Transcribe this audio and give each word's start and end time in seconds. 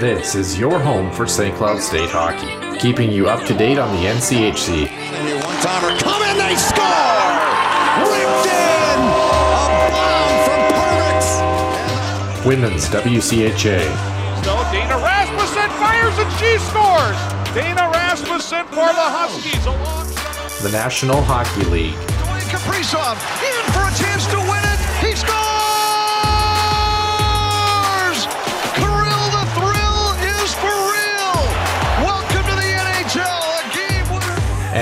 This 0.00 0.34
is 0.34 0.58
your 0.58 0.78
home 0.78 1.10
for 1.12 1.26
St. 1.26 1.54
Cloud 1.56 1.80
State 1.80 2.10
hockey, 2.10 2.50
keeping 2.80 3.12
you 3.12 3.28
up 3.28 3.46
to 3.46 3.54
date 3.54 3.78
on 3.78 3.94
the 3.96 4.02
NCHC. 4.08 4.90
One 4.90 5.56
timer 5.62 5.96
coming, 6.00 6.36
they 6.36 6.56
score! 6.56 7.30
Ripped 8.02 8.46
in! 8.50 8.98
A 8.98 9.86
bomb 9.94 10.34
from 10.44 10.60
Perbix! 10.74 12.44
Women's 12.44 12.88
WCHA, 12.90 13.86
So 14.44 14.52
Dana 14.72 14.96
Rasmussen 14.98 15.70
fires 15.78 16.18
and 16.18 16.30
she 16.42 16.58
scores. 16.58 17.16
Dana 17.54 17.88
Rasmussen 17.94 18.66
for 18.74 18.90
the 18.90 19.08
Huskies 19.14 19.64
alongside. 19.64 20.62
the 20.62 20.70
National 20.70 21.22
Hockey 21.22 21.64
League, 21.70 21.94
Dwayne 21.94 22.48
Kaprizov 22.50 23.14
in 23.46 23.64
for 23.72 23.86
a 23.86 23.94
chance 23.94 24.26
to 24.26 24.38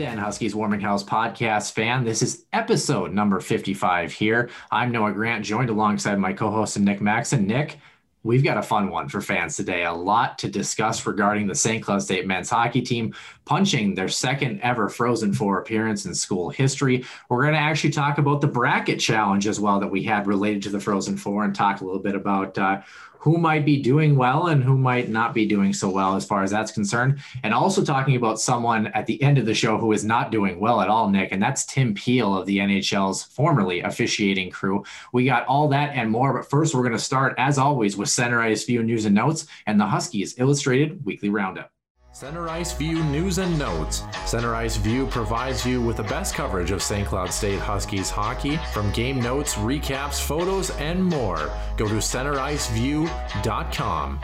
Den 0.00 0.16
Huskies 0.16 0.54
Warming 0.54 0.80
House 0.80 1.04
podcast 1.04 1.72
fan. 1.72 2.04
This 2.04 2.22
is 2.22 2.46
episode 2.54 3.12
number 3.12 3.38
55 3.38 4.10
here. 4.10 4.48
I'm 4.70 4.92
Noah 4.92 5.12
Grant, 5.12 5.44
joined 5.44 5.68
alongside 5.68 6.18
my 6.18 6.32
co 6.32 6.50
host 6.50 6.76
and 6.76 6.86
Nick 6.86 7.02
Maxon. 7.02 7.46
Nick, 7.46 7.76
we've 8.22 8.42
got 8.42 8.56
a 8.56 8.62
fun 8.62 8.88
one 8.88 9.10
for 9.10 9.20
fans 9.20 9.56
today. 9.56 9.84
A 9.84 9.92
lot 9.92 10.38
to 10.38 10.48
discuss 10.48 11.04
regarding 11.04 11.46
the 11.46 11.54
St. 11.54 11.84
Cloud 11.84 12.02
State 12.02 12.26
men's 12.26 12.48
hockey 12.48 12.80
team 12.80 13.14
punching 13.44 13.94
their 13.94 14.08
second 14.08 14.60
ever 14.62 14.88
Frozen 14.88 15.34
Four 15.34 15.60
appearance 15.60 16.06
in 16.06 16.14
school 16.14 16.48
history. 16.48 17.04
We're 17.28 17.42
going 17.42 17.52
to 17.52 17.60
actually 17.60 17.90
talk 17.90 18.16
about 18.16 18.40
the 18.40 18.46
bracket 18.46 19.00
challenge 19.00 19.46
as 19.46 19.60
well 19.60 19.80
that 19.80 19.88
we 19.88 20.02
had 20.02 20.26
related 20.26 20.62
to 20.62 20.70
the 20.70 20.80
Frozen 20.80 21.18
Four 21.18 21.44
and 21.44 21.54
talk 21.54 21.82
a 21.82 21.84
little 21.84 22.00
bit 22.00 22.14
about 22.14 22.56
uh, 22.56 22.80
who 23.20 23.36
might 23.36 23.66
be 23.66 23.80
doing 23.80 24.16
well 24.16 24.46
and 24.46 24.64
who 24.64 24.78
might 24.78 25.10
not 25.10 25.34
be 25.34 25.46
doing 25.46 25.74
so 25.74 25.90
well 25.90 26.16
as 26.16 26.24
far 26.24 26.42
as 26.42 26.50
that's 26.50 26.72
concerned. 26.72 27.18
And 27.42 27.52
also 27.52 27.84
talking 27.84 28.16
about 28.16 28.40
someone 28.40 28.86
at 28.88 29.06
the 29.06 29.22
end 29.22 29.36
of 29.36 29.44
the 29.44 29.54
show 29.54 29.76
who 29.76 29.92
is 29.92 30.04
not 30.04 30.32
doing 30.32 30.58
well 30.58 30.80
at 30.80 30.88
all, 30.88 31.08
Nick, 31.10 31.30
and 31.30 31.42
that's 31.42 31.66
Tim 31.66 31.94
Peel 31.94 32.38
of 32.38 32.46
the 32.46 32.58
NHL's 32.58 33.24
formerly 33.24 33.82
officiating 33.82 34.50
crew. 34.50 34.84
We 35.12 35.26
got 35.26 35.46
all 35.46 35.68
that 35.68 35.90
and 35.94 36.10
more, 36.10 36.32
but 36.32 36.48
first 36.48 36.74
we're 36.74 36.80
going 36.80 36.92
to 36.92 36.98
start, 36.98 37.34
as 37.36 37.58
always, 37.58 37.94
with 37.94 38.08
Center 38.08 38.40
Ice 38.40 38.64
View 38.64 38.82
News 38.82 39.04
and 39.04 39.14
Notes 39.14 39.46
and 39.66 39.78
the 39.78 39.86
Huskies 39.86 40.38
Illustrated 40.38 41.04
Weekly 41.04 41.28
Roundup. 41.28 41.70
Center 42.12 42.48
Ice 42.48 42.72
View 42.72 43.04
News 43.04 43.38
and 43.38 43.56
Notes. 43.56 44.02
Center 44.26 44.56
Ice 44.56 44.76
View 44.76 45.06
provides 45.06 45.64
you 45.64 45.80
with 45.80 45.96
the 45.96 46.02
best 46.02 46.34
coverage 46.34 46.72
of 46.72 46.82
St. 46.82 47.06
Cloud 47.06 47.32
State 47.32 47.60
Huskies 47.60 48.10
hockey 48.10 48.56
from 48.72 48.90
game 48.90 49.20
notes, 49.20 49.54
recaps, 49.54 50.20
photos, 50.20 50.70
and 50.78 51.04
more. 51.04 51.52
Go 51.76 51.86
to 51.86 51.94
centericeview.com. 51.94 54.20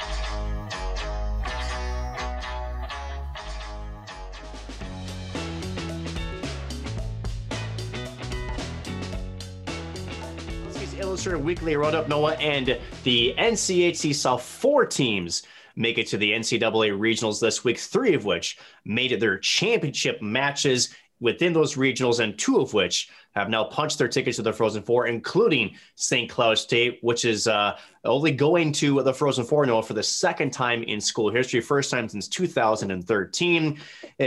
Huskies 10.64 10.94
Illustrated 10.98 11.44
Weekly 11.44 11.76
Roundup, 11.76 12.08
Noah, 12.08 12.34
and 12.34 12.80
the 13.04 13.32
NCHC 13.38 14.12
saw 14.12 14.36
four 14.36 14.84
teams 14.84 15.44
make 15.76 15.98
it 15.98 16.08
to 16.08 16.16
the 16.16 16.32
NCAA 16.32 16.98
regionals 16.98 17.40
this 17.40 17.62
week, 17.62 17.78
three 17.78 18.14
of 18.14 18.24
which 18.24 18.58
made 18.84 19.12
it 19.12 19.20
their 19.20 19.38
championship 19.38 20.20
matches 20.22 20.94
within 21.20 21.52
those 21.52 21.76
regionals, 21.76 22.20
and 22.20 22.38
two 22.38 22.58
of 22.58 22.74
which 22.74 23.08
have 23.36 23.50
now 23.50 23.64
punched 23.64 23.98
their 23.98 24.08
tickets 24.08 24.36
to 24.36 24.42
the 24.42 24.52
Frozen 24.52 24.82
Four, 24.82 25.06
including 25.06 25.76
St. 25.94 26.28
Cloud 26.28 26.58
State, 26.58 26.98
which 27.02 27.24
is 27.24 27.46
uh, 27.46 27.76
only 28.06 28.32
going 28.32 28.72
to 28.72 29.02
the 29.02 29.12
Frozen 29.12 29.44
Four, 29.44 29.66
Noah, 29.66 29.82
for 29.82 29.92
the 29.92 30.02
second 30.02 30.52
time 30.52 30.82
in 30.82 31.00
school 31.00 31.30
history, 31.30 31.60
first 31.60 31.90
time 31.90 32.08
since 32.08 32.28
2013, 32.28 33.78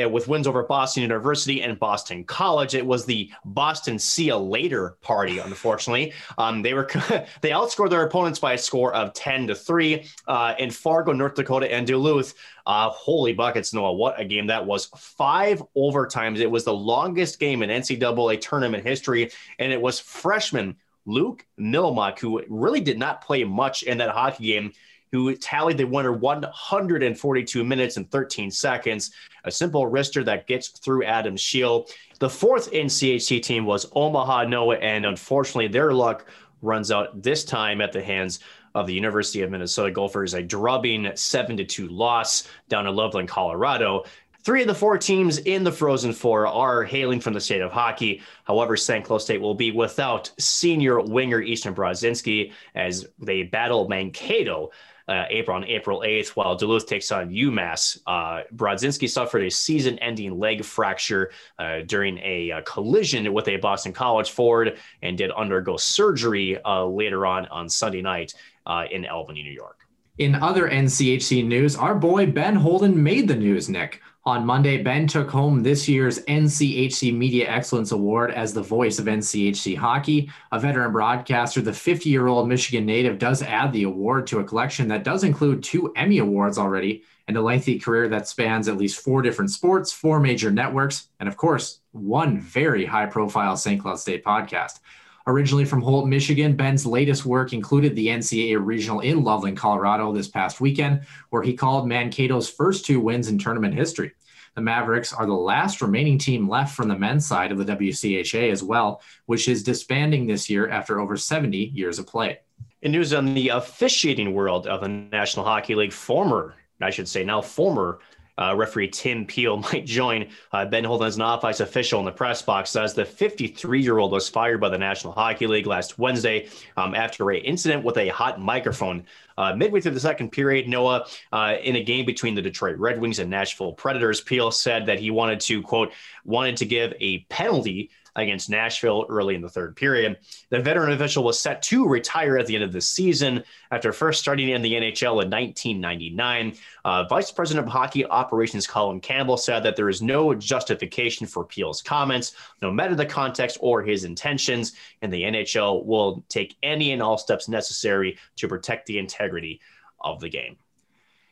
uh, 0.02 0.10
with 0.10 0.28
wins 0.28 0.48
over 0.48 0.64
Boston 0.64 1.02
University 1.02 1.64
and 1.64 1.80
Boston 1.80 2.24
College. 2.24 2.76
It 2.76 2.86
was 2.86 3.06
the 3.06 3.32
Boston 3.46 3.98
See 3.98 4.26
Ya 4.26 4.38
Later 4.38 4.98
party, 5.02 5.40
unfortunately. 5.40 6.14
Um, 6.38 6.62
they 6.62 6.74
were 6.74 6.88
they 7.42 7.50
outscored 7.50 7.90
their 7.90 8.04
opponents 8.04 8.40
by 8.40 8.54
a 8.54 8.58
score 8.58 8.94
of 8.94 9.14
10 9.14 9.48
to 9.48 9.56
3 9.56 10.06
uh, 10.28 10.54
in 10.60 10.70
Fargo, 10.70 11.14
North 11.14 11.36
Dakota, 11.36 11.72
and 11.72 11.88
Duluth. 11.88 12.36
Uh, 12.66 12.90
holy 12.90 13.34
buckets, 13.34 13.74
Noah. 13.74 13.94
What 13.94 14.20
a 14.20 14.26
game 14.26 14.46
that 14.46 14.64
was. 14.64 14.86
Five 14.96 15.64
overtimes. 15.76 16.38
It 16.38 16.52
was 16.52 16.66
the 16.66 16.74
longest 16.74 17.40
game 17.40 17.64
in 17.64 17.70
NCAA 17.72 18.40
tournament 18.42 18.86
history, 18.86 18.99
and 19.08 19.72
it 19.72 19.82
was 19.82 20.00
freshman 20.00 20.76
Luke 21.06 21.46
Mylymok, 21.60 22.20
who 22.20 22.44
really 22.50 22.82
did 22.82 23.00
not 23.00 23.22
play 23.22 23.44
much 23.44 23.84
in 23.84 23.98
that 23.98 24.12
hockey 24.12 24.46
game, 24.46 24.72
who 25.12 25.36
tallied 25.36 25.78
the 25.78 25.86
winner 25.86 26.12
142 26.12 27.64
minutes 27.64 27.98
and 27.98 28.10
13 28.12 28.52
seconds. 28.52 29.12
A 29.44 29.52
simple 29.52 29.90
wrister 29.90 30.24
that 30.26 30.48
gets 30.48 30.68
through 30.68 31.04
Adam 31.04 31.36
Scheel. 31.36 31.88
The 32.20 32.30
fourth 32.30 32.72
NCHC 32.72 33.42
team 33.42 33.66
was 33.66 33.88
Omaha 33.94 34.44
Noah, 34.44 34.78
and 34.78 35.06
unfortunately, 35.06 35.68
their 35.68 35.94
luck 35.94 36.28
runs 36.62 36.92
out 36.92 37.24
this 37.24 37.44
time 37.44 37.82
at 37.82 37.92
the 37.92 38.04
hands 38.04 38.40
of 38.76 38.86
the 38.86 38.94
University 38.94 39.42
of 39.42 39.50
Minnesota 39.50 39.90
Gophers, 39.92 40.36
a 40.36 40.44
drubbing 40.44 41.10
7 41.16 41.58
to 41.58 41.66
2 41.66 41.88
loss 41.88 42.48
down 42.68 42.86
in 42.86 42.96
Loveland, 42.96 43.28
Colorado. 43.28 44.04
Three 44.50 44.62
of 44.62 44.68
the 44.68 44.74
four 44.74 44.98
teams 44.98 45.38
in 45.38 45.64
the 45.64 45.72
Frozen 45.72 46.14
Four 46.14 46.48
are 46.48 46.84
hailing 46.84 47.20
from 47.20 47.34
the 47.34 47.40
state 47.40 47.62
of 47.62 47.72
hockey. 47.72 48.24
However, 48.46 48.76
St. 48.76 49.06
Cloud 49.06 49.20
State 49.20 49.40
will 49.40 49.54
be 49.54 49.70
without 49.70 50.32
senior 50.40 51.00
winger 51.00 51.40
Easton 51.40 51.76
Brodzinski 51.76 52.52
as 52.74 53.06
they 53.20 53.44
battle 53.44 53.88
Mankato 53.88 54.72
uh, 55.08 55.26
April 55.30 55.56
on 55.56 55.66
April 55.66 56.02
8th, 56.04 56.30
while 56.30 56.56
Duluth 56.56 56.88
takes 56.88 57.12
on 57.12 57.30
UMass. 57.30 58.00
Uh, 58.08 58.42
Brodzinski 58.56 59.08
suffered 59.08 59.44
a 59.44 59.52
season-ending 59.52 60.40
leg 60.40 60.66
fracture 60.66 61.30
uh, 61.60 61.82
during 61.86 62.18
a 62.18 62.52
uh, 62.52 62.62
collision 62.62 63.32
with 63.32 63.48
a 63.50 63.58
Boston 63.58 63.94
College 63.94 64.32
forward 64.32 64.80
and 65.04 65.16
did 65.16 65.30
undergo 65.30 65.78
surgery 65.78 66.60
uh, 66.64 66.84
later 66.86 67.28
on 67.28 67.46
on 67.50 67.70
Sunday 67.70 68.02
night 68.02 68.34
uh, 68.66 68.86
in 68.90 69.06
Albany, 69.06 69.44
New 69.44 69.52
York. 69.52 69.82
In 70.18 70.34
other 70.34 70.68
NCHC 70.68 71.46
news, 71.46 71.76
our 71.76 71.94
boy 71.94 72.26
Ben 72.26 72.56
Holden 72.56 73.04
made 73.04 73.28
the 73.28 73.36
news, 73.36 73.70
Nick. 73.70 74.02
On 74.26 74.46
Monday, 74.46 74.84
Ben 74.84 75.08
took 75.08 75.30
home 75.30 75.64
this 75.64 75.88
year's 75.88 76.20
NCHC 76.26 77.16
Media 77.16 77.50
Excellence 77.50 77.94
Award 77.94 78.32
as 78.32 78.54
the 78.54 78.62
voice 78.62 79.00
of 79.00 79.06
NCHC 79.06 79.78
hockey. 79.78 80.30
A 80.52 80.60
veteran 80.60 80.92
broadcaster, 80.92 81.62
the 81.62 81.72
50 81.72 82.10
year 82.10 82.28
old 82.28 82.50
Michigan 82.50 82.86
native 82.86 83.18
does 83.18 83.42
add 83.42 83.72
the 83.72 83.84
award 83.84 84.28
to 84.28 84.40
a 84.40 84.44
collection 84.44 84.90
that 84.90 85.06
does 85.06 85.24
include 85.24 85.64
two 85.64 85.94
Emmy 85.96 86.18
Awards 86.18 86.58
already 86.58 87.04
and 87.30 87.38
a 87.38 87.42
lengthy 87.42 87.80
career 87.80 88.10
that 88.10 88.28
spans 88.28 88.68
at 88.68 88.76
least 88.76 89.02
four 89.02 89.22
different 89.22 89.52
sports, 89.52 89.94
four 89.94 90.20
major 90.20 90.52
networks, 90.52 91.08
and 91.22 91.30
of 91.30 91.38
course, 91.38 91.80
one 91.92 92.42
very 92.42 92.86
high 92.86 93.06
profile 93.06 93.56
St. 93.56 93.82
Cloud 93.82 94.00
State 94.00 94.26
podcast. 94.26 94.80
Originally 95.30 95.64
from 95.64 95.84
Holt, 95.84 96.08
Michigan, 96.08 96.56
Ben's 96.56 96.88
latest 96.88 97.24
work 97.24 97.54
included 97.54 97.96
the 97.96 98.08
NCAA 98.08 98.66
regional 98.66 99.02
in 99.02 99.24
Loveland, 99.24 99.58
Colorado 99.58 100.12
this 100.12 100.28
past 100.28 100.60
weekend, 100.60 101.02
where 101.30 101.44
he 101.44 101.54
called 101.54 101.86
Mankato's 101.88 102.50
first 102.50 102.84
two 102.84 103.00
wins 103.00 103.28
in 103.28 103.38
tournament 103.38 103.76
history. 103.76 104.14
The 104.56 104.62
Mavericks 104.62 105.14
are 105.14 105.28
the 105.28 105.34
last 105.36 105.84
remaining 105.84 106.18
team 106.18 106.50
left 106.50 106.76
from 106.76 106.88
the 106.88 106.98
men's 106.98 107.28
side 107.28 107.52
of 107.52 107.60
the 107.60 107.76
WCHA 107.76 108.52
as 108.52 108.64
well, 108.64 109.04
which 109.28 109.48
is 109.48 109.62
disbanding 109.62 110.26
this 110.26 110.50
year 110.50 110.68
after 110.68 111.00
over 111.00 111.16
70 111.16 111.58
years 111.58 112.00
of 112.00 112.08
play. 112.08 112.40
In 112.82 112.92
news 112.92 113.14
on 113.14 113.36
the 113.36 113.50
officiating 113.50 114.34
world 114.34 114.66
of 114.66 114.82
the 114.82 114.88
National 114.88 115.46
Hockey 115.46 115.76
League, 115.76 115.94
former, 115.94 116.56
I 116.82 116.90
should 116.90 117.08
say 117.08 117.24
now 117.24 117.40
former 117.40 118.00
uh, 118.40 118.56
referee 118.56 118.88
Tim 118.88 119.26
Peel 119.26 119.58
might 119.72 119.86
join 119.86 120.28
uh, 120.52 120.66
Ben 120.66 120.84
Holden 120.84 121.08
as 121.08 121.18
an 121.18 121.22
off-ice 121.22 121.60
official 121.60 122.00
in 122.00 122.06
the 122.06 122.12
press 122.12 122.42
box 122.42 122.76
as 122.76 122.94
the 122.94 123.04
53-year-old 123.04 124.12
was 124.12 124.30
fired 124.30 124.60
by 124.62 124.70
the 124.70 124.78
National 124.78 125.14
Hockey 125.14 125.46
League 125.46 125.68
last 125.68 126.00
Wednesday 126.00 126.50
um, 126.78 126.96
after 126.96 127.30
an 127.30 127.42
incident 127.44 127.84
with 127.84 127.98
a 127.98 128.08
hot 128.08 128.40
microphone. 128.40 129.04
Uh, 129.38 129.56
midway 129.56 129.80
through 129.80 129.92
the 129.92 130.00
second 130.00 130.32
period, 130.32 130.68
Noah, 130.68 131.06
uh, 131.32 131.56
in 131.64 131.78
a 131.78 131.84
game 131.84 132.06
between 132.06 132.36
the 132.36 132.42
Detroit 132.42 132.78
Red 132.78 133.00
Wings 133.00 133.20
and 133.20 133.30
Nashville 133.30 133.72
Predators, 133.72 134.20
Peel 134.20 134.52
said 134.52 134.86
that 134.88 135.00
he 135.00 135.12
wanted 135.12 135.40
to, 135.42 135.62
quote, 135.62 135.94
wanted 136.26 136.58
to 136.58 136.66
give 136.66 136.94
a 137.00 137.20
penalty 137.30 137.90
against 138.16 138.50
Nashville 138.50 139.06
early 139.10 139.36
in 139.36 139.42
the 139.42 139.50
third 139.50 139.76
period. 139.76 140.18
The 140.50 140.60
veteran 140.60 140.92
official 140.92 141.24
was 141.24 141.40
set 141.40 141.62
to 141.64 141.88
retire 141.88 142.38
at 142.38 142.48
the 142.48 142.56
end 142.56 142.64
of 142.64 142.74
the 142.74 142.82
season 142.82 143.44
after 143.72 143.92
first 143.92 144.20
starting 144.20 144.50
in 144.50 144.62
the 144.62 144.74
NHL 144.74 145.24
in 145.24 145.30
1999. 145.30 146.54
Uh, 146.86 147.04
Vice 147.06 147.32
President 147.32 147.66
of 147.66 147.72
Hockey 147.72 148.06
Operations 148.06 148.68
Colin 148.68 149.00
Campbell 149.00 149.38
said 149.38 149.62
that 149.62 149.76
there 149.76 149.90
is 149.90 150.02
no 150.02 150.34
justification 150.34 151.28
for 151.28 151.46
Peel's 151.46 151.82
comments, 151.82 152.34
no 152.62 152.72
matter 152.72 152.96
the 152.96 153.06
context 153.06 153.58
or 153.62 153.82
his 153.82 154.04
intentions, 154.04 154.74
and 155.02 155.12
the 155.12 155.24
NHL 155.24 155.86
will 155.86 156.24
take 156.30 156.58
any 156.64 156.92
and 156.92 157.02
all 157.02 157.18
steps 157.18 157.48
necessary 157.48 158.18
to 158.38 158.48
protect 158.48 158.86
the 158.86 158.98
integrity 158.98 159.62
of 160.02 160.20
the 160.20 160.30
game. 160.30 160.58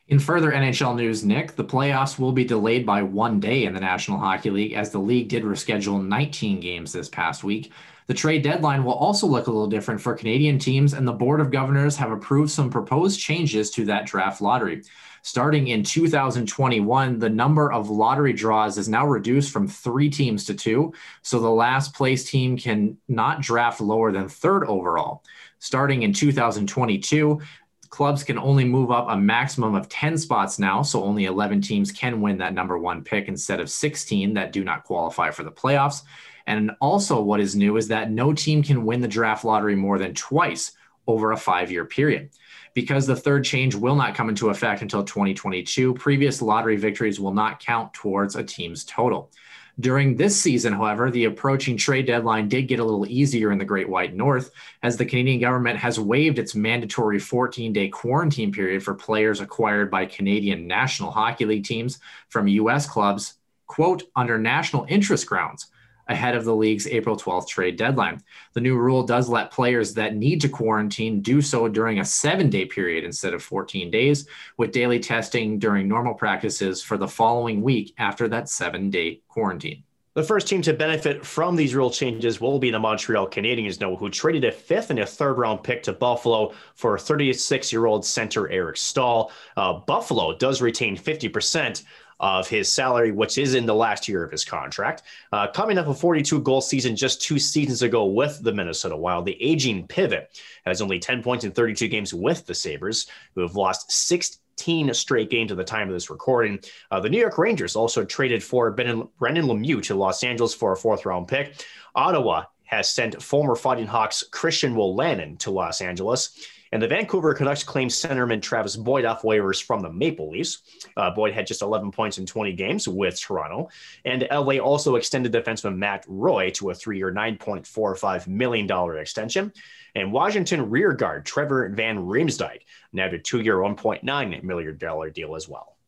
In 0.08 0.18
further 0.18 0.52
NHL 0.52 0.96
news, 0.96 1.22
Nick, 1.22 1.54
the 1.54 1.64
playoffs 1.64 2.18
will 2.18 2.32
be 2.32 2.44
delayed 2.44 2.86
by 2.86 3.02
one 3.02 3.40
day 3.40 3.64
in 3.64 3.74
the 3.74 3.80
National 3.80 4.16
Hockey 4.18 4.48
League 4.48 4.72
as 4.72 4.90
the 4.90 4.98
league 4.98 5.28
did 5.28 5.42
reschedule 5.42 6.02
19 6.02 6.60
games 6.60 6.92
this 6.92 7.10
past 7.10 7.44
week. 7.44 7.72
The 8.06 8.14
trade 8.14 8.42
deadline 8.42 8.84
will 8.84 8.94
also 8.94 9.26
look 9.26 9.48
a 9.48 9.50
little 9.50 9.66
different 9.66 10.00
for 10.00 10.14
Canadian 10.14 10.58
teams, 10.58 10.94
and 10.94 11.06
the 11.06 11.12
Board 11.12 11.42
of 11.42 11.50
Governors 11.50 11.94
have 11.98 12.10
approved 12.10 12.50
some 12.50 12.70
proposed 12.70 13.20
changes 13.20 13.70
to 13.72 13.84
that 13.84 14.06
draft 14.06 14.40
lottery. 14.40 14.82
Starting 15.20 15.68
in 15.68 15.82
2021, 15.82 17.18
the 17.18 17.28
number 17.28 17.70
of 17.70 17.90
lottery 17.90 18.32
draws 18.32 18.78
is 18.78 18.88
now 18.88 19.06
reduced 19.06 19.52
from 19.52 19.68
three 19.68 20.08
teams 20.08 20.46
to 20.46 20.54
two, 20.54 20.90
so 21.20 21.38
the 21.38 21.50
last 21.50 21.94
place 21.94 22.24
team 22.24 22.56
can 22.56 22.96
not 23.08 23.42
draft 23.42 23.82
lower 23.82 24.10
than 24.10 24.26
third 24.26 24.64
overall. 24.64 25.22
Starting 25.58 26.02
in 26.02 26.14
2022, 26.14 27.42
clubs 27.90 28.22
can 28.22 28.38
only 28.38 28.64
move 28.64 28.90
up 28.90 29.06
a 29.08 29.16
maximum 29.16 29.74
of 29.74 29.88
10 29.88 30.18
spots 30.18 30.58
now, 30.58 30.82
so 30.82 31.02
only 31.02 31.24
11 31.24 31.60
teams 31.62 31.92
can 31.92 32.20
win 32.20 32.38
that 32.38 32.54
number 32.54 32.78
one 32.78 33.02
pick 33.02 33.28
instead 33.28 33.60
of 33.60 33.70
16 33.70 34.34
that 34.34 34.52
do 34.52 34.64
not 34.64 34.84
qualify 34.84 35.30
for 35.30 35.44
the 35.44 35.52
playoffs. 35.52 36.02
And 36.46 36.70
also, 36.80 37.20
what 37.20 37.40
is 37.40 37.54
new 37.54 37.76
is 37.76 37.88
that 37.88 38.10
no 38.10 38.32
team 38.32 38.62
can 38.62 38.84
win 38.84 39.00
the 39.00 39.08
draft 39.08 39.44
lottery 39.44 39.76
more 39.76 39.98
than 39.98 40.14
twice 40.14 40.72
over 41.06 41.32
a 41.32 41.36
five 41.36 41.70
year 41.70 41.84
period. 41.84 42.30
Because 42.74 43.06
the 43.06 43.16
third 43.16 43.44
change 43.44 43.74
will 43.74 43.96
not 43.96 44.14
come 44.14 44.28
into 44.28 44.50
effect 44.50 44.82
until 44.82 45.02
2022, 45.02 45.94
previous 45.94 46.40
lottery 46.40 46.76
victories 46.76 47.18
will 47.18 47.34
not 47.34 47.60
count 47.60 47.92
towards 47.92 48.36
a 48.36 48.44
team's 48.44 48.84
total. 48.84 49.30
During 49.80 50.16
this 50.16 50.40
season, 50.40 50.72
however, 50.72 51.08
the 51.08 51.26
approaching 51.26 51.76
trade 51.76 52.06
deadline 52.06 52.48
did 52.48 52.66
get 52.66 52.80
a 52.80 52.84
little 52.84 53.06
easier 53.06 53.52
in 53.52 53.58
the 53.58 53.64
Great 53.64 53.88
White 53.88 54.12
North 54.12 54.50
as 54.82 54.96
the 54.96 55.06
Canadian 55.06 55.40
government 55.40 55.78
has 55.78 56.00
waived 56.00 56.40
its 56.40 56.56
mandatory 56.56 57.20
14 57.20 57.72
day 57.72 57.88
quarantine 57.88 58.50
period 58.50 58.82
for 58.82 58.94
players 58.94 59.40
acquired 59.40 59.88
by 59.88 60.04
Canadian 60.06 60.66
National 60.66 61.12
Hockey 61.12 61.44
League 61.44 61.64
teams 61.64 62.00
from 62.28 62.48
U.S. 62.48 62.88
clubs, 62.88 63.34
quote, 63.68 64.02
under 64.16 64.36
national 64.36 64.84
interest 64.88 65.28
grounds 65.28 65.68
ahead 66.08 66.34
of 66.34 66.44
the 66.44 66.54
league's 66.54 66.86
April 66.86 67.16
12th 67.16 67.48
trade 67.48 67.76
deadline. 67.76 68.20
The 68.54 68.60
new 68.60 68.76
rule 68.76 69.02
does 69.02 69.28
let 69.28 69.50
players 69.50 69.94
that 69.94 70.16
need 70.16 70.40
to 70.42 70.48
quarantine 70.48 71.20
do 71.20 71.40
so 71.40 71.68
during 71.68 72.00
a 72.00 72.04
seven 72.04 72.50
day 72.50 72.64
period 72.64 73.04
instead 73.04 73.34
of 73.34 73.42
14 73.42 73.90
days, 73.90 74.26
with 74.56 74.72
daily 74.72 75.00
testing 75.00 75.58
during 75.58 75.88
normal 75.88 76.14
practices 76.14 76.82
for 76.82 76.96
the 76.96 77.08
following 77.08 77.62
week 77.62 77.94
after 77.98 78.28
that 78.28 78.48
seven 78.48 78.90
day 78.90 79.20
quarantine. 79.28 79.84
The 80.18 80.24
first 80.24 80.48
team 80.48 80.62
to 80.62 80.72
benefit 80.72 81.24
from 81.24 81.54
these 81.54 81.76
rule 81.76 81.92
changes 81.92 82.40
will 82.40 82.58
be 82.58 82.72
the 82.72 82.78
Montreal 82.80 83.28
Canadiens, 83.28 83.80
Noah, 83.80 83.94
who 83.94 84.10
traded 84.10 84.44
a 84.44 84.50
fifth 84.50 84.90
and 84.90 84.98
a 84.98 85.06
third 85.06 85.34
round 85.34 85.62
pick 85.62 85.84
to 85.84 85.92
Buffalo 85.92 86.54
for 86.74 86.98
36 86.98 87.72
year 87.72 87.86
old 87.86 88.04
center 88.04 88.50
Eric 88.50 88.78
Staal. 88.78 89.30
Uh, 89.56 89.74
Buffalo 89.74 90.36
does 90.36 90.60
retain 90.60 90.96
50% 90.96 91.84
of 92.20 92.48
his 92.48 92.68
salary, 92.68 93.12
which 93.12 93.38
is 93.38 93.54
in 93.54 93.66
the 93.66 93.74
last 93.74 94.08
year 94.08 94.24
of 94.24 94.30
his 94.30 94.44
contract. 94.44 95.02
Uh, 95.32 95.46
coming 95.46 95.78
up 95.78 95.86
a 95.86 95.94
42 95.94 96.40
goal 96.40 96.60
season 96.60 96.96
just 96.96 97.22
two 97.22 97.38
seasons 97.38 97.82
ago 97.82 98.06
with 98.06 98.42
the 98.42 98.52
Minnesota 98.52 98.96
Wild, 98.96 99.24
the 99.24 99.40
aging 99.42 99.86
pivot 99.86 100.40
has 100.64 100.82
only 100.82 100.98
10 100.98 101.22
points 101.22 101.44
in 101.44 101.52
32 101.52 101.88
games 101.88 102.12
with 102.12 102.46
the 102.46 102.54
Sabres, 102.54 103.06
who 103.34 103.42
have 103.42 103.54
lost 103.54 103.90
16 103.92 104.92
straight 104.92 105.30
games 105.30 105.52
at 105.52 105.56
the 105.56 105.64
time 105.64 105.88
of 105.88 105.94
this 105.94 106.10
recording. 106.10 106.58
Uh, 106.90 106.98
the 106.98 107.08
New 107.08 107.20
York 107.20 107.38
Rangers 107.38 107.76
also 107.76 108.04
traded 108.04 108.42
for 108.42 108.70
ben- 108.72 109.08
Brendan 109.18 109.46
Lemieux 109.46 109.82
to 109.84 109.94
Los 109.94 110.24
Angeles 110.24 110.54
for 110.54 110.72
a 110.72 110.76
fourth 110.76 111.06
round 111.06 111.28
pick. 111.28 111.64
Ottawa 111.94 112.44
has 112.64 112.90
sent 112.90 113.22
former 113.22 113.54
Fighting 113.54 113.86
Hawks 113.86 114.24
Christian 114.30 114.74
Wolanin 114.74 115.38
to 115.38 115.50
Los 115.50 115.80
Angeles. 115.80 116.36
And 116.72 116.82
the 116.82 116.88
Vancouver 116.88 117.34
Canucks 117.34 117.62
claimed 117.62 117.90
centerman 117.90 118.42
Travis 118.42 118.76
Boyd 118.76 119.04
off 119.04 119.22
waivers 119.22 119.62
from 119.62 119.80
the 119.80 119.90
Maple 119.90 120.30
Leafs. 120.30 120.62
Uh, 120.96 121.10
Boyd 121.10 121.32
had 121.32 121.46
just 121.46 121.62
11 121.62 121.90
points 121.90 122.18
in 122.18 122.26
20 122.26 122.52
games 122.52 122.86
with 122.86 123.20
Toronto. 123.20 123.68
And 124.04 124.26
LA 124.30 124.58
also 124.58 124.96
extended 124.96 125.32
defenseman 125.32 125.76
Matt 125.76 126.04
Roy 126.08 126.50
to 126.50 126.70
a 126.70 126.74
three 126.74 126.98
year, 126.98 127.12
$9.45 127.12 128.26
million 128.28 128.96
extension. 128.98 129.52
And 129.94 130.12
Washington 130.12 130.70
rearguard 130.70 131.24
Trevor 131.24 131.68
Van 131.70 131.98
Riemsdyk 131.98 132.60
nabbed 132.92 133.14
a 133.14 133.18
two 133.18 133.40
year, 133.40 133.56
$1.9 133.56 134.42
million 134.42 134.78
deal 135.12 135.34
as 135.34 135.48
well. 135.48 135.78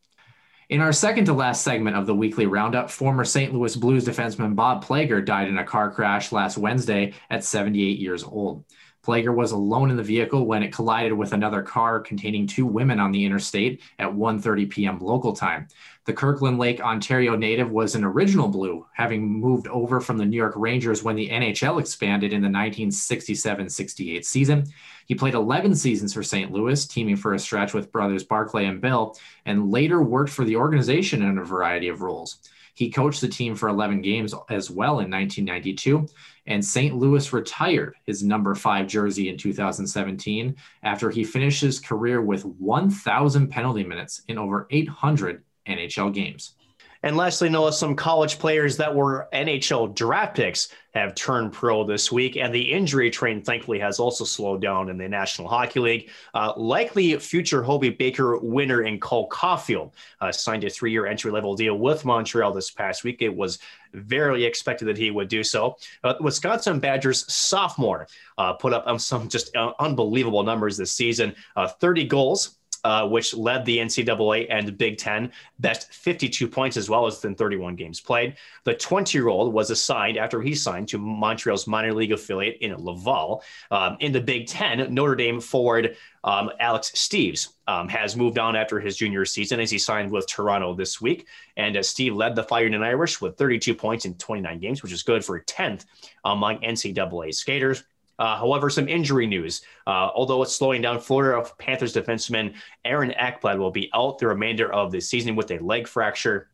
In 0.71 0.81
our 0.81 0.93
second 0.93 1.25
to 1.25 1.33
last 1.33 1.65
segment 1.65 1.97
of 1.97 2.07
the 2.07 2.15
weekly 2.15 2.47
roundup, 2.47 2.91
former 2.91 3.25
St. 3.25 3.53
Louis 3.53 3.75
Blues 3.75 4.05
defenseman 4.05 4.55
Bob 4.55 4.85
Plager 4.85 5.25
died 5.25 5.49
in 5.49 5.59
a 5.59 5.65
car 5.65 5.91
crash 5.91 6.31
last 6.31 6.57
Wednesday 6.57 7.13
at 7.29 7.43
78 7.43 7.99
years 7.99 8.23
old. 8.23 8.65
Plager 9.03 9.35
was 9.35 9.53
alone 9.53 9.91
in 9.91 9.97
the 9.97 10.03
vehicle 10.03 10.47
when 10.47 10.63
it 10.63 10.73
collided 10.73 11.15
with 11.15 11.33
another 11.33 11.63
car 11.63 12.01
containing 12.01 12.47
two 12.47 12.67
women 12.67 13.01
on 13.01 13.13
the 13.13 13.25
interstate 13.25 13.81
at 13.99 14.11
1:30 14.11 14.69
p.m. 14.69 14.99
local 14.99 15.33
time. 15.33 15.69
The 16.05 16.13
Kirkland 16.13 16.59
Lake, 16.59 16.81
Ontario 16.81 17.37
native 17.37 17.71
was 17.71 17.95
an 17.95 18.05
original 18.05 18.49
Blue, 18.49 18.87
having 18.93 19.27
moved 19.27 19.69
over 19.69 20.01
from 20.01 20.19
the 20.19 20.25
New 20.25 20.37
York 20.37 20.55
Rangers 20.57 21.03
when 21.03 21.17
the 21.17 21.29
NHL 21.31 21.81
expanded 21.81 22.33
in 22.33 22.43
the 22.43 22.49
1967-68 22.49 24.25
season. 24.25 24.67
He 25.07 25.15
played 25.15 25.35
11 25.35 25.75
seasons 25.77 26.13
for 26.13 26.23
St. 26.23 26.53
Louis, 26.53 26.87
teaming 26.87 27.17
for 27.17 27.35
a 27.35 27.39
stretch 27.39 27.75
with 27.75 27.93
brothers 27.93 28.25
Barclay 28.25 28.67
and 28.67 28.81
Bill, 28.81 29.17
and 29.47 29.71
later 29.71 30.03
worked 30.03 30.31
for 30.31 30.45
the 30.45 30.57
organization 30.57 31.23
in 31.23 31.39
a 31.39 31.45
variety 31.45 31.89
of 31.89 32.03
roles. 32.03 32.39
He 32.81 32.89
coached 32.89 33.21
the 33.21 33.29
team 33.29 33.55
for 33.55 33.69
11 33.69 34.01
games 34.01 34.35
as 34.49 34.71
well 34.71 35.01
in 35.01 35.11
1992 35.11 36.07
and 36.47 36.65
St. 36.65 36.97
Louis 36.97 37.31
retired 37.31 37.95
his 38.07 38.23
number 38.23 38.55
five 38.55 38.87
jersey 38.87 39.29
in 39.29 39.37
2017 39.37 40.57
after 40.83 41.11
he 41.11 41.23
finished 41.23 41.61
his 41.61 41.79
career 41.79 42.23
with 42.23 42.47
1,000 42.47 43.49
penalty 43.49 43.85
minutes 43.85 44.23
in 44.29 44.39
over 44.39 44.67
800 44.71 45.45
NHL 45.69 46.15
games. 46.15 46.55
And 47.03 47.17
lastly, 47.17 47.49
Noah, 47.49 47.73
some 47.73 47.97
college 47.97 48.39
players 48.39 48.77
that 48.77 48.95
were 48.95 49.29
NHL 49.33 49.95
draft 49.95 50.37
picks 50.37 50.69
have 50.93 51.15
turned 51.15 51.53
pro 51.53 51.85
this 51.85 52.11
week, 52.13 52.37
and 52.37 52.55
the 52.55 52.73
injury 52.73 53.11
train, 53.11 53.41
thankfully, 53.41 53.79
has 53.79 53.99
also 53.99 54.25
slowed 54.25 54.61
down 54.61 54.91
in 54.91 54.99
the 54.99 55.09
National 55.09 55.49
Hockey 55.49 55.81
League. 55.81 56.11
Uh, 56.35 56.53
likely 56.57 57.17
future 57.19 57.63
Hobey 57.63 57.91
Baker 57.91 58.39
winner 58.39 58.83
in 58.83 59.01
Cole 59.01 59.29
Caufield 59.29 59.93
uh, 60.21 60.33
signed 60.33 60.65
a 60.65 60.71
three 60.71 60.91
year 60.91 61.07
entry 61.07 61.31
level 61.31 61.55
deal 61.55 61.79
with 61.79 62.05
Montreal 62.05 62.53
this 62.53 62.71
past 62.71 63.05
week. 63.05 63.23
It 63.23 63.35
was 63.35 63.59
very 63.95 64.45
expected 64.45 64.87
that 64.87 64.99
he 64.99 65.11
would 65.11 65.29
do 65.29 65.43
so. 65.43 65.77
Uh, 66.05 66.15
Wisconsin 66.21 66.81
Badgers 66.81 67.33
sophomore 67.33 68.09
uh, 68.37 68.53
put 68.55 68.73
up 68.73 69.01
some 69.01 69.29
just 69.29 69.55
uh, 69.57 69.73
unbelievable 69.79 70.43
numbers 70.43 70.77
this 70.77 70.93
season 70.93 71.35
uh, 71.57 71.69
30 71.69 72.05
goals 72.05 72.57
uh, 72.85 73.09
which 73.09 73.35
led 73.35 73.65
the 73.65 73.79
NCAA 73.79 74.47
and 74.51 74.77
Big 74.79 74.99
Ten 74.99 75.33
best 75.59 75.93
52 75.93 76.49
points 76.49 76.77
as 76.77 76.89
well 76.89 77.07
as 77.07 77.25
in 77.25 77.35
31 77.35 77.77
games 77.77 78.01
played. 78.01 78.37
The 78.65 78.75
20 78.75 79.17
year 79.17 79.29
old 79.29 79.53
was 79.53 79.71
assigned 79.71 80.17
after 80.17 80.41
he 80.41 80.55
signed 80.55 80.89
to 80.89 80.99
Montreal's 80.99 81.67
minor 81.67 81.93
league 81.93 82.13
affiliate 82.13 82.59
in 82.61 82.75
Laval. 82.77 83.43
Um, 83.71 83.97
in 84.01 84.13
the 84.13 84.21
Big 84.21 84.47
Ten, 84.47 84.93
Notre 84.93 85.17
Dame 85.17 85.41
forward 85.41 85.97
um, 86.23 86.51
Alex 86.61 86.91
Steeves 86.93 87.49
um, 87.67 87.89
has 87.89 88.17
moved 88.17 88.39
on 88.39 88.55
after 88.55 88.79
his 88.79 88.97
junior 88.97 89.25
season 89.25 89.61
as 89.61 89.71
he 89.71 89.79
signed 89.79 90.11
with 90.11 90.27
Toronto 90.27 90.75
this 90.75 91.01
week. 91.01 91.27
And 91.57 91.77
uh, 91.77 91.83
Steve 91.83 92.15
led 92.15 92.35
the 92.35 92.43
Fighting 92.43 92.75
Irish 92.83 93.21
with 93.21 93.37
32 93.37 93.75
points 93.75 94.05
in 94.05 94.15
29 94.15 94.59
games, 94.59 94.83
which 94.83 94.93
is 94.93 95.03
good 95.03 95.25
for 95.25 95.41
10th 95.41 95.85
among 96.25 96.61
NCAA 96.61 97.35
skaters. 97.35 97.85
Uh, 98.21 98.37
however, 98.37 98.69
some 98.69 98.87
injury 98.87 99.27
news. 99.27 99.63
Uh, 99.87 100.11
although 100.15 100.43
it's 100.43 100.55
slowing 100.55 100.83
down, 100.83 101.01
Florida 101.01 101.43
Panthers 101.59 101.95
defenseman 101.95 102.55
Aaron 102.85 103.13
Ekblad 103.19 103.59
will 103.59 103.71
be 103.71 103.91
out 103.95 104.19
the 104.19 104.27
remainder 104.27 104.71
of 104.73 104.93
the 104.93 105.01
season 105.01 105.35
with 105.35 105.51
a 105.51 105.59
leg 105.59 105.89
fracture 105.89 106.50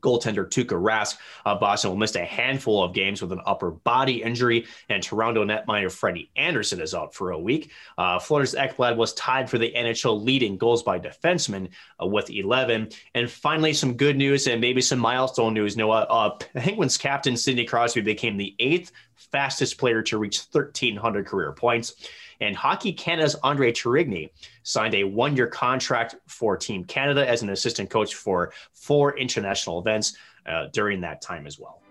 goaltender 0.00 0.46
Tuukka 0.46 0.80
Rask. 0.80 1.16
Uh, 1.44 1.54
Boston 1.54 1.90
will 1.90 1.98
miss 1.98 2.14
a 2.16 2.24
handful 2.24 2.82
of 2.82 2.94
games 2.94 3.22
with 3.22 3.32
an 3.32 3.40
upper 3.46 3.70
body 3.70 4.22
injury, 4.22 4.66
and 4.88 5.02
Toronto 5.02 5.44
netminder 5.44 5.90
Freddie 5.90 6.30
Andersen 6.36 6.80
is 6.80 6.94
out 6.94 7.14
for 7.14 7.32
a 7.32 7.38
week. 7.38 7.70
Uh, 7.98 8.18
Florida's 8.18 8.54
Ekblad 8.54 8.96
was 8.96 9.14
tied 9.14 9.48
for 9.48 9.58
the 9.58 9.72
NHL 9.72 10.22
leading 10.22 10.56
goals 10.56 10.82
by 10.82 10.98
defenseman 10.98 11.68
uh, 12.02 12.06
with 12.06 12.30
11. 12.30 12.90
And 13.14 13.30
finally, 13.30 13.72
some 13.72 13.94
good 13.94 14.16
news 14.16 14.46
and 14.46 14.60
maybe 14.60 14.80
some 14.80 14.98
milestone 14.98 15.54
news. 15.54 15.76
Noah, 15.76 16.06
uh, 16.10 16.30
Penguins 16.54 16.96
captain 16.98 17.36
Sidney 17.36 17.64
Crosby 17.64 18.00
became 18.00 18.36
the 18.36 18.54
eighth 18.58 18.92
fastest 19.14 19.78
player 19.78 20.02
to 20.02 20.18
reach 20.18 20.40
1,300 20.52 21.26
career 21.26 21.52
points. 21.52 21.94
And 22.40 22.56
Hockey 22.56 22.92
Canada's 22.92 23.34
Andre 23.42 23.70
Tourigny 23.70 24.30
signed 24.62 24.94
a 24.94 25.04
one 25.04 25.36
year 25.36 25.46
contract 25.46 26.16
for 26.26 26.56
Team 26.56 26.84
Canada 26.84 27.28
as 27.28 27.42
an 27.42 27.50
assistant 27.50 27.90
coach 27.90 28.14
for 28.14 28.52
four 28.72 29.18
international 29.18 29.78
events 29.78 30.16
uh, 30.46 30.66
during 30.72 31.02
that 31.02 31.20
time 31.20 31.46
as 31.46 31.58
well. 31.58 31.82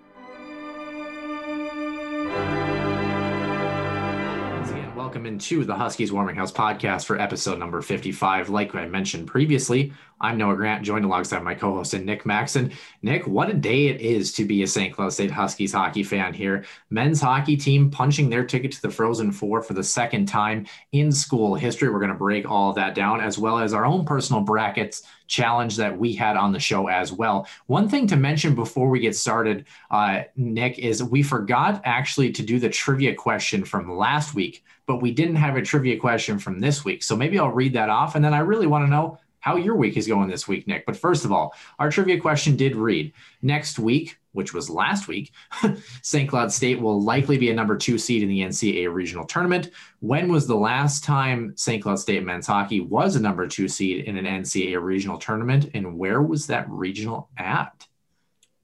welcome 4.95 5.25
into 5.25 5.63
the 5.63 5.73
Huskies 5.73 6.11
Warming 6.11 6.35
House 6.35 6.51
podcast 6.51 7.05
for 7.05 7.19
episode 7.19 7.57
number 7.57 7.81
55. 7.81 8.49
Like 8.49 8.75
I 8.75 8.85
mentioned 8.85 9.27
previously, 9.27 9.91
I'm 10.21 10.37
Noah 10.37 10.55
Grant, 10.57 10.83
joined 10.83 11.05
alongside 11.05 11.43
my 11.43 11.55
co 11.55 11.73
host 11.73 11.93
and 11.93 12.05
Nick 12.05 12.25
Maxon. 12.25 12.73
Nick, 13.01 13.25
what 13.25 13.49
a 13.49 13.53
day 13.53 13.87
it 13.87 14.01
is 14.01 14.33
to 14.33 14.43
be 14.43 14.63
a 14.63 14.67
St. 14.67 14.93
Cloud 14.93 15.13
State 15.13 15.31
Huskies 15.31 15.71
hockey 15.71 16.03
fan 16.03 16.33
here. 16.33 16.65
Men's 16.89 17.21
hockey 17.21 17.55
team 17.55 17.89
punching 17.89 18.29
their 18.29 18.43
ticket 18.43 18.73
to 18.73 18.81
the 18.81 18.89
Frozen 18.89 19.31
Four 19.31 19.61
for 19.61 19.73
the 19.73 19.83
second 19.83 20.25
time 20.25 20.65
in 20.91 21.09
school 21.09 21.55
history. 21.55 21.89
We're 21.89 21.99
going 21.99 22.11
to 22.11 22.17
break 22.17 22.49
all 22.49 22.71
of 22.71 22.75
that 22.75 22.95
down, 22.95 23.21
as 23.21 23.37
well 23.37 23.59
as 23.59 23.73
our 23.73 23.85
own 23.85 24.03
personal 24.03 24.41
brackets 24.41 25.03
challenge 25.27 25.77
that 25.77 25.97
we 25.97 26.13
had 26.13 26.35
on 26.35 26.51
the 26.51 26.59
show 26.59 26.87
as 26.89 27.13
well. 27.13 27.47
One 27.67 27.87
thing 27.87 28.05
to 28.07 28.17
mention 28.17 28.55
before 28.55 28.89
we 28.89 28.99
get 28.99 29.15
started, 29.15 29.67
uh, 29.89 30.23
Nick, 30.35 30.79
is 30.79 31.01
we 31.01 31.23
forgot 31.23 31.81
actually 31.85 32.31
to 32.33 32.43
do 32.43 32.59
the 32.59 32.67
trivia 32.67 33.15
question 33.15 33.63
from 33.63 33.95
last 33.95 34.33
week, 34.33 34.65
but 34.85 35.01
we 35.01 35.11
didn't 35.11 35.37
have 35.37 35.55
a 35.55 35.61
trivia 35.61 35.97
question 35.97 36.39
from 36.39 36.59
this 36.59 36.83
week. 36.83 37.03
So 37.03 37.15
maybe 37.15 37.39
I'll 37.39 37.51
read 37.51 37.73
that 37.73 37.89
off. 37.89 38.15
And 38.15 38.25
then 38.25 38.33
I 38.33 38.39
really 38.39 38.67
want 38.67 38.85
to 38.85 38.89
know 38.89 39.17
how 39.39 39.55
your 39.55 39.75
week 39.75 39.97
is 39.97 40.07
going 40.07 40.29
this 40.29 40.47
week, 40.47 40.67
Nick. 40.67 40.85
But 40.85 40.97
first 40.97 41.25
of 41.25 41.31
all, 41.31 41.53
our 41.77 41.89
trivia 41.89 42.19
question 42.19 42.55
did 42.55 42.75
read 42.75 43.13
next 43.41 43.79
week, 43.79 44.17
which 44.33 44.53
was 44.53 44.69
last 44.69 45.07
week, 45.07 45.31
St. 46.01 46.29
Cloud 46.29 46.51
State 46.51 46.79
will 46.79 47.01
likely 47.01 47.37
be 47.37 47.49
a 47.49 47.53
number 47.53 47.77
two 47.77 47.97
seed 47.97 48.21
in 48.21 48.29
the 48.29 48.41
NCAA 48.41 48.93
regional 48.93 49.25
tournament. 49.25 49.71
When 49.99 50.31
was 50.31 50.47
the 50.47 50.55
last 50.55 51.03
time 51.03 51.53
St. 51.55 51.81
Cloud 51.81 51.99
State 51.99 52.23
men's 52.23 52.47
hockey 52.47 52.81
was 52.81 53.15
a 53.15 53.21
number 53.21 53.47
two 53.47 53.67
seed 53.67 54.05
in 54.05 54.17
an 54.17 54.25
NCAA 54.25 54.81
regional 54.81 55.17
tournament? 55.17 55.71
And 55.73 55.97
where 55.97 56.21
was 56.21 56.47
that 56.47 56.69
regional 56.69 57.29
at? 57.37 57.87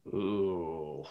Ooh, 0.07 1.05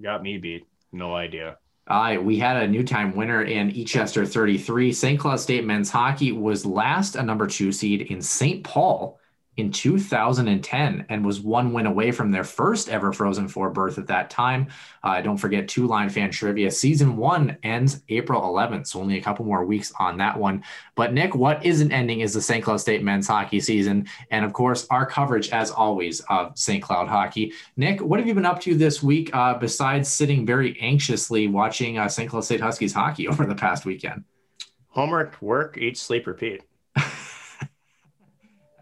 got 0.00 0.22
me 0.22 0.38
beat. 0.38 0.66
No 0.92 1.14
idea. 1.14 1.58
Uh, 1.92 2.18
we 2.22 2.38
had 2.38 2.56
a 2.56 2.66
new 2.66 2.82
time 2.82 3.14
winner 3.14 3.42
in 3.42 3.70
Echester 3.70 4.26
33. 4.26 4.94
St. 4.94 5.20
Cloud 5.20 5.38
State 5.40 5.66
men's 5.66 5.90
hockey 5.90 6.32
was 6.32 6.64
last 6.64 7.16
a 7.16 7.22
number 7.22 7.46
two 7.46 7.70
seed 7.70 8.00
in 8.00 8.22
St. 8.22 8.64
Paul 8.64 9.20
in 9.58 9.70
2010 9.70 11.06
and 11.10 11.24
was 11.24 11.40
one 11.40 11.72
win 11.72 11.84
away 11.84 12.10
from 12.10 12.30
their 12.30 12.44
first 12.44 12.88
ever 12.88 13.12
Frozen 13.12 13.48
Four 13.48 13.70
berth 13.70 13.98
at 13.98 14.06
that 14.06 14.30
time. 14.30 14.68
Uh, 15.02 15.20
don't 15.20 15.36
forget 15.36 15.68
two 15.68 15.86
line 15.86 16.08
fan 16.08 16.30
trivia. 16.30 16.70
Season 16.70 17.16
one 17.16 17.58
ends 17.62 18.02
April 18.08 18.40
11th, 18.40 18.86
so 18.86 19.00
only 19.00 19.18
a 19.18 19.22
couple 19.22 19.44
more 19.44 19.64
weeks 19.64 19.92
on 19.98 20.16
that 20.18 20.38
one. 20.38 20.64
But 20.94 21.12
Nick, 21.12 21.34
what 21.34 21.64
isn't 21.66 21.92
ending 21.92 22.20
is 22.20 22.32
the 22.32 22.40
St. 22.40 22.64
Cloud 22.64 22.78
State 22.78 23.02
men's 23.02 23.26
hockey 23.26 23.60
season, 23.60 24.06
and 24.30 24.44
of 24.44 24.54
course 24.54 24.86
our 24.88 25.04
coverage, 25.04 25.50
as 25.50 25.70
always, 25.70 26.20
of 26.30 26.56
St. 26.56 26.82
Cloud 26.82 27.08
hockey. 27.08 27.52
Nick, 27.76 28.00
what 28.00 28.18
have 28.20 28.26
you 28.26 28.34
been 28.34 28.46
up 28.46 28.60
to 28.60 28.74
this 28.74 29.02
week 29.02 29.34
uh, 29.34 29.54
besides 29.54 30.08
sitting 30.08 30.46
very 30.46 30.80
anxiously 30.80 31.46
watching 31.46 31.98
uh, 31.98 32.08
St. 32.08 32.30
Cloud 32.30 32.44
State 32.44 32.60
Huskies 32.60 32.94
hockey 32.94 33.28
over 33.28 33.44
the 33.44 33.54
past 33.54 33.84
weekend? 33.84 34.24
Homework, 34.88 35.40
work, 35.42 35.76
eat, 35.78 35.98
sleep, 35.98 36.26
repeat. 36.26 36.62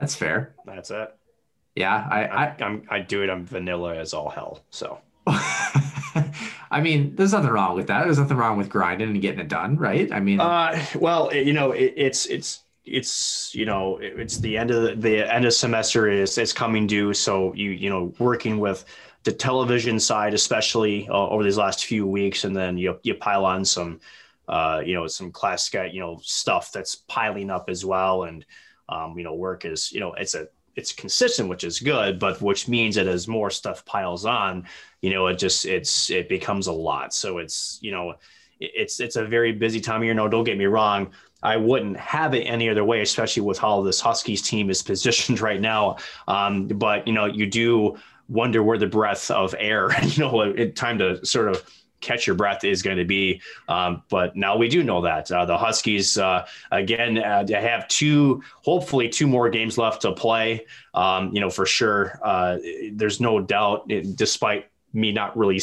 That's 0.01 0.15
fair. 0.15 0.55
That's 0.65 0.91
it. 0.91 1.15
Yeah, 1.77 2.07
I, 2.11 2.25
I, 2.25 2.45
I 2.47 2.57
am 2.61 2.83
I 2.91 3.01
do 3.01 3.23
it. 3.23 3.31
I'm 3.31 3.45
vanilla 3.45 3.97
as 3.97 4.13
all 4.13 4.31
hell. 4.31 4.65
So. 4.71 4.99
I 6.73 6.81
mean, 6.81 7.15
there's 7.17 7.33
nothing 7.33 7.51
wrong 7.51 7.77
with 7.77 7.89
that. 7.89 8.05
There's 8.05 8.19
nothing 8.19 8.37
wrong 8.37 8.57
with 8.57 8.69
grinding 8.69 9.11
and 9.11 9.21
getting 9.21 9.41
it 9.41 9.49
done, 9.49 9.77
right? 9.77 10.11
I 10.13 10.21
mean, 10.21 10.41
uh, 10.41 10.83
well, 10.95 11.35
you 11.35 11.53
know, 11.53 11.73
it, 11.73 11.95
it's 11.97 12.27
it's 12.27 12.63
it's 12.85 13.55
you 13.55 13.67
know 13.67 13.99
it's 14.01 14.39
the 14.39 14.57
end 14.57 14.71
of 14.71 14.83
the, 14.83 14.95
the 14.95 15.33
end 15.33 15.45
of 15.45 15.53
semester 15.53 16.09
is 16.09 16.39
is 16.39 16.53
coming 16.53 16.87
due, 16.87 17.13
so 17.13 17.53
you 17.55 17.71
you 17.71 17.91
know 17.91 18.13
working 18.19 18.59
with 18.59 18.85
the 19.25 19.33
television 19.33 20.01
side, 20.01 20.33
especially 20.35 21.09
uh, 21.09 21.29
over 21.29 21.45
these 21.45 21.59
last 21.59 21.85
few 21.85 22.07
weeks, 22.07 22.45
and 22.45 22.57
then 22.57 22.79
you 22.79 22.99
you 23.03 23.15
pile 23.15 23.45
on 23.45 23.65
some, 23.65 24.01
uh, 24.49 24.81
you 24.85 24.95
know, 24.95 25.07
some 25.07 25.31
class 25.31 25.73
you 25.75 26.01
know 26.01 26.19
stuff 26.23 26.73
that's 26.73 26.97
piling 27.09 27.51
up 27.51 27.69
as 27.69 27.85
well, 27.85 28.25
and 28.25 28.45
um, 28.91 29.17
you 29.17 29.25
know, 29.25 29.35
work 29.35 29.65
is, 29.65 29.93
you 29.93 30.01
know, 30.01 30.13
it's 30.15 30.35
a, 30.35 30.49
it's 30.77 30.93
consistent, 30.93 31.49
which 31.49 31.65
is 31.65 31.81
good, 31.81 32.19
but 32.19 32.41
which 32.41 32.69
means 32.69 32.95
that 32.95 33.07
as 33.07 33.27
more 33.27 33.51
stuff 33.51 33.85
piles 33.85 34.25
on, 34.25 34.67
you 35.01 35.11
know, 35.11 35.27
it 35.27 35.39
just, 35.39 35.67
it's, 35.67 36.11
it 36.11 36.29
becomes 36.29 36.67
a 36.67 36.73
lot. 36.73 37.13
So 37.13 37.39
it's, 37.39 37.79
you 37.83 37.91
know, 37.91 38.15
it's, 38.61 39.01
it's 39.01 39.17
a 39.17 39.25
very 39.25 39.53
busy 39.53 39.81
time 39.81 40.01
of 40.01 40.05
year. 40.05 40.15
No, 40.15 40.29
don't 40.29 40.45
get 40.45 40.59
me 40.59 40.67
wrong. 40.67 41.11
I 41.43 41.57
wouldn't 41.57 41.97
have 41.97 42.35
it 42.35 42.43
any 42.43 42.69
other 42.69 42.85
way, 42.85 43.01
especially 43.01 43.43
with 43.43 43.59
how 43.59 43.83
this 43.83 44.01
Huskies 44.01 44.43
team 44.43 44.71
is 44.71 44.83
positioned 44.93 45.41
right 45.41 45.61
now. 45.61 45.97
Um, 46.29 46.69
but, 46.69 47.07
you 47.07 47.13
know, 47.13 47.27
you 47.27 47.47
do 47.47 47.97
wonder 48.29 48.63
where 48.63 48.79
the 48.79 48.87
breath 48.87 49.31
of 49.31 49.55
air, 49.59 49.91
you 50.03 50.23
know, 50.23 50.67
time 50.69 50.99
to 50.99 51.25
sort 51.27 51.49
of 51.49 51.65
catch 52.01 52.27
your 52.27 52.37
breath 52.37 52.65
is 52.65 52.83
going 52.83 52.97
to 52.97 53.05
be. 53.05 53.41
Um, 53.69 54.03
but 54.09 54.37
now 54.37 54.57
we 54.57 54.69
do 54.69 54.83
know 54.83 55.03
that 55.03 55.31
uh, 55.31 55.45
the 55.45 55.57
Huskies 55.57 56.19
uh, 56.19 56.47
again 56.71 57.19
uh, 57.19 57.47
have 57.49 57.89
two, 57.89 58.43
hopefully 58.63 59.09
two 59.09 59.27
more 59.27 59.49
games 59.49 59.79
left 59.79 60.03
to 60.03 60.13
play. 60.13 60.67
Um, 60.95 61.33
you 61.33 61.41
know 61.41 61.51
for 61.51 61.67
sure. 61.67 62.19
Uh, 62.23 62.59
there's 62.93 63.21
no 63.21 63.41
doubt, 63.41 63.89
despite 64.15 64.67
me 64.93 65.13
not 65.13 65.37
really, 65.37 65.61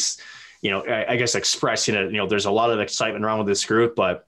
you 0.61 0.71
know, 0.71 0.81
I, 0.85 1.13
I, 1.13 1.15
guess 1.17 1.35
expressing 1.35 1.95
it. 1.95 2.11
You 2.11 2.17
know, 2.17 2.27
there's 2.27 2.45
a 2.45 2.51
lot 2.51 2.71
of 2.71 2.79
excitement 2.79 3.25
around 3.25 3.39
with 3.39 3.47
this 3.47 3.65
group, 3.65 3.95
but 3.95 4.25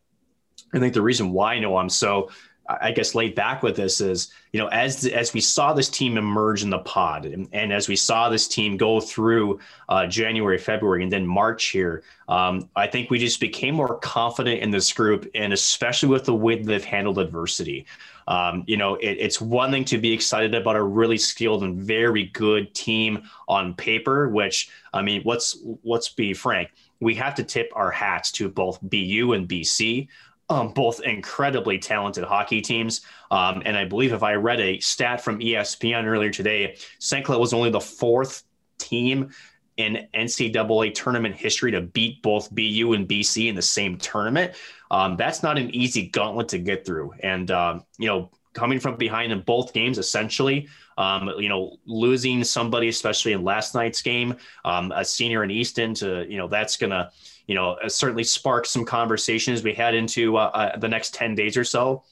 I 0.74 0.80
think 0.80 0.94
the 0.94 1.02
reason 1.02 1.32
why 1.32 1.54
I 1.54 1.60
know 1.60 1.78
I'm 1.78 1.90
so 1.90 2.30
I 2.70 2.92
guess 2.92 3.16
laid 3.16 3.34
back 3.34 3.64
with 3.64 3.76
this 3.76 4.00
is, 4.00 4.32
you 4.54 4.60
know, 4.60 4.68
as 4.68 5.06
as 5.08 5.34
we 5.34 5.42
saw 5.42 5.74
this 5.74 5.90
team 5.90 6.18
emerge 6.18 6.62
in 6.62 6.70
the 6.70 6.80
pod, 6.80 7.26
and, 7.26 7.50
and 7.52 7.74
as 7.74 7.88
we 7.88 7.96
saw 7.96 8.30
this 8.30 8.48
team 8.48 8.78
go 8.78 9.02
through 9.02 9.60
uh, 9.90 10.06
January, 10.06 10.60
February, 10.60 11.02
and 11.02 11.12
then 11.12 11.26
March 11.26 11.66
here, 11.66 12.04
um, 12.28 12.70
I 12.76 12.86
think 12.86 13.10
we 13.10 13.18
just 13.18 13.40
became 13.40 13.74
more 13.74 13.98
confident 14.00 14.62
in 14.62 14.70
this 14.70 14.94
group, 14.94 15.28
and 15.34 15.52
especially 15.52 16.10
with 16.10 16.26
the 16.26 16.36
way 16.36 16.62
they've 16.62 16.84
handled 16.84 17.18
adversity. 17.18 17.88
Um, 18.28 18.64
you 18.68 18.78
know, 18.78 18.96
it, 18.96 19.18
it's 19.20 19.42
one 19.42 19.72
thing 19.72 19.86
to 19.86 19.98
be 19.98 20.14
excited 20.14 20.54
about 20.54 20.76
a 20.76 20.84
really 20.84 21.18
skilled 21.18 21.64
and 21.64 21.82
very 21.82 22.26
good 22.26 22.76
team 22.76 23.24
on 23.48 23.74
paper. 23.74 24.30
Which 24.30 24.70
I 24.94 25.02
mean, 25.02 25.24
let's 25.26 25.58
let's 25.84 26.10
be 26.10 26.36
frank, 26.36 26.70
we 27.00 27.16
have 27.16 27.36
to 27.36 27.44
tip 27.44 27.72
our 27.76 27.90
hats 27.90 28.32
to 28.34 28.50
both 28.50 28.80
BU 28.82 29.34
and 29.34 29.48
BC 29.48 30.08
um, 30.50 30.74
both 30.74 31.02
incredibly 31.02 31.78
talented 31.78 32.24
hockey 32.24 32.62
teams. 32.62 33.02
Um, 33.32 33.62
and 33.66 33.78
I 33.78 33.86
believe 33.86 34.14
if 34.14 34.24
I 34.24 34.34
read 34.34 34.60
a 34.60 34.80
stat 34.80 35.22
from 35.22 35.40
ESPN 35.40 36.06
earlier 36.06 36.32
today, 36.32 36.78
St. 37.00 37.26
Cloud 37.26 37.40
was 37.40 37.54
only 37.54 37.70
the 37.70 37.80
fourth 37.80 38.44
team 38.78 39.30
in 39.78 40.08
NCAA 40.14 40.94
tournament 40.94 41.36
history 41.36 41.72
to 41.72 41.82
beat 41.82 42.22
both 42.22 42.54
BU 42.54 42.94
and 42.94 43.08
BC 43.08 43.48
in 43.48 43.56
the 43.56 43.62
same 43.62 43.98
tournament. 43.98 44.54
Um, 44.92 45.16
that's 45.16 45.44
not 45.44 45.58
an 45.58 45.74
easy 45.74 46.08
gauntlet 46.08 46.50
to 46.50 46.58
get 46.58 46.86
through. 46.86 47.14
And, 47.22 47.50
um, 47.52 47.86
you 47.98 48.08
know, 48.08 48.32
coming 48.54 48.80
from 48.80 48.98
behind 48.98 49.32
in 49.32 49.42
both 49.42 49.72
games, 49.72 49.98
essentially, 49.98 50.68
um, 50.98 51.32
you 51.38 51.48
know, 51.48 51.78
losing 51.86 52.44
somebody, 52.44 52.90
especially 52.90 53.32
in 53.32 53.44
last 53.44 53.74
night's 53.74 54.02
game, 54.02 54.36
um, 54.66 54.92
a 54.94 55.06
senior 55.06 55.44
in 55.44 55.52
Easton 55.52 55.94
to, 55.94 56.26
you 56.30 56.38
know, 56.38 56.48
that's 56.48 56.76
going 56.76 56.90
to, 56.90 57.10
you 57.50 57.56
know, 57.56 57.72
uh, 57.84 57.90
certainly 57.90 58.24
sparked 58.24 58.68
some 58.68 58.86
conversations 58.86 59.64
we 59.64 59.74
had 59.74 59.96
into 59.96 60.38
uh, 60.38 60.52
uh, 60.54 60.78
the 60.78 60.88
next 60.88 61.16
10 61.16 61.34
days 61.34 61.58
or 61.58 61.64
so 61.64 62.04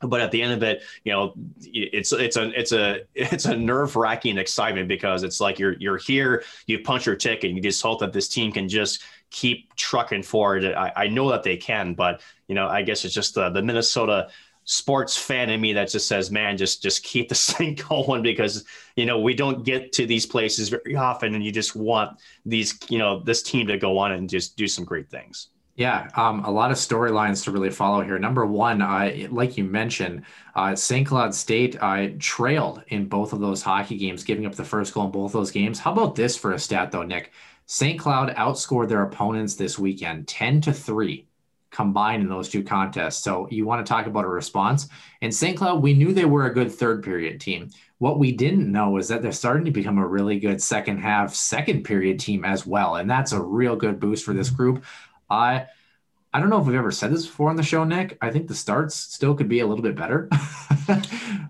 but 0.00 0.20
at 0.20 0.30
the 0.30 0.42
end 0.42 0.52
of 0.52 0.62
it, 0.62 0.82
you 1.04 1.12
know, 1.12 1.32
it's 1.62 2.12
it's 2.12 2.36
a 2.36 2.48
it's 2.58 2.72
a 2.72 3.02
it's 3.14 3.46
a 3.46 3.56
nerve 3.56 3.96
wracking 3.96 4.36
excitement 4.36 4.86
because 4.86 5.22
it's 5.22 5.40
like 5.40 5.58
you're 5.58 5.74
you're 5.78 5.96
here, 5.96 6.44
you 6.66 6.80
punch 6.80 7.06
your 7.06 7.16
ticket, 7.16 7.48
and 7.48 7.56
you 7.56 7.62
just 7.62 7.80
hope 7.80 8.00
that 8.00 8.12
this 8.12 8.28
team 8.28 8.52
can 8.52 8.68
just 8.68 9.02
keep 9.30 9.74
trucking 9.76 10.22
forward. 10.22 10.64
I, 10.64 10.92
I 10.94 11.06
know 11.06 11.30
that 11.30 11.42
they 11.42 11.56
can, 11.56 11.94
but 11.94 12.20
you 12.48 12.54
know, 12.54 12.68
I 12.68 12.82
guess 12.82 13.04
it's 13.04 13.14
just 13.14 13.34
the 13.34 13.48
the 13.48 13.62
Minnesota 13.62 14.28
sports 14.64 15.16
fan 15.16 15.50
in 15.50 15.60
me 15.60 15.72
that 15.74 15.90
just 15.90 16.08
says, 16.08 16.30
man, 16.30 16.56
just 16.56 16.82
just 16.82 17.02
keep 17.02 17.28
the 17.28 17.34
thing 17.34 17.74
going 17.88 18.22
because 18.22 18.64
you 18.96 19.06
know 19.06 19.20
we 19.20 19.34
don't 19.34 19.64
get 19.64 19.92
to 19.92 20.06
these 20.06 20.26
places 20.26 20.68
very 20.68 20.96
often, 20.96 21.34
and 21.34 21.44
you 21.44 21.52
just 21.52 21.76
want 21.76 22.18
these 22.44 22.78
you 22.88 22.98
know 22.98 23.20
this 23.20 23.42
team 23.42 23.66
to 23.68 23.78
go 23.78 23.98
on 23.98 24.12
and 24.12 24.28
just 24.28 24.56
do 24.56 24.66
some 24.68 24.84
great 24.84 25.10
things. 25.10 25.48
Yeah, 25.76 26.08
um, 26.14 26.44
a 26.44 26.50
lot 26.50 26.70
of 26.70 26.76
storylines 26.76 27.42
to 27.44 27.50
really 27.50 27.70
follow 27.70 28.00
here. 28.02 28.16
Number 28.16 28.46
one, 28.46 28.80
uh, 28.80 29.26
like 29.30 29.56
you 29.56 29.64
mentioned, 29.64 30.22
uh, 30.54 30.76
St. 30.76 31.04
Cloud 31.04 31.34
State 31.34 31.76
uh, 31.80 32.10
trailed 32.20 32.84
in 32.88 33.08
both 33.08 33.32
of 33.32 33.40
those 33.40 33.60
hockey 33.60 33.96
games, 33.96 34.22
giving 34.22 34.46
up 34.46 34.54
the 34.54 34.64
first 34.64 34.94
goal 34.94 35.06
in 35.06 35.10
both 35.10 35.32
those 35.32 35.50
games. 35.50 35.80
How 35.80 35.92
about 35.92 36.14
this 36.14 36.36
for 36.36 36.52
a 36.52 36.60
stat, 36.60 36.92
though, 36.92 37.02
Nick? 37.02 37.32
St. 37.66 37.98
Cloud 37.98 38.34
outscored 38.36 38.88
their 38.88 39.02
opponents 39.02 39.54
this 39.56 39.76
weekend 39.76 40.28
10 40.28 40.60
to 40.60 40.72
3 40.72 41.26
combined 41.74 42.22
in 42.22 42.28
those 42.28 42.48
two 42.48 42.62
contests. 42.62 43.22
So 43.22 43.48
you 43.50 43.66
want 43.66 43.84
to 43.84 43.90
talk 43.90 44.06
about 44.06 44.24
a 44.24 44.28
response. 44.28 44.88
And 45.20 45.34
St. 45.34 45.56
Cloud, 45.56 45.82
we 45.82 45.92
knew 45.92 46.12
they 46.12 46.24
were 46.24 46.46
a 46.46 46.54
good 46.54 46.70
third 46.70 47.02
period 47.02 47.40
team. 47.40 47.70
What 47.98 48.18
we 48.18 48.32
didn't 48.32 48.70
know 48.70 48.96
is 48.96 49.08
that 49.08 49.22
they're 49.22 49.32
starting 49.32 49.64
to 49.64 49.70
become 49.70 49.98
a 49.98 50.06
really 50.06 50.38
good 50.38 50.62
second 50.62 50.98
half, 50.98 51.34
second 51.34 51.82
period 51.82 52.20
team 52.20 52.44
as 52.44 52.64
well. 52.64 52.96
And 52.96 53.10
that's 53.10 53.32
a 53.32 53.42
real 53.42 53.74
good 53.74 53.98
boost 53.98 54.24
for 54.24 54.32
this 54.32 54.50
group. 54.50 54.84
I 55.28 55.66
I 56.32 56.40
don't 56.40 56.50
know 56.50 56.60
if 56.60 56.66
we've 56.66 56.74
ever 56.74 56.90
said 56.90 57.12
this 57.12 57.26
before 57.26 57.50
on 57.50 57.54
the 57.54 57.62
show, 57.62 57.84
Nick. 57.84 58.18
I 58.20 58.30
think 58.30 58.48
the 58.48 58.56
starts 58.56 58.96
still 58.96 59.36
could 59.36 59.48
be 59.48 59.60
a 59.60 59.66
little 59.66 59.84
bit 59.84 59.94
better. 59.94 60.28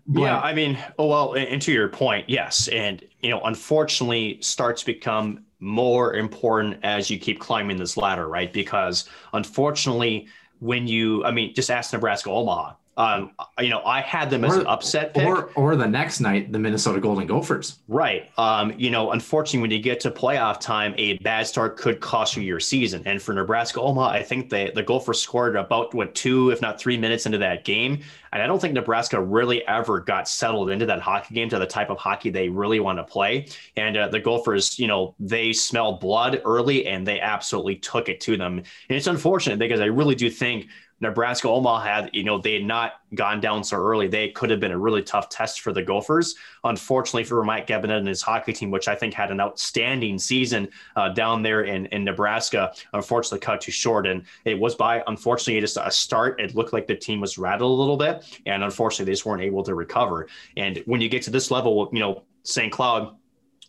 yeah, 0.06 0.38
I 0.38 0.52
mean, 0.52 0.78
oh 0.98 1.06
well, 1.06 1.32
and 1.32 1.60
to 1.62 1.72
your 1.72 1.88
point, 1.88 2.28
yes. 2.28 2.68
And 2.68 3.02
you 3.20 3.30
know, 3.30 3.40
unfortunately, 3.44 4.38
starts 4.42 4.82
become 4.82 5.44
more 5.64 6.14
important 6.14 6.78
as 6.82 7.10
you 7.10 7.18
keep 7.18 7.40
climbing 7.40 7.78
this 7.78 7.96
ladder, 7.96 8.28
right? 8.28 8.52
Because 8.52 9.08
unfortunately, 9.32 10.28
when 10.60 10.86
you, 10.86 11.24
I 11.24 11.30
mean, 11.30 11.54
just 11.54 11.70
ask 11.70 11.92
Nebraska 11.92 12.30
Omaha. 12.30 12.74
Um, 12.96 13.32
you 13.58 13.70
know, 13.70 13.82
I 13.84 14.00
had 14.00 14.30
them 14.30 14.44
as 14.44 14.56
Or- 14.56 14.60
an 14.60 14.66
upset 14.66 15.14
pick. 15.14 15.26
Or 15.26 15.50
or 15.56 15.74
the 15.76 15.86
next 15.86 16.20
night, 16.20 16.52
the 16.52 16.58
Minnesota 16.58 17.00
Golden 17.00 17.26
Gophers. 17.26 17.80
Right. 17.88 18.30
Um, 18.38 18.72
you 18.78 18.90
know, 18.90 19.10
unfortunately, 19.10 19.60
when 19.62 19.70
you 19.72 19.80
get 19.80 20.00
to 20.00 20.10
playoff 20.10 20.60
time, 20.60 20.94
a 20.96 21.18
bad 21.18 21.46
start 21.46 21.76
could 21.76 22.00
cost 22.00 22.36
you 22.36 22.42
your 22.42 22.60
season. 22.60 23.02
And 23.04 23.20
for 23.20 23.32
Nebraska 23.32 23.80
Omaha, 23.80 24.10
I 24.10 24.22
think 24.22 24.48
they, 24.48 24.70
the 24.74 24.82
Gophers 24.82 25.20
scored 25.20 25.56
about 25.56 25.92
what 25.94 26.14
two, 26.14 26.50
if 26.50 26.60
not 26.62 26.78
three 26.78 26.96
minutes 26.96 27.26
into 27.26 27.38
that 27.38 27.64
game. 27.64 28.00
And 28.32 28.42
I 28.42 28.46
don't 28.46 28.60
think 28.60 28.74
Nebraska 28.74 29.20
really 29.20 29.66
ever 29.66 30.00
got 30.00 30.28
settled 30.28 30.70
into 30.70 30.86
that 30.86 31.00
hockey 31.00 31.34
game 31.34 31.48
to 31.50 31.58
the 31.58 31.66
type 31.66 31.90
of 31.90 31.98
hockey 31.98 32.30
they 32.30 32.48
really 32.48 32.80
want 32.80 32.98
to 32.98 33.04
play. 33.04 33.46
And 33.76 33.96
uh, 33.96 34.08
the 34.08 34.18
Gophers, 34.20 34.78
you 34.78 34.86
know, 34.88 35.14
they 35.20 35.52
smelled 35.52 36.00
blood 36.00 36.42
early 36.44 36.86
and 36.86 37.06
they 37.06 37.20
absolutely 37.20 37.76
took 37.76 38.08
it 38.08 38.20
to 38.22 38.36
them. 38.36 38.58
And 38.58 38.66
it's 38.96 39.06
unfortunate 39.06 39.58
because 39.58 39.80
I 39.80 39.86
really 39.86 40.14
do 40.16 40.30
think 40.30 40.66
Nebraska 41.00 41.48
Omaha 41.48 41.80
had, 41.80 42.10
you 42.12 42.24
know, 42.24 42.38
they 42.38 42.54
had 42.54 42.64
not 42.64 42.94
gone 43.14 43.40
down 43.40 43.62
so 43.64 43.76
early. 43.76 44.06
They 44.06 44.30
could 44.30 44.50
have 44.50 44.60
been 44.60 44.72
a 44.72 44.78
really 44.78 45.02
tough 45.02 45.28
test 45.28 45.60
for 45.60 45.72
the 45.72 45.82
Gophers. 45.82 46.34
Unfortunately 46.64 47.24
for 47.24 47.42
Mike 47.44 47.66
Gabinet 47.66 47.98
and 47.98 48.08
his 48.08 48.22
hockey 48.22 48.52
team, 48.52 48.70
which 48.70 48.88
I 48.88 48.94
think 48.94 49.12
had 49.12 49.30
an 49.30 49.40
outstanding 49.40 50.18
season 50.18 50.68
uh, 50.96 51.10
down 51.10 51.42
there 51.42 51.62
in, 51.62 51.86
in 51.86 52.04
Nebraska, 52.04 52.72
unfortunately 52.92 53.40
cut 53.40 53.60
too 53.60 53.72
short. 53.72 54.06
And 54.06 54.22
it 54.44 54.58
was 54.58 54.74
by, 54.74 55.02
unfortunately, 55.06 55.60
just 55.60 55.76
a 55.76 55.90
start. 55.90 56.40
It 56.40 56.54
looked 56.54 56.72
like 56.72 56.86
the 56.86 56.96
team 56.96 57.20
was 57.20 57.38
rattled 57.38 57.70
a 57.70 57.80
little 57.80 57.96
bit. 57.96 58.40
And 58.46 58.62
unfortunately, 58.62 59.06
they 59.06 59.12
just 59.12 59.26
weren't 59.26 59.42
able 59.42 59.62
to 59.64 59.74
recover. 59.74 60.28
And 60.56 60.78
when 60.86 61.00
you 61.00 61.08
get 61.08 61.22
to 61.22 61.30
this 61.30 61.50
level, 61.50 61.88
you 61.92 62.00
know, 62.00 62.22
St. 62.44 62.70
Cloud, 62.70 63.16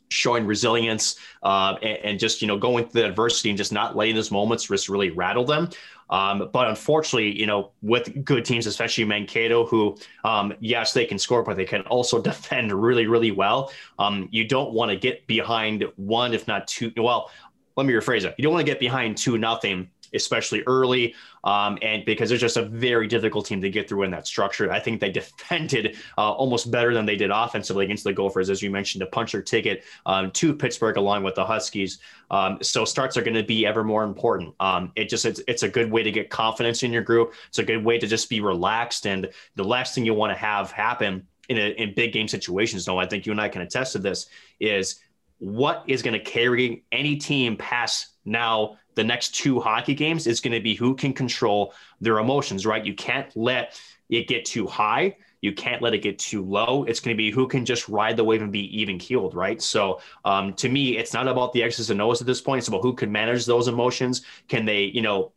showing 0.10 0.46
resilience 0.46 1.18
uh, 1.44 1.76
and, 1.82 1.98
and, 2.04 2.20
just 2.20 2.42
you 2.42 2.48
know 2.48 2.58
going 2.58 2.88
through 2.88 3.02
the 3.02 3.08
adversity 3.08 3.50
and 3.50 3.58
just 3.58 3.72
not 3.72 3.96
letting 3.96 4.16
those 4.16 4.32
moments 4.32 4.66
just 4.66 4.90
really 4.90 5.12
rattle 5.12 5.46
them. 5.46 5.70
Um, 6.10 6.50
but 6.54 6.68
unfortunately, 6.68 7.38
you 7.38 7.48
know, 7.48 7.72
with 7.82 8.24
good 8.24 8.46
teams, 8.46 8.68
especially 8.68 9.06
Mankato, 9.06 9.66
who 9.66 9.98
um, 10.24 10.54
yes 10.60 10.94
they 10.94 11.06
can 11.06 11.18
score, 11.18 11.44
but 11.44 11.58
they 11.58 11.66
can 11.66 11.82
also 11.82 12.22
defend 12.32 12.72
really 12.72 13.08
really 13.08 13.32
well. 13.32 13.72
Um, 14.00 14.30
you 14.32 14.48
don't 14.48 14.74
want 14.74 14.92
to 14.92 14.98
get 14.98 15.26
behind 15.28 15.86
one, 15.96 16.34
if 16.34 16.48
not 16.48 16.68
two. 16.68 16.92
Well, 16.98 17.32
let 17.76 17.86
me 17.86 17.94
rephrase 17.94 18.24
it. 18.24 18.36
You 18.38 18.44
don't 18.44 18.54
want 18.54 18.66
to 18.66 18.72
get 18.72 18.80
behind 18.80 19.18
two 19.18 19.38
nothing 19.38 19.90
especially 20.16 20.64
early, 20.68 21.14
um, 21.44 21.78
and 21.82 22.06
because 22.06 22.32
it's 22.32 22.42
just 22.42 22.58
a 22.58 22.64
very 22.64 23.08
difficult 23.08 23.46
team 23.46 23.62
to 23.62 23.70
get 23.70 23.88
through 23.88 24.04
in 24.04 24.12
that 24.12 24.26
structure. 24.28 24.72
I 24.72 24.80
think 24.80 25.00
they 25.00 25.12
defended 25.26 25.98
uh, 26.18 26.32
almost 26.32 26.72
better 26.72 26.94
than 26.94 27.06
they 27.06 27.16
did 27.16 27.32
offensively 27.32 27.86
against 27.86 28.04
the 28.04 28.14
Gophers, 28.14 28.50
as 28.50 28.62
you 28.62 28.72
mentioned, 28.72 29.02
to 29.02 29.06
punch 29.08 29.34
their 29.34 29.42
ticket 29.42 29.84
um, 30.06 30.32
to 30.32 30.54
Pittsburgh 30.54 30.98
along 30.98 31.24
with 31.24 31.36
the 31.36 31.46
Huskies. 31.46 32.00
Um, 32.32 32.58
so 32.62 32.86
starts 32.86 33.18
are 33.18 33.22
going 33.22 33.36
to 33.36 33.44
be 33.44 33.66
ever 33.66 33.84
more 33.84 34.04
important. 34.04 34.56
Um, 34.60 34.92
it 34.96 35.10
just 35.10 35.26
it's, 35.26 35.42
it's 35.48 35.64
a 35.64 35.70
good 35.70 35.92
way 35.92 36.04
to 36.04 36.12
get 36.12 36.30
confidence 36.30 36.84
in 36.84 36.92
your 36.92 37.04
group. 37.04 37.34
It's 37.48 37.60
a 37.60 37.64
good 37.64 37.84
way 37.84 38.00
to 38.00 38.08
just 38.08 38.30
be 38.30 38.42
relaxed, 38.42 39.06
and 39.06 39.30
the 39.56 39.64
last 39.64 39.94
thing 39.94 40.06
you 40.06 40.14
want 40.14 40.32
to 40.32 40.40
have 40.40 40.72
happen 40.72 41.28
in 41.50 41.58
a, 41.58 41.70
in 41.72 41.94
big 41.94 42.14
game 42.14 42.28
situations. 42.28 42.88
No, 42.88 42.98
I 42.98 43.06
think 43.06 43.26
you 43.26 43.32
and 43.32 43.42
I 43.42 43.50
can 43.50 43.62
attest 43.62 43.94
to 43.94 44.00
this 44.00 44.28
is 44.60 45.00
what 45.40 45.84
is 45.88 46.02
going 46.02 46.14
to 46.14 46.20
carry 46.20 46.84
any 46.92 47.18
team 47.18 47.58
past 47.58 48.16
now 48.26 48.78
the 48.96 49.04
next 49.04 49.36
two 49.36 49.60
hockey 49.60 49.94
games 49.94 50.28
is 50.28 50.40
going 50.40 50.54
to 50.54 50.62
be 50.62 50.76
who 50.76 50.96
can 50.96 51.14
control 51.14 51.74
their 52.02 52.20
emotions, 52.20 52.66
right? 52.66 52.86
You 52.86 52.96
can't 52.96 53.36
let 53.36 53.80
it 54.10 54.28
get 54.28 54.46
too 54.46 54.68
high. 54.68 55.18
You 55.42 55.54
can't 55.54 55.82
let 55.82 55.94
it 55.94 56.00
get 56.00 56.18
too 56.18 56.44
low. 56.44 56.86
It's 56.86 57.00
going 57.00 57.16
to 57.16 57.18
be 57.18 57.30
who 57.30 57.48
can 57.48 57.66
just 57.66 57.88
ride 57.88 58.18
the 58.18 58.24
wave 58.24 58.42
and 58.42 58.52
be 58.52 58.82
even 58.82 58.98
keeled, 58.98 59.36
right? 59.36 59.62
So, 59.62 60.02
um, 60.24 60.54
to 60.56 60.70
me, 60.70 60.98
it's 60.98 61.14
not 61.14 61.28
about 61.28 61.54
the 61.54 61.62
X's 61.62 61.92
and 61.92 62.02
O's 62.02 62.20
at 62.20 62.28
this 62.28 62.42
point. 62.42 62.60
It's 62.60 62.68
about 62.68 62.82
who 62.82 62.94
can 62.94 63.12
manage 63.12 63.46
those 63.46 63.68
emotions. 63.68 64.24
Can 64.48 64.66
they, 64.66 64.84
you 64.86 65.02
know, 65.02 65.34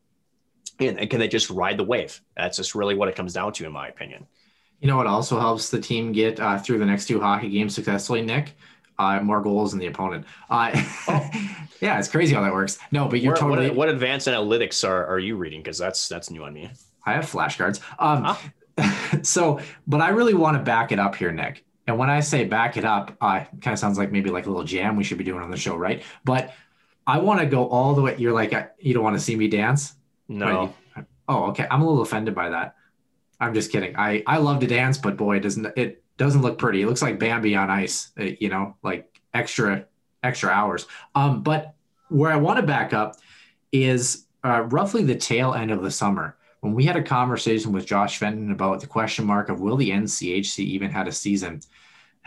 and 0.81 1.11
can 1.11 1.19
they 1.19 1.29
just 1.29 1.51
ride 1.51 1.77
the 1.77 1.85
wave? 1.85 2.21
That's 2.37 2.57
just 2.57 2.75
really 2.75 2.95
what 2.95 3.09
it 3.09 3.17
comes 3.17 3.35
down 3.35 3.53
to, 3.55 3.67
in 3.67 3.73
my 3.73 3.89
opinion. 3.89 4.27
You 4.81 4.87
know 4.87 4.97
what 4.97 5.09
also 5.09 5.41
helps 5.41 5.71
the 5.71 5.81
team 5.81 6.13
get 6.13 6.39
uh, 6.39 6.59
through 6.59 6.79
the 6.79 6.87
next 6.87 7.07
two 7.07 7.21
hockey 7.21 7.51
games 7.51 7.75
successfully, 7.75 8.23
Nick? 8.23 8.55
Uh, 8.99 9.21
more 9.21 9.41
goals 9.41 9.71
than 9.71 9.79
the 9.79 9.87
opponent. 9.87 10.27
Uh, 10.51 10.71
oh. 11.07 11.31
yeah, 11.81 11.99
it's 11.99 12.09
crazy 12.09 12.35
how 12.35 12.43
that 12.43 12.53
works. 12.53 12.79
No, 12.91 13.07
but 13.07 13.21
you're 13.21 13.33
Where, 13.33 13.41
totally. 13.41 13.69
What, 13.69 13.77
what, 13.77 13.89
advanced 13.89 14.27
analytics 14.27 14.87
are, 14.87 15.07
are 15.07 15.21
you 15.21 15.37
reading? 15.37 15.63
Because 15.63 15.79
that's 15.79 16.09
that's 16.09 16.31
new 16.31 16.43
on 16.45 16.53
me. 16.53 16.71
I 17.07 17.13
have 17.13 17.25
flashcards. 17.25 17.81
Um, 17.99 18.25
huh? 18.25 19.23
so, 19.23 19.61
but 19.87 20.01
I 20.01 20.09
really 20.09 20.35
want 20.35 20.57
to 20.57 20.63
back 20.63 20.93
it 20.93 20.99
up 20.99 21.15
here, 21.15 21.33
Nick. 21.33 21.65
And 21.87 21.97
when 21.97 22.11
I 22.11 22.21
say 22.21 22.45
back 22.45 22.77
it 22.77 22.85
up, 22.85 23.17
uh, 23.21 23.45
kind 23.61 23.73
of 23.73 23.79
sounds 23.79 23.99
like 23.99 24.13
maybe 24.13 24.31
like 24.31 24.47
a 24.47 24.51
little 24.51 24.65
jam 24.65 24.97
we 24.97 25.05
should 25.05 25.17
be 25.17 25.25
doing 25.25 25.43
on 25.43 25.51
the 25.51 25.57
show, 25.57 25.77
right? 25.77 26.03
But 26.25 26.53
I 27.07 27.19
want 27.19 27.41
to 27.41 27.47
go 27.47 27.67
all 27.69 27.95
the 27.95 28.03
way. 28.03 28.17
You're 28.19 28.35
like, 28.35 28.53
you 28.79 28.93
don't 28.93 29.03
want 29.03 29.17
to 29.17 29.23
see 29.23 29.37
me 29.37 29.49
dance? 29.49 29.95
No. 30.29 30.75
You, 30.97 31.07
oh, 31.29 31.45
okay. 31.51 31.67
I'm 31.71 31.81
a 31.81 31.87
little 31.87 32.03
offended 32.03 32.35
by 32.35 32.51
that. 32.51 32.75
I'm 33.41 33.55
just 33.55 33.73
kidding. 33.73 33.97
I 33.97 34.23
I 34.27 34.39
love 34.39 34.61
to 34.61 34.67
dance, 34.67 34.99
but 34.99 35.17
boy, 35.17 35.37
it 35.37 35.41
doesn't 35.41 35.67
it 35.79 36.03
doesn't 36.19 36.43
look 36.43 36.59
pretty. 36.59 36.83
It 36.83 36.87
looks 36.87 37.01
like 37.01 37.19
Bambi 37.19 37.57
on 37.57 37.71
ice, 37.71 38.11
uh, 38.21 38.25
you 38.39 38.51
know, 38.51 38.77
like 38.83 39.21
extra 39.33 39.87
extra 40.23 40.51
hours. 40.51 40.87
Um, 41.15 41.43
but 41.43 41.75
where 42.09 42.31
I 42.31 42.37
want 42.37 42.59
to 42.59 42.67
back 42.67 42.93
up 42.93 43.17
is 43.73 44.27
uh, 44.45 44.63
roughly 44.63 45.05
the 45.05 45.15
tail 45.15 45.55
end 45.55 45.71
of 45.71 45.83
the 45.83 45.91
summer 45.91 46.37
when 46.61 46.75
we 46.75 46.85
had 46.85 46.97
a 46.97 47.03
conversation 47.03 47.73
with 47.73 47.87
Josh 47.87 48.19
Fenton 48.19 48.51
about 48.51 48.81
the 48.81 48.87
question 48.87 49.25
mark 49.25 49.49
of 49.49 49.61
will 49.61 49.77
the 49.77 49.91
NCHC 49.91 50.59
even 50.59 50.91
had 50.91 51.07
a 51.07 51.13
season 51.13 51.61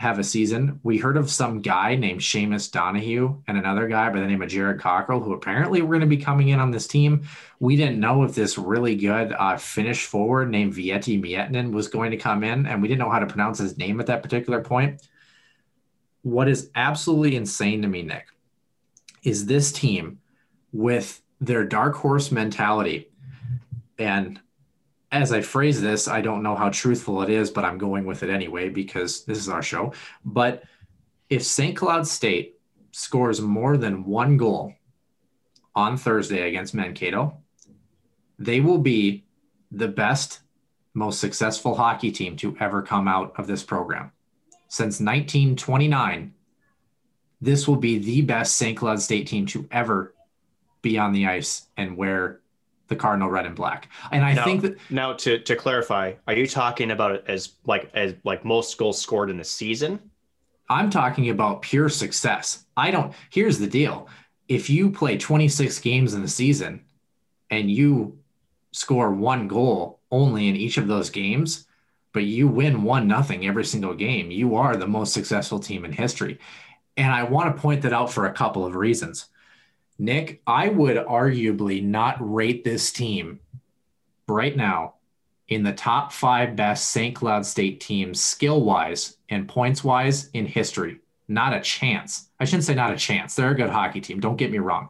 have 0.02 0.18
a 0.18 0.24
season. 0.24 0.80
We 0.82 0.98
heard 0.98 1.16
of 1.16 1.30
some 1.30 1.60
guy 1.60 1.94
named 1.94 2.22
Seamus 2.22 2.68
Donohue 2.68 3.40
and 3.46 3.56
another 3.56 3.86
guy 3.86 4.10
by 4.10 4.18
the 4.18 4.26
name 4.26 4.42
of 4.42 4.48
Jared 4.48 4.80
Cockrell, 4.80 5.20
who 5.20 5.32
apparently 5.32 5.80
were 5.80 5.96
going 5.96 6.00
to 6.00 6.06
be 6.08 6.16
coming 6.16 6.48
in 6.48 6.58
on 6.58 6.72
this 6.72 6.88
team. 6.88 7.22
We 7.60 7.76
didn't 7.76 8.00
know 8.00 8.24
if 8.24 8.34
this 8.34 8.58
really 8.58 8.96
good 8.96 9.32
uh, 9.32 9.56
Finnish 9.56 10.06
forward 10.06 10.50
named 10.50 10.74
Veeti 10.74 11.22
Miettinen 11.22 11.70
was 11.70 11.86
going 11.86 12.10
to 12.10 12.16
come 12.16 12.42
in, 12.42 12.66
and 12.66 12.82
we 12.82 12.88
didn't 12.88 12.98
know 12.98 13.10
how 13.10 13.20
to 13.20 13.28
pronounce 13.28 13.60
his 13.60 13.78
name 13.78 14.00
at 14.00 14.06
that 14.06 14.24
particular 14.24 14.60
point. 14.60 15.08
What 16.22 16.48
is 16.48 16.70
absolutely 16.74 17.36
insane 17.36 17.82
to 17.82 17.88
me, 17.88 18.02
Nick, 18.02 18.26
is 19.22 19.46
this 19.46 19.70
team 19.70 20.18
with 20.72 21.22
their 21.40 21.64
dark 21.64 21.94
horse 21.94 22.32
mentality. 22.32 23.08
And 23.98 24.40
as 25.12 25.30
I 25.30 25.42
phrase 25.42 25.80
this, 25.80 26.08
I 26.08 26.22
don't 26.22 26.42
know 26.42 26.56
how 26.56 26.70
truthful 26.70 27.22
it 27.22 27.28
is, 27.28 27.50
but 27.50 27.64
I'm 27.64 27.76
going 27.76 28.06
with 28.06 28.22
it 28.22 28.30
anyway 28.30 28.70
because 28.70 29.24
this 29.24 29.38
is 29.38 29.50
our 29.50 29.62
show. 29.62 29.92
But 30.24 30.64
if 31.28 31.42
St. 31.42 31.76
Cloud 31.76 32.06
State 32.06 32.58
scores 32.92 33.40
more 33.40 33.76
than 33.76 34.04
one 34.04 34.38
goal 34.38 34.74
on 35.74 35.98
Thursday 35.98 36.48
against 36.48 36.74
Mankato, 36.74 37.36
they 38.38 38.60
will 38.60 38.78
be 38.78 39.24
the 39.70 39.88
best, 39.88 40.40
most 40.94 41.20
successful 41.20 41.74
hockey 41.74 42.10
team 42.10 42.36
to 42.36 42.56
ever 42.58 42.82
come 42.82 43.06
out 43.06 43.34
of 43.36 43.46
this 43.46 43.62
program. 43.62 44.12
Since 44.68 45.00
1929, 45.00 46.32
this 47.42 47.68
will 47.68 47.76
be 47.76 47.98
the 47.98 48.22
best 48.22 48.56
St. 48.56 48.76
Cloud 48.78 49.00
State 49.00 49.26
team 49.26 49.44
to 49.46 49.68
ever 49.70 50.14
be 50.80 50.98
on 50.98 51.12
the 51.12 51.26
ice 51.26 51.66
and 51.76 51.96
wear 51.98 52.41
the 52.92 53.00
cardinal 53.00 53.28
red 53.28 53.46
and 53.46 53.56
black. 53.56 53.88
And 54.10 54.24
i 54.24 54.34
now, 54.34 54.44
think 54.44 54.62
that 54.62 54.76
now 54.90 55.14
to 55.14 55.38
to 55.38 55.56
clarify 55.56 56.12
are 56.26 56.34
you 56.34 56.46
talking 56.46 56.90
about 56.90 57.12
it 57.12 57.24
as 57.26 57.54
like 57.64 57.90
as 57.94 58.14
like 58.24 58.44
most 58.44 58.76
goals 58.78 59.00
scored 59.00 59.30
in 59.30 59.40
a 59.40 59.44
season? 59.44 59.98
I'm 60.68 60.90
talking 60.90 61.30
about 61.30 61.62
pure 61.62 61.88
success. 61.88 62.64
I 62.76 62.90
don't 62.90 63.12
here's 63.30 63.58
the 63.58 63.66
deal. 63.66 64.08
If 64.48 64.68
you 64.68 64.90
play 64.90 65.16
26 65.16 65.78
games 65.80 66.14
in 66.14 66.22
the 66.22 66.28
season 66.28 66.84
and 67.50 67.70
you 67.70 68.18
score 68.72 69.10
one 69.12 69.48
goal 69.48 70.00
only 70.10 70.48
in 70.48 70.56
each 70.56 70.78
of 70.78 70.88
those 70.88 71.10
games 71.10 71.66
but 72.12 72.24
you 72.24 72.46
win 72.46 72.82
one 72.82 73.08
nothing 73.08 73.46
every 73.46 73.64
single 73.64 73.94
game 73.94 74.30
you 74.30 74.54
are 74.54 74.76
the 74.76 74.86
most 74.86 75.14
successful 75.14 75.58
team 75.58 75.84
in 75.84 75.92
history. 75.92 76.38
And 76.96 77.10
i 77.12 77.22
want 77.22 77.54
to 77.54 77.62
point 77.62 77.82
that 77.82 77.92
out 77.92 78.12
for 78.12 78.26
a 78.26 78.32
couple 78.32 78.66
of 78.66 78.74
reasons 78.74 79.28
Nick, 79.98 80.42
I 80.46 80.68
would 80.68 80.96
arguably 80.96 81.82
not 81.82 82.16
rate 82.18 82.64
this 82.64 82.90
team 82.90 83.40
right 84.26 84.56
now 84.56 84.94
in 85.48 85.62
the 85.62 85.72
top 85.72 86.12
five 86.12 86.56
best 86.56 86.90
St. 86.90 87.14
Cloud 87.14 87.44
State 87.44 87.80
teams, 87.80 88.20
skill 88.20 88.62
wise 88.62 89.18
and 89.28 89.48
points 89.48 89.84
wise 89.84 90.28
in 90.30 90.46
history. 90.46 91.00
Not 91.28 91.54
a 91.54 91.60
chance. 91.60 92.28
I 92.40 92.44
shouldn't 92.44 92.64
say 92.64 92.74
not 92.74 92.92
a 92.92 92.96
chance. 92.96 93.34
They're 93.34 93.50
a 93.50 93.56
good 93.56 93.70
hockey 93.70 94.00
team. 94.00 94.20
Don't 94.20 94.36
get 94.36 94.50
me 94.50 94.58
wrong. 94.58 94.88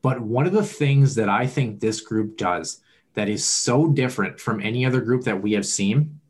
But 0.00 0.20
one 0.20 0.46
of 0.46 0.52
the 0.52 0.64
things 0.64 1.14
that 1.16 1.28
I 1.28 1.46
think 1.46 1.80
this 1.80 2.00
group 2.00 2.36
does 2.36 2.80
that 3.14 3.28
is 3.28 3.44
so 3.44 3.88
different 3.88 4.40
from 4.40 4.60
any 4.60 4.86
other 4.86 5.00
group 5.00 5.24
that 5.24 5.42
we 5.42 5.52
have 5.52 5.66
seen, 5.66 6.20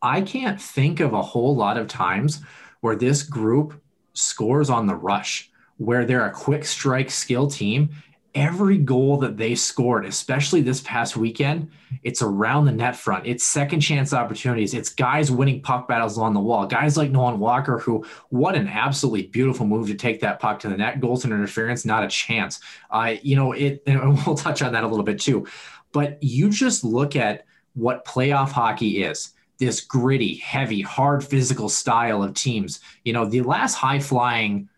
I 0.00 0.20
can't 0.20 0.60
think 0.60 1.00
of 1.00 1.12
a 1.12 1.22
whole 1.22 1.56
lot 1.56 1.76
of 1.76 1.88
times 1.88 2.40
where 2.80 2.96
this 2.96 3.22
group 3.22 3.82
scores 4.12 4.70
on 4.70 4.86
the 4.86 4.94
rush 4.94 5.50
where 5.78 6.04
they're 6.04 6.26
a 6.26 6.32
quick 6.32 6.64
strike 6.64 7.10
skill 7.10 7.46
team, 7.48 7.90
every 8.34 8.76
goal 8.76 9.16
that 9.16 9.38
they 9.38 9.54
scored, 9.54 10.04
especially 10.04 10.60
this 10.60 10.82
past 10.82 11.16
weekend, 11.16 11.70
it's 12.02 12.20
around 12.20 12.66
the 12.66 12.72
net 12.72 12.94
front. 12.94 13.26
It's 13.26 13.42
second 13.42 13.80
chance 13.80 14.12
opportunities. 14.12 14.74
It's 14.74 14.90
guys 14.90 15.30
winning 15.30 15.62
puck 15.62 15.88
battles 15.88 16.18
along 16.18 16.34
the 16.34 16.40
wall. 16.40 16.66
Guys 16.66 16.98
like 16.98 17.10
Nolan 17.10 17.38
Walker, 17.38 17.78
who 17.78 18.04
what 18.28 18.54
an 18.54 18.68
absolutely 18.68 19.28
beautiful 19.28 19.66
move 19.66 19.88
to 19.88 19.94
take 19.94 20.20
that 20.20 20.38
puck 20.38 20.60
to 20.60 20.68
the 20.68 20.76
net. 20.76 21.00
Goals 21.00 21.24
and 21.24 21.32
interference, 21.32 21.86
not 21.86 22.04
a 22.04 22.08
chance. 22.08 22.60
Uh, 22.90 23.14
you 23.22 23.34
know, 23.36 23.52
it. 23.52 23.82
And 23.86 24.22
we'll 24.26 24.36
touch 24.36 24.60
on 24.60 24.72
that 24.74 24.84
a 24.84 24.88
little 24.88 25.04
bit 25.04 25.18
too. 25.18 25.46
But 25.92 26.22
you 26.22 26.50
just 26.50 26.84
look 26.84 27.16
at 27.16 27.46
what 27.74 28.04
playoff 28.04 28.50
hockey 28.50 29.02
is 29.02 29.32
this 29.58 29.80
gritty, 29.80 30.34
heavy, 30.34 30.82
hard 30.82 31.24
physical 31.24 31.70
style 31.70 32.22
of 32.22 32.34
teams. 32.34 32.80
You 33.04 33.14
know, 33.14 33.24
the 33.24 33.40
last 33.40 33.74
high 33.74 34.00
flying, 34.00 34.68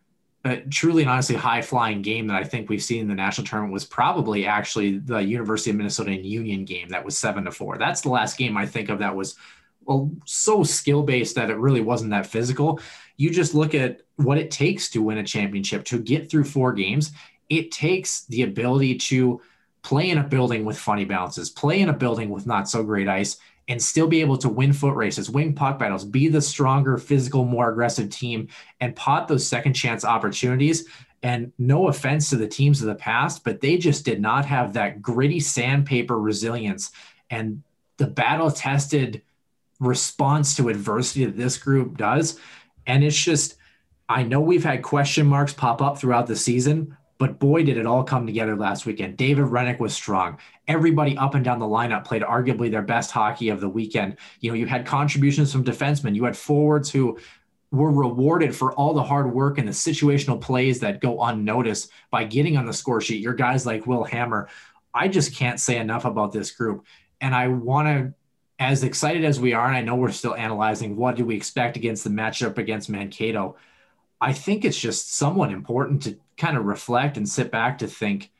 uh, 0.48 0.56
truly 0.70 1.02
and 1.02 1.10
honestly 1.10 1.36
high 1.36 1.62
flying 1.62 2.02
game 2.02 2.26
that 2.28 2.36
I 2.36 2.44
think 2.44 2.68
we've 2.68 2.82
seen 2.82 3.02
in 3.02 3.08
the 3.08 3.14
national 3.14 3.46
tournament 3.46 3.72
was 3.72 3.84
probably 3.84 4.46
actually 4.46 4.98
the 4.98 5.18
University 5.18 5.70
of 5.70 5.76
Minnesota 5.76 6.10
and 6.10 6.24
Union 6.24 6.64
game 6.64 6.88
that 6.88 7.04
was 7.04 7.18
seven 7.18 7.44
to 7.44 7.50
four. 7.50 7.78
That's 7.78 8.00
the 8.00 8.08
last 8.08 8.38
game 8.38 8.56
I 8.56 8.66
think 8.66 8.88
of 8.88 8.98
that 9.00 9.14
was 9.14 9.36
well 9.84 10.10
so 10.24 10.62
skill 10.62 11.02
based 11.02 11.34
that 11.36 11.50
it 11.50 11.56
really 11.56 11.80
wasn't 11.80 12.10
that 12.10 12.26
physical. 12.26 12.80
You 13.16 13.30
just 13.30 13.54
look 13.54 13.74
at 13.74 14.02
what 14.16 14.38
it 14.38 14.50
takes 14.50 14.88
to 14.90 15.02
win 15.02 15.18
a 15.18 15.24
championship 15.24 15.84
to 15.86 15.98
get 15.98 16.30
through 16.30 16.44
four 16.44 16.72
games. 16.72 17.12
It 17.48 17.70
takes 17.70 18.24
the 18.26 18.42
ability 18.42 18.96
to 18.96 19.40
play 19.82 20.10
in 20.10 20.18
a 20.18 20.24
building 20.24 20.64
with 20.64 20.78
funny 20.78 21.04
bounces, 21.04 21.50
play 21.50 21.80
in 21.80 21.88
a 21.88 21.94
building 21.94 22.30
with 22.30 22.46
not 22.46 22.68
so 22.68 22.82
great 22.82 23.08
ice, 23.08 23.38
and 23.68 23.82
still 23.82 24.06
be 24.06 24.20
able 24.20 24.38
to 24.38 24.48
win 24.48 24.72
foot 24.72 24.96
races, 24.96 25.30
win 25.30 25.54
puck 25.54 25.78
battles, 25.78 26.04
be 26.04 26.28
the 26.28 26.40
stronger, 26.40 26.96
physical, 26.96 27.44
more 27.44 27.70
aggressive 27.70 28.10
team, 28.10 28.48
and 28.80 28.96
pot 28.96 29.28
those 29.28 29.46
second 29.46 29.74
chance 29.74 30.04
opportunities. 30.04 30.88
And 31.22 31.52
no 31.58 31.88
offense 31.88 32.30
to 32.30 32.36
the 32.36 32.48
teams 32.48 32.80
of 32.80 32.86
the 32.88 32.94
past, 32.94 33.44
but 33.44 33.60
they 33.60 33.76
just 33.76 34.04
did 34.04 34.20
not 34.20 34.46
have 34.46 34.72
that 34.72 35.02
gritty 35.02 35.40
sandpaper 35.40 36.18
resilience 36.18 36.92
and 37.30 37.62
the 37.98 38.06
battle 38.06 38.50
tested 38.50 39.22
response 39.80 40.56
to 40.56 40.68
adversity 40.68 41.24
that 41.24 41.36
this 41.36 41.58
group 41.58 41.96
does. 41.96 42.38
And 42.86 43.04
it's 43.04 43.20
just, 43.20 43.56
I 44.08 44.22
know 44.22 44.40
we've 44.40 44.64
had 44.64 44.82
question 44.82 45.26
marks 45.26 45.52
pop 45.52 45.82
up 45.82 45.98
throughout 45.98 46.26
the 46.26 46.36
season, 46.36 46.96
but 47.18 47.38
boy, 47.40 47.64
did 47.64 47.76
it 47.76 47.86
all 47.86 48.04
come 48.04 48.26
together 48.26 48.56
last 48.56 48.86
weekend. 48.86 49.16
David 49.16 49.46
Hrenak 49.46 49.80
was 49.80 49.92
strong. 49.92 50.38
Everybody 50.68 51.16
up 51.18 51.34
and 51.34 51.44
down 51.44 51.58
the 51.58 51.66
lineup 51.66 52.04
played 52.04 52.22
arguably 52.22 52.70
their 52.70 52.82
best 52.82 53.10
hockey 53.10 53.48
of 53.48 53.60
the 53.60 53.68
weekend. 53.68 54.16
You 54.40 54.50
know, 54.50 54.54
you 54.54 54.66
had 54.66 54.86
contributions 54.86 55.52
from 55.52 55.64
defensemen, 55.64 56.14
you 56.14 56.24
had 56.24 56.36
forwards 56.36 56.90
who 56.90 57.18
were 57.70 57.90
rewarded 57.90 58.54
for 58.54 58.72
all 58.72 58.94
the 58.94 59.02
hard 59.02 59.32
work 59.32 59.58
and 59.58 59.68
the 59.68 59.72
situational 59.72 60.40
plays 60.40 60.80
that 60.80 61.00
go 61.00 61.22
unnoticed 61.22 61.90
by 62.10 62.24
getting 62.24 62.56
on 62.56 62.66
the 62.66 62.72
score 62.72 63.00
sheet. 63.00 63.20
Your 63.20 63.34
guys 63.34 63.66
like 63.66 63.86
Will 63.86 64.04
Hammer. 64.04 64.48
I 64.94 65.08
just 65.08 65.34
can't 65.34 65.60
say 65.60 65.76
enough 65.76 66.04
about 66.04 66.32
this 66.32 66.50
group. 66.50 66.86
And 67.20 67.34
I 67.34 67.48
want 67.48 67.88
to, 67.88 68.14
as 68.58 68.84
excited 68.84 69.24
as 69.24 69.38
we 69.38 69.52
are, 69.52 69.66
and 69.66 69.76
I 69.76 69.82
know 69.82 69.96
we're 69.96 70.12
still 70.12 70.34
analyzing 70.34 70.96
what 70.96 71.16
do 71.16 71.26
we 71.26 71.36
expect 71.36 71.76
against 71.76 72.04
the 72.04 72.10
matchup 72.10 72.58
against 72.58 72.88
Mankato. 72.88 73.56
I 74.20 74.32
think 74.32 74.64
it's 74.64 74.78
just 74.78 75.14
somewhat 75.14 75.52
important 75.52 76.02
to 76.04 76.18
kind 76.38 76.56
of 76.56 76.64
reflect 76.64 77.16
and 77.16 77.28
sit 77.28 77.50
back 77.50 77.78
to 77.78 77.86
think 77.86 78.30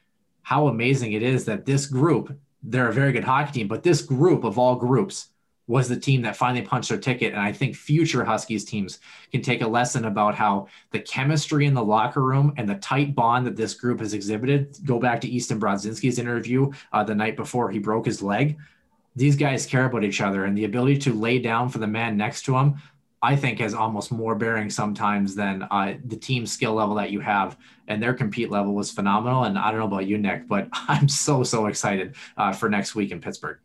how 0.42 0.68
amazing 0.68 1.12
it 1.12 1.22
is 1.22 1.44
that 1.44 1.66
this 1.66 1.86
group, 1.86 2.38
they're 2.62 2.88
a 2.88 2.92
very 2.92 3.12
good 3.12 3.24
hockey 3.24 3.52
team, 3.52 3.68
but 3.68 3.82
this 3.82 4.00
group 4.00 4.44
of 4.44 4.58
all 4.58 4.76
groups 4.76 5.28
was 5.66 5.86
the 5.88 6.00
team 6.00 6.22
that 6.22 6.34
finally 6.34 6.64
punched 6.64 6.88
their 6.88 6.98
ticket. 6.98 7.34
And 7.34 7.42
I 7.42 7.52
think 7.52 7.76
future 7.76 8.24
Huskies 8.24 8.64
teams 8.64 9.00
can 9.30 9.42
take 9.42 9.60
a 9.60 9.68
lesson 9.68 10.06
about 10.06 10.34
how 10.34 10.68
the 10.90 11.00
chemistry 11.00 11.66
in 11.66 11.74
the 11.74 11.84
locker 11.84 12.24
room 12.24 12.54
and 12.56 12.66
the 12.66 12.76
tight 12.76 13.14
bond 13.14 13.46
that 13.46 13.56
this 13.56 13.74
group 13.74 14.00
has 14.00 14.14
exhibited. 14.14 14.78
Go 14.86 14.98
back 14.98 15.20
to 15.20 15.28
Easton 15.28 15.60
Brodzinski's 15.60 16.18
interview 16.18 16.72
uh, 16.92 17.04
the 17.04 17.14
night 17.14 17.36
before 17.36 17.70
he 17.70 17.78
broke 17.78 18.06
his 18.06 18.22
leg. 18.22 18.56
These 19.14 19.36
guys 19.36 19.66
care 19.66 19.84
about 19.84 20.04
each 20.04 20.22
other 20.22 20.46
and 20.46 20.56
the 20.56 20.64
ability 20.64 20.98
to 20.98 21.12
lay 21.12 21.38
down 21.38 21.68
for 21.68 21.78
the 21.78 21.86
man 21.86 22.16
next 22.16 22.44
to 22.44 22.56
him 22.56 22.76
I 23.20 23.34
think 23.34 23.58
has 23.58 23.74
almost 23.74 24.12
more 24.12 24.34
bearing 24.36 24.70
sometimes 24.70 25.34
than 25.34 25.64
uh, 25.70 25.94
the 26.04 26.16
team 26.16 26.46
skill 26.46 26.74
level 26.74 26.94
that 26.96 27.10
you 27.10 27.20
have. 27.20 27.56
And 27.88 28.02
their 28.02 28.14
compete 28.14 28.50
level 28.50 28.74
was 28.74 28.90
phenomenal. 28.92 29.44
And 29.44 29.58
I 29.58 29.70
don't 29.70 29.80
know 29.80 29.86
about 29.86 30.06
you, 30.06 30.18
Nick, 30.18 30.46
but 30.46 30.68
I'm 30.72 31.08
so, 31.08 31.42
so 31.42 31.66
excited 31.66 32.14
uh, 32.36 32.52
for 32.52 32.68
next 32.68 32.94
week 32.94 33.10
in 33.10 33.20
Pittsburgh. 33.20 33.58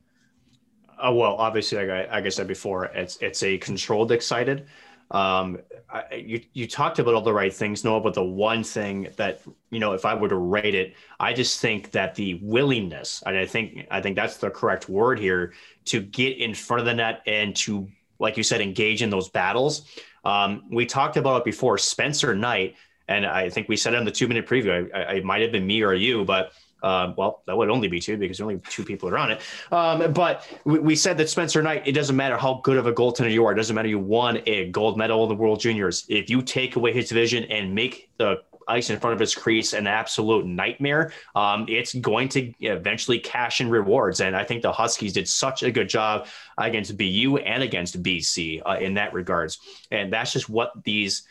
Uh, 1.04 1.12
well, 1.12 1.36
obviously, 1.36 1.78
like 1.78 1.90
I, 1.90 2.16
like 2.16 2.26
I, 2.26 2.30
said 2.30 2.48
before, 2.48 2.86
it's 2.86 3.18
it's 3.18 3.44
a 3.44 3.58
controlled 3.58 4.12
excited. 4.12 4.68
Um, 5.12 5.60
I, 5.90 6.16
you 6.16 6.42
you 6.54 6.66
talked 6.66 7.00
about 7.00 7.14
all 7.14 7.22
the 7.22 7.34
right 7.34 7.54
things, 7.54 7.84
Noah, 7.84 8.00
but 8.00 8.14
the 8.14 8.24
one 8.24 8.64
thing 8.64 9.10
that 9.18 9.42
you 9.70 9.80
know, 9.80 9.94
if 9.94 10.06
I 10.06 10.14
were 10.14 10.30
to 10.30 10.38
rate 10.38 10.76
it, 10.76 10.96
I 11.20 11.34
just 11.34 11.60
think 11.60 11.92
that 11.92 12.16
the 12.16 12.36
willingness, 12.42 13.22
and 13.26 13.36
I 13.38 13.46
think 13.46 13.86
I 13.92 14.02
think 14.02 14.16
that's 14.16 14.38
the 14.38 14.50
correct 14.50 14.88
word 14.88 15.20
here, 15.20 15.54
to 15.86 16.02
get 16.02 16.38
in 16.38 16.54
front 16.54 16.80
of 16.80 16.86
the 16.86 16.94
net 16.94 17.22
and 17.28 17.54
to 17.58 17.90
like 18.20 18.38
you 18.38 18.44
said, 18.44 18.62
engage 18.62 19.02
in 19.02 19.10
those 19.10 19.30
battles. 19.30 19.88
Um, 20.24 20.64
we 20.72 20.86
talked 20.86 21.18
about 21.18 21.42
it 21.42 21.46
before. 21.46 21.78
Spencer 21.78 22.36
Knight, 22.36 22.76
and 23.08 23.26
I 23.26 23.50
think 23.50 23.68
we 23.68 23.78
said 23.78 23.94
it 23.94 23.98
in 23.98 24.06
the 24.06 24.12
two 24.12 24.28
minute 24.28 24.48
preview. 24.48 24.90
I, 24.94 25.00
I, 25.00 25.14
it 25.16 25.26
might 25.26 25.42
have 25.42 25.52
been 25.52 25.68
me 25.68 25.82
or 25.84 25.94
you, 25.94 26.24
but 26.24 26.54
uh, 26.84 27.14
well, 27.18 27.42
that 27.48 27.58
would 27.58 27.70
only 27.70 27.88
be 27.88 28.00
two 28.00 28.18
because 28.18 28.38
there's 28.38 28.46
only 28.46 28.62
two 28.70 28.84
people 28.84 29.08
are 29.08 29.18
on 29.18 29.32
it. 29.32 29.42
Um, 29.72 30.12
but 30.12 30.46
we, 30.66 30.80
we, 30.80 30.96
said 30.98 31.18
that 31.18 31.30
Spencer 31.30 31.62
Knight, 31.62 31.88
it 31.88 31.94
doesn't 31.94 32.16
matter 32.16 32.38
how 32.38 32.60
good 32.64 32.78
of 32.78 32.88
a 32.88 32.94
goaltender 32.94 33.32
you 33.32 33.46
are. 33.46 33.54
It 33.54 33.56
doesn't 33.56 33.74
matter 33.74 33.88
you 33.88 34.00
won 34.00 34.42
a 34.46 34.70
gold 34.70 34.98
medal 34.98 35.24
in 35.24 35.30
the 35.30 35.36
World 35.36 35.62
Juniors. 35.62 36.06
If 36.10 36.30
you 36.30 36.42
take 36.42 36.76
away 36.76 36.92
his 36.92 37.10
vision 37.10 37.46
and 37.46 37.74
make 37.74 38.10
the 38.18 38.44
ice 38.68 38.90
in 38.90 39.00
front 39.00 39.14
of 39.14 39.20
his 39.20 39.36
crease 39.36 39.74
an 39.74 39.88
absolute 39.88 40.46
nightmare, 40.46 41.14
um, 41.36 41.66
it's 41.68 41.94
going 41.94 42.30
to 42.30 42.54
eventually 42.60 43.20
cash 43.20 43.62
in 43.62 43.70
rewards. 43.70 44.22
And 44.22 44.36
I 44.36 44.44
think 44.44 44.62
the 44.62 44.72
Huskies 44.72 45.14
did 45.14 45.28
such 45.28 45.64
a 45.64 45.72
good 45.72 45.90
job 45.90 46.28
against 46.58 46.98
BU 46.98 47.38
and 47.38 47.64
against 47.64 48.02
BC 48.02 48.62
uh, 48.66 48.78
in 48.80 48.96
that 48.96 49.14
regards. 49.14 49.60
And 49.92 50.12
that's 50.12 50.34
just 50.34 50.50
what 50.50 50.72
these 50.84 51.24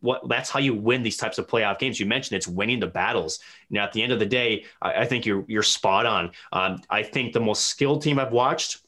what 0.00 0.28
that's 0.28 0.50
how 0.50 0.58
you 0.58 0.74
win 0.74 1.02
these 1.02 1.16
types 1.16 1.38
of 1.38 1.46
playoff 1.46 1.78
games. 1.78 1.98
You 1.98 2.06
mentioned 2.06 2.36
it's 2.36 2.48
winning 2.48 2.80
the 2.80 2.88
battles. 2.88 3.38
Now, 3.70 3.84
at 3.84 3.92
the 3.92 4.02
end 4.02 4.12
of 4.12 4.18
the 4.18 4.26
day, 4.26 4.64
I, 4.82 5.02
I 5.02 5.04
think 5.06 5.24
you're 5.24 5.44
you're 5.48 5.62
spot 5.62 6.06
on. 6.06 6.32
Um, 6.52 6.82
I 6.90 7.02
think 7.02 7.32
the 7.32 7.40
most 7.40 7.66
skilled 7.66 8.02
team 8.02 8.18
I've 8.18 8.32
watched 8.32 8.78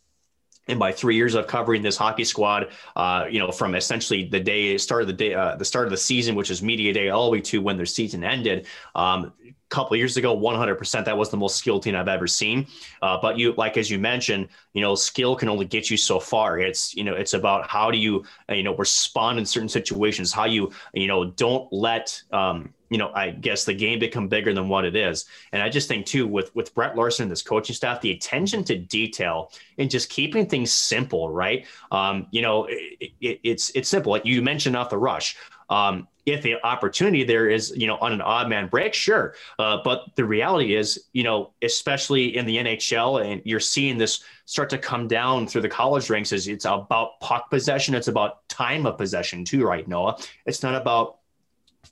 and 0.68 0.78
by 0.78 0.92
three 0.92 1.16
years 1.16 1.34
of 1.34 1.46
covering 1.46 1.82
this 1.82 1.96
hockey 1.96 2.24
squad, 2.24 2.68
uh, 2.96 3.26
you 3.30 3.38
know, 3.38 3.50
from 3.50 3.74
essentially 3.74 4.24
the 4.24 4.40
day 4.40 4.76
start 4.78 5.02
of 5.02 5.06
the 5.08 5.12
day, 5.12 5.34
uh, 5.34 5.56
the 5.56 5.64
start 5.64 5.86
of 5.86 5.90
the 5.90 5.96
season, 5.96 6.34
which 6.34 6.50
is 6.50 6.62
media 6.62 6.92
day, 6.92 7.10
all 7.10 7.26
the 7.26 7.30
way 7.30 7.40
to 7.40 7.60
when 7.60 7.76
their 7.76 7.86
season 7.86 8.24
ended, 8.24 8.66
um, 8.94 9.32
couple 9.70 9.96
years 9.96 10.16
ago 10.16 10.36
100% 10.36 11.04
that 11.04 11.16
was 11.16 11.30
the 11.30 11.36
most 11.36 11.56
skilled 11.56 11.82
team 11.82 11.96
i've 11.96 12.06
ever 12.06 12.26
seen. 12.26 12.66
Uh, 13.02 13.18
but 13.20 13.36
you 13.38 13.54
like 13.56 13.76
as 13.76 13.90
you 13.90 13.98
mentioned 13.98 14.48
you 14.72 14.80
know 14.80 14.94
skill 14.94 15.34
can 15.34 15.48
only 15.48 15.64
get 15.64 15.90
you 15.90 15.96
so 15.96 16.20
far. 16.20 16.58
It's 16.58 16.94
you 16.94 17.04
know 17.04 17.14
it's 17.14 17.34
about 17.34 17.68
how 17.68 17.90
do 17.90 17.98
you 17.98 18.24
you 18.48 18.62
know 18.62 18.76
respond 18.76 19.38
in 19.38 19.46
certain 19.46 19.68
situations 19.68 20.32
how 20.32 20.44
you 20.44 20.70
you 20.92 21.06
know 21.06 21.24
don't 21.24 21.72
let 21.72 22.22
um, 22.32 22.73
you 22.94 22.98
know, 22.98 23.10
I 23.12 23.30
guess 23.30 23.64
the 23.64 23.74
game 23.74 23.98
become 23.98 24.28
bigger 24.28 24.54
than 24.54 24.68
what 24.68 24.84
it 24.84 24.94
is. 24.94 25.24
And 25.50 25.60
I 25.60 25.68
just 25.68 25.88
think 25.88 26.06
too, 26.06 26.28
with 26.28 26.54
with 26.54 26.72
Brett 26.76 26.94
Larson 26.94 27.24
and 27.24 27.32
this 27.32 27.42
coaching 27.42 27.74
staff, 27.74 28.00
the 28.00 28.12
attention 28.12 28.62
to 28.66 28.78
detail 28.78 29.50
and 29.78 29.90
just 29.90 30.10
keeping 30.10 30.46
things 30.46 30.70
simple, 30.70 31.28
right? 31.28 31.66
Um, 31.90 32.28
you 32.30 32.40
know, 32.40 32.66
it, 32.70 33.10
it, 33.20 33.40
it's 33.42 33.72
it's 33.74 33.88
simple. 33.88 34.12
Like 34.12 34.24
you 34.24 34.40
mentioned 34.42 34.76
off 34.76 34.90
the 34.90 34.96
rush. 34.96 35.36
Um, 35.68 36.06
if 36.24 36.42
the 36.42 36.54
opportunity 36.64 37.24
there 37.24 37.50
is, 37.50 37.72
you 37.76 37.88
know, 37.88 37.96
on 37.96 38.12
an 38.12 38.20
odd 38.20 38.48
man 38.48 38.68
break, 38.68 38.94
sure. 38.94 39.34
Uh, 39.58 39.78
but 39.82 40.14
the 40.14 40.24
reality 40.24 40.76
is, 40.76 41.06
you 41.12 41.24
know, 41.24 41.52
especially 41.62 42.36
in 42.36 42.46
the 42.46 42.58
NHL, 42.58 43.26
and 43.26 43.42
you're 43.44 43.58
seeing 43.58 43.98
this 43.98 44.22
start 44.44 44.70
to 44.70 44.78
come 44.78 45.08
down 45.08 45.48
through 45.48 45.62
the 45.62 45.68
college 45.68 46.08
ranks, 46.10 46.30
is 46.30 46.46
it's 46.46 46.64
about 46.64 47.18
puck 47.18 47.50
possession. 47.50 47.96
It's 47.96 48.08
about 48.08 48.48
time 48.48 48.86
of 48.86 48.98
possession 48.98 49.44
too, 49.44 49.64
right, 49.64 49.88
Noah? 49.88 50.16
It's 50.46 50.62
not 50.62 50.80
about 50.80 51.18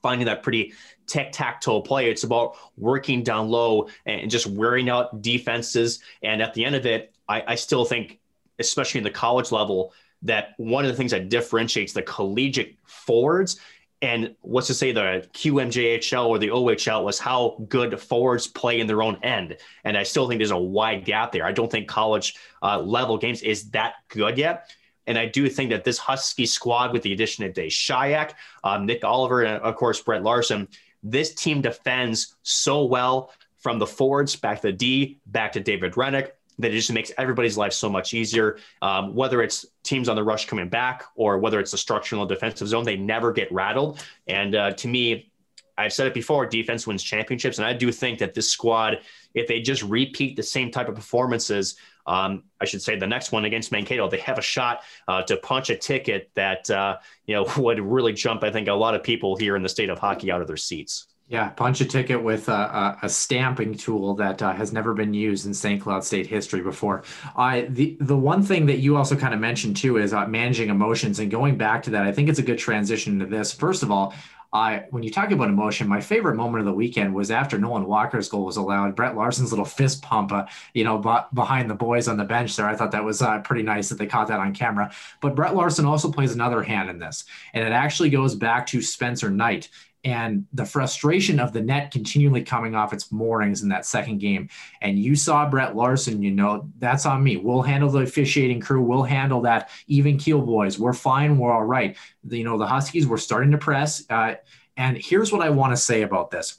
finding 0.02 0.26
that 0.26 0.42
pretty 0.42 0.72
tic 1.06 1.32
tac 1.32 1.60
toe 1.60 1.80
play. 1.80 2.10
It's 2.10 2.24
about 2.24 2.56
working 2.76 3.22
down 3.22 3.48
low 3.48 3.88
and 4.06 4.30
just 4.30 4.46
wearing 4.46 4.88
out 4.88 5.22
defenses. 5.22 6.00
And 6.22 6.42
at 6.42 6.54
the 6.54 6.64
end 6.64 6.74
of 6.74 6.86
it, 6.86 7.14
I, 7.28 7.44
I 7.48 7.54
still 7.54 7.84
think, 7.84 8.20
especially 8.58 8.98
in 8.98 9.04
the 9.04 9.10
college 9.10 9.52
level, 9.52 9.92
that 10.22 10.54
one 10.56 10.84
of 10.84 10.90
the 10.90 10.96
things 10.96 11.10
that 11.10 11.28
differentiates 11.28 11.92
the 11.92 12.02
collegiate 12.02 12.76
forwards 12.84 13.58
and 14.02 14.34
what's 14.40 14.66
to 14.66 14.74
say 14.74 14.90
the 14.90 15.24
QMJHL 15.32 16.26
or 16.26 16.38
the 16.38 16.48
OHL 16.48 17.04
was 17.04 17.20
how 17.20 17.56
good 17.68 17.98
forwards 18.00 18.48
play 18.48 18.80
in 18.80 18.88
their 18.88 19.00
own 19.00 19.16
end. 19.22 19.56
And 19.84 19.96
I 19.96 20.02
still 20.02 20.28
think 20.28 20.40
there's 20.40 20.50
a 20.50 20.58
wide 20.58 21.04
gap 21.04 21.30
there. 21.30 21.46
I 21.46 21.52
don't 21.52 21.70
think 21.70 21.86
college 21.86 22.34
uh, 22.62 22.80
level 22.80 23.16
games 23.16 23.42
is 23.42 23.70
that 23.70 23.94
good 24.08 24.38
yet. 24.38 24.72
And 25.06 25.16
I 25.16 25.26
do 25.26 25.48
think 25.48 25.70
that 25.70 25.84
this 25.84 25.98
Husky 25.98 26.46
squad, 26.46 26.92
with 26.92 27.02
the 27.02 27.12
addition 27.12 27.44
of 27.44 27.54
Dave 27.54 27.70
Shyiak, 27.70 28.32
um, 28.64 28.86
Nick 28.86 29.04
Oliver, 29.04 29.42
and 29.42 29.62
of 29.62 29.76
course 29.76 30.00
Brett 30.00 30.22
Larson, 30.22 30.68
this 31.02 31.34
team 31.34 31.60
defends 31.60 32.36
so 32.42 32.84
well 32.84 33.32
from 33.58 33.78
the 33.78 33.86
forwards 33.86 34.36
back 34.36 34.60
to 34.60 34.68
the 34.68 34.72
D, 34.72 35.18
back 35.26 35.52
to 35.52 35.60
David 35.60 35.92
Hrenak, 35.92 36.30
that 36.58 36.72
it 36.72 36.74
just 36.74 36.92
makes 36.92 37.12
everybody's 37.16 37.56
life 37.56 37.72
so 37.72 37.88
much 37.88 38.12
easier. 38.14 38.58
Um, 38.82 39.14
whether 39.14 39.42
it's 39.42 39.66
teams 39.82 40.08
on 40.08 40.16
the 40.16 40.22
rush 40.22 40.46
coming 40.46 40.68
back 40.68 41.04
or 41.14 41.38
whether 41.38 41.60
it's 41.60 41.70
the 41.70 41.78
structural 41.78 42.26
defensive 42.26 42.68
zone, 42.68 42.84
they 42.84 42.96
never 42.96 43.32
get 43.32 43.50
rattled. 43.52 44.04
And 44.26 44.54
uh, 44.54 44.72
to 44.72 44.88
me, 44.88 45.30
I've 45.78 45.92
said 45.92 46.06
it 46.06 46.14
before, 46.14 46.46
defense 46.46 46.86
wins 46.86 47.02
championships. 47.02 47.58
And 47.58 47.66
I 47.66 47.72
do 47.72 47.90
think 47.90 48.18
that 48.18 48.34
this 48.34 48.50
squad, 48.50 48.98
if 49.34 49.46
they 49.46 49.60
just 49.60 49.82
repeat 49.82 50.36
the 50.36 50.42
same 50.42 50.70
type 50.70 50.88
of 50.88 50.94
performances, 50.94 51.76
um, 52.06 52.44
I 52.60 52.64
should 52.64 52.82
say 52.82 52.96
the 52.96 53.06
next 53.06 53.32
one 53.32 53.44
against 53.44 53.72
Mankato, 53.72 54.08
they 54.08 54.18
have 54.18 54.38
a 54.38 54.42
shot 54.42 54.82
uh, 55.08 55.22
to 55.22 55.36
punch 55.36 55.70
a 55.70 55.76
ticket 55.76 56.30
that, 56.34 56.70
uh, 56.70 56.98
you 57.26 57.34
know, 57.34 57.46
would 57.58 57.80
really 57.80 58.12
jump, 58.12 58.44
I 58.44 58.50
think, 58.50 58.68
a 58.68 58.74
lot 58.74 58.94
of 58.94 59.02
people 59.02 59.36
here 59.36 59.56
in 59.56 59.62
the 59.62 59.68
state 59.68 59.90
of 59.90 59.98
hockey 59.98 60.30
out 60.30 60.40
of 60.40 60.46
their 60.46 60.56
seats. 60.56 61.06
Yeah, 61.28 61.48
punch 61.48 61.80
a 61.80 61.86
ticket 61.86 62.22
with 62.22 62.50
a, 62.50 62.98
a, 63.02 63.08
stamping 63.08 63.74
tool 63.74 64.14
that 64.16 64.42
uh, 64.42 64.52
has 64.52 64.70
never 64.70 64.92
been 64.92 65.14
used 65.14 65.46
in 65.46 65.54
St. 65.54 65.80
Cloud 65.80 66.04
State 66.04 66.26
history 66.26 66.60
before. 66.60 67.04
Uh, 67.34 67.62
the 67.70 67.96
the 68.00 68.16
one 68.16 68.42
thing 68.42 68.66
that 68.66 68.80
you 68.80 68.98
also 68.98 69.16
kind 69.16 69.32
of 69.32 69.40
mentioned 69.40 69.78
too 69.78 69.96
is 69.96 70.12
uh, 70.12 70.26
managing 70.26 70.68
emotions 70.68 71.20
and 71.20 71.30
going 71.30 71.56
back 71.56 71.84
to 71.84 71.90
that. 71.90 72.02
I 72.02 72.12
think 72.12 72.28
it's 72.28 72.38
a 72.38 72.42
good 72.42 72.58
transition 72.58 73.18
to 73.20 73.24
this. 73.24 73.50
First 73.50 73.82
of 73.82 73.90
all, 73.90 74.12
I 74.52 74.84
when 74.90 75.02
you 75.02 75.10
talk 75.10 75.30
about 75.30 75.48
emotion, 75.48 75.88
my 75.88 76.00
favorite 76.00 76.36
moment 76.36 76.60
of 76.60 76.66
the 76.66 76.74
weekend 76.74 77.14
was 77.14 77.30
after 77.30 77.58
Nolan 77.58 77.86
Walker's 77.86 78.28
goal 78.28 78.44
was 78.44 78.58
allowed. 78.58 78.94
Brett 78.94 79.16
Larson's 79.16 79.50
little 79.50 79.64
fist 79.64 80.02
pump, 80.02 80.30
uh, 80.30 80.44
you 80.74 80.84
know, 80.84 80.98
b- 80.98 81.16
behind 81.32 81.70
the 81.70 81.74
boys 81.74 82.06
on 82.06 82.18
the 82.18 82.24
bench 82.24 82.54
there. 82.56 82.68
I 82.68 82.76
thought 82.76 82.90
that 82.92 83.04
was 83.04 83.22
uh, 83.22 83.40
pretty 83.40 83.62
nice 83.62 83.88
that 83.88 83.98
they 83.98 84.06
caught 84.06 84.28
that 84.28 84.40
on 84.40 84.54
camera. 84.54 84.92
But 85.20 85.34
Brett 85.34 85.54
Larson 85.54 85.86
also 85.86 86.12
plays 86.12 86.34
another 86.34 86.62
hand 86.62 86.90
in 86.90 86.98
this, 86.98 87.24
and 87.54 87.64
it 87.66 87.72
actually 87.72 88.10
goes 88.10 88.34
back 88.34 88.66
to 88.68 88.82
Spencer 88.82 89.30
Knight 89.30 89.70
and 90.04 90.46
the 90.52 90.64
frustration 90.64 91.38
of 91.38 91.52
the 91.52 91.60
net 91.60 91.92
continually 91.92 92.42
coming 92.42 92.74
off 92.74 92.92
its 92.92 93.12
moorings 93.12 93.62
in 93.62 93.68
that 93.68 93.86
second 93.86 94.18
game. 94.18 94.48
And 94.80 94.98
you 94.98 95.14
saw 95.14 95.48
Brett 95.48 95.76
Larson, 95.76 96.22
you 96.22 96.32
know, 96.32 96.68
that's 96.78 97.06
on 97.06 97.22
me. 97.22 97.36
We'll 97.36 97.62
handle 97.62 97.88
the 97.88 98.00
officiating 98.00 98.60
crew. 98.60 98.82
We'll 98.82 99.04
handle 99.04 99.42
that 99.42 99.70
even 99.86 100.18
keel 100.18 100.40
boys. 100.40 100.78
We're 100.78 100.92
fine. 100.92 101.38
We're 101.38 101.52
all 101.52 101.64
right. 101.64 101.96
The, 102.24 102.38
you 102.38 102.44
know, 102.44 102.58
the 102.58 102.66
Huskies 102.66 103.06
were 103.06 103.18
starting 103.18 103.52
to 103.52 103.58
press. 103.58 104.04
Uh, 104.10 104.34
and 104.76 104.96
here's 104.96 105.32
what 105.32 105.42
I 105.42 105.50
want 105.50 105.72
to 105.72 105.76
say 105.76 106.02
about 106.02 106.30
this. 106.30 106.58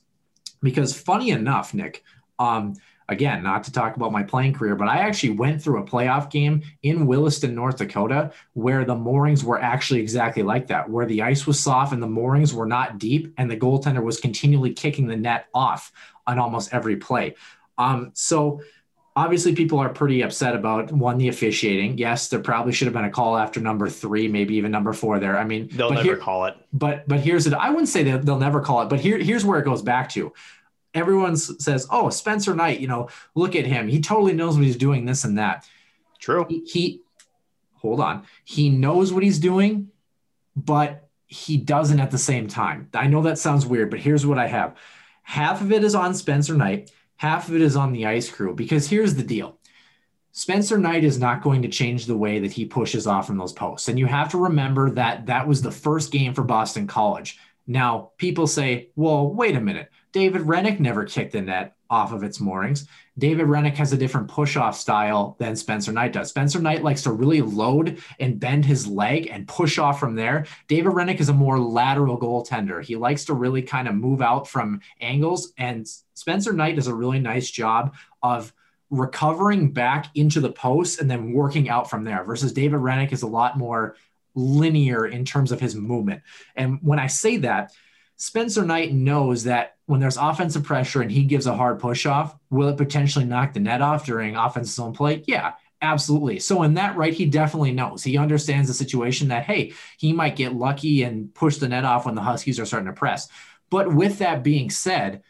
Because 0.61 0.97
funny 0.97 1.31
enough, 1.31 1.73
Nick, 1.73 2.03
um, 2.39 2.75
again, 3.09 3.43
not 3.43 3.63
to 3.65 3.71
talk 3.71 3.95
about 3.95 4.11
my 4.11 4.23
playing 4.23 4.53
career, 4.53 4.75
but 4.75 4.87
I 4.87 4.99
actually 4.99 5.31
went 5.31 5.61
through 5.61 5.81
a 5.81 5.85
playoff 5.85 6.29
game 6.31 6.63
in 6.83 7.05
Williston, 7.05 7.55
North 7.55 7.77
Dakota, 7.77 8.31
where 8.53 8.85
the 8.85 8.95
moorings 8.95 9.43
were 9.43 9.59
actually 9.61 9.99
exactly 9.99 10.43
like 10.43 10.67
that, 10.67 10.89
where 10.89 11.05
the 11.05 11.21
ice 11.21 11.45
was 11.45 11.59
soft 11.59 11.93
and 11.93 12.01
the 12.01 12.07
moorings 12.07 12.53
were 12.53 12.65
not 12.65 12.97
deep, 12.97 13.33
and 13.37 13.49
the 13.49 13.57
goaltender 13.57 14.03
was 14.03 14.19
continually 14.19 14.73
kicking 14.73 15.07
the 15.07 15.17
net 15.17 15.47
off 15.53 15.91
on 16.25 16.39
almost 16.39 16.73
every 16.73 16.95
play. 16.95 17.35
Um, 17.77 18.11
so 18.13 18.61
obviously 19.15 19.53
people 19.55 19.79
are 19.79 19.89
pretty 19.89 20.21
upset 20.21 20.55
about 20.55 20.91
one 20.91 21.17
the 21.17 21.27
officiating. 21.27 21.97
Yes 21.97 22.29
there 22.29 22.39
probably 22.39 22.73
should 22.73 22.85
have 22.85 22.93
been 22.93 23.05
a 23.05 23.11
call 23.11 23.37
after 23.37 23.59
number 23.59 23.89
three 23.89 24.27
maybe 24.27 24.55
even 24.55 24.71
number 24.71 24.93
four 24.93 25.19
there. 25.19 25.37
I 25.37 25.43
mean 25.43 25.69
they'll 25.71 25.91
never 25.91 26.03
here, 26.03 26.17
call 26.17 26.45
it. 26.45 26.55
but 26.71 27.07
but 27.07 27.19
here's 27.19 27.45
it 27.47 27.53
i 27.53 27.69
wouldn't 27.69 27.89
say 27.89 28.03
that 28.03 28.25
they'll 28.25 28.39
never 28.39 28.61
call 28.61 28.81
it 28.81 28.89
but 28.89 28.99
here 28.99 29.17
here's 29.17 29.45
where 29.45 29.59
it 29.59 29.65
goes 29.65 29.81
back 29.81 30.09
to 30.09 30.33
everyone 30.93 31.35
says, 31.35 31.87
"Oh, 31.89 32.09
Spencer 32.09 32.55
Knight, 32.55 32.79
you 32.79 32.87
know, 32.87 33.09
look 33.35 33.55
at 33.55 33.65
him. 33.65 33.87
He 33.87 34.01
totally 34.01 34.33
knows 34.33 34.55
what 34.55 34.65
he's 34.65 34.77
doing, 34.77 35.05
this 35.05 35.23
and 35.23 35.37
that." 35.37 35.67
True. 36.19 36.45
He, 36.49 36.63
he 36.65 37.01
hold 37.75 37.99
on. 37.99 38.23
He 38.45 38.69
knows 38.69 39.11
what 39.11 39.23
he's 39.23 39.39
doing, 39.39 39.89
but 40.55 41.09
he 41.27 41.57
doesn't 41.57 41.99
at 41.99 42.11
the 42.11 42.17
same 42.17 42.47
time. 42.47 42.89
I 42.93 43.07
know 43.07 43.23
that 43.23 43.37
sounds 43.37 43.65
weird, 43.65 43.89
but 43.89 43.99
here's 43.99 44.25
what 44.25 44.37
I 44.37 44.47
have. 44.47 44.77
Half 45.23 45.61
of 45.61 45.71
it 45.71 45.83
is 45.83 45.95
on 45.95 46.13
Spencer 46.13 46.53
Knight, 46.53 46.91
half 47.17 47.49
of 47.49 47.55
it 47.55 47.61
is 47.61 47.75
on 47.75 47.91
the 47.91 48.05
ice 48.05 48.29
crew 48.29 48.53
because 48.53 48.87
here's 48.87 49.15
the 49.15 49.23
deal. 49.23 49.57
Spencer 50.31 50.77
Knight 50.77 51.03
is 51.03 51.19
not 51.19 51.43
going 51.43 51.61
to 51.61 51.67
change 51.67 52.05
the 52.05 52.17
way 52.17 52.39
that 52.39 52.51
he 52.51 52.65
pushes 52.65 53.05
off 53.05 53.27
from 53.27 53.37
those 53.37 53.53
posts. 53.53 53.87
And 53.87 53.99
you 53.99 54.07
have 54.07 54.29
to 54.31 54.37
remember 54.37 54.89
that 54.91 55.27
that 55.27 55.47
was 55.47 55.61
the 55.61 55.71
first 55.71 56.11
game 56.11 56.33
for 56.33 56.43
Boston 56.43 56.87
College. 56.87 57.37
Now, 57.67 58.11
people 58.17 58.47
say, 58.47 58.89
well, 58.95 59.27
wait 59.27 59.55
a 59.55 59.61
minute. 59.61 59.91
David 60.13 60.43
Hrenak 60.43 60.79
never 60.79 61.05
kicked 61.05 61.33
the 61.33 61.41
net 61.41 61.75
off 61.89 62.13
of 62.13 62.23
its 62.23 62.39
moorings. 62.39 62.87
David 63.17 63.47
Hrenak 63.47 63.73
has 63.75 63.93
a 63.93 63.97
different 63.97 64.27
push 64.27 64.55
off 64.55 64.77
style 64.77 65.35
than 65.39 65.55
Spencer 65.55 65.91
Knight 65.91 66.13
does. 66.13 66.29
Spencer 66.29 66.59
Knight 66.59 66.83
likes 66.83 67.01
to 67.03 67.11
really 67.11 67.41
load 67.41 67.99
and 68.19 68.39
bend 68.39 68.63
his 68.63 68.87
leg 68.87 69.27
and 69.31 69.47
push 69.47 69.79
off 69.79 69.99
from 69.99 70.15
there. 70.15 70.45
David 70.67 70.93
Hrenak 70.93 71.19
is 71.19 71.29
a 71.29 71.33
more 71.33 71.59
lateral 71.59 72.19
goaltender. 72.19 72.83
He 72.83 72.95
likes 72.95 73.25
to 73.25 73.33
really 73.33 73.63
kind 73.63 73.87
of 73.87 73.95
move 73.95 74.21
out 74.21 74.47
from 74.47 74.81
angles. 75.01 75.51
And 75.57 75.87
Spencer 76.13 76.53
Knight 76.53 76.75
does 76.75 76.87
a 76.87 76.95
really 76.95 77.19
nice 77.19 77.49
job 77.49 77.95
of 78.21 78.53
recovering 78.91 79.71
back 79.71 80.07
into 80.13 80.39
the 80.39 80.51
post 80.51 81.01
and 81.01 81.09
then 81.09 81.33
working 81.33 81.69
out 81.69 81.89
from 81.89 82.03
there 82.03 82.23
versus 82.23 82.53
David 82.53 82.79
Hrenak 82.79 83.11
is 83.11 83.23
a 83.23 83.27
lot 83.27 83.57
more 83.57 83.95
linear 84.35 85.05
in 85.07 85.25
terms 85.25 85.51
of 85.51 85.59
his 85.59 85.75
movement. 85.75 86.21
And 86.55 86.79
when 86.81 86.99
I 86.99 87.07
say 87.07 87.37
that, 87.37 87.71
Spencer 88.23 88.63
Knight 88.63 88.93
knows 88.93 89.43
that 89.43 89.75
when 89.85 89.99
there's 89.99 90.15
offensive 90.15 90.63
pressure 90.63 91.01
and 91.01 91.11
he 91.11 91.25
gives 91.25 91.45
a 91.45 91.57
hard 91.57 91.77
push 91.77 92.05
off, 92.05 92.33
will 92.49 92.69
it 92.69 92.77
potentially 92.77 93.25
knock 93.25 93.51
the 93.51 93.59
net 93.59 93.81
off 93.81 94.05
during 94.05 94.37
offensive 94.37 94.75
zone 94.75 94.93
play? 94.93 95.21
Yeah, 95.27 95.51
absolutely. 95.81 96.39
So 96.39 96.63
in 96.63 96.75
that 96.75 96.95
right, 96.95 97.13
he 97.13 97.25
definitely 97.25 97.73
knows. 97.73 98.01
He 98.01 98.17
understands 98.17 98.69
the 98.69 98.73
situation 98.73 99.27
that 99.27 99.43
hey, 99.43 99.73
he 99.97 100.13
might 100.13 100.37
get 100.37 100.55
lucky 100.55 101.03
and 101.03 101.35
push 101.35 101.57
the 101.57 101.67
net 101.67 101.83
off 101.83 102.05
when 102.05 102.15
the 102.15 102.21
Huskies 102.21 102.61
are 102.61 102.65
starting 102.65 102.87
to 102.87 102.93
press. 102.93 103.27
But 103.69 103.93
with 103.93 104.19
that 104.19 104.41
being 104.41 104.69
said, 104.69 105.21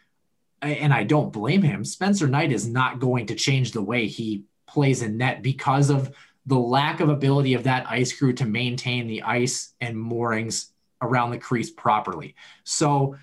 and 0.62 0.94
I 0.94 1.04
don't 1.04 1.34
blame 1.34 1.64
him, 1.64 1.84
Spencer 1.86 2.28
Knight 2.28 2.52
is 2.52 2.68
not 2.68 3.00
going 3.00 3.26
to 3.26 3.36
change 3.36 3.72
the 3.72 3.82
way 3.82 4.06
he 4.06 4.44
plays 4.68 5.02
in 5.02 5.18
net 5.18 5.42
because 5.42 5.90
of 5.90 6.16
the 6.46 6.60
lack 6.60 7.00
of 7.00 7.10
ability 7.10 7.56
of 7.56 7.64
that 7.64 7.90
ice 7.90 8.16
crew 8.16 8.34
to 8.34 8.46
maintain 8.46 9.08
the 9.08 9.24
ice 9.24 9.74
and 9.82 9.98
moorings 9.98 10.73
around 11.04 11.32
the 11.32 11.38
crease 11.38 11.70
properly. 11.70 12.36
So, 12.64 13.16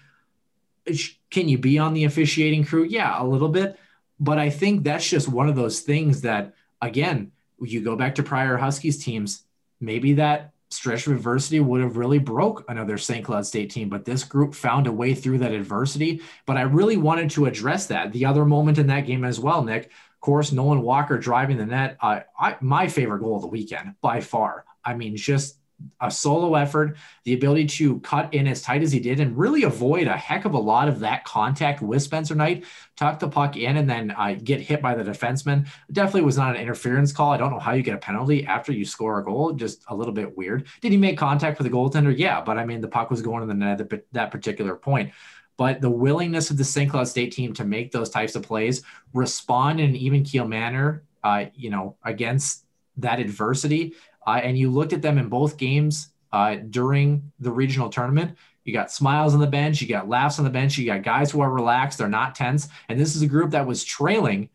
can 1.30 1.48
you 1.48 1.58
be 1.58 1.78
on 1.78 1.94
the 1.94 2.04
officiating 2.04 2.64
crew? 2.64 2.84
Yeah, 2.84 3.22
a 3.22 3.24
little 3.24 3.48
bit. 3.48 3.78
But 4.18 4.38
I 4.38 4.50
think 4.50 4.84
that's 4.84 5.08
just 5.08 5.28
one 5.28 5.48
of 5.48 5.56
those 5.56 5.80
things 5.80 6.22
that, 6.22 6.54
again, 6.82 7.32
you 7.60 7.82
go 7.82 7.96
back 7.96 8.16
to 8.16 8.22
prior 8.22 8.56
Huskies 8.56 9.02
teams, 9.02 9.44
maybe 9.80 10.14
that 10.14 10.52
stretch 10.70 11.06
of 11.06 11.12
adversity 11.12 11.58
would 11.58 11.80
have 11.80 11.96
really 11.96 12.18
broke 12.18 12.64
another 12.68 12.96
St. 12.96 13.24
Cloud 13.24 13.44
State 13.44 13.70
team, 13.70 13.88
but 13.88 14.04
this 14.04 14.22
group 14.22 14.54
found 14.54 14.86
a 14.86 14.92
way 14.92 15.14
through 15.14 15.38
that 15.38 15.52
adversity. 15.52 16.22
But 16.46 16.56
I 16.56 16.62
really 16.62 16.96
wanted 16.96 17.30
to 17.30 17.46
address 17.46 17.86
that. 17.86 18.12
The 18.12 18.24
other 18.24 18.44
moment 18.44 18.78
in 18.78 18.86
that 18.86 19.06
game 19.06 19.24
as 19.24 19.40
well, 19.40 19.62
Nick, 19.64 19.86
of 19.86 20.20
course, 20.20 20.52
Nolan 20.52 20.82
Walker 20.82 21.18
driving 21.18 21.56
the 21.56 21.66
net. 21.66 21.96
Uh, 22.00 22.20
I, 22.38 22.56
my 22.60 22.88
favorite 22.88 23.20
goal 23.20 23.36
of 23.36 23.42
the 23.42 23.48
weekend 23.48 23.94
by 24.00 24.20
far. 24.20 24.64
I 24.84 24.94
mean, 24.94 25.16
just 25.16 25.56
a 26.00 26.10
solo 26.10 26.54
effort, 26.54 26.96
the 27.24 27.34
ability 27.34 27.66
to 27.66 28.00
cut 28.00 28.32
in 28.32 28.46
as 28.46 28.62
tight 28.62 28.82
as 28.82 28.90
he 28.90 29.00
did 29.00 29.20
and 29.20 29.36
really 29.36 29.64
avoid 29.64 30.06
a 30.06 30.16
heck 30.16 30.44
of 30.44 30.54
a 30.54 30.58
lot 30.58 30.88
of 30.88 31.00
that 31.00 31.24
contact 31.24 31.82
with 31.82 32.02
Spencer 32.02 32.34
Knight, 32.34 32.64
tuck 32.96 33.18
the 33.18 33.28
puck 33.28 33.56
in 33.56 33.76
and 33.76 33.88
then 33.88 34.10
uh, 34.12 34.34
get 34.42 34.60
hit 34.60 34.80
by 34.80 34.94
the 34.94 35.04
defenseman. 35.04 35.68
Definitely 35.92 36.22
was 36.22 36.36
not 36.36 36.56
an 36.56 36.62
interference 36.62 37.12
call. 37.12 37.32
I 37.32 37.36
don't 37.36 37.50
know 37.50 37.58
how 37.58 37.72
you 37.72 37.82
get 37.82 37.94
a 37.94 37.98
penalty 37.98 38.46
after 38.46 38.72
you 38.72 38.84
score 38.84 39.18
a 39.18 39.24
goal. 39.24 39.52
Just 39.52 39.84
a 39.88 39.94
little 39.94 40.14
bit 40.14 40.36
weird. 40.36 40.66
Did 40.80 40.92
he 40.92 40.98
make 40.98 41.18
contact 41.18 41.58
with 41.58 41.70
the 41.70 41.76
goaltender? 41.76 42.16
Yeah, 42.16 42.40
but 42.40 42.58
I 42.58 42.64
mean, 42.64 42.80
the 42.80 42.88
puck 42.88 43.10
was 43.10 43.22
going 43.22 43.42
in 43.42 43.48
the 43.48 43.54
net 43.54 43.80
at 43.80 44.04
that 44.12 44.30
particular 44.30 44.76
point. 44.76 45.12
But 45.56 45.82
the 45.82 45.90
willingness 45.90 46.50
of 46.50 46.56
the 46.56 46.64
St. 46.64 46.90
Cloud 46.90 47.06
State 47.06 47.32
team 47.32 47.52
to 47.54 47.64
make 47.64 47.92
those 47.92 48.08
types 48.08 48.34
of 48.34 48.42
plays, 48.42 48.82
respond 49.12 49.78
in 49.78 49.90
an 49.90 49.96
even 49.96 50.24
keel 50.24 50.48
manner, 50.48 51.04
uh, 51.22 51.46
you 51.54 51.68
know, 51.68 51.96
against 52.02 52.64
that 52.96 53.20
adversity 53.20 53.94
uh, 54.26 54.40
and 54.42 54.59
you 54.59 54.70
looked 54.70 54.92
at 54.92 55.02
them 55.02 55.18
in 55.18 55.28
both 55.28 55.56
games 55.56 56.09
uh, 56.33 56.56
during 56.56 57.33
the 57.40 57.50
regional 57.50 57.88
tournament. 57.88 58.37
You 58.64 58.72
got 58.72 58.92
smiles 58.92 59.35
on 59.35 59.40
the 59.40 59.46
bench, 59.46 59.80
you 59.80 59.88
got 59.88 60.09
laughs 60.09 60.38
on 60.38 60.44
the 60.44 60.50
bench, 60.50 60.78
you 60.78 60.87
got 60.87 61.02
guys 61.02 61.30
who 61.30 61.40
are 61.40 61.50
relaxed, 61.50 61.98
they're 61.98 62.09
not 62.09 62.35
tense. 62.35 62.68
And 62.88 63.00
this 63.00 63.16
is 63.16 63.22
a 63.22 63.26
group 63.26 63.50
that 63.50 63.66
was 63.66 63.85
trailing 63.85 64.50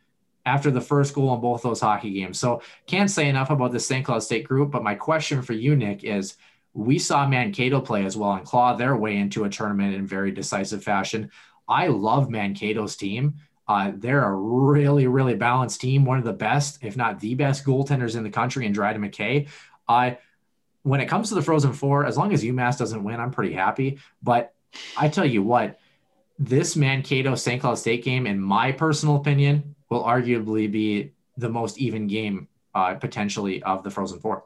after 0.45 0.69
the 0.69 0.81
first 0.81 1.13
goal 1.13 1.33
in 1.33 1.41
both 1.41 1.63
those 1.63 1.81
hockey 1.81 2.13
games. 2.13 2.39
So 2.39 2.61
can't 2.85 3.09
say 3.09 3.27
enough 3.27 3.49
about 3.49 3.71
the 3.71 3.79
St. 3.79 4.05
Cloud 4.05 4.21
State 4.23 4.47
group. 4.47 4.71
But 4.71 4.83
my 4.83 4.95
question 4.95 5.41
for 5.41 5.53
you, 5.53 5.75
Nick, 5.75 6.03
is 6.03 6.37
we 6.73 6.99
saw 6.99 7.27
Mankato 7.27 7.81
play 7.81 8.05
as 8.05 8.15
well 8.15 8.33
and 8.33 8.45
claw 8.45 8.75
their 8.75 8.95
way 8.95 9.17
into 9.17 9.45
a 9.45 9.49
tournament 9.49 9.95
in 9.95 10.05
very 10.05 10.31
decisive 10.31 10.83
fashion. 10.83 11.31
I 11.67 11.87
love 11.87 12.29
Mankato's 12.29 12.95
team. 12.95 13.35
Uh, 13.67 13.91
they're 13.95 14.23
a 14.23 14.33
really, 14.33 15.07
really 15.07 15.35
balanced 15.35 15.81
team, 15.81 16.05
one 16.05 16.17
of 16.17 16.23
the 16.23 16.33
best, 16.33 16.79
if 16.81 16.95
not 16.95 17.19
the 17.19 17.33
best, 17.35 17.65
goaltenders 17.65 18.15
in 18.15 18.23
the 18.23 18.29
country 18.29 18.65
in 18.65 18.71
Dryden 18.71 19.01
McKay. 19.01 19.47
I, 19.87 20.17
when 20.83 21.01
it 21.01 21.07
comes 21.07 21.29
to 21.29 21.35
the 21.35 21.41
Frozen 21.41 21.73
Four, 21.73 22.05
as 22.05 22.17
long 22.17 22.31
as 22.31 22.43
UMass 22.43 22.77
doesn't 22.77 23.03
win, 23.03 23.19
I'm 23.19 23.31
pretty 23.31 23.53
happy. 23.53 23.99
But 24.21 24.53
I 24.97 25.09
tell 25.09 25.25
you 25.25 25.41
what, 25.41 25.79
this 26.37 26.75
Mankato 26.75 27.35
St. 27.35 27.61
Cloud 27.61 27.79
State 27.79 28.03
game, 28.03 28.27
in 28.27 28.39
my 28.39 28.71
personal 28.71 29.15
opinion, 29.15 29.75
will 29.89 30.03
arguably 30.03 30.71
be 30.71 31.13
the 31.37 31.49
most 31.49 31.77
even 31.79 32.07
game 32.07 32.47
uh, 32.73 32.93
potentially 32.95 33.63
of 33.63 33.83
the 33.83 33.89
Frozen 33.89 34.19
Four. 34.19 34.43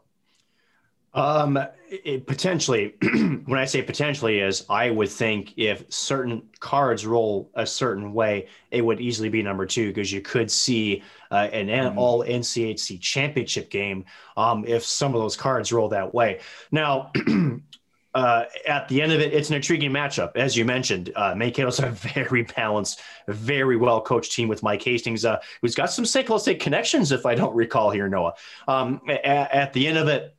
Um, 1.13 1.59
it, 1.89 2.27
potentially, 2.27 2.95
when 3.01 3.59
I 3.59 3.65
say 3.65 3.81
potentially, 3.81 4.39
is 4.39 4.65
I 4.69 4.89
would 4.91 5.09
think 5.09 5.53
if 5.57 5.91
certain 5.91 6.43
cards 6.59 7.05
roll 7.05 7.49
a 7.55 7.65
certain 7.65 8.13
way, 8.13 8.47
it 8.69 8.81
would 8.81 9.01
easily 9.01 9.29
be 9.29 9.41
number 9.41 9.65
two 9.65 9.87
because 9.87 10.11
you 10.11 10.21
could 10.21 10.51
see 10.51 11.03
uh, 11.31 11.49
an 11.51 11.67
mm-hmm. 11.67 11.97
all 11.97 12.23
NCHC 12.23 13.01
championship 13.01 13.69
game 13.71 14.05
um, 14.37 14.65
if 14.67 14.85
some 14.85 15.15
of 15.15 15.21
those 15.21 15.35
cards 15.35 15.73
roll 15.73 15.89
that 15.89 16.13
way. 16.13 16.41
Now, 16.71 17.11
uh, 18.13 18.43
at 18.67 18.87
the 18.87 19.01
end 19.01 19.11
of 19.11 19.19
it, 19.19 19.33
it's 19.33 19.49
an 19.49 19.55
intriguing 19.55 19.91
matchup. 19.91 20.35
As 20.35 20.55
you 20.55 20.65
mentioned, 20.65 21.11
uh, 21.15 21.33
Mankato's 21.33 21.79
a 21.79 21.89
very 21.89 22.43
balanced, 22.55 23.01
very 23.27 23.77
well 23.77 24.01
coached 24.01 24.33
team 24.33 24.47
with 24.47 24.61
Mike 24.61 24.83
Hastings, 24.83 25.25
uh, 25.25 25.39
who's 25.61 25.73
got 25.73 25.91
some 25.91 26.05
St. 26.05 26.27
Cloud 26.27 26.39
State 26.39 26.59
connections, 26.59 27.11
if 27.11 27.25
I 27.25 27.33
don't 27.33 27.55
recall 27.55 27.89
here, 27.89 28.07
Noah. 28.07 28.33
Um, 28.67 29.01
at, 29.09 29.25
at 29.25 29.73
the 29.73 29.87
end 29.87 29.97
of 29.97 30.07
it, 30.07 30.35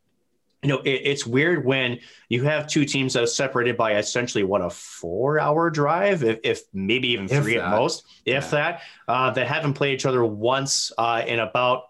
you 0.63 0.69
know, 0.69 0.79
it, 0.81 0.91
it's 1.05 1.27
weird 1.27 1.65
when 1.65 1.99
you 2.29 2.45
have 2.45 2.67
two 2.67 2.85
teams 2.85 3.15
that 3.15 3.23
are 3.23 3.27
separated 3.27 3.77
by 3.77 3.97
essentially 3.97 4.45
what 4.45 4.61
a 4.61 4.71
four-hour 4.71 5.71
drive, 5.71 6.23
if, 6.23 6.39
if 6.45 6.63
maybe 6.75 7.09
even 7.09 7.25
If 7.31 7.43
three 7.43 7.57
at 7.59 7.71
most, 7.71 8.05
if 8.27 8.45
Yeah. 8.45 8.51
that, 8.51 8.83
uh, 9.09 9.31
that 9.31 9.47
haven't 9.47 9.75
played 9.75 9.95
each 9.95 10.07
other 10.07 10.25
once 10.25 10.93
uh, 10.99 11.23
in 11.27 11.39
about 11.39 11.85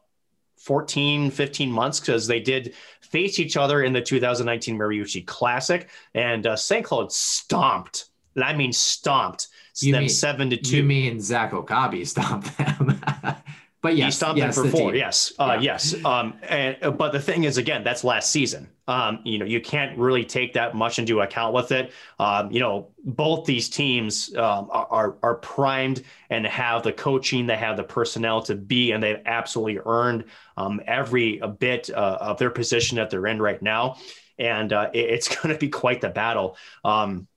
14, 0.58 1.30
15 1.30 1.70
months 1.72 2.00
because 2.00 2.26
they 2.26 2.38
did 2.40 2.74
face 3.00 3.38
each 3.38 3.56
other 3.56 3.82
in 3.82 3.92
the 3.92 4.00
2019 4.00 4.76
Mariucci 4.78 5.26
Classic, 5.26 5.88
and 6.14 6.46
uh, 6.46 6.54
St. 6.54 6.84
Cloud 6.84 7.10
stomped. 7.12 8.06
and 8.36 8.44
I 8.44 8.54
mean, 8.54 8.72
stomped 8.72 9.48
You 9.80 9.92
them 9.92 10.02
mean- 10.02 10.08
seven 10.10 10.50
to 10.50 10.56
two. 10.58 10.76
You 10.78 10.82
mean 10.84 11.20
Zach 11.20 11.52
Okabe 11.54 12.04
stomped 12.04 12.56
them? 12.58 13.00
but 13.82 13.96
yes, 13.96 14.06
he 14.06 14.10
stomped 14.10 14.38
yes, 14.38 14.54
them 14.56 14.64
for 14.64 14.70
four. 14.70 14.92
team. 14.92 14.94
Yes, 14.94 15.32
uh, 15.38 15.56
Yeah. 15.58 15.58
yes. 15.58 15.94
Um, 16.04 16.34
and 16.42 16.76
uh, 16.82 16.90
but 16.90 17.12
the 17.12 17.20
thing 17.20 17.44
is, 17.44 17.56
again, 17.58 17.82
that's 17.82 18.04
last 18.04 18.30
season. 18.30 18.68
Um, 18.86 19.20
you 19.24 19.38
know, 19.38 19.44
you 19.46 19.60
can't 19.60 19.96
really 19.96 20.24
take 20.24 20.52
that 20.54 20.74
much 20.74 20.98
into 20.98 21.20
account 21.20 21.54
with 21.54 21.72
it. 21.72 21.92
Um, 22.18 22.50
you 22.50 22.60
know, 22.60 22.88
both 23.04 23.46
these 23.46 23.68
teams 23.70 24.34
um, 24.36 24.68
are, 24.70 25.16
are 25.22 25.34
primed 25.36 26.02
and 26.28 26.46
have 26.46 26.82
the 26.82 26.92
coaching, 26.92 27.46
they 27.46 27.56
have 27.56 27.76
the 27.76 27.84
personnel 27.84 28.42
to 28.42 28.54
be, 28.56 28.90
and 28.92 29.02
they've 29.02 29.22
absolutely 29.26 29.80
earned 29.86 30.24
um, 30.56 30.80
every 30.86 31.38
a 31.38 31.48
bit 31.48 31.88
uh, 31.90 32.18
of 32.20 32.38
their 32.38 32.50
position 32.50 32.96
that 32.96 33.10
they're 33.10 33.26
in 33.28 33.40
right 33.40 33.62
now. 33.62 33.96
And 34.38 34.72
uh, 34.72 34.90
it- 34.92 35.10
it's 35.10 35.28
going 35.36 35.54
to 35.54 35.58
be 35.58 35.68
quite 35.68 36.00
the 36.00 36.08
battle. 36.10 36.56
Um, 36.84 37.28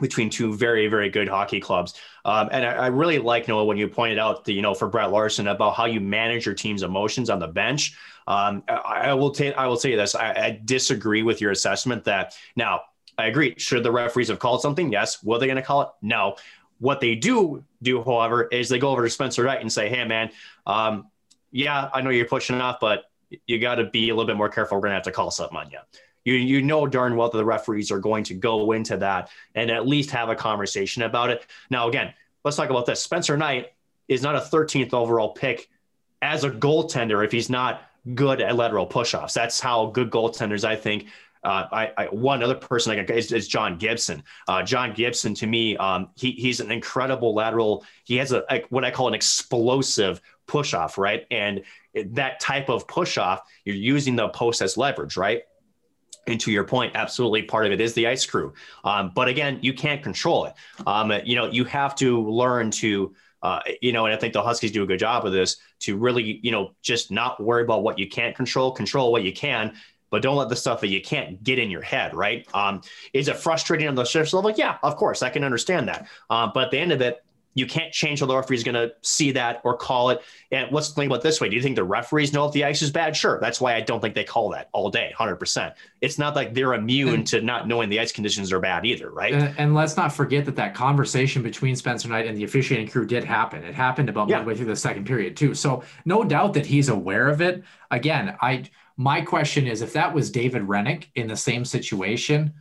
between 0.00 0.28
two 0.28 0.54
very, 0.54 0.88
very 0.88 1.08
good 1.08 1.28
hockey 1.28 1.60
clubs. 1.60 1.94
Um, 2.24 2.48
and 2.52 2.64
I, 2.64 2.72
I 2.72 2.86
really 2.88 3.18
like 3.18 3.46
Noah 3.46 3.64
when 3.64 3.76
you 3.76 3.88
pointed 3.88 4.18
out 4.18 4.44
the, 4.44 4.52
you 4.52 4.62
know, 4.62 4.74
for 4.74 4.88
Brett 4.88 5.10
Larson 5.10 5.48
about 5.48 5.74
how 5.74 5.84
you 5.84 6.00
manage 6.00 6.46
your 6.46 6.54
team's 6.54 6.82
emotions 6.82 7.30
on 7.30 7.38
the 7.38 7.46
bench. 7.46 7.96
Um, 8.26 8.64
I, 8.68 9.10
I 9.10 9.14
will 9.14 9.30
take, 9.30 9.54
I 9.56 9.66
will 9.66 9.76
say 9.76 9.94
this. 9.94 10.14
I, 10.14 10.32
I 10.32 10.60
disagree 10.64 11.22
with 11.22 11.40
your 11.40 11.52
assessment 11.52 12.04
that 12.04 12.36
now 12.56 12.82
I 13.18 13.26
agree. 13.26 13.54
Should 13.58 13.82
the 13.84 13.92
referees 13.92 14.28
have 14.28 14.38
called 14.38 14.62
something? 14.62 14.90
Yes. 14.90 15.22
Were 15.22 15.38
they 15.38 15.46
going 15.46 15.56
to 15.56 15.62
call 15.62 15.82
it? 15.82 15.88
No. 16.02 16.36
What 16.80 17.00
they 17.00 17.14
do 17.14 17.62
do, 17.82 18.02
however, 18.02 18.44
is 18.44 18.68
they 18.68 18.78
go 18.78 18.90
over 18.90 19.04
to 19.04 19.10
Spencer 19.10 19.44
Knight 19.44 19.60
and 19.60 19.72
say, 19.72 19.88
"Hey, 19.88 20.04
man, 20.04 20.30
um, 20.66 21.06
yeah, 21.52 21.88
I 21.94 22.02
know 22.02 22.10
you're 22.10 22.26
pushing 22.26 22.60
off, 22.60 22.78
but 22.80 23.04
you 23.46 23.60
got 23.60 23.76
to 23.76 23.84
be 23.84 24.10
a 24.10 24.14
little 24.14 24.26
bit 24.26 24.36
more 24.36 24.48
careful. 24.48 24.76
We're 24.76 24.82
going 24.82 24.90
to 24.90 24.96
have 24.96 25.04
to 25.04 25.12
call 25.12 25.30
something 25.30 25.56
on 25.56 25.70
you." 25.70 25.78
You, 26.24 26.34
you 26.34 26.62
know 26.62 26.86
darn 26.86 27.16
well 27.16 27.28
that 27.28 27.36
the 27.36 27.44
referees 27.44 27.90
are 27.90 27.98
going 27.98 28.24
to 28.24 28.34
go 28.34 28.72
into 28.72 28.96
that 28.98 29.30
and 29.54 29.70
at 29.70 29.86
least 29.86 30.10
have 30.10 30.28
a 30.28 30.34
conversation 30.34 31.02
about 31.02 31.30
it. 31.30 31.46
Now, 31.70 31.88
again, 31.88 32.12
let's 32.44 32.56
talk 32.56 32.70
about 32.70 32.86
this. 32.86 33.02
Spencer 33.02 33.36
Knight 33.36 33.72
is 34.08 34.22
not 34.22 34.34
a 34.34 34.40
13th 34.40 34.92
overall 34.92 35.30
pick 35.30 35.68
as 36.22 36.44
a 36.44 36.50
goaltender 36.50 37.24
if 37.24 37.32
he's 37.32 37.50
not 37.50 37.82
good 38.14 38.40
at 38.40 38.56
lateral 38.56 38.86
push-offs. 38.86 39.34
That's 39.34 39.60
how 39.60 39.86
good 39.86 40.10
goaltenders, 40.10 40.64
I 40.64 40.76
think. 40.76 41.06
Uh, 41.42 41.66
I, 41.70 41.92
I 41.98 42.04
one 42.06 42.42
other 42.42 42.54
person 42.54 42.92
I 42.92 43.02
can 43.02 43.16
is, 43.16 43.30
is 43.30 43.46
John 43.46 43.76
Gibson. 43.76 44.22
Uh, 44.48 44.62
John 44.62 44.94
Gibson, 44.94 45.34
to 45.34 45.46
me, 45.46 45.76
um, 45.76 46.08
he, 46.16 46.32
he's 46.32 46.60
an 46.60 46.70
incredible 46.70 47.34
lateral. 47.34 47.84
He 48.04 48.16
has 48.16 48.32
a, 48.32 48.44
a 48.50 48.62
what 48.70 48.84
I 48.84 48.90
call 48.90 49.08
an 49.08 49.14
explosive 49.14 50.22
push-off, 50.46 50.96
right? 50.96 51.26
And 51.30 51.62
that 51.94 52.40
type 52.40 52.70
of 52.70 52.88
push-off, 52.88 53.42
you're 53.64 53.76
using 53.76 54.16
the 54.16 54.28
post 54.28 54.62
as 54.62 54.78
leverage, 54.78 55.18
right? 55.18 55.42
And 56.26 56.40
to 56.40 56.50
your 56.50 56.64
point, 56.64 56.92
absolutely 56.94 57.42
part 57.42 57.66
of 57.66 57.72
it 57.72 57.80
is 57.80 57.94
the 57.94 58.06
ice 58.06 58.24
crew. 58.24 58.54
Um, 58.84 59.12
but 59.14 59.28
again, 59.28 59.58
you 59.62 59.74
can't 59.74 60.02
control 60.02 60.46
it. 60.46 60.54
Um, 60.86 61.12
you 61.24 61.36
know, 61.36 61.50
you 61.50 61.64
have 61.64 61.94
to 61.96 62.28
learn 62.28 62.70
to, 62.72 63.14
uh, 63.42 63.60
you 63.82 63.92
know, 63.92 64.06
and 64.06 64.14
I 64.14 64.18
think 64.18 64.32
the 64.32 64.42
Huskies 64.42 64.72
do 64.72 64.82
a 64.82 64.86
good 64.86 64.98
job 64.98 65.26
of 65.26 65.32
this 65.32 65.56
to 65.80 65.96
really, 65.96 66.40
you 66.42 66.50
know, 66.50 66.72
just 66.82 67.10
not 67.10 67.42
worry 67.42 67.62
about 67.62 67.82
what 67.82 67.98
you 67.98 68.08
can't 68.08 68.34
control, 68.34 68.72
control 68.72 69.12
what 69.12 69.22
you 69.22 69.32
can, 69.32 69.74
but 70.10 70.22
don't 70.22 70.36
let 70.36 70.48
the 70.48 70.56
stuff 70.56 70.80
that 70.80 70.88
you 70.88 71.02
can't 71.02 71.42
get 71.42 71.58
in 71.58 71.70
your 71.70 71.82
head, 71.82 72.14
right? 72.14 72.46
Um, 72.54 72.82
is 73.12 73.26
it 73.26 73.36
frustrating 73.36 73.88
on 73.88 73.96
the 73.96 74.04
surface 74.04 74.32
level? 74.32 74.52
Yeah, 74.52 74.78
of 74.82 74.96
course, 74.96 75.22
I 75.22 75.28
can 75.28 75.42
understand 75.42 75.88
that. 75.88 76.06
Um, 76.30 76.52
but 76.54 76.66
at 76.66 76.70
the 76.70 76.78
end 76.78 76.92
of 76.92 77.00
it, 77.00 77.23
you 77.54 77.66
can't 77.66 77.92
change 77.92 78.20
how 78.20 78.26
the 78.26 78.36
referee 78.36 78.56
is 78.56 78.64
going 78.64 78.74
to 78.74 78.92
see 79.02 79.30
that 79.32 79.60
or 79.64 79.76
call 79.76 80.10
it. 80.10 80.20
And 80.50 80.72
let's 80.72 80.90
think 80.90 81.08
about 81.10 81.22
this 81.22 81.40
way. 81.40 81.48
Do 81.48 81.54
you 81.56 81.62
think 81.62 81.76
the 81.76 81.84
referees 81.84 82.32
know 82.32 82.46
if 82.46 82.52
the 82.52 82.64
ice 82.64 82.82
is 82.82 82.90
bad? 82.90 83.16
Sure. 83.16 83.38
That's 83.40 83.60
why 83.60 83.74
I 83.76 83.80
don't 83.80 84.00
think 84.00 84.14
they 84.14 84.24
call 84.24 84.50
that 84.50 84.68
all 84.72 84.90
day, 84.90 85.12
100%. 85.16 85.72
It's 86.00 86.18
not 86.18 86.34
like 86.34 86.52
they're 86.52 86.74
immune 86.74 87.24
to 87.24 87.40
not 87.40 87.68
knowing 87.68 87.88
the 87.88 88.00
ice 88.00 88.10
conditions 88.12 88.52
are 88.52 88.58
bad 88.60 88.84
either, 88.84 89.10
right? 89.10 89.32
And, 89.34 89.54
and 89.58 89.74
let's 89.74 89.96
not 89.96 90.12
forget 90.12 90.44
that 90.46 90.56
that 90.56 90.74
conversation 90.74 91.42
between 91.42 91.76
Spencer 91.76 92.08
Knight 92.08 92.26
and 92.26 92.36
the 92.36 92.44
officiating 92.44 92.88
crew 92.88 93.06
did 93.06 93.22
happen. 93.24 93.62
It 93.62 93.74
happened 93.74 94.08
about 94.08 94.28
Yeah. 94.28 94.38
midway 94.38 94.56
through 94.56 94.66
the 94.66 94.76
second 94.76 95.06
period 95.06 95.36
too. 95.36 95.54
So 95.54 95.84
no 96.04 96.24
doubt 96.24 96.54
that 96.54 96.66
he's 96.66 96.88
aware 96.88 97.28
of 97.28 97.40
it. 97.40 97.62
Again, 97.90 98.36
I 98.42 98.64
my 98.96 99.20
question 99.20 99.66
is 99.66 99.82
if 99.82 99.92
that 99.94 100.12
was 100.14 100.30
David 100.30 100.62
Hrenak 100.62 101.06
in 101.14 101.26
the 101.26 101.36
same 101.36 101.64
situation, 101.64 102.54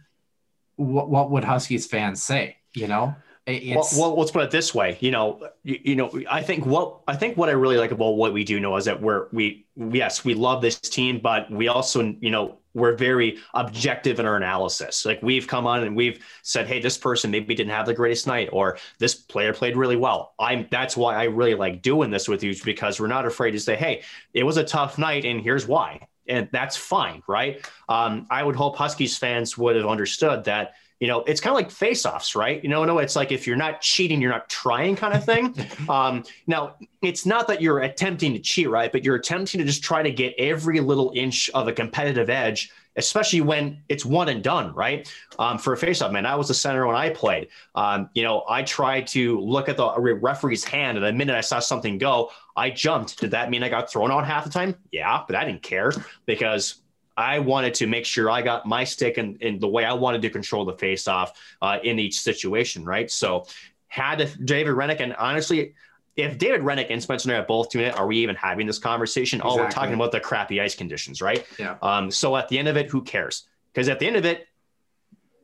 what 0.76 1.10
what 1.10 1.32
would 1.32 1.44
Huskies 1.44 1.86
fans 1.88 2.24
say? 2.24 2.58
You 2.74 2.88
know, 2.88 3.16
Well, 3.46 3.88
well, 3.92 4.18
let's 4.18 4.32
put 4.32 4.44
it 4.44 4.52
this 4.52 4.74
way. 4.74 4.98
You 5.02 5.12
know, 5.12 5.50
you, 5.64 5.80
you 5.84 5.96
know, 5.98 6.10
I 6.30 6.42
think 6.42 6.66
what 6.66 7.00
I 7.10 7.16
think 7.18 7.36
what 7.36 7.50
I 7.50 7.52
really 7.54 7.78
like 7.78 7.92
about 7.92 8.12
what 8.12 8.32
we 8.32 8.46
do 8.46 8.60
know 8.60 8.78
is 8.78 8.86
that 8.86 9.02
we're 9.02 9.28
we 9.34 9.66
yes 9.76 10.24
we 10.24 10.34
love 10.34 10.62
this 10.62 10.80
team, 10.80 11.20
but 11.22 11.52
we 11.52 11.68
also 11.68 12.16
you 12.22 12.32
know 12.32 12.60
we're 12.74 12.96
very 12.96 13.38
objective 13.54 14.20
in 14.20 14.26
our 14.26 14.38
analysis. 14.38 15.06
Like 15.06 15.22
we've 15.22 15.46
come 15.46 15.68
on 15.68 15.84
and 15.84 15.96
we've 15.96 16.26
said, 16.42 16.68
hey, 16.68 16.80
this 16.80 16.98
person 16.98 17.32
maybe 17.32 17.54
didn't 17.54 17.72
have 17.72 17.86
the 17.86 17.94
greatest 17.94 18.28
night, 18.28 18.50
or 18.54 18.78
this 18.98 19.14
player 19.14 19.54
played 19.54 19.76
really 19.76 19.98
well. 19.98 20.36
I'm 20.40 20.68
that's 20.72 20.96
why 20.96 21.16
I 21.16 21.26
really 21.26 21.56
like 21.56 21.82
doing 21.82 22.12
this 22.12 22.30
with 22.30 22.44
you 22.44 22.56
because 22.64 23.00
we're 23.00 23.08
not 23.08 23.26
afraid 23.26 23.52
to 23.52 23.60
say, 23.60 23.76
hey, 23.76 24.04
it 24.34 24.44
was 24.44 24.56
a 24.56 24.64
tough 24.64 24.98
night, 24.98 25.26
and 25.26 25.42
here's 25.42 25.68
why, 25.68 26.08
and 26.28 26.48
that's 26.54 26.78
fine, 26.78 27.22
right? 27.28 27.66
Um, 27.90 28.26
I 28.30 28.42
would 28.42 28.56
hope 28.56 28.78
Huskies 28.78 29.18
fans 29.18 29.58
would 29.58 29.76
have 29.76 29.86
understood 29.86 30.46
that 30.46 30.76
you 31.04 31.10
know, 31.10 31.20
it's 31.24 31.42
kind 31.42 31.52
of 31.52 31.56
like 31.56 31.70
face-offs, 31.70 32.34
right? 32.34 32.64
You 32.64 32.70
know, 32.70 32.86
no, 32.86 33.00
it's 33.00 33.18
like 33.18 33.34
if 33.34 33.46
you're 33.46 33.58
not 33.58 33.82
cheating, 33.82 34.22
you're 34.22 34.32
not 34.32 34.50
trying 34.50 34.96
kind 34.96 35.14
of 35.14 35.26
thing. 35.26 35.54
um, 35.90 36.24
now, 36.48 36.76
it's 37.02 37.26
not 37.26 37.46
that 37.50 37.62
you're 37.62 37.82
attempting 37.82 38.32
to 38.32 38.40
cheat, 38.40 38.70
right? 38.70 38.90
But 38.90 39.04
you're 39.04 39.18
attempting 39.18 39.60
to 39.60 39.66
just 39.66 39.84
try 39.84 40.02
to 40.02 40.12
get 40.14 40.34
every 40.38 40.80
little 40.80 41.12
inch 41.14 41.50
of 41.50 41.68
a 41.68 41.74
competitive 41.74 42.30
edge, 42.30 42.72
especially 42.96 43.42
when 43.42 43.84
it's 43.90 44.06
one 44.06 44.30
and 44.30 44.42
done, 44.42 44.74
right? 44.76 45.14
Um, 45.38 45.58
for 45.58 45.74
a 45.74 45.78
face-off, 45.78 46.14
man, 46.14 46.26
I 46.26 46.38
was 46.38 46.48
the 46.48 46.54
center 46.54 46.88
when 46.88 46.96
I 46.96 47.10
played. 47.10 47.50
Um, 47.76 48.10
you 48.14 48.24
know, 48.24 48.46
I 48.48 48.64
tried 48.64 49.08
to 49.08 49.42
look 49.42 49.68
at 49.68 49.76
the 49.76 50.00
referee's 50.00 50.64
hand, 50.64 50.98
and 50.98 51.06
the 51.06 51.12
minute 51.12 51.36
I 51.36 51.42
saw 51.42 51.60
something 51.60 51.98
go, 51.98 52.32
I 52.56 52.70
jumped. 52.70 53.20
Did 53.20 53.32
that 53.32 53.50
mean 53.50 53.62
I 53.62 53.68
got 53.68 53.92
thrown 53.92 54.10
out 54.10 54.26
half 54.26 54.46
the 54.46 54.50
time? 54.50 54.76
Yeah, 54.94 55.24
but 55.28 55.36
I 55.36 55.44
didn't 55.44 55.64
care 55.64 55.92
because 56.26 56.76
I 57.16 57.40
wanted 57.40 57.74
to 57.76 57.88
make 57.88 58.06
sure 58.06 58.30
I 58.30 58.42
got 58.42 58.66
my 58.66 58.84
stick 58.84 59.18
in, 59.18 59.38
in 59.42 59.60
the 59.60 59.68
way 59.68 59.86
I 59.86 59.94
wanted 59.94 60.22
to 60.24 60.30
control 60.30 60.66
the 60.66 60.74
face 60.78 61.08
off 61.08 61.40
uh, 61.62 61.80
in 61.84 62.00
each 62.00 62.20
situation, 62.20 62.84
right? 62.86 63.10
So, 63.12 63.46
had 63.88 64.18
David 64.44 64.74
Hrenak, 64.74 65.00
and 65.02 65.14
honestly, 65.16 65.76
if 66.16 66.38
David 66.40 66.62
Hrenak 66.62 66.88
and 66.90 67.02
Spencer 67.02 67.36
are 67.36 67.44
both 67.44 67.70
doing 67.70 67.86
it, 67.86 67.96
are 67.96 68.08
we 68.08 68.18
even 68.18 68.36
having 68.36 68.66
this 68.66 68.80
conversation? 68.80 69.42
Oh, 69.44 69.56
we're 69.58 69.70
talking 69.70 69.94
about 69.94 70.12
the 70.12 70.20
crappy 70.20 70.60
ice 70.60 70.74
conditions, 70.76 71.22
right? 71.22 71.46
Yeah. 71.60 71.76
Um, 71.82 72.10
so 72.10 72.36
at 72.36 72.48
the 72.50 72.58
end 72.58 72.68
of 72.68 72.78
it, 72.78 72.90
who 72.90 73.04
cares? 73.04 73.44
Because 73.72 73.90
at 73.90 74.00
the 74.00 74.08
end 74.08 74.16
of 74.16 74.26
it, 74.26 74.48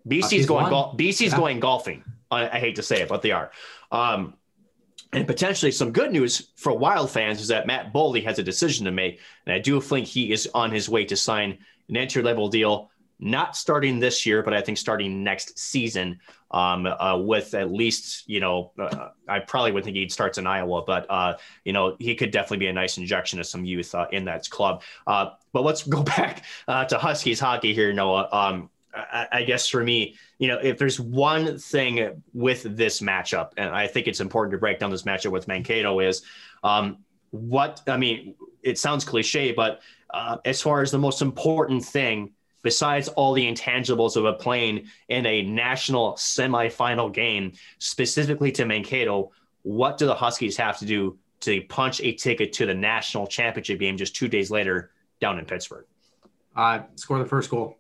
BC's 0.07 0.21
Huskies 0.23 0.45
going 0.47 0.63
won. 0.63 0.71
gol- 0.71 0.95
BC's 0.97 1.31
Yeah. 1.31 1.37
going 1.37 1.59
golfing. 1.59 2.03
I, 2.31 2.49
I 2.49 2.59
hate 2.59 2.75
to 2.77 2.83
say 2.83 3.01
it, 3.01 3.09
but 3.09 3.21
they 3.21 3.31
are. 3.31 3.51
Um, 3.91 4.35
and 5.11 5.25
potentially 5.25 5.71
some 5.71 5.91
good 5.91 6.11
news 6.11 6.51
for 6.55 6.77
Wild 6.77 7.09
fans 7.09 7.41
is 7.41 7.47
that 7.47 7.65
Matt 7.65 7.93
Boldy 7.93 8.23
has 8.25 8.37
a 8.37 8.43
decision 8.43 8.85
to 8.85 8.91
make, 8.91 9.19
and 9.45 9.53
I 9.53 9.59
do 9.59 9.81
think 9.81 10.07
he 10.07 10.31
is 10.31 10.47
on 10.53 10.71
his 10.71 10.87
way 10.87 11.05
to 11.05 11.15
sign 11.15 11.57
an 11.89 11.97
entry 11.97 12.21
level 12.21 12.47
deal, 12.47 12.91
not 13.19 13.55
starting 13.55 13.99
this 13.99 14.25
year, 14.25 14.43
but 14.43 14.53
I 14.53 14.61
think 14.61 14.77
starting 14.77 15.23
next 15.23 15.57
season. 15.57 16.19
Um, 16.51 16.87
uh, 16.87 17.15
with 17.15 17.53
at 17.53 17.71
least, 17.71 18.27
you 18.27 18.39
know, 18.39 18.71
uh, 18.79 19.09
I 19.27 19.37
probably 19.37 19.71
would 19.71 19.83
think 19.83 19.95
he 19.95 20.09
starts 20.09 20.39
in 20.39 20.47
Iowa, 20.47 20.81
but 20.83 21.05
uh, 21.07 21.37
you 21.63 21.73
know, 21.73 21.95
he 21.99 22.15
could 22.15 22.31
definitely 22.31 22.57
be 22.57 22.67
a 22.67 22.73
nice 22.73 22.97
injection 22.97 23.39
of 23.39 23.45
some 23.45 23.65
youth 23.65 23.93
uh, 23.93 24.07
in 24.11 24.25
that 24.25 24.49
club. 24.49 24.81
Uh, 25.05 25.31
but 25.53 25.63
let's 25.63 25.83
go 25.83 26.01
back 26.17 26.43
uh, 26.67 26.85
to 26.85 26.97
Huskies 26.97 27.39
hockey 27.39 27.75
here, 27.75 27.93
Noah. 27.93 28.29
Um, 28.31 28.71
I, 28.93 29.43
guess 29.43 29.67
for 29.67 29.83
me, 29.83 30.15
you 30.39 30.47
know, 30.47 30.57
if 30.57 30.77
there's 30.77 30.99
one 30.99 31.57
thing 31.57 32.23
with 32.33 32.75
this 32.75 33.01
matchup, 33.01 33.51
and 33.57 33.69
I 33.69 33.87
think 33.87 34.07
it's 34.07 34.19
important 34.19 34.51
to 34.53 34.57
break 34.57 34.79
down 34.79 34.89
this 34.89 35.03
matchup 35.03 35.31
with 35.31 35.47
Mankato, 35.47 35.99
is 35.99 36.23
um, 36.63 36.97
what 37.31 37.81
I 37.87 37.97
mean. 37.97 38.35
It 38.61 38.77
sounds 38.77 39.05
cliche, 39.05 39.53
but 39.53 39.81
uh, 40.09 40.37
as 40.43 40.61
far 40.61 40.81
as 40.81 40.91
the 40.91 40.97
most 40.97 41.21
important 41.21 41.85
thing, 41.85 42.31
besides 42.61 43.07
all 43.07 43.33
the 43.33 43.49
intangibles 43.49 44.17
of 44.17 44.25
a 44.25 44.33
plane 44.33 44.89
in 45.07 45.25
a 45.25 45.43
national 45.43 46.13
semifinal 46.13 47.13
game, 47.13 47.53
specifically 47.77 48.51
to 48.51 48.65
Mankato, 48.65 49.31
what 49.61 49.97
do 49.97 50.07
the 50.07 50.15
Huskies 50.15 50.57
have 50.57 50.77
to 50.79 50.85
do 50.85 51.17
to 51.41 51.61
punch 51.69 52.01
a 52.01 52.11
ticket 52.13 52.51
to 52.53 52.65
the 52.65 52.73
national 52.73 53.27
championship 53.27 53.79
game 53.79 53.95
just 53.95 54.13
two 54.13 54.27
days 54.27 54.51
later 54.51 54.91
down 55.21 55.39
in 55.39 55.45
Pittsburgh? 55.45 55.85
uh, 56.59 56.81
score 56.95 57.19
the 57.19 57.25
first 57.25 57.49
goal. 57.49 57.77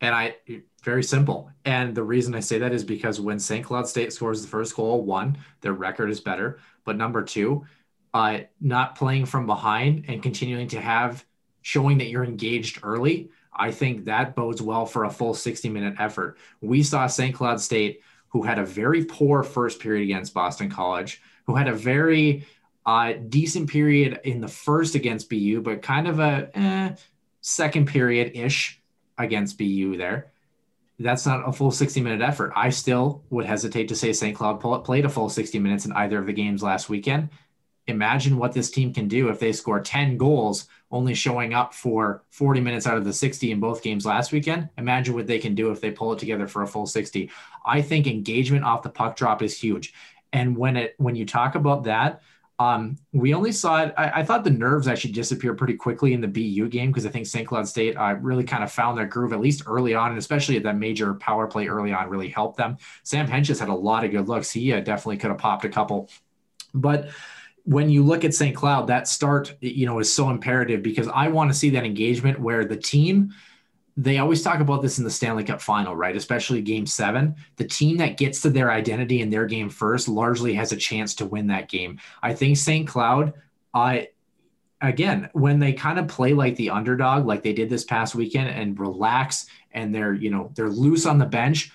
And 0.00 0.14
I 0.14 0.36
very 0.82 1.02
simple. 1.02 1.50
And 1.64 1.94
the 1.94 2.02
reason 2.02 2.34
I 2.34 2.40
say 2.40 2.58
that 2.58 2.72
is 2.72 2.84
because 2.84 3.20
when 3.20 3.38
St. 3.38 3.64
Cloud 3.64 3.88
State 3.88 4.12
scores 4.12 4.42
the 4.42 4.48
first 4.48 4.76
goal, 4.76 5.04
one, 5.04 5.38
their 5.60 5.72
record 5.72 6.08
is 6.08 6.20
better. 6.20 6.60
But 6.84 6.96
number 6.96 7.22
two, 7.22 7.66
uh, 8.14 8.40
not 8.60 8.94
playing 8.94 9.26
from 9.26 9.46
behind 9.46 10.04
and 10.08 10.22
continuing 10.22 10.68
to 10.68 10.80
have 10.80 11.24
showing 11.62 11.98
that 11.98 12.08
you're 12.08 12.24
engaged 12.24 12.80
early. 12.82 13.30
I 13.52 13.72
think 13.72 14.04
that 14.04 14.36
bodes 14.36 14.62
well 14.62 14.86
for 14.86 15.04
a 15.04 15.10
full 15.10 15.34
60 15.34 15.68
minute 15.68 15.96
effort. 15.98 16.38
We 16.60 16.82
saw 16.82 17.06
St. 17.06 17.34
Cloud 17.34 17.60
State, 17.60 18.00
who 18.28 18.42
had 18.42 18.58
a 18.58 18.64
very 18.64 19.04
poor 19.04 19.42
first 19.42 19.80
period 19.80 20.04
against 20.04 20.32
Boston 20.32 20.70
College, 20.70 21.20
who 21.44 21.56
had 21.56 21.66
a 21.66 21.74
very 21.74 22.46
uh, 22.86 23.14
decent 23.28 23.68
period 23.68 24.20
in 24.24 24.40
the 24.40 24.48
first 24.48 24.94
against 24.94 25.28
BU, 25.28 25.60
but 25.62 25.82
kind 25.82 26.06
of 26.06 26.20
a 26.20 26.50
eh, 26.54 26.94
second 27.40 27.88
period 27.88 28.32
ish 28.34 28.80
against 29.18 29.58
BU 29.58 29.96
there. 29.96 30.32
That's 31.00 31.26
not 31.26 31.48
a 31.48 31.52
full 31.52 31.70
60 31.70 32.00
minute 32.00 32.20
effort. 32.20 32.52
I 32.56 32.70
still 32.70 33.22
would 33.30 33.44
hesitate 33.44 33.88
to 33.88 33.96
say 33.96 34.12
St. 34.12 34.36
Cloud 34.36 34.84
played 34.84 35.04
a 35.04 35.08
full 35.08 35.28
60 35.28 35.58
minutes 35.58 35.86
in 35.86 35.92
either 35.92 36.18
of 36.18 36.26
the 36.26 36.32
games 36.32 36.62
last 36.62 36.88
weekend. 36.88 37.28
Imagine 37.86 38.36
what 38.36 38.52
this 38.52 38.70
team 38.70 38.92
can 38.92 39.08
do 39.08 39.28
if 39.28 39.38
they 39.38 39.52
score 39.52 39.80
10 39.80 40.18
goals, 40.18 40.68
only 40.90 41.14
showing 41.14 41.54
up 41.54 41.72
for 41.72 42.22
40 42.30 42.60
minutes 42.60 42.86
out 42.86 42.98
of 42.98 43.04
the 43.04 43.12
60 43.12 43.50
in 43.50 43.60
both 43.60 43.82
games 43.82 44.04
last 44.04 44.30
weekend. 44.30 44.68
Imagine 44.76 45.14
what 45.14 45.26
they 45.26 45.38
can 45.38 45.54
do 45.54 45.70
if 45.70 45.80
they 45.80 45.90
pull 45.90 46.12
it 46.12 46.18
together 46.18 46.46
for 46.46 46.62
a 46.62 46.66
full 46.66 46.86
60. 46.86 47.30
I 47.64 47.80
think 47.80 48.06
engagement 48.06 48.64
off 48.64 48.82
the 48.82 48.90
puck 48.90 49.16
drop 49.16 49.42
is 49.42 49.58
huge. 49.58 49.94
And 50.32 50.56
when 50.56 50.76
it 50.76 50.94
when 50.98 51.16
you 51.16 51.24
talk 51.24 51.54
about 51.54 51.84
that, 51.84 52.20
um, 52.60 52.96
we 53.12 53.34
only 53.34 53.52
saw 53.52 53.82
it. 53.84 53.94
I, 53.96 54.20
I, 54.20 54.24
thought 54.24 54.42
the 54.42 54.50
nerves 54.50 54.88
actually 54.88 55.12
disappeared 55.12 55.58
pretty 55.58 55.74
quickly 55.74 56.12
in 56.12 56.20
the 56.20 56.26
BU 56.26 56.68
game 56.68 56.90
because 56.90 57.06
I 57.06 57.08
think 57.08 57.26
St. 57.26 57.46
Cloud 57.46 57.68
State 57.68 57.96
uh, 57.96 58.16
really 58.20 58.42
kind 58.42 58.64
of 58.64 58.72
found 58.72 58.98
their 58.98 59.06
groove 59.06 59.32
at 59.32 59.38
least 59.38 59.62
early 59.66 59.94
on, 59.94 60.10
and 60.10 60.18
especially 60.18 60.56
at 60.56 60.64
that 60.64 60.76
major 60.76 61.14
power 61.14 61.46
play 61.46 61.68
early 61.68 61.92
on 61.92 62.08
really 62.08 62.28
helped 62.28 62.56
them. 62.56 62.76
Sam 63.04 63.28
Hentges 63.28 63.60
had 63.60 63.68
a 63.68 63.74
lot 63.74 64.04
of 64.04 64.10
good 64.10 64.28
looks. 64.28 64.50
He 64.50 64.72
uh, 64.72 64.80
definitely 64.80 65.18
could 65.18 65.30
have 65.30 65.38
popped 65.38 65.64
a 65.64 65.68
couple, 65.68 66.10
but 66.74 67.10
when 67.62 67.90
you 67.90 68.02
look 68.02 68.24
at 68.24 68.34
St. 68.34 68.56
Cloud, 68.56 68.88
that 68.88 69.06
start 69.06 69.54
you 69.60 69.86
know 69.86 70.00
is 70.00 70.12
so 70.12 70.28
imperative 70.28 70.82
because 70.82 71.06
I 71.06 71.28
want 71.28 71.52
to 71.52 71.56
see 71.56 71.70
that 71.70 71.84
engagement 71.84 72.40
where 72.40 72.64
the 72.64 72.76
team 72.76 73.34
they 73.98 74.18
always 74.18 74.42
talk 74.42 74.60
about 74.60 74.80
this 74.80 74.98
in 74.98 75.04
the 75.04 75.10
Stanley 75.10 75.42
Cup 75.42 75.60
final, 75.60 75.96
right? 75.96 76.14
Especially 76.14 76.62
game 76.62 76.86
seven. 76.86 77.34
The 77.56 77.64
team 77.64 77.96
that 77.96 78.16
gets 78.16 78.40
to 78.42 78.50
their 78.50 78.70
identity 78.70 79.22
in 79.22 79.28
their 79.28 79.44
game 79.44 79.68
first 79.68 80.06
largely 80.06 80.54
has 80.54 80.70
a 80.70 80.76
chance 80.76 81.16
to 81.16 81.26
win 81.26 81.48
that 81.48 81.68
game. 81.68 81.98
I 82.22 82.32
think 82.32 82.56
St. 82.56 82.86
Cloud, 82.86 83.34
uh, 83.74 84.02
again, 84.80 85.28
when 85.32 85.58
they 85.58 85.72
kind 85.72 85.98
of 85.98 86.06
play 86.06 86.32
like 86.32 86.54
the 86.54 86.70
underdog, 86.70 87.26
like 87.26 87.42
they 87.42 87.52
did 87.52 87.68
this 87.68 87.82
past 87.82 88.14
weekend 88.14 88.50
and 88.50 88.78
relax 88.78 89.46
and 89.72 89.92
they're, 89.92 90.14
you 90.14 90.30
know, 90.30 90.52
they're 90.54 90.70
loose 90.70 91.04
on 91.04 91.18
the 91.18 91.26
bench, 91.26 91.72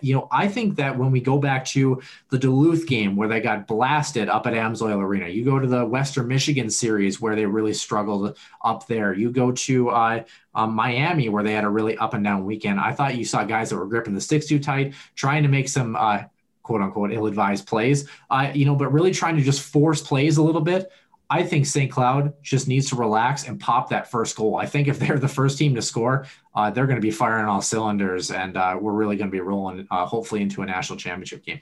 you 0.00 0.14
know, 0.14 0.28
I 0.30 0.48
think 0.48 0.76
that 0.76 0.96
when 0.98 1.10
we 1.10 1.20
go 1.20 1.38
back 1.38 1.64
to 1.66 2.00
the 2.30 2.38
Duluth 2.38 2.86
game 2.86 3.16
where 3.16 3.28
they 3.28 3.40
got 3.40 3.66
blasted 3.66 4.28
up 4.28 4.46
at 4.46 4.54
Amsoil 4.54 4.98
Arena, 4.98 5.28
you 5.28 5.44
go 5.44 5.58
to 5.58 5.66
the 5.66 5.84
Western 5.84 6.28
Michigan 6.28 6.70
series 6.70 7.20
where 7.20 7.34
they 7.34 7.46
really 7.46 7.74
struggled 7.74 8.36
up 8.62 8.86
there. 8.86 9.12
You 9.12 9.30
go 9.30 9.52
to 9.52 9.90
uh, 9.90 10.24
um, 10.54 10.74
Miami 10.74 11.28
where 11.28 11.42
they 11.42 11.52
had 11.52 11.64
a 11.64 11.68
really 11.68 11.96
up 11.98 12.14
and 12.14 12.24
down 12.24 12.44
weekend. 12.44 12.78
I 12.80 12.92
thought 12.92 13.16
you 13.16 13.24
saw 13.24 13.44
guys 13.44 13.70
that 13.70 13.76
were 13.76 13.86
gripping 13.86 14.14
the 14.14 14.20
sticks 14.20 14.46
too 14.46 14.58
tight, 14.58 14.94
trying 15.16 15.42
to 15.42 15.48
make 15.48 15.68
some 15.68 15.96
uh, 15.96 16.24
quote 16.62 16.80
unquote 16.80 17.12
ill-advised 17.12 17.66
plays, 17.66 18.08
uh, 18.30 18.50
you 18.54 18.64
know, 18.64 18.74
but 18.74 18.92
really 18.92 19.12
trying 19.12 19.36
to 19.36 19.42
just 19.42 19.60
force 19.62 20.02
plays 20.02 20.38
a 20.38 20.42
little 20.42 20.62
bit. 20.62 20.90
I 21.30 21.42
think 21.42 21.66
St. 21.66 21.90
Cloud 21.90 22.34
just 22.42 22.68
needs 22.68 22.90
to 22.90 22.96
relax 22.96 23.48
and 23.48 23.58
pop 23.58 23.90
that 23.90 24.10
first 24.10 24.36
goal. 24.36 24.56
I 24.56 24.66
think 24.66 24.88
if 24.88 24.98
they're 24.98 25.18
the 25.18 25.28
first 25.28 25.58
team 25.58 25.74
to 25.74 25.82
score, 25.82 26.26
uh, 26.54 26.70
they're 26.70 26.86
going 26.86 26.98
to 26.98 27.02
be 27.02 27.10
firing 27.10 27.46
all 27.46 27.62
cylinders, 27.62 28.30
and 28.30 28.56
uh, 28.56 28.76
we're 28.80 28.92
really 28.92 29.16
going 29.16 29.30
to 29.30 29.32
be 29.32 29.40
rolling, 29.40 29.86
uh, 29.90 30.06
hopefully, 30.06 30.42
into 30.42 30.62
a 30.62 30.66
national 30.66 30.98
championship 30.98 31.44
game. 31.44 31.60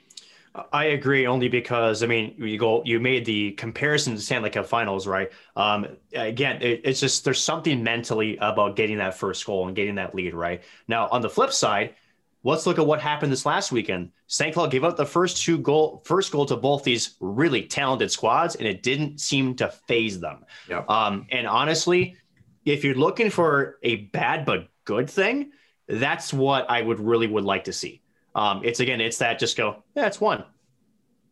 I 0.71 0.85
agree, 0.85 1.25
only 1.25 1.47
because 1.47 2.03
I 2.03 2.07
mean, 2.07 2.35
you 2.37 2.59
go, 2.59 2.83
you 2.85 2.99
made 2.99 3.25
the 3.25 3.53
comparison 3.53 4.13
to 4.13 4.21
Stanley 4.21 4.51
Cup 4.51 4.67
Finals, 4.67 5.07
right? 5.07 5.31
Um, 5.55 5.87
again, 6.13 6.61
it, 6.61 6.81
it's 6.83 6.99
just 6.99 7.25
there's 7.25 7.41
something 7.41 7.83
mentally 7.83 8.37
about 8.37 8.75
getting 8.75 8.97
that 8.97 9.15
first 9.15 9.43
goal 9.47 9.65
and 9.65 9.75
getting 9.75 9.95
that 9.95 10.13
lead, 10.13 10.35
right? 10.35 10.61
Now, 10.87 11.07
on 11.07 11.21
the 11.21 11.29
flip 11.29 11.51
side, 11.53 11.95
let's 12.43 12.65
look 12.65 12.77
at 12.77 12.85
what 12.85 13.01
happened 13.01 13.31
this 13.31 13.45
last 13.45 13.71
weekend. 13.71 14.11
St. 14.27 14.53
Cloud 14.53 14.71
gave 14.71 14.83
up 14.83 14.97
the 14.97 15.05
first 15.05 15.43
two 15.43 15.57
goal, 15.57 16.01
first 16.05 16.31
goal 16.31 16.45
to 16.45 16.55
both 16.55 16.83
these 16.83 17.15
really 17.19 17.63
talented 17.63 18.11
squads, 18.11 18.55
and 18.55 18.67
it 18.67 18.83
didn't 18.83 19.19
seem 19.19 19.55
to 19.55 19.69
faze 19.87 20.19
them. 20.19 20.45
Yep. 20.69 20.89
Um, 20.89 21.25
and 21.31 21.47
honestly, 21.47 22.17
if 22.65 22.83
you're 22.83 22.95
looking 22.95 23.29
for 23.29 23.79
a 23.83 23.97
bad 24.07 24.45
but 24.45 24.67
good 24.85 25.09
thing, 25.09 25.51
that's 25.87 26.33
what 26.33 26.69
I 26.69 26.81
would 26.81 26.99
really 26.99 27.27
would 27.27 27.43
like 27.43 27.65
to 27.65 27.73
see. 27.73 28.01
Um, 28.35 28.61
it's 28.63 28.79
again, 28.79 28.99
it's 28.99 29.17
that 29.19 29.39
just 29.39 29.57
go, 29.57 29.83
yeah, 29.95 30.07
it's 30.07 30.19
one. 30.19 30.43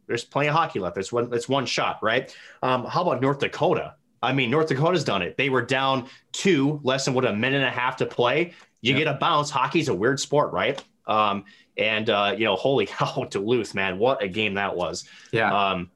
There's 0.07 0.23
plenty 0.23 0.49
of 0.49 0.55
hockey 0.55 0.79
left. 0.79 0.95
There's 0.95 1.11
one, 1.11 1.33
it's 1.33 1.47
one 1.47 1.65
shot, 1.65 1.99
right? 2.01 2.35
Um, 2.61 2.85
how 2.85 3.01
about 3.01 3.21
North 3.21 3.39
Dakota? 3.39 3.95
I 4.23 4.33
mean, 4.33 4.51
North 4.51 4.67
Dakota's 4.67 5.03
done 5.03 5.21
it. 5.21 5.35
They 5.37 5.49
were 5.49 5.63
down 5.63 6.07
two, 6.31 6.79
less 6.83 7.05
than 7.05 7.13
what 7.13 7.25
a 7.25 7.33
minute 7.33 7.57
and 7.57 7.65
a 7.65 7.71
half 7.71 7.97
to 7.97 8.05
play. 8.05 8.53
You 8.81 8.93
yep. 8.93 9.05
get 9.05 9.07
a 9.07 9.13
bounce. 9.17 9.49
Hockey's 9.49 9.87
a 9.87 9.93
weird 9.93 10.19
sport, 10.19 10.51
right? 10.51 10.83
Um, 11.07 11.45
and 11.77 12.09
uh, 12.09 12.35
you 12.37 12.45
know, 12.45 12.55
holy 12.57 12.85
cow, 12.85 13.27
Duluth, 13.29 13.73
man, 13.73 13.97
what 13.97 14.21
a 14.23 14.27
game 14.27 14.55
that 14.55 14.75
was. 14.75 15.05
Yeah. 15.31 15.53
Um, 15.53 15.91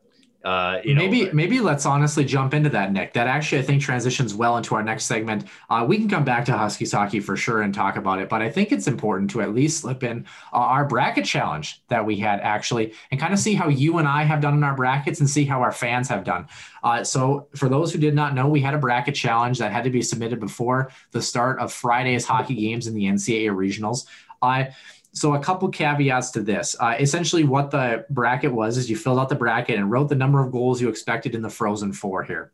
uh, 0.45 0.79
maybe 0.85 0.93
know, 0.93 1.01
maybe 1.01 1.31
maybe 1.33 1.59
let's 1.59 1.87
honestly 1.87 2.23
jump 2.23 2.53
into 2.53 2.69
that, 2.69 2.93
Nick. 2.93 3.13
That 3.13 3.25
actually 3.25 3.57
I 3.57 3.61
think 3.63 3.81
transitions 3.81 4.35
well 4.35 4.57
into 4.57 4.75
our 4.75 4.83
next 4.83 5.05
segment. 5.05 5.45
Uh, 5.71 5.83
we 5.87 5.97
can 5.97 6.07
come 6.07 6.23
back 6.23 6.45
to 6.45 6.55
Huskies 6.55 6.91
hockey 6.91 7.19
for 7.19 7.35
sure 7.35 7.63
and 7.63 7.73
talk 7.73 7.95
about 7.95 8.19
it, 8.19 8.29
but 8.29 8.43
I 8.43 8.51
think 8.51 8.71
it's 8.71 8.85
important 8.85 9.31
to 9.31 9.41
at 9.41 9.55
least 9.55 9.79
slip 9.79 10.03
in 10.03 10.23
uh, 10.53 10.57
our 10.57 10.85
bracket 10.85 11.25
challenge 11.25 11.81
that 11.87 12.05
we 12.05 12.17
had 12.17 12.41
actually, 12.41 12.93
and 13.09 13.19
kind 13.19 13.33
of 13.33 13.39
see 13.39 13.55
how 13.55 13.69
you 13.69 13.97
and 13.97 14.07
I 14.07 14.21
have 14.21 14.39
done 14.39 14.53
in 14.53 14.63
our 14.63 14.75
brackets 14.75 15.19
and 15.19 15.27
see 15.27 15.45
how 15.45 15.63
our 15.63 15.71
fans 15.71 16.07
have 16.09 16.23
done. 16.23 16.47
Uh, 16.83 17.03
so 17.03 17.47
for 17.55 17.67
those 17.67 17.91
who 17.91 17.97
did 17.97 18.13
not 18.13 18.35
know, 18.35 18.47
we 18.47 18.61
had 18.61 18.75
a 18.75 18.79
bracket 18.79 19.15
challenge 19.15 19.57
that 19.57 19.71
had 19.71 19.83
to 19.85 19.89
be 19.89 20.03
submitted 20.03 20.39
before 20.39 20.91
the 21.09 21.23
start 21.23 21.57
of 21.57 21.73
Friday's 21.73 22.23
hockey 22.23 22.53
games 22.53 22.85
in 22.85 22.93
the 22.93 23.05
NCAA 23.05 23.49
regionals. 23.49 24.05
Uh, 24.41 24.65
so 25.13 25.33
a 25.33 25.39
couple 25.39 25.69
caveats 25.69 26.31
to 26.31 26.41
this. 26.41 26.75
Uh, 26.79 26.95
essentially, 26.99 27.45
what 27.45 27.71
the 27.71 28.05
bracket 28.09 28.51
was 28.51 28.77
is 28.77 28.89
you 28.89 28.97
filled 28.97 29.19
out 29.19 29.29
the 29.29 29.35
bracket 29.35 29.77
and 29.77 29.89
wrote 29.89 30.09
the 30.09 30.15
number 30.15 30.43
of 30.43 30.51
goals 30.51 30.81
you 30.81 30.89
expected 30.89 31.33
in 31.35 31.41
the 31.41 31.49
Frozen 31.49 31.93
Four 31.93 32.23
here. 32.23 32.51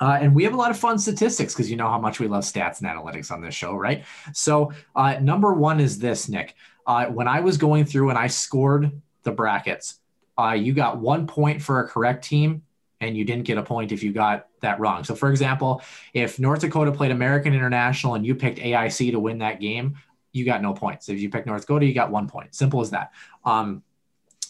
Uh, 0.00 0.18
and 0.20 0.34
we 0.34 0.42
have 0.42 0.54
a 0.54 0.56
lot 0.56 0.70
of 0.70 0.78
fun 0.78 0.98
statistics 0.98 1.54
because 1.54 1.70
you 1.70 1.76
know 1.76 1.88
how 1.88 2.00
much 2.00 2.18
we 2.18 2.26
love 2.26 2.42
stats 2.42 2.80
and 2.80 2.88
analytics 2.88 3.30
on 3.30 3.40
this 3.40 3.54
show, 3.54 3.74
right? 3.74 4.04
So 4.32 4.72
uh, 4.96 5.18
number 5.20 5.52
one 5.54 5.78
is 5.78 5.98
this, 5.98 6.28
Nick. 6.28 6.56
Uh, 6.86 7.06
when 7.06 7.28
I 7.28 7.40
was 7.40 7.56
going 7.56 7.84
through 7.84 8.10
and 8.10 8.18
I 8.18 8.26
scored 8.26 8.90
the 9.22 9.30
brackets, 9.30 10.00
uh, 10.36 10.52
you 10.52 10.72
got 10.72 10.98
one 10.98 11.26
point 11.26 11.62
for 11.62 11.80
a 11.80 11.88
correct 11.88 12.24
team 12.24 12.62
and 13.00 13.16
you 13.16 13.24
didn't 13.24 13.44
get 13.44 13.58
a 13.58 13.62
point 13.62 13.92
if 13.92 14.02
you 14.02 14.12
got 14.12 14.48
that 14.60 14.80
wrong. 14.80 15.04
So, 15.04 15.14
for 15.14 15.30
example, 15.30 15.82
if 16.12 16.38
North 16.38 16.60
Dakota 16.60 16.90
played 16.90 17.10
American 17.10 17.54
International 17.54 18.14
and 18.14 18.26
you 18.26 18.34
picked 18.34 18.58
AIC 18.58 19.12
to 19.12 19.20
win 19.20 19.38
that 19.38 19.60
game, 19.60 19.96
you 20.34 20.44
got 20.44 20.60
no 20.60 20.74
points. 20.74 21.08
If 21.08 21.20
you 21.20 21.30
pick 21.30 21.46
North 21.46 21.62
Dakota, 21.62 21.86
you 21.86 21.94
got 21.94 22.10
one 22.10 22.28
point. 22.28 22.54
Simple 22.54 22.80
as 22.82 22.90
that. 22.90 23.12
Um, 23.44 23.82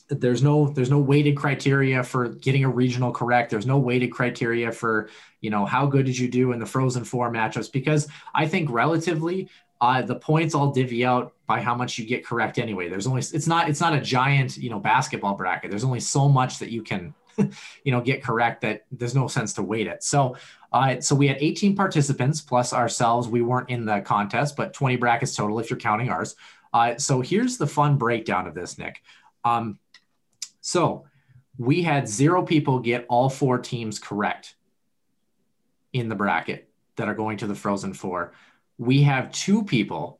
there's 0.08 0.42
no 0.42 0.68
there's 0.68 0.90
no 0.90 0.98
weighted 0.98 1.36
criteria 1.36 2.02
for 2.02 2.28
getting 2.28 2.64
a 2.64 2.68
regional 2.68 3.12
correct. 3.12 3.50
There's 3.50 3.66
no 3.66 3.78
weighted 3.78 4.10
criteria 4.10 4.72
for 4.72 5.08
you 5.40 5.50
know 5.50 5.64
how 5.64 5.86
good 5.86 6.06
did 6.06 6.18
you 6.18 6.28
do 6.28 6.52
in 6.52 6.58
the 6.58 6.66
Frozen 6.66 7.04
Four 7.04 7.30
matchups 7.30 7.70
because 7.70 8.08
I 8.34 8.46
think 8.48 8.70
relatively 8.70 9.48
uh, 9.80 10.02
the 10.02 10.14
points 10.14 10.54
all 10.54 10.72
divvy 10.72 11.04
out 11.04 11.34
by 11.46 11.60
how 11.60 11.74
much 11.74 11.98
you 11.98 12.06
get 12.06 12.24
correct 12.24 12.58
anyway. 12.58 12.88
There's 12.88 13.06
only 13.06 13.20
it's 13.20 13.46
not 13.46 13.68
it's 13.68 13.80
not 13.80 13.94
a 13.94 14.00
giant 14.00 14.56
you 14.56 14.70
know 14.70 14.78
basketball 14.78 15.34
bracket. 15.34 15.70
There's 15.70 15.84
only 15.84 16.00
so 16.00 16.28
much 16.28 16.58
that 16.58 16.70
you 16.70 16.82
can 16.82 17.14
you 17.38 17.92
know 17.92 18.00
get 18.00 18.22
correct 18.22 18.62
that 18.62 18.84
there's 18.92 19.14
no 19.14 19.26
sense 19.26 19.54
to 19.54 19.62
weight 19.62 19.86
it. 19.86 20.02
So 20.02 20.36
uh, 20.74 21.00
so 21.00 21.14
we 21.14 21.28
had 21.28 21.36
18 21.38 21.76
participants 21.76 22.40
plus 22.40 22.72
ourselves. 22.72 23.28
We 23.28 23.42
weren't 23.42 23.70
in 23.70 23.86
the 23.86 24.00
contest, 24.00 24.56
but 24.56 24.74
20 24.74 24.96
brackets 24.96 25.36
total 25.36 25.60
if 25.60 25.70
you're 25.70 25.78
counting 25.78 26.10
ours. 26.10 26.34
Uh, 26.72 26.96
so 26.96 27.20
here's 27.20 27.56
the 27.56 27.66
fun 27.66 27.96
breakdown 27.96 28.48
of 28.48 28.54
this, 28.54 28.76
Nick. 28.76 29.00
Um, 29.44 29.78
so 30.60 31.06
we 31.58 31.84
had 31.84 32.08
zero 32.08 32.42
people 32.42 32.80
get 32.80 33.06
all 33.08 33.30
four 33.30 33.58
teams 33.58 34.00
correct 34.00 34.56
in 35.92 36.08
the 36.08 36.16
bracket 36.16 36.68
that 36.96 37.06
are 37.06 37.14
going 37.14 37.36
to 37.36 37.46
the 37.46 37.54
Frozen 37.54 37.94
Four. 37.94 38.32
We 38.76 39.02
have 39.02 39.30
two 39.30 39.62
people 39.62 40.18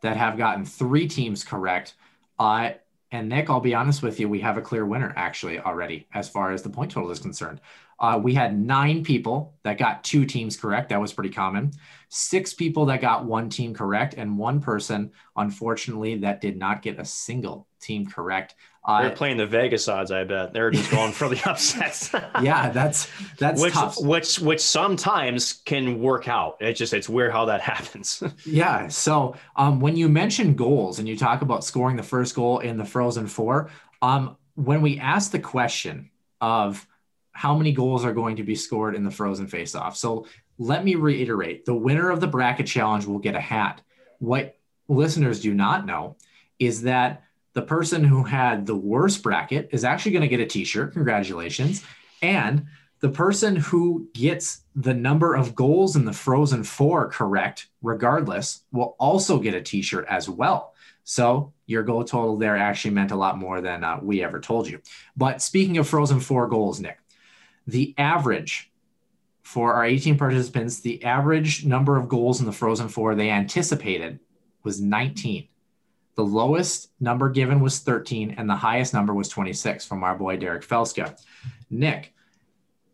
that 0.00 0.16
have 0.16 0.36
gotten 0.36 0.64
three 0.64 1.06
teams 1.06 1.44
correct. 1.44 1.94
Uh, 2.36 2.72
and 3.12 3.28
Nick, 3.28 3.48
I'll 3.48 3.60
be 3.60 3.76
honest 3.76 4.02
with 4.02 4.18
you, 4.18 4.28
we 4.28 4.40
have 4.40 4.56
a 4.56 4.60
clear 4.60 4.84
winner 4.84 5.12
actually 5.14 5.60
already 5.60 6.08
as 6.12 6.28
far 6.28 6.50
as 6.50 6.62
the 6.62 6.68
point 6.68 6.90
total 6.90 7.12
is 7.12 7.20
concerned. 7.20 7.60
Uh, 7.98 8.18
we 8.22 8.34
had 8.34 8.58
nine 8.58 9.02
people 9.04 9.54
that 9.62 9.78
got 9.78 10.04
two 10.04 10.24
teams 10.26 10.56
correct. 10.56 10.88
That 10.90 11.00
was 11.00 11.12
pretty 11.12 11.30
common. 11.30 11.72
Six 12.08 12.54
people 12.54 12.86
that 12.86 13.00
got 13.00 13.24
one 13.24 13.48
team 13.48 13.74
correct, 13.74 14.14
and 14.14 14.38
one 14.38 14.60
person, 14.60 15.10
unfortunately, 15.36 16.16
that 16.18 16.40
did 16.40 16.56
not 16.56 16.82
get 16.82 16.98
a 16.98 17.04
single 17.04 17.66
team 17.80 18.06
correct. 18.06 18.54
Uh, 18.84 19.02
They're 19.02 19.16
playing 19.16 19.38
the 19.38 19.46
Vegas 19.46 19.88
odds. 19.88 20.10
I 20.10 20.24
bet 20.24 20.52
they're 20.52 20.70
just 20.70 20.90
going 20.90 21.12
for 21.12 21.28
the 21.28 21.40
upsets. 21.50 22.12
yeah, 22.42 22.68
that's 22.70 23.08
that's 23.38 23.60
which 23.60 23.72
tough. 23.72 23.96
which 23.98 24.38
which 24.38 24.60
sometimes 24.60 25.54
can 25.64 26.00
work 26.00 26.28
out. 26.28 26.58
It's 26.60 26.78
just 26.78 26.92
it's 26.92 27.08
weird 27.08 27.32
how 27.32 27.46
that 27.46 27.60
happens. 27.72 28.22
yeah. 28.44 28.88
So 28.88 29.36
um, 29.56 29.80
when 29.80 29.96
you 29.96 30.08
mention 30.08 30.54
goals 30.54 30.98
and 30.98 31.08
you 31.08 31.16
talk 31.16 31.40
about 31.42 31.64
scoring 31.64 31.96
the 31.96 32.02
first 32.02 32.34
goal 32.34 32.58
in 32.58 32.76
the 32.76 32.84
Frozen 32.84 33.26
Four, 33.28 33.70
um, 34.02 34.36
when 34.54 34.82
we 34.82 34.98
ask 34.98 35.30
the 35.30 35.38
question 35.38 36.10
of 36.40 36.86
how 37.34 37.54
many 37.54 37.72
goals 37.72 38.04
are 38.04 38.14
going 38.14 38.36
to 38.36 38.42
be 38.42 38.54
scored 38.54 38.94
in 38.94 39.04
the 39.04 39.10
frozen 39.10 39.46
faceoff. 39.46 39.96
So 39.96 40.26
let 40.58 40.84
me 40.84 40.94
reiterate 40.94 41.66
the 41.66 41.74
winner 41.74 42.10
of 42.10 42.20
the 42.20 42.26
bracket 42.26 42.66
challenge 42.66 43.04
will 43.04 43.18
get 43.18 43.34
a 43.34 43.40
hat. 43.40 43.82
What 44.18 44.56
listeners 44.88 45.40
do 45.40 45.52
not 45.52 45.84
know 45.84 46.16
is 46.58 46.82
that 46.82 47.24
the 47.52 47.62
person 47.62 48.04
who 48.04 48.24
had 48.24 48.66
the 48.66 48.76
worst 48.76 49.22
bracket 49.22 49.68
is 49.72 49.84
actually 49.84 50.12
going 50.12 50.22
to 50.22 50.28
get 50.28 50.40
a 50.40 50.46
t 50.46 50.64
shirt. 50.64 50.92
Congratulations. 50.92 51.84
And 52.22 52.66
the 53.00 53.08
person 53.10 53.56
who 53.56 54.08
gets 54.14 54.62
the 54.74 54.94
number 54.94 55.34
of 55.34 55.54
goals 55.54 55.94
in 55.94 56.04
the 56.04 56.12
Frozen 56.12 56.64
Four 56.64 57.08
correct, 57.08 57.68
regardless, 57.82 58.62
will 58.72 58.96
also 58.98 59.38
get 59.38 59.54
a 59.54 59.60
t 59.60 59.82
shirt 59.82 60.06
as 60.08 60.28
well. 60.28 60.74
So 61.04 61.52
your 61.66 61.82
goal 61.82 62.04
total 62.04 62.36
there 62.36 62.56
actually 62.56 62.92
meant 62.92 63.10
a 63.10 63.16
lot 63.16 63.38
more 63.38 63.60
than 63.60 63.84
uh, 63.84 63.98
we 64.02 64.22
ever 64.22 64.40
told 64.40 64.68
you. 64.68 64.80
But 65.16 65.42
speaking 65.42 65.78
of 65.78 65.86
Frozen 65.86 66.20
Four 66.20 66.48
goals, 66.48 66.80
Nick, 66.80 66.98
the 67.66 67.94
average 67.98 68.70
for 69.42 69.74
our 69.74 69.84
18 69.84 70.16
participants, 70.18 70.80
the 70.80 71.04
average 71.04 71.64
number 71.64 71.96
of 71.96 72.08
goals 72.08 72.40
in 72.40 72.46
the 72.46 72.52
Frozen 72.52 72.88
Four 72.88 73.14
they 73.14 73.30
anticipated 73.30 74.18
was 74.62 74.80
19. 74.80 75.46
The 76.16 76.24
lowest 76.24 76.90
number 77.00 77.28
given 77.28 77.60
was 77.60 77.80
13, 77.80 78.34
and 78.38 78.48
the 78.48 78.56
highest 78.56 78.94
number 78.94 79.12
was 79.12 79.28
26 79.28 79.84
from 79.84 80.02
our 80.04 80.16
boy 80.16 80.36
Derek 80.36 80.66
Felska. 80.66 81.20
Nick, 81.70 82.14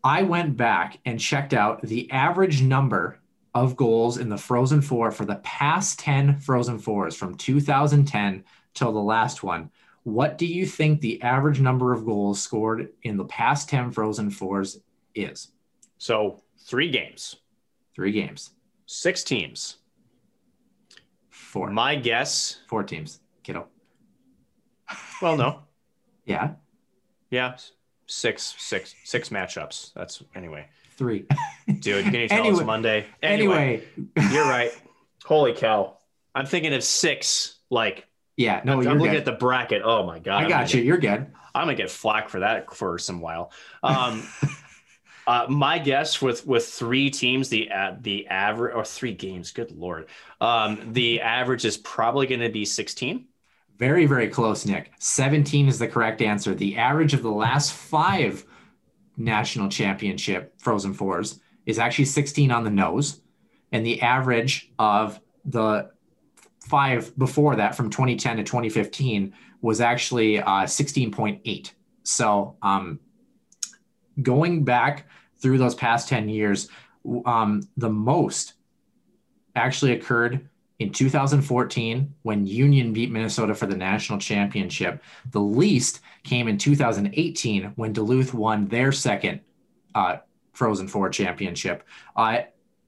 I 0.03 0.23
went 0.23 0.57
back 0.57 0.99
and 1.05 1.21
checked 1.21 1.53
out 1.53 1.83
the 1.83 2.11
average 2.11 2.62
number 2.62 3.21
of 3.55 3.77
goals 3.77 4.18
in 4.18 4.29
the 4.29 4.39
Frozen 4.39 4.83
Four 4.83 5.11
for 5.11 5.25
the 5.25 5.37
past 5.37 5.99
10 5.99 6.39
Frozen 6.39 6.79
Fours 6.79 7.14
from 7.14 7.37
2010 7.37 8.45
till 8.75 8.93
the 8.93 8.99
last 8.99 9.43
one. 9.43 9.71
What 10.11 10.39
do 10.39 10.47
you 10.47 10.67
think 10.67 11.01
the 11.01 11.23
average 11.23 11.61
number 11.61 11.93
of 11.93 12.05
goals 12.05 12.41
scored 12.43 12.89
in 13.03 13.17
the 13.17 13.25
past 13.25 13.69
10 13.69 13.93
Frozen 13.93 14.31
Fours 14.31 14.79
is? 15.15 15.49
So 15.99 16.43
three 16.67 16.91
games, 16.91 17.37
Three 17.95 18.13
games, 18.13 18.51
six 18.87 19.23
teams. 19.25 19.77
four, 21.29 21.71
My 21.71 21.97
guess, 21.97 22.61
four 22.69 22.83
teams, 22.83 23.21
kiddo. 23.43 23.67
well, 25.21 25.37
no. 25.37 25.63
Yeah, 26.27 26.53
Yeah. 27.31 27.57
Six, 28.07 28.55
six, 28.59 28.95
six 29.05 29.29
matchups. 29.31 29.93
That's 29.95 30.23
anyway. 30.35 30.67
three. 30.97 31.27
Dude, 31.81 32.05
can 32.05 32.15
you 32.15 32.29
tell 32.29 32.39
Anyway- 32.41 32.57
it's 32.59 32.65
Monday? 32.67 33.07
anyway, 33.23 33.85
you're 34.33 34.45
right. 34.49 34.73
Holy 35.25 35.53
cow. 35.53 35.97
I'm 36.35 36.47
thinking 36.47 36.73
of 36.75 36.83
six. 36.85 37.59
Like, 37.71 38.07
yeah, 38.41 38.62
no, 38.64 38.80
I'm 38.80 38.99
looking 38.99 39.12
good. 39.12 39.16
at 39.16 39.24
the 39.26 39.32
bracket. 39.32 39.82
Oh 39.84 40.07
my 40.07 40.18
God. 40.18 40.45
I 40.45 40.49
got 40.49 40.72
you. 40.72 40.80
You're 40.80 40.97
good. 40.97 41.26
I'm 41.55 41.66
gonna 41.66 41.74
get 41.74 41.91
flack 41.91 42.30
for 42.30 42.41
that 42.41 42.74
for 42.74 42.97
some 42.97 43.20
while. 43.20 43.53
Um, 43.82 44.26
uh, 45.26 45.45
my 45.51 45.78
guess 45.78 46.22
with 46.22 46.47
with 46.47 46.66
three 46.66 47.11
teams, 47.11 47.51
the 47.51 47.70
uh, 47.70 47.97
the 48.01 48.26
average 48.28 48.74
or 48.74 48.82
three 48.82 49.12
games. 49.12 49.51
Good 49.51 49.72
lord, 49.72 50.09
um, 50.41 50.95
the 50.95 51.20
average 51.20 51.66
is 51.66 51.76
probably 51.76 52.26
going 52.26 52.41
to 52.41 52.49
be 52.49 52.64
16. 52.64 53.26
Very, 53.76 54.07
very 54.07 54.28
close, 54.28 54.64
Nick. 54.64 54.93
17 54.99 55.68
is 55.68 55.78
the 55.78 55.88
correct 55.88 56.22
answer. 56.22 56.55
The 56.55 56.78
average 56.78 57.12
of 57.12 57.22
the 57.22 57.30
last 57.30 57.74
five 57.74 58.47
national 59.18 59.68
championship 59.68 60.55
Frozen 60.59 60.95
Fours 60.95 61.41
is 61.66 61.78
actually 61.78 62.07
16 62.07 62.51
on 62.51 62.64
the 62.64 62.70
nose. 62.70 63.20
And 63.72 63.84
the 63.84 64.01
average 64.01 64.70
of 64.78 65.20
the 65.45 65.91
five 66.61 67.17
before 67.19 67.57
that 67.57 67.75
from 67.75 67.91
2010 67.91 68.37
to 68.39 68.43
2015 68.43 69.33
was 69.63 69.81
actually 69.81 70.41
uh, 70.41 70.65
16.8. 70.65 71.73
So 72.03 72.57
um, 72.63 73.01
going 74.23 74.65
back 74.65 75.09
through 75.39 75.59
those 75.59 75.75
past 75.75 76.09
10 76.09 76.29
years, 76.29 76.69
um, 77.25 77.63
the 77.77 77.89
most 77.89 78.55
actually 79.57 79.93
occurred 79.93 80.49
in 80.79 80.91
2014 80.91 82.15
when 82.23 82.47
Union 82.47 82.93
beat 82.93 83.11
Minnesota 83.11 83.55
for 83.55 83.67
the 83.67 83.77
national 83.77 84.19
championship. 84.19 85.03
The 85.31 85.41
least 85.41 86.01
came 86.25 86.49
in 86.49 86.57
2018 86.57 87.73
when 87.77 87.93
Duluth 87.93 88.33
won 88.33 88.67
their 88.69 88.93
second 88.93 89.41
uh, 89.95 90.19
Frozen 90.53 90.89
Four 90.89 91.11
championship. 91.11 91.85
Uh, 92.17 92.43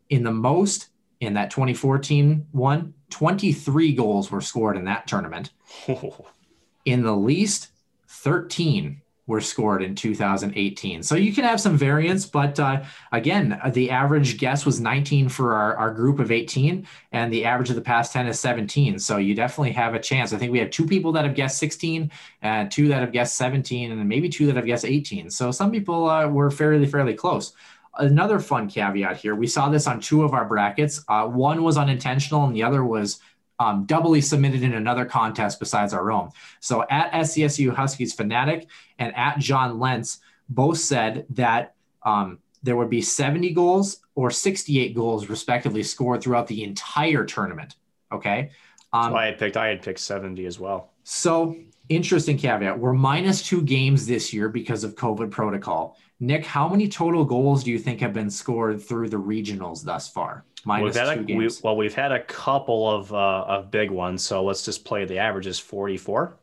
in 0.08 0.22
the 0.22 0.32
most 0.32 0.88
in 1.20 1.34
that 1.34 1.50
2014 1.50 2.46
one, 2.52 2.94
23 3.12 3.92
goals 3.92 4.30
were 4.30 4.40
scored 4.40 4.76
in 4.76 4.86
that 4.86 5.06
tournament. 5.06 5.50
In 6.84 7.04
the 7.04 7.14
least, 7.14 7.68
13 8.08 9.02
were 9.28 9.40
scored 9.40 9.82
in 9.82 9.94
2018. 9.94 11.02
So 11.04 11.14
you 11.14 11.32
can 11.32 11.44
have 11.44 11.60
some 11.60 11.76
variance, 11.76 12.26
but 12.26 12.58
uh, 12.58 12.82
again, 13.12 13.60
the 13.72 13.90
average 13.90 14.36
guess 14.36 14.66
was 14.66 14.80
19 14.80 15.28
for 15.28 15.54
our, 15.54 15.76
our 15.76 15.92
group 15.92 16.18
of 16.18 16.32
18, 16.32 16.86
and 17.12 17.32
the 17.32 17.44
average 17.44 17.70
of 17.70 17.76
the 17.76 17.82
past 17.82 18.12
10 18.12 18.26
is 18.26 18.40
17. 18.40 18.98
So 18.98 19.18
you 19.18 19.34
definitely 19.36 19.72
have 19.72 19.94
a 19.94 20.00
chance. 20.00 20.32
I 20.32 20.38
think 20.38 20.50
we 20.50 20.58
have 20.58 20.70
two 20.70 20.86
people 20.86 21.12
that 21.12 21.24
have 21.24 21.36
guessed 21.36 21.58
16, 21.58 22.10
and 22.42 22.70
two 22.70 22.88
that 22.88 23.00
have 23.00 23.12
guessed 23.12 23.36
17, 23.36 23.92
and 23.92 24.08
maybe 24.08 24.28
two 24.28 24.46
that 24.46 24.56
have 24.56 24.66
guessed 24.66 24.84
18. 24.84 25.30
So 25.30 25.52
some 25.52 25.70
people 25.70 26.10
uh, 26.10 26.26
were 26.26 26.50
fairly, 26.50 26.86
fairly 26.86 27.14
close. 27.14 27.52
Another 27.98 28.38
fun 28.38 28.68
caveat 28.68 29.18
here 29.18 29.34
we 29.34 29.46
saw 29.46 29.68
this 29.68 29.86
on 29.86 30.00
two 30.00 30.22
of 30.22 30.32
our 30.32 30.44
brackets. 30.44 31.04
Uh, 31.08 31.26
one 31.26 31.62
was 31.62 31.76
unintentional, 31.76 32.44
and 32.44 32.54
the 32.56 32.62
other 32.62 32.84
was 32.84 33.20
um, 33.58 33.84
doubly 33.84 34.20
submitted 34.20 34.62
in 34.62 34.74
another 34.74 35.04
contest 35.04 35.58
besides 35.60 35.92
our 35.92 36.10
own. 36.10 36.30
So 36.60 36.84
at 36.90 37.12
SCSU 37.12 37.74
Huskies 37.74 38.12
Fanatic 38.12 38.68
and 38.98 39.14
at 39.14 39.38
John 39.38 39.78
Lentz 39.78 40.20
both 40.48 40.78
said 40.78 41.26
that 41.30 41.74
um, 42.02 42.38
there 42.62 42.76
would 42.76 42.90
be 42.90 43.02
70 43.02 43.52
goals 43.52 44.00
or 44.14 44.30
68 44.30 44.94
goals 44.94 45.28
respectively 45.28 45.82
scored 45.82 46.22
throughout 46.22 46.46
the 46.46 46.64
entire 46.64 47.24
tournament. 47.24 47.76
Okay. 48.10 48.50
Um, 48.92 49.14
I 49.14 49.26
had 49.26 49.38
picked. 49.38 49.56
I 49.56 49.68
had 49.68 49.82
picked 49.82 50.00
70 50.00 50.44
as 50.44 50.58
well. 50.58 50.90
so 51.04 51.56
interesting 51.88 52.38
caveat. 52.38 52.78
We're 52.78 52.92
minus 52.92 53.42
two 53.42 53.62
games 53.62 54.06
this 54.06 54.32
year 54.32 54.48
because 54.48 54.84
of 54.84 54.94
COVID 54.94 55.30
protocol. 55.30 55.96
Nick, 56.22 56.46
how 56.46 56.68
many 56.68 56.86
total 56.86 57.24
goals 57.24 57.64
do 57.64 57.72
you 57.72 57.80
think 57.80 57.98
have 57.98 58.12
been 58.12 58.30
scored 58.30 58.80
through 58.80 59.08
the 59.08 59.16
regionals 59.16 59.84
thus 59.84 60.08
far? 60.08 60.44
Minus 60.64 60.94
We've 60.94 61.06
had 61.06 61.26
two 61.26 61.32
a, 61.34 61.36
we, 61.36 61.50
well, 61.64 61.76
we've 61.76 61.96
had 61.96 62.12
a 62.12 62.22
couple 62.22 62.88
of 62.88 63.12
uh, 63.12 63.16
of 63.48 63.72
big 63.72 63.90
ones. 63.90 64.22
So 64.22 64.44
let's 64.44 64.64
just 64.64 64.84
play 64.84 65.04
the 65.04 65.18
averages 65.18 65.58
44. 65.58 66.38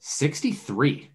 63. 0.00 1.08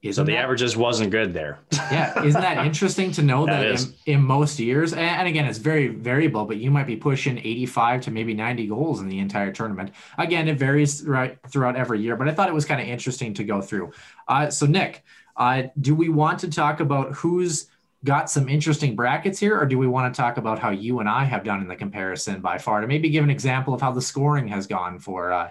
Isn't 0.00 0.22
So 0.22 0.24
the 0.24 0.30
that- 0.36 0.38
averages 0.44 0.76
wasn't 0.76 1.10
good 1.10 1.34
there. 1.34 1.58
yeah, 1.72 2.22
isn't 2.22 2.40
that 2.40 2.64
interesting 2.66 3.10
to 3.10 3.22
know 3.22 3.44
That 3.44 3.62
that, 3.76 3.84
in, 4.06 4.18
in 4.18 4.22
most 4.22 4.60
years, 4.60 4.92
and, 4.92 5.00
and 5.00 5.26
again, 5.26 5.46
it's 5.46 5.58
very 5.58 5.88
variable, 5.88 6.44
but 6.44 6.58
you 6.58 6.70
might 6.70 6.86
be 6.86 6.94
pushing 6.94 7.38
85 7.38 8.02
to 8.02 8.10
maybe 8.12 8.34
90 8.34 8.68
goals 8.68 9.00
in 9.00 9.08
the 9.08 9.18
entire 9.18 9.50
tournament. 9.50 9.90
Again, 10.16 10.46
it 10.46 10.56
varies 10.56 11.02
right 11.04 11.36
throughout 11.48 11.74
every 11.74 12.00
year, 12.00 12.14
but 12.14 12.28
I 12.28 12.32
thought 12.32 12.48
it 12.48 12.54
was 12.54 12.64
kind 12.64 12.80
of 12.80 12.86
interesting 12.86 13.34
to 13.34 13.42
go 13.42 13.60
through. 13.60 13.90
Uh, 14.28 14.48
so, 14.50 14.66
Nick, 14.66 15.02
uh, 15.38 15.62
do 15.80 15.94
we 15.94 16.08
want 16.08 16.40
to 16.40 16.50
talk 16.50 16.80
about 16.80 17.12
who's 17.14 17.68
got 18.04 18.30
some 18.30 18.48
interesting 18.48 18.94
brackets 18.94 19.38
here, 19.38 19.58
or 19.58 19.66
do 19.66 19.78
we 19.78 19.86
want 19.86 20.12
to 20.12 20.20
talk 20.20 20.36
about 20.36 20.58
how 20.58 20.70
you 20.70 21.00
and 21.00 21.08
I 21.08 21.24
have 21.24 21.44
done 21.44 21.60
in 21.60 21.68
the 21.68 21.76
comparison 21.76 22.40
by 22.40 22.58
far 22.58 22.80
to 22.80 22.86
maybe 22.86 23.08
give 23.08 23.24
an 23.24 23.30
example 23.30 23.74
of 23.74 23.80
how 23.80 23.92
the 23.92 24.02
scoring 24.02 24.48
has 24.48 24.66
gone 24.66 24.98
for? 24.98 25.32
Uh, 25.32 25.50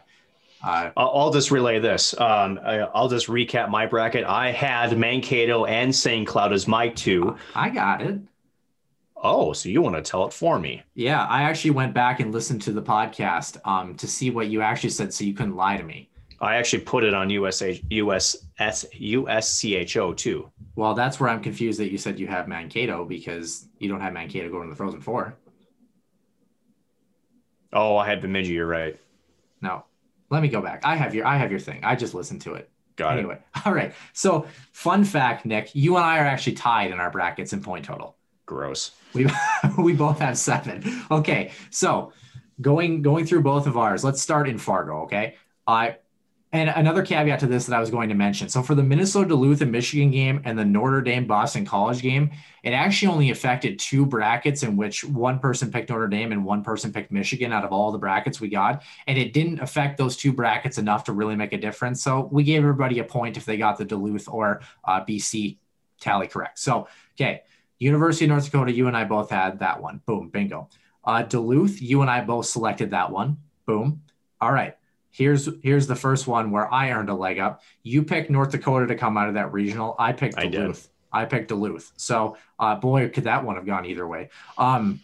uh, 0.64 0.92
I'll, 0.98 1.32
just 1.32 1.52
relay 1.52 1.80
this. 1.80 2.20
Um, 2.20 2.60
I'll 2.64 3.10
just 3.10 3.28
recap 3.28 3.70
my 3.70 3.86
bracket. 3.86 4.26
I 4.26 4.52
had 4.52 4.98
Mankato 4.98 5.66
and 5.66 5.94
St. 5.94 6.28
Cloud 6.28 6.52
as 6.52 6.68
my 6.68 6.90
two. 6.90 7.38
I 7.54 7.70
got 7.70 8.02
it. 8.02 8.20
Oh, 9.16 9.54
so 9.54 9.70
you 9.70 9.82
want 9.82 9.96
to 9.96 10.02
tell 10.02 10.26
it 10.26 10.34
for 10.34 10.60
me? 10.60 10.84
Yeah, 10.94 11.26
I 11.26 11.44
actually 11.44 11.72
went 11.72 11.94
back 11.94 12.20
and 12.20 12.32
listened 12.32 12.62
to 12.64 12.72
the 12.72 12.82
podcast 12.82 13.58
um, 13.66 13.96
to 13.96 14.08
see 14.08 14.30
what 14.30 14.48
you 14.48 14.62
actually 14.62 14.92
said, 14.92 15.14
so 15.14 15.24
you 15.24 15.34
couldn't 15.34 15.56
lie 15.56 15.78
to 15.78 15.84
me. 15.84 16.10
I 16.40 16.56
actually 16.56 16.84
put 16.84 17.04
it 17.04 17.14
on 17.14 17.30
USA, 17.30 17.78
USS, 17.90 18.46
USCHO 18.60 20.16
too. 20.16 20.52
Well, 20.76 20.94
that's 20.94 21.20
where 21.20 21.30
I'm 21.30 21.42
confused 21.42 21.80
that 21.80 21.92
you 21.92 21.98
said 21.98 22.20
you 22.20 22.28
have 22.28 22.48
Mankato 22.48 23.06
because 23.06 23.68
you 23.80 23.90
don't 23.90 24.02
have 24.02 24.14
Mankato 24.14 24.50
going 24.50 24.64
to 24.64 24.70
the 24.70 24.76
Frozen 24.76 25.02
Four. 25.02 25.36
Oh, 27.74 27.98
I 27.98 28.08
had 28.08 28.22
Bemidji. 28.22 28.54
You're 28.54 28.68
right. 28.68 28.98
No, 29.62 29.86
let 30.30 30.42
me 30.42 30.48
go 30.48 30.62
back. 30.62 30.82
I 30.84 30.96
have 30.96 31.16
your 31.16 31.26
I 31.26 31.38
have 31.38 31.50
your 31.50 31.60
thing. 31.60 31.84
I 31.84 31.96
just 31.96 32.14
listened 32.14 32.42
to 32.42 32.54
it. 32.54 32.70
Got 32.96 33.18
anyway, 33.18 33.40
all 33.66 33.74
right. 33.74 33.94
So, 34.14 34.48
fun 34.72 35.04
fact, 35.04 35.46
Nick, 35.46 35.74
you 35.74 35.96
and 35.98 36.06
I 36.06 36.20
are 36.20 36.26
actually 36.26 36.54
tied 36.54 36.92
in 36.92 37.00
our 37.00 37.12
brackets 37.12 37.54
in 37.54 37.62
point 37.62 37.86
total. 37.86 38.16
Gross. 38.46 38.92
We 39.14 39.28
we 39.78 39.94
both 39.94 40.20
have 40.20 40.38
seven. 40.38 40.84
Okay, 41.10 41.52
so 41.72 42.14
going 42.62 43.02
going 43.02 43.26
through 43.26 43.42
both 43.42 43.66
of 43.66 43.76
ours. 43.76 44.04
Let's 44.04 44.22
start 44.22 44.48
in 44.48 44.60
Fargo. 44.60 45.02
Okay, 45.04 45.36
I 45.66 45.98
and 46.54 46.70
another 46.70 47.04
caveat 47.04 47.40
to 47.42 47.48
this 47.48 47.66
that 47.66 47.76
I 47.76 47.80
was 47.80 47.90
going 47.90 48.10
to 48.10 48.16
mention. 48.16 48.48
So 48.48 48.64
for 48.64 48.74
the 48.74 48.84
Minnesota 48.84 49.30
Duluth 49.30 49.62
and 49.62 49.72
Michigan 49.72 50.12
game 50.12 50.42
and 50.46 50.58
the 50.58 50.64
Notre 50.64 51.02
Dame 51.02 51.28
Boston 51.28 51.66
College 51.66 52.02
game, 52.02 52.32
it 52.64 52.72
actually 52.72 53.10
only 53.10 53.32
affected 53.32 53.80
two 53.80 54.06
brackets 54.06 54.64
in 54.64 54.78
which 54.78 55.04
one 55.04 55.40
person 55.40 55.72
picked 55.72 55.90
Notre 55.90 56.08
Dame 56.08 56.32
and 56.32 56.46
one 56.46 56.64
person 56.64 56.94
picked 56.94 57.12
Michigan 57.12 57.52
out 57.52 57.66
of 57.66 57.74
all 57.74 57.92
the 57.92 57.98
brackets 57.98 58.40
we 58.40 58.48
got, 58.48 58.84
and 59.08 59.18
it 59.18 59.34
didn't 59.34 59.60
affect 59.60 59.98
those 59.98 60.16
two 60.16 60.32
brackets 60.32 60.78
enough 60.78 61.04
to 61.06 61.14
really 61.14 61.36
make 61.36 61.54
a 61.54 61.58
difference. 61.58 62.02
So 62.02 62.30
we 62.32 62.44
gave 62.44 62.62
everybody 62.62 63.00
a 63.00 63.04
point 63.04 63.38
if 63.38 63.46
they 63.46 63.58
got 63.58 63.78
the 63.78 63.86
Duluth 63.86 64.30
or 64.30 64.62
uh, 64.86 65.04
BC 65.04 65.58
tally 66.00 66.28
correct. 66.28 66.60
So 66.60 66.88
okay 67.16 67.42
University 67.80 68.26
of 68.26 68.30
North 68.30 68.46
Dakota, 68.46 68.72
you 68.72 68.88
and 68.88 68.98
I 68.98 69.04
both 69.04 69.30
had 69.30 69.60
that 69.60 69.82
one. 69.82 70.02
Boom, 70.06 70.30
bingo. 70.30 70.70
Uh, 71.04 71.24
Duluth, 71.24 71.82
you 71.82 72.02
and 72.02 72.10
I 72.10 72.22
both 72.22 72.46
selected 72.46 72.92
that 72.92 73.12
one. 73.12 73.38
Boom. 73.66 74.02
All 74.42 74.52
right. 74.52 74.76
Here's 75.12 75.50
here's 75.64 75.88
the 75.88 75.96
first 75.96 76.28
one 76.28 76.52
where 76.52 76.72
I 76.72 76.92
earned 76.92 77.10
a 77.10 77.14
leg 77.14 77.40
up. 77.40 77.64
You 77.84 78.04
picked 78.04 78.30
North 78.30 78.52
Dakota 78.52 78.88
to 78.88 78.96
come 78.96 79.18
out 79.18 79.28
of 79.28 79.34
that 79.36 79.52
regional. 79.52 79.96
I 79.98 80.14
picked 80.14 80.38
I. 80.38 80.48
Duluth. 80.48 80.90
I, 81.12 81.26
picked 81.26 81.48
Duluth. 81.48 81.92
So, 81.98 82.38
uh, 82.60 82.76
boy, 82.76 83.10
could 83.10 83.24
that 83.24 83.44
one 83.44 83.56
have 83.56 83.66
gone 83.66 83.86
either 83.86 84.06
way. 84.08 84.30
Um, 84.58 85.00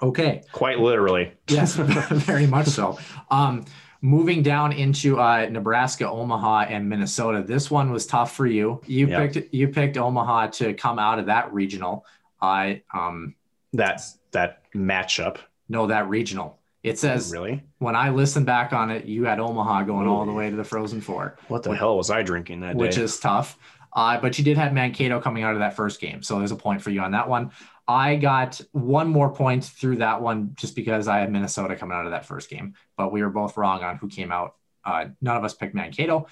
okay. 0.00 0.42
Quite 0.52 0.78
literally. 0.78 1.32
Yes, 1.48 1.74
very 1.76 2.46
much 2.46 2.68
so. 2.68 2.98
Um, 3.30 3.66
moving 4.00 4.42
down 4.42 4.72
into 4.72 5.18
uh, 5.18 5.48
Nebraska, 5.50 6.08
Omaha, 6.08 6.66
and 6.68 6.88
Minnesota. 6.88 7.42
This 7.42 7.70
one 7.70 7.90
was 7.90 8.06
tough 8.06 8.34
for 8.34 8.46
you. 8.46 8.80
You 8.86 9.08
Yep. 9.08 9.32
picked 9.32 9.54
you 9.54 9.68
picked 9.68 9.96
Omaha 9.98 10.48
to 10.48 10.74
come 10.74 10.98
out 10.98 11.18
of 11.18 11.26
that 11.26 11.52
regional. 11.52 12.06
I 12.40 12.82
um 12.94 13.34
That's 13.72 14.18
that 14.30 14.62
matchup. 14.74 15.38
No, 15.68 15.86
that 15.88 16.08
regional. 16.08 16.55
It 16.86 16.98
says 16.98 17.32
Really? 17.32 17.64
when 17.78 17.96
I 17.96 18.10
listen 18.10 18.44
back 18.44 18.72
on 18.72 18.90
it, 18.90 19.06
you 19.06 19.24
had 19.24 19.40
Omaha 19.40 19.82
going 19.82 20.06
all 20.06 20.24
the 20.24 20.32
way 20.32 20.50
to 20.50 20.56
the 20.56 20.64
Frozen 20.64 21.00
Four, 21.00 21.36
What 21.48 21.62
the 21.62 21.74
hell 21.74 21.96
was 21.96 22.10
I 22.10 22.22
drinking 22.22 22.60
that 22.60 22.76
which 22.76 22.94
day? 22.94 23.00
Which 23.00 23.04
is 23.04 23.18
tough. 23.18 23.58
Uh, 23.92 24.20
but 24.20 24.38
you 24.38 24.44
did 24.44 24.58
have 24.58 24.72
Mankato 24.72 25.20
coming 25.20 25.42
out 25.42 25.54
of 25.54 25.60
that 25.60 25.74
first 25.74 26.00
game, 26.00 26.22
so 26.22 26.38
there's 26.38 26.52
a 26.52 26.56
point 26.56 26.82
for 26.82 26.90
you 26.90 27.00
on 27.00 27.12
that 27.12 27.28
one. 27.28 27.50
I 27.88 28.16
got 28.16 28.60
one 28.72 29.08
more 29.08 29.32
point 29.32 29.64
through 29.64 29.96
that 29.96 30.20
one 30.20 30.52
just 30.54 30.76
because 30.76 31.08
I 31.08 31.18
had 31.18 31.32
Minnesota 31.32 31.76
coming 31.76 31.96
out 31.96 32.04
of 32.04 32.10
that 32.10 32.26
first 32.26 32.50
game, 32.50 32.74
but 32.96 33.10
we 33.10 33.22
were 33.22 33.30
both 33.30 33.56
wrong 33.56 33.82
on 33.82 33.96
who 33.96 34.08
came 34.08 34.30
out. 34.30 34.56
Uh, 34.84 35.06
none 35.20 35.36
of 35.36 35.44
us 35.44 35.54
picked 35.54 35.74
Mankato. 35.74 36.26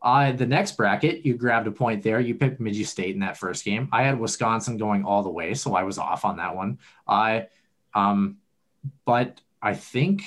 Uh, 0.00 0.30
the 0.32 0.46
next 0.46 0.76
bracket, 0.76 1.26
you 1.26 1.34
grabbed 1.34 1.66
a 1.66 1.72
point 1.72 2.02
there. 2.02 2.20
You 2.20 2.36
picked 2.36 2.60
Midgie 2.60 2.86
State 2.86 3.14
in 3.14 3.20
that 3.20 3.36
first 3.36 3.64
game. 3.64 3.88
I 3.90 4.04
had 4.04 4.20
Wisconsin 4.20 4.76
going 4.76 5.04
all 5.04 5.22
the 5.22 5.30
way, 5.30 5.54
so 5.54 5.74
I 5.74 5.82
was 5.82 5.98
off 5.98 6.24
on 6.24 6.36
that 6.36 6.54
one. 6.54 6.78
I, 7.06 7.48
um, 7.94 8.36
but 9.04 9.40
I 9.62 9.74
think, 9.74 10.22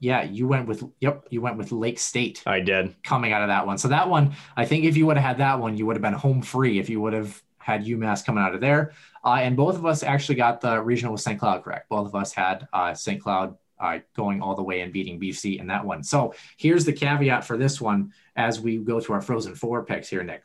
yeah, 0.00 0.22
you 0.22 0.46
went 0.46 0.66
with, 0.66 0.84
yep, 1.00 1.26
you 1.30 1.40
went 1.40 1.56
with 1.56 1.72
Lake 1.72 1.98
State 1.98 2.42
I 2.46 2.60
did. 2.60 2.94
coming 3.02 3.32
out 3.32 3.42
of 3.42 3.48
that 3.48 3.66
one. 3.66 3.78
So 3.78 3.88
that 3.88 4.08
one, 4.08 4.34
I 4.56 4.64
think 4.64 4.84
if 4.84 4.96
you 4.96 5.06
would 5.06 5.16
have 5.16 5.24
had 5.26 5.38
that 5.38 5.60
one, 5.60 5.76
you 5.76 5.86
would 5.86 5.96
have 5.96 6.02
been 6.02 6.12
home 6.12 6.42
free 6.42 6.78
if 6.78 6.88
you 6.88 7.00
would 7.00 7.12
have 7.12 7.42
had 7.58 7.86
UMass 7.86 8.24
coming 8.24 8.44
out 8.44 8.54
of 8.54 8.60
there. 8.60 8.92
Uh, 9.24 9.38
and 9.40 9.56
both 9.56 9.76
of 9.76 9.86
us 9.86 10.02
actually 10.02 10.34
got 10.34 10.60
the 10.60 10.80
regional 10.82 11.12
with 11.12 11.22
St. 11.22 11.38
Cloud 11.40 11.64
correct. 11.64 11.88
Both 11.88 12.08
of 12.08 12.14
us 12.14 12.32
had 12.32 12.68
uh, 12.72 12.92
St. 12.92 13.22
Cloud 13.22 13.56
uh, 13.80 14.00
going 14.14 14.42
all 14.42 14.54
the 14.54 14.62
way 14.62 14.80
and 14.80 14.92
beating 14.92 15.18
BC 15.18 15.58
in 15.58 15.66
that 15.68 15.84
one. 15.84 16.02
So 16.02 16.34
here's 16.58 16.84
the 16.84 16.92
caveat 16.92 17.44
for 17.44 17.56
this 17.56 17.80
one 17.80 18.12
as 18.36 18.60
we 18.60 18.76
go 18.78 19.00
to 19.00 19.12
our 19.14 19.20
Frozen 19.20 19.54
Four 19.54 19.84
picks 19.84 20.08
here, 20.08 20.22
Nick. 20.22 20.42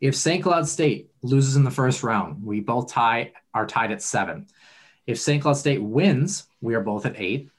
If 0.00 0.14
St. 0.14 0.42
Cloud 0.42 0.68
State 0.68 1.10
loses 1.22 1.56
in 1.56 1.64
the 1.64 1.70
first 1.70 2.02
round, 2.02 2.44
we 2.44 2.60
both 2.60 2.92
tie 2.92 3.32
are 3.52 3.66
tied 3.66 3.92
at 3.92 4.02
seven. 4.02 4.46
If 5.06 5.18
St. 5.18 5.42
Cloud 5.42 5.54
State 5.54 5.82
wins, 5.82 6.46
we 6.60 6.74
are 6.74 6.80
both 6.80 7.06
at 7.06 7.18
eight. 7.18 7.50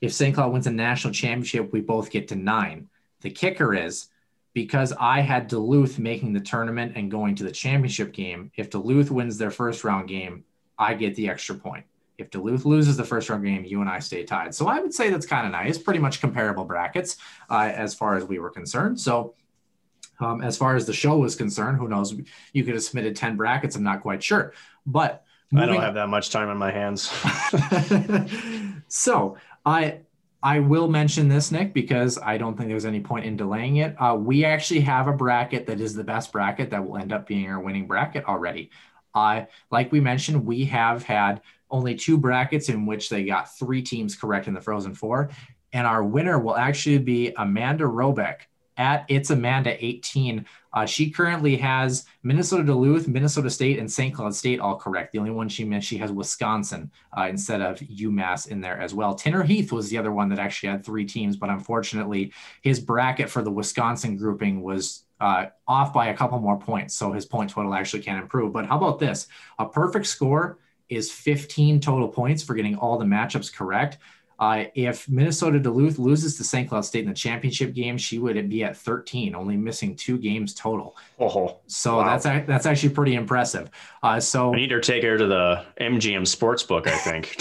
If 0.00 0.12
St. 0.12 0.34
Cloud 0.34 0.52
wins 0.52 0.66
a 0.66 0.70
national 0.70 1.12
championship, 1.12 1.72
we 1.72 1.80
both 1.80 2.10
get 2.10 2.28
to 2.28 2.36
nine. 2.36 2.88
The 3.20 3.30
kicker 3.30 3.74
is 3.74 4.08
because 4.52 4.92
I 4.98 5.20
had 5.20 5.48
Duluth 5.48 5.98
making 5.98 6.32
the 6.32 6.40
tournament 6.40 6.92
and 6.94 7.10
going 7.10 7.34
to 7.36 7.44
the 7.44 7.50
championship 7.50 8.12
game. 8.12 8.52
If 8.56 8.70
Duluth 8.70 9.10
wins 9.10 9.36
their 9.36 9.50
first 9.50 9.84
round 9.84 10.08
game, 10.08 10.44
I 10.78 10.94
get 10.94 11.14
the 11.14 11.28
extra 11.28 11.54
point. 11.54 11.84
If 12.16 12.30
Duluth 12.30 12.64
loses 12.64 12.96
the 12.96 13.04
first 13.04 13.28
round 13.28 13.44
game, 13.44 13.64
you 13.64 13.80
and 13.80 13.90
I 13.90 13.98
stay 13.98 14.22
tied. 14.24 14.54
So 14.54 14.68
I 14.68 14.78
would 14.80 14.94
say 14.94 15.10
that's 15.10 15.26
kind 15.26 15.46
of 15.46 15.52
nice. 15.52 15.78
Pretty 15.78 15.98
much 15.98 16.20
comparable 16.20 16.64
brackets 16.64 17.16
uh, 17.50 17.72
as 17.74 17.94
far 17.94 18.14
as 18.14 18.24
we 18.24 18.38
were 18.38 18.50
concerned. 18.50 19.00
So 19.00 19.34
um, 20.20 20.40
as 20.42 20.56
far 20.56 20.76
as 20.76 20.86
the 20.86 20.92
show 20.92 21.18
was 21.18 21.34
concerned, 21.34 21.78
who 21.78 21.88
knows? 21.88 22.14
You 22.52 22.64
could 22.64 22.74
have 22.74 22.84
submitted 22.84 23.16
10 23.16 23.36
brackets. 23.36 23.74
I'm 23.74 23.82
not 23.82 24.02
quite 24.02 24.22
sure. 24.22 24.52
But 24.86 25.23
I 25.56 25.66
don't 25.66 25.80
have 25.80 25.94
that 25.94 26.08
much 26.08 26.30
time 26.30 26.48
on 26.48 26.58
my 26.58 26.70
hands. 26.70 27.10
so 28.88 29.36
I 29.64 30.00
I 30.44 30.58
will 30.58 30.88
mention 30.88 31.28
this, 31.28 31.50
Nick, 31.50 31.72
because 31.72 32.18
I 32.18 32.36
don't 32.36 32.54
think 32.54 32.68
there's 32.68 32.84
any 32.84 33.00
point 33.00 33.24
in 33.24 33.34
delaying 33.34 33.76
it. 33.76 33.96
Uh, 33.98 34.14
we 34.14 34.44
actually 34.44 34.80
have 34.80 35.08
a 35.08 35.12
bracket 35.12 35.66
that 35.66 35.80
is 35.80 35.94
the 35.94 36.04
best 36.04 36.32
bracket 36.32 36.68
that 36.68 36.86
will 36.86 36.98
end 36.98 37.14
up 37.14 37.26
being 37.26 37.48
our 37.48 37.60
winning 37.60 37.86
bracket 37.86 38.26
already. 38.26 38.70
Uh, 39.14 39.44
like 39.70 39.90
we 39.90 40.00
mentioned, 40.00 40.44
we 40.44 40.66
have 40.66 41.02
had 41.02 41.40
only 41.70 41.94
two 41.94 42.18
brackets 42.18 42.68
in 42.68 42.84
which 42.84 43.08
they 43.08 43.24
got 43.24 43.56
three 43.56 43.80
teams 43.80 44.14
correct 44.14 44.46
in 44.46 44.52
the 44.52 44.60
Frozen 44.60 44.94
Four, 44.94 45.30
and 45.72 45.86
our 45.86 46.04
winner 46.04 46.38
will 46.38 46.56
actually 46.56 46.98
be 46.98 47.32
Amanda 47.38 47.84
Robeck 47.84 48.40
at 48.76 49.06
It's 49.08 49.30
Amanda 49.30 49.82
18. 49.82 50.44
Uh, 50.74 50.84
she 50.84 51.08
currently 51.08 51.56
has 51.56 52.04
Minnesota 52.24 52.64
Duluth, 52.64 53.06
Minnesota 53.06 53.48
State, 53.48 53.78
and 53.78 53.90
St. 53.90 54.12
Cloud 54.12 54.34
State 54.34 54.58
all 54.58 54.76
correct. 54.76 55.12
The 55.12 55.20
only 55.20 55.30
one 55.30 55.48
she 55.48 55.64
missed, 55.64 55.86
she 55.86 55.98
has 55.98 56.10
Wisconsin 56.10 56.90
uh, 57.16 57.28
instead 57.30 57.62
of 57.62 57.78
UMass 57.78 58.48
in 58.48 58.60
there 58.60 58.78
as 58.78 58.92
well. 58.92 59.14
Tinner 59.14 59.44
Heath 59.44 59.70
was 59.70 59.88
the 59.88 59.98
other 59.98 60.12
one 60.12 60.28
that 60.30 60.40
actually 60.40 60.70
had 60.70 60.84
three 60.84 61.06
teams, 61.06 61.36
but 61.36 61.48
unfortunately, 61.48 62.32
his 62.62 62.80
bracket 62.80 63.30
for 63.30 63.40
the 63.40 63.52
Wisconsin 63.52 64.16
grouping 64.16 64.62
was 64.62 65.04
uh, 65.20 65.46
off 65.68 65.92
by 65.92 66.08
a 66.08 66.16
couple 66.16 66.38
more 66.40 66.58
points. 66.58 66.94
So 66.94 67.12
his 67.12 67.24
point 67.24 67.50
total 67.50 67.72
actually 67.72 68.02
can 68.02 68.18
improve. 68.18 68.52
But 68.52 68.66
how 68.66 68.76
about 68.76 68.98
this? 68.98 69.28
A 69.60 69.66
perfect 69.66 70.06
score 70.06 70.58
is 70.88 71.10
15 71.10 71.80
total 71.80 72.08
points 72.08 72.42
for 72.42 72.54
getting 72.54 72.76
all 72.76 72.98
the 72.98 73.04
matchups 73.04 73.54
correct. 73.54 73.98
Uh, 74.38 74.64
if 74.74 75.08
Minnesota 75.08 75.58
Duluth 75.60 75.98
loses 75.98 76.36
to 76.38 76.44
St. 76.44 76.68
Cloud 76.68 76.84
State 76.84 77.04
in 77.04 77.08
the 77.08 77.14
championship 77.14 77.72
game, 77.74 77.96
she 77.96 78.18
would 78.18 78.48
be 78.48 78.64
at 78.64 78.76
13, 78.76 79.34
only 79.34 79.56
missing 79.56 79.94
two 79.96 80.18
games 80.18 80.54
total. 80.54 80.96
Oh, 81.20 81.58
So 81.66 81.98
Wow. 81.98 82.16
that's 82.16 82.46
that's 82.46 82.66
actually 82.66 82.90
pretty 82.94 83.14
impressive. 83.14 83.70
Uh, 84.02 84.18
so 84.20 84.52
I 84.52 84.56
need 84.56 84.68
to 84.70 84.80
take 84.80 85.02
her 85.04 85.16
to 85.16 85.26
the 85.26 85.64
MGM 85.80 86.22
Sportsbook. 86.22 86.86
I 86.86 86.96
think. 86.96 87.36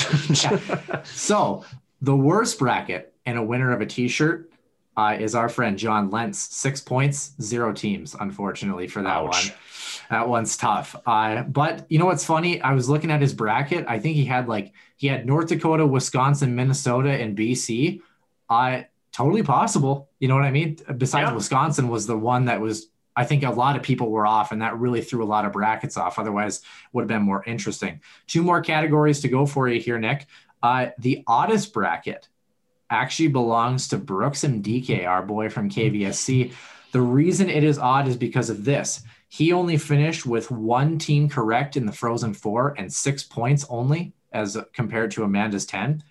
So 1.06 1.66
the 2.02 2.16
worst 2.16 2.60
bracket 2.60 3.14
and 3.26 3.38
a 3.38 3.44
winner 3.44 3.72
of 3.72 3.82
a 3.82 3.86
T-shirt 3.86 4.52
uh, 4.96 5.18
is 5.20 5.36
our 5.36 5.50
friend 5.50 5.78
John 5.78 6.10
Lentz. 6.12 6.38
Six 6.56 6.82
points, 6.82 7.34
zero 7.42 7.74
teams, 7.74 8.16
unfortunately 8.20 8.88
for 8.88 9.02
that 9.02 9.18
Ouch. 9.18 9.50
one. 9.50 9.58
That 10.10 10.28
one's 10.28 10.58
tough. 10.58 10.96
Uh, 11.06 11.44
but 11.44 11.86
you 11.90 11.98
know 11.98 12.06
what's 12.06 12.26
funny? 12.26 12.62
I 12.62 12.74
was 12.74 12.90
looking 12.90 13.10
at 13.10 13.22
his 13.22 13.34
bracket. 13.34 13.86
I 13.88 14.00
think 14.00 14.16
he 14.16 14.26
had 14.26 14.48
like 14.48 14.74
he 15.04 15.10
had 15.10 15.26
North 15.26 15.50
Dakota, 15.50 15.86
Wisconsin, 15.86 16.56
Minnesota, 16.56 17.10
and 17.10 17.38
BC. 17.38 18.00
Uh, 18.50 18.84
totally 19.12 19.44
possible. 19.44 20.08
You 20.18 20.30
know 20.30 20.36
what 20.36 20.46
I 20.46 20.52
mean? 20.52 20.78
Besides 20.96 21.28
Yeah. 21.30 21.36
Wisconsin 21.36 21.90
was 21.90 22.08
the 22.08 22.18
one 22.18 22.46
that 22.46 22.62
was. 22.62 22.88
I 23.14 23.26
think 23.26 23.44
a 23.44 23.52
lot 23.52 23.76
of 23.76 23.84
people 23.84 24.10
were 24.10 24.26
off, 24.26 24.54
and 24.54 24.62
that 24.62 24.80
really 24.80 25.02
threw 25.02 25.22
a 25.22 25.26
lot 25.26 25.44
of 25.44 25.52
brackets 25.52 25.98
off. 25.98 26.18
Otherwise, 26.18 26.62
would 26.94 27.02
have 27.02 27.10
been 27.10 27.22
more 27.22 27.44
interesting. 27.44 28.00
Two 28.28 28.44
more 28.44 28.62
categories 28.62 29.20
to 29.20 29.28
go 29.28 29.46
for 29.46 29.68
you 29.68 29.82
here, 29.82 30.00
Nick. 30.00 30.26
Uh, 30.64 30.88
the 30.98 31.22
oddest 31.28 31.74
bracket 31.74 32.30
actually 32.90 33.28
belongs 33.28 33.90
to 33.90 33.98
Brooks 33.98 34.46
and 34.46 34.64
DK, 34.64 35.06
our 35.06 35.22
boy 35.22 35.50
from 35.50 35.70
KVSC. 35.70 36.54
The 36.94 37.02
reason 37.02 37.50
it 37.50 37.66
is 37.66 37.78
odd 37.78 38.08
is 38.08 38.16
because 38.16 38.50
of 38.50 38.64
this. 38.64 39.04
He 39.28 39.52
only 39.52 39.76
finished 39.76 40.26
with 40.26 40.50
one 40.50 40.98
team 40.98 41.28
correct 41.28 41.76
in 41.76 41.86
the 41.86 41.92
Frozen 41.92 42.36
Four 42.36 42.74
and 42.78 42.92
six 42.94 43.22
points 43.22 43.66
only, 43.70 44.14
as 44.34 44.58
compared 44.74 45.12
to 45.12 45.24
Amanda's 45.24 45.66
10. 45.66 46.04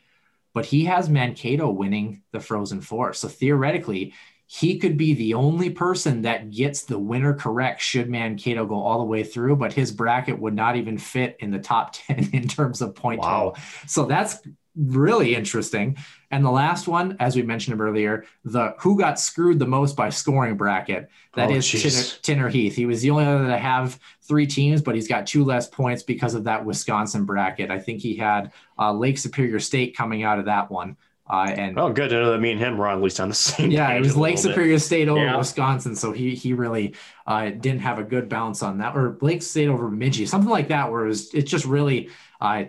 But 0.54 0.66
he 0.66 0.84
has 0.84 1.08
Mankato 1.08 1.70
winning 1.70 2.22
the 2.32 2.40
Frozen 2.40 2.82
Four. 2.82 3.14
So 3.14 3.26
theoretically, 3.28 4.12
he 4.46 4.78
could 4.78 4.98
be 4.98 5.14
the 5.14 5.32
only 5.32 5.70
person 5.70 6.22
that 6.22 6.50
gets 6.50 6.82
the 6.82 6.98
winner 6.98 7.32
correct 7.32 7.80
should 7.80 8.10
Mankato 8.10 8.66
go 8.66 8.74
all 8.74 8.98
the 8.98 9.04
way 9.04 9.24
through, 9.24 9.56
but 9.56 9.72
his 9.72 9.90
bracket 9.90 10.38
would 10.38 10.54
not 10.54 10.76
even 10.76 10.98
fit 10.98 11.36
in 11.40 11.50
the 11.50 11.58
top 11.58 11.92
10 12.06 12.30
in 12.34 12.48
terms 12.48 12.82
of 12.82 12.94
point 12.94 13.20
Wow. 13.22 13.54
total. 13.54 13.56
So 13.86 14.04
that's 14.04 14.36
really 14.76 15.34
interesting. 15.34 15.96
And 16.32 16.44
the 16.44 16.50
last 16.50 16.88
one, 16.88 17.16
as 17.20 17.36
we 17.36 17.42
mentioned 17.42 17.80
earlier, 17.80 18.24
the 18.44 18.74
who 18.80 18.98
got 18.98 19.20
screwed 19.20 19.58
the 19.58 19.66
most 19.66 19.94
by 19.96 20.08
scoring 20.08 20.56
bracket. 20.56 21.08
That 21.34 21.50
Oh, 21.50 21.54
is. 21.54 21.70
Tinner, 21.70 22.20
Tinner 22.22 22.48
Heath. 22.48 22.74
He 22.74 22.86
was 22.86 23.02
the 23.02 23.10
only 23.10 23.24
other 23.26 23.46
to 23.46 23.56
have 23.58 24.00
three 24.22 24.46
teams, 24.46 24.82
but 24.82 24.94
he's 24.94 25.06
got 25.08 25.26
two 25.26 25.44
less 25.44 25.68
points 25.68 26.02
because 26.02 26.34
of 26.34 26.44
that 26.44 26.64
Wisconsin 26.64 27.24
bracket. 27.24 27.70
I 27.70 27.78
think 27.78 28.00
he 28.00 28.16
had 28.16 28.52
uh, 28.78 28.92
Lake 28.92 29.18
Superior 29.18 29.60
State 29.60 29.96
coming 29.96 30.24
out 30.24 30.38
of 30.38 30.46
that 30.46 30.70
one. 30.70 30.96
Uh, 31.30 31.46
and 31.56 31.78
oh, 31.78 31.90
good 31.92 32.08
to 32.10 32.16
know 32.16 32.32
that 32.32 32.40
me 32.40 32.50
and 32.50 32.60
him 32.60 32.76
were 32.76 32.88
at 32.88 33.00
least 33.00 33.20
on 33.20 33.28
the 33.28 33.34
same. 33.34 33.70
yeah, 33.70 33.92
it 33.92 34.00
was 34.00 34.16
Lake 34.16 34.34
little 34.36 34.48
bit. 34.50 34.54
Superior 34.54 34.78
State 34.78 35.08
over 35.08 35.22
Yeah. 35.22 35.36
Wisconsin, 35.36 35.94
so 35.94 36.12
he 36.12 36.34
he 36.34 36.52
really 36.52 36.94
uh, 37.26 37.50
didn't 37.50 37.80
have 37.80 37.98
a 37.98 38.02
good 38.02 38.28
bounce 38.28 38.62
on 38.62 38.78
that, 38.78 38.96
or 38.96 39.16
Lake 39.20 39.40
State 39.42 39.68
over 39.68 39.88
Midgie, 39.90 40.26
something 40.26 40.50
like 40.50 40.68
that, 40.68 40.90
where 40.90 41.04
it 41.04 41.08
was 41.08 41.32
it 41.32 41.42
just 41.42 41.64
really 41.64 42.10
uh, 42.40 42.64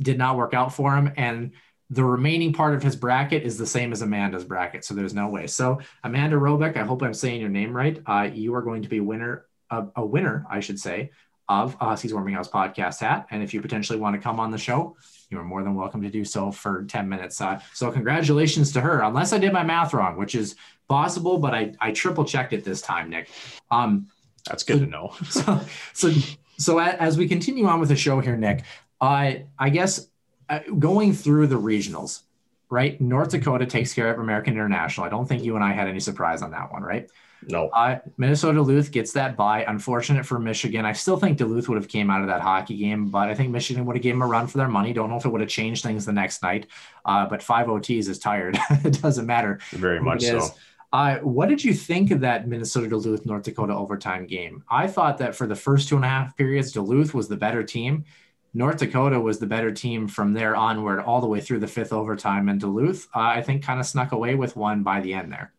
did 0.00 0.16
not 0.16 0.36
work 0.36 0.54
out 0.54 0.72
for 0.72 0.94
him. 0.96 1.12
And 1.16 1.50
the 1.90 2.04
remaining 2.04 2.52
part 2.52 2.74
of 2.74 2.82
his 2.82 2.94
bracket 2.94 3.42
is 3.42 3.58
the 3.58 3.66
same 3.66 3.92
as 3.92 4.00
Amanda's 4.00 4.44
bracket, 4.44 4.84
so 4.84 4.94
there's 4.94 5.14
no 5.14 5.28
way. 5.28 5.46
So 5.48 5.80
Amanda 6.04 6.36
Robeck, 6.36 6.76
I 6.76 6.84
hope 6.84 7.02
I'm 7.02 7.14
saying 7.14 7.40
your 7.40 7.50
name 7.50 7.76
right. 7.76 8.00
Uh, 8.06 8.30
you 8.32 8.54
are 8.54 8.62
going 8.62 8.82
to 8.82 8.88
be 8.88 9.00
winner 9.00 9.46
of 9.70 9.90
a 9.96 10.04
winner, 10.04 10.46
I 10.48 10.60
should 10.60 10.78
say, 10.78 11.10
of 11.48 11.76
uh, 11.80 11.86
Huskies 11.86 12.14
Warming 12.14 12.34
House 12.34 12.48
podcast 12.48 13.00
hat. 13.00 13.26
And 13.30 13.42
if 13.42 13.52
you 13.52 13.60
potentially 13.60 13.98
want 13.98 14.14
to 14.14 14.22
come 14.22 14.38
on 14.38 14.50
the 14.50 14.58
show, 14.58 14.96
you 15.30 15.38
are 15.38 15.44
more 15.44 15.62
than 15.62 15.74
welcome 15.74 16.02
to 16.02 16.10
do 16.10 16.24
so 16.24 16.52
for 16.52 16.84
10 16.84 17.08
minutes. 17.08 17.40
Uh, 17.40 17.60
so 17.74 17.90
congratulations 17.90 18.72
to 18.72 18.80
her, 18.80 19.00
unless 19.02 19.32
I 19.32 19.38
did 19.38 19.52
my 19.52 19.64
math 19.64 19.92
wrong, 19.92 20.16
which 20.16 20.34
is 20.34 20.54
possible, 20.88 21.38
but 21.38 21.54
I, 21.54 21.72
I 21.80 21.92
triple 21.92 22.24
checked 22.24 22.52
it 22.52 22.64
this 22.64 22.80
time, 22.80 23.10
Nick. 23.10 23.30
Um, 23.70 24.08
That's 24.46 24.62
good 24.62 24.80
to 24.80 24.86
know. 24.86 25.14
so, 25.28 25.60
so, 25.92 26.12
So 26.60 26.78
as 26.78 27.16
we 27.16 27.26
continue 27.26 27.66
on 27.66 27.80
with 27.80 27.88
the 27.88 27.96
show 27.96 28.20
here, 28.20 28.36
Nick, 28.36 28.64
uh, 29.00 29.32
I 29.58 29.70
guess 29.70 30.09
uh, 30.50 30.60
going 30.78 31.14
through 31.14 31.46
the 31.46 31.58
regionals, 31.58 32.22
right? 32.68 33.00
North 33.00 33.30
Dakota 33.30 33.64
takes 33.64 33.94
care 33.94 34.12
of 34.12 34.18
American 34.18 34.52
International. 34.52 35.06
I 35.06 35.08
don't 35.08 35.26
think 35.26 35.42
you 35.42 35.54
and 35.54 35.64
I 35.64 35.72
had 35.72 35.88
any 35.88 36.00
surprise 36.00 36.42
on 36.42 36.50
that 36.50 36.72
one, 36.72 36.82
right? 36.82 37.08
No. 37.48 37.68
Uh, 37.68 38.00
Minnesota 38.18 38.56
Duluth 38.56 38.92
gets 38.92 39.12
that 39.12 39.36
bye. 39.36 39.64
Unfortunate 39.66 40.26
for 40.26 40.38
Michigan. 40.38 40.84
I 40.84 40.92
still 40.92 41.16
think 41.16 41.38
Duluth 41.38 41.68
would 41.68 41.76
have 41.76 41.88
came 41.88 42.10
out 42.10 42.20
of 42.20 42.26
that 42.26 42.42
hockey 42.42 42.76
game, 42.76 43.10
but 43.10 43.28
I 43.28 43.34
think 43.34 43.50
Michigan 43.50 43.86
would 43.86 43.96
have 43.96 44.02
given 44.02 44.18
them 44.18 44.28
a 44.28 44.30
run 44.30 44.46
for 44.46 44.58
their 44.58 44.68
money. 44.68 44.92
Don't 44.92 45.08
know 45.08 45.16
if 45.16 45.24
it 45.24 45.30
would 45.30 45.40
have 45.40 45.48
changed 45.48 45.82
things 45.82 46.04
the 46.04 46.12
next 46.12 46.42
night. 46.42 46.66
Uh, 47.04 47.26
but 47.26 47.42
five 47.42 47.66
OTs 47.66 48.08
is 48.08 48.18
tired. 48.18 48.58
it 48.70 49.00
doesn't 49.00 49.26
matter. 49.26 49.58
Very 49.70 50.00
much 50.00 50.22
so. 50.22 50.48
Uh, 50.92 51.18
what 51.18 51.48
did 51.48 51.62
you 51.62 51.72
think 51.72 52.10
of 52.10 52.20
that 52.20 52.48
Minnesota 52.48 52.88
Duluth 52.88 53.24
North 53.24 53.44
Dakota 53.44 53.72
overtime 53.72 54.26
game? 54.26 54.64
I 54.68 54.88
thought 54.88 55.18
that 55.18 55.36
for 55.36 55.46
the 55.46 55.54
first 55.54 55.88
two 55.88 55.96
and 55.96 56.04
a 56.04 56.08
half 56.08 56.36
periods, 56.36 56.72
Duluth 56.72 57.14
was 57.14 57.28
the 57.28 57.36
better 57.36 57.62
team. 57.62 58.04
North 58.52 58.78
Dakota 58.78 59.20
was 59.20 59.38
the 59.38 59.46
better 59.46 59.70
team 59.70 60.08
from 60.08 60.32
there 60.32 60.56
onward, 60.56 61.00
all 61.00 61.20
the 61.20 61.26
way 61.26 61.40
through 61.40 61.60
the 61.60 61.68
fifth 61.68 61.92
overtime. 61.92 62.48
And 62.48 62.60
Duluth, 62.60 63.08
uh, 63.14 63.20
I 63.20 63.42
think, 63.42 63.62
kind 63.62 63.78
of 63.78 63.86
snuck 63.86 64.12
away 64.12 64.34
with 64.34 64.56
one 64.56 64.82
by 64.82 65.00
the 65.00 65.14
end 65.14 65.32
there. 65.32 65.52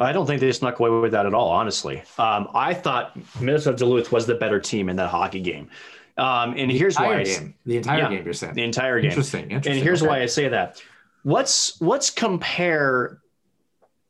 I 0.00 0.12
don't 0.12 0.26
think 0.26 0.40
they 0.40 0.52
snuck 0.52 0.78
away 0.78 0.90
with 0.90 1.12
that 1.12 1.26
at 1.26 1.34
all, 1.34 1.50
honestly. 1.50 2.02
Um, 2.18 2.48
I 2.54 2.72
thought 2.72 3.18
Minnesota 3.40 3.76
Duluth 3.76 4.12
was 4.12 4.26
the 4.26 4.36
better 4.36 4.60
team 4.60 4.88
in 4.88 4.96
that 4.96 5.10
hockey 5.10 5.40
game. 5.40 5.68
Um, 6.16 6.54
and 6.56 6.70
here's 6.70 6.96
why 6.96 7.22
game. 7.24 7.54
The 7.64 7.76
entire 7.76 7.98
yeah, 7.98 8.08
game 8.10 8.24
you're 8.24 8.32
saying 8.32 8.54
the 8.54 8.64
entire 8.64 9.00
game. 9.00 9.10
Interesting. 9.10 9.42
interesting. 9.44 9.72
And 9.72 9.82
here's 9.82 10.02
okay. 10.02 10.08
why 10.08 10.22
I 10.22 10.26
say 10.26 10.48
that. 10.48 10.82
Let's 11.24 11.80
let's 11.80 12.10
compare 12.10 13.18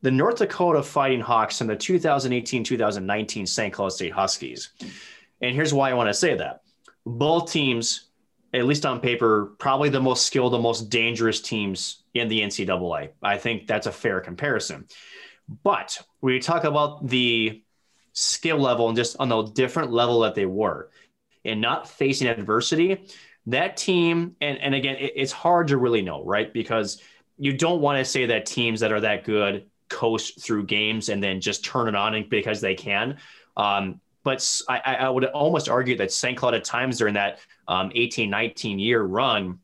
the 0.03 0.11
North 0.11 0.39
Dakota 0.39 0.83
Fighting 0.83 1.21
Hawks 1.21 1.61
and 1.61 1.69
the 1.69 1.77
2018-2019 1.77 3.49
St. 3.49 3.73
Cloud 3.75 3.91
State 3.91 4.13
Huskies. 4.13 4.71
And 5.41 5.55
here's 5.55 5.75
why 5.75 5.91
I 5.91 5.95
want 5.95 6.09
to 6.09 6.15
say 6.15 6.37
that. 6.37 6.63
Both 7.17 7.53
teams, 7.53 8.09
at 8.53 8.67
least 8.67 8.85
on 8.85 9.01
paper, 9.01 9.55
probably 9.59 9.89
the 9.89 10.01
most 10.01 10.27
skilled, 10.27 10.53
the 10.53 10.59
most 10.59 10.91
dangerous 10.91 11.41
teams 11.41 12.03
in 12.15 12.29
the 12.29 12.41
NCAA. 12.41 13.11
I 13.23 13.39
think 13.39 13.67
that's 13.67 13.87
a 13.87 13.93
fair 13.93 14.21
comparison. 14.21 14.87
But 15.63 15.99
we 16.21 16.39
talk 16.39 16.65
about 16.65 17.07
the 17.07 17.63
skill 18.13 18.59
level 18.59 18.89
and 18.89 18.97
just 18.97 19.17
on 19.19 19.29
the 19.29 19.45
different 19.45 19.93
level 19.93 20.21
that 20.21 20.35
they 20.35 20.47
were 20.47 20.91
and 21.45 21.61
not 21.61 21.89
facing 21.89 22.29
adversity, 22.29 23.07
that 23.47 23.77
team, 23.77 24.37
and, 24.41 24.59
and 24.59 24.75
again, 24.75 24.97
it, 24.97 25.13
it's 25.17 25.33
hard 25.33 25.69
to 25.69 25.79
really 25.79 26.03
know, 26.03 26.25
right? 26.25 26.53
Because 26.53 27.01
you 27.39 27.53
don't 27.53 27.81
want 27.81 27.99
to 27.99 28.05
say 28.05 28.27
that 28.27 28.45
teams 28.45 28.81
that 28.81 28.93
are 28.93 29.01
that 29.01 29.25
good 29.25 29.67
coast 29.89 30.41
through 30.41 30.67
games 30.67 31.09
and 31.09 31.23
then 31.23 31.41
just 31.41 31.65
turn 31.65 31.89
it 31.89 31.95
on 31.95 32.29
because 32.29 32.61
they 32.61 32.75
can. 32.75 33.17
Um, 33.57 34.01
but 34.25 34.63
I, 34.69 34.79
I, 34.79 35.09
would 35.09 35.25
almost 35.27 35.69
argue 35.69 35.97
that 35.99 36.13
St. 36.13 36.37
Cloud 36.37 36.55
at 36.55 36.65
times 36.65 36.99
during 36.99 37.15
that 37.15 37.39
um, 37.67 37.91
18, 37.95 38.29
19 38.29 38.79
year 38.79 39.03
run 39.03 39.59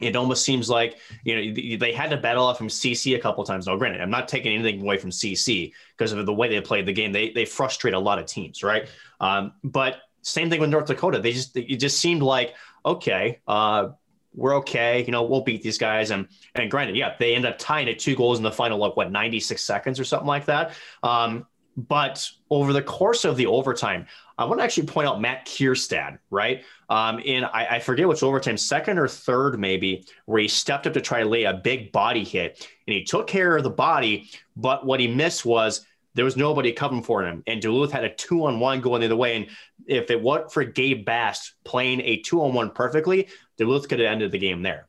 it 0.00 0.14
almost 0.14 0.44
seems 0.44 0.70
like 0.70 0.98
you 1.24 1.34
know 1.34 1.78
they 1.78 1.92
had 1.92 2.10
to 2.10 2.16
battle 2.16 2.44
off 2.44 2.58
from 2.58 2.68
CC 2.68 3.16
a 3.16 3.18
couple 3.18 3.42
times. 3.44 3.66
Now, 3.66 3.76
granted, 3.76 4.00
I'm 4.00 4.10
not 4.10 4.28
taking 4.28 4.52
anything 4.52 4.80
away 4.80 4.96
from 4.96 5.10
CC 5.10 5.72
because 5.96 6.12
of 6.12 6.24
the 6.24 6.32
way 6.32 6.48
they 6.48 6.60
played 6.60 6.86
the 6.86 6.92
game. 6.92 7.12
They 7.12 7.30
they 7.30 7.44
frustrate 7.44 7.94
a 7.94 7.98
lot 7.98 8.18
of 8.18 8.26
teams, 8.26 8.62
right? 8.62 8.88
Um, 9.20 9.52
but 9.64 9.96
same 10.22 10.50
thing 10.50 10.60
with 10.60 10.70
North 10.70 10.86
Dakota. 10.86 11.18
They 11.18 11.32
just 11.32 11.56
it 11.56 11.76
just 11.76 11.98
seemed 11.98 12.22
like 12.22 12.54
okay, 12.86 13.40
uh, 13.48 13.88
we're 14.34 14.56
okay. 14.58 15.04
You 15.04 15.10
know, 15.10 15.24
we'll 15.24 15.42
beat 15.42 15.62
these 15.62 15.78
guys. 15.78 16.10
And 16.10 16.28
and 16.54 16.70
granted, 16.70 16.96
yeah, 16.96 17.16
they 17.18 17.34
end 17.34 17.44
up 17.44 17.58
tying 17.58 17.88
at 17.88 17.98
two 17.98 18.14
goals 18.14 18.38
in 18.38 18.44
the 18.44 18.52
final, 18.52 18.78
like 18.78 18.96
what 18.96 19.10
96 19.10 19.60
seconds 19.60 19.98
or 19.98 20.04
something 20.04 20.28
like 20.28 20.44
that. 20.44 20.74
Um, 21.02 21.46
but 21.78 22.28
over 22.50 22.72
the 22.72 22.82
course 22.82 23.24
of 23.24 23.36
the 23.36 23.46
overtime, 23.46 24.06
I 24.36 24.44
want 24.44 24.58
to 24.58 24.64
actually 24.64 24.86
point 24.86 25.06
out 25.06 25.20
Matt 25.20 25.46
Kiersted, 25.46 26.18
right? 26.30 26.64
Um, 26.88 27.20
in 27.20 27.44
I, 27.44 27.76
I, 27.76 27.78
forget 27.78 28.08
which 28.08 28.22
overtime, 28.22 28.56
second 28.56 28.98
or 28.98 29.06
third 29.06 29.60
maybe, 29.60 30.04
where 30.26 30.40
he 30.40 30.48
stepped 30.48 30.88
up 30.88 30.94
to 30.94 31.00
try 31.00 31.22
to 31.22 31.28
lay 31.28 31.44
a 31.44 31.54
big 31.54 31.92
body 31.92 32.24
hit, 32.24 32.66
and 32.86 32.94
he 32.94 33.04
took 33.04 33.28
care 33.28 33.56
of 33.56 33.62
the 33.62 33.70
body. 33.70 34.28
But 34.56 34.84
what 34.84 34.98
he 34.98 35.06
missed 35.06 35.44
was 35.44 35.86
there 36.14 36.24
was 36.24 36.36
nobody 36.36 36.72
covering 36.72 37.02
for 37.02 37.24
him, 37.24 37.44
and 37.46 37.62
Duluth 37.62 37.92
had 37.92 38.02
a 38.02 38.12
two-on-one 38.12 38.80
going 38.80 39.00
the 39.00 39.06
other 39.06 39.16
way. 39.16 39.36
And 39.36 39.46
if 39.86 40.10
it 40.10 40.20
weren't 40.20 40.52
for 40.52 40.64
Gabe 40.64 41.04
Bast 41.04 41.54
playing 41.62 42.00
a 42.00 42.16
two-on-one 42.16 42.70
perfectly, 42.70 43.28
Duluth 43.56 43.88
could 43.88 44.00
have 44.00 44.10
ended 44.10 44.32
the 44.32 44.38
game 44.38 44.62
there. 44.62 44.88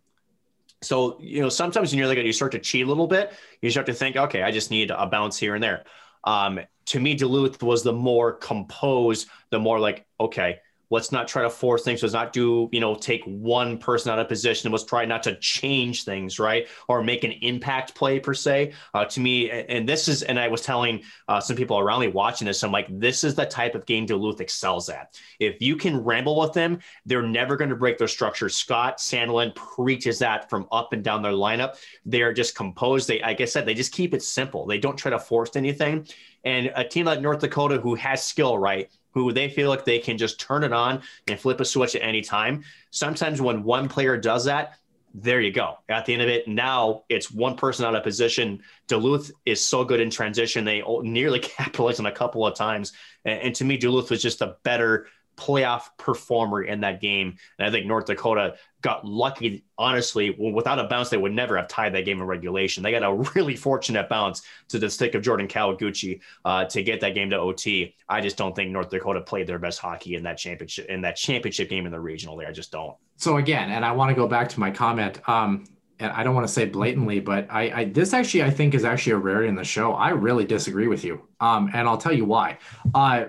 So 0.81 1.19
you 1.19 1.41
know, 1.41 1.49
sometimes 1.49 1.91
when 1.91 1.99
you're 1.99 2.07
like 2.07 2.17
you 2.17 2.33
start 2.33 2.53
to 2.53 2.59
cheat 2.59 2.85
a 2.85 2.89
little 2.89 3.07
bit, 3.07 3.33
you 3.61 3.69
start 3.69 3.85
to 3.85 3.93
think, 3.93 4.15
okay, 4.15 4.41
I 4.41 4.49
just 4.49 4.71
need 4.71 4.89
a 4.89 5.05
bounce 5.05 5.37
here 5.37 5.53
and 5.53 5.63
there. 5.63 5.83
Um, 6.23 6.59
to 6.89 6.99
me, 6.99 7.13
Duluth 7.13 7.61
was 7.61 7.83
the 7.83 7.93
more 7.93 8.33
composed, 8.33 9.27
the 9.51 9.59
more 9.59 9.79
like, 9.79 10.05
okay, 10.19 10.59
let's 10.91 11.11
not 11.11 11.27
try 11.27 11.43
to 11.43 11.49
force 11.51 11.83
things. 11.83 12.01
Let's 12.01 12.15
not 12.15 12.33
do, 12.33 12.67
you 12.71 12.79
know, 12.79 12.95
take 12.95 13.23
one 13.25 13.77
person 13.77 14.11
out 14.11 14.17
of 14.17 14.27
position. 14.27 14.71
Let's 14.71 14.83
try 14.83 15.05
not 15.05 15.21
to 15.23 15.37
change 15.39 16.03
things, 16.03 16.39
right? 16.39 16.67
Or 16.87 17.03
make 17.03 17.23
an 17.23 17.31
impact 17.31 17.93
play 17.93 18.19
per 18.19 18.33
se. 18.33 18.73
Uh, 18.95 19.05
to 19.05 19.19
me, 19.19 19.51
and 19.51 19.87
this 19.87 20.07
is, 20.07 20.23
and 20.23 20.39
I 20.39 20.47
was 20.47 20.61
telling 20.61 21.03
uh, 21.27 21.39
some 21.39 21.55
people 21.55 21.77
around 21.77 22.01
me 22.01 22.07
watching 22.07 22.47
this, 22.47 22.63
I'm 22.63 22.71
like, 22.71 22.87
this 22.89 23.23
is 23.23 23.35
the 23.35 23.45
type 23.45 23.75
of 23.75 23.85
game 23.85 24.07
Duluth 24.07 24.41
excels 24.41 24.89
at. 24.89 25.19
If 25.39 25.61
you 25.61 25.75
can 25.75 26.03
ramble 26.03 26.39
with 26.39 26.53
them, 26.53 26.79
they're 27.05 27.21
never 27.21 27.55
going 27.55 27.69
to 27.69 27.75
break 27.75 27.99
their 27.99 28.07
structure. 28.07 28.49
Scott 28.49 28.97
Sandelin 28.97 29.53
preaches 29.53 30.17
that 30.19 30.49
from 30.49 30.67
up 30.71 30.91
and 30.93 31.03
down 31.03 31.21
their 31.21 31.33
lineup. 31.33 31.75
They're 32.03 32.33
just 32.33 32.55
composed. 32.55 33.07
They, 33.07 33.21
like 33.21 33.41
I 33.41 33.45
said, 33.45 33.67
they 33.67 33.75
just 33.75 33.93
keep 33.93 34.15
it 34.15 34.23
simple. 34.23 34.65
They 34.65 34.79
don't 34.79 34.97
try 34.97 35.11
to 35.11 35.19
force 35.19 35.55
anything. 35.55 36.07
And 36.43 36.71
a 36.75 36.83
team 36.83 37.05
like 37.05 37.21
North 37.21 37.39
Dakota, 37.39 37.79
who 37.79 37.95
has 37.95 38.23
skill, 38.23 38.57
right? 38.57 38.89
Who 39.11 39.33
they 39.33 39.49
feel 39.49 39.69
like 39.69 39.85
they 39.85 39.99
can 39.99 40.17
just 40.17 40.39
turn 40.39 40.63
it 40.63 40.73
on 40.73 41.01
and 41.27 41.39
flip 41.39 41.59
a 41.59 41.65
switch 41.65 41.95
at 41.95 42.01
any 42.01 42.21
time. 42.21 42.63
Sometimes 42.91 43.41
when 43.41 43.63
one 43.63 43.89
player 43.89 44.17
does 44.17 44.45
that, 44.45 44.75
there 45.13 45.41
you 45.41 45.51
go. 45.51 45.79
At 45.89 46.05
the 46.05 46.13
end 46.13 46.21
of 46.21 46.29
it, 46.29 46.47
now 46.47 47.03
it's 47.09 47.31
one 47.31 47.55
person 47.55 47.85
out 47.85 47.95
of 47.95 48.03
position. 48.03 48.61
Duluth 48.87 49.31
is 49.45 49.63
so 49.63 49.83
good 49.83 49.99
in 49.99 50.09
transition. 50.09 50.63
They 50.63 50.83
nearly 51.01 51.39
capitalized 51.57 51.99
on 51.99 52.05
a 52.05 52.11
couple 52.11 52.45
of 52.45 52.55
times. 52.55 52.93
And, 53.25 53.41
and 53.41 53.55
to 53.55 53.65
me, 53.65 53.77
Duluth 53.77 54.11
was 54.11 54.21
just 54.21 54.41
a 54.41 54.57
better 54.63 55.07
playoff 55.39 55.83
performer 55.97 56.63
in 56.63 56.81
that 56.81 56.99
game. 56.99 57.37
And 57.57 57.67
I 57.67 57.71
think 57.71 57.85
North 57.85 58.05
Dakota 58.05 58.55
got 58.81 59.05
lucky, 59.05 59.63
honestly. 59.77 60.35
Without 60.37 60.79
a 60.79 60.83
bounce, 60.83 61.09
they 61.09 61.17
would 61.17 61.31
never 61.31 61.55
have 61.57 61.67
tied 61.67 61.93
that 61.95 62.05
game 62.05 62.19
in 62.19 62.27
regulation. 62.27 62.83
They 62.83 62.91
got 62.91 63.03
a 63.03 63.13
really 63.35 63.55
fortunate 63.55 64.09
bounce 64.09 64.41
to 64.67 64.79
the 64.79 64.89
stick 64.89 65.15
of 65.15 65.21
Jordan 65.21 65.47
Kawaguchi 65.47 66.19
uh, 66.45 66.65
to 66.65 66.83
get 66.83 66.99
that 67.01 67.15
game 67.15 67.29
to 67.29 67.37
OT. 67.37 67.95
I 68.07 68.21
just 68.21 68.37
don't 68.37 68.55
think 68.55 68.71
North 68.71 68.89
Dakota 68.89 69.21
played 69.21 69.47
their 69.47 69.59
best 69.59 69.79
hockey 69.79 70.15
in 70.15 70.23
that 70.23 70.37
championship 70.37 70.87
in 70.87 71.01
that 71.01 71.15
championship 71.15 71.69
game 71.69 71.85
in 71.85 71.91
the 71.91 71.99
regional 71.99 72.35
there. 72.35 72.47
I 72.47 72.51
just 72.51 72.71
don't. 72.71 72.95
So 73.15 73.37
again, 73.37 73.71
and 73.71 73.85
I 73.85 73.91
want 73.91 74.09
to 74.09 74.15
go 74.15 74.27
back 74.27 74.49
to 74.49 74.59
my 74.59 74.71
comment. 74.71 75.27
Um, 75.27 75.65
and 76.01 76.11
I 76.13 76.23
don't 76.23 76.33
want 76.33 76.47
to 76.47 76.53
say 76.53 76.65
blatantly, 76.65 77.19
but 77.19 77.47
I, 77.49 77.61
I, 77.71 77.85
this 77.85 78.13
actually 78.13 78.43
I 78.43 78.49
think 78.49 78.73
is 78.73 78.85
actually 78.85 79.13
a 79.13 79.17
rarity 79.17 79.49
in 79.49 79.55
the 79.55 79.65
show. 79.65 79.91
I 79.91 80.11
really 80.11 80.45
disagree 80.45 80.87
with 80.87 81.03
you, 81.03 81.27
um, 81.41 81.69
and 81.73 81.89
I'll 81.89 81.97
tell 81.97 82.13
you 82.13 82.23
why. 82.23 82.57
Uh, 82.93 83.25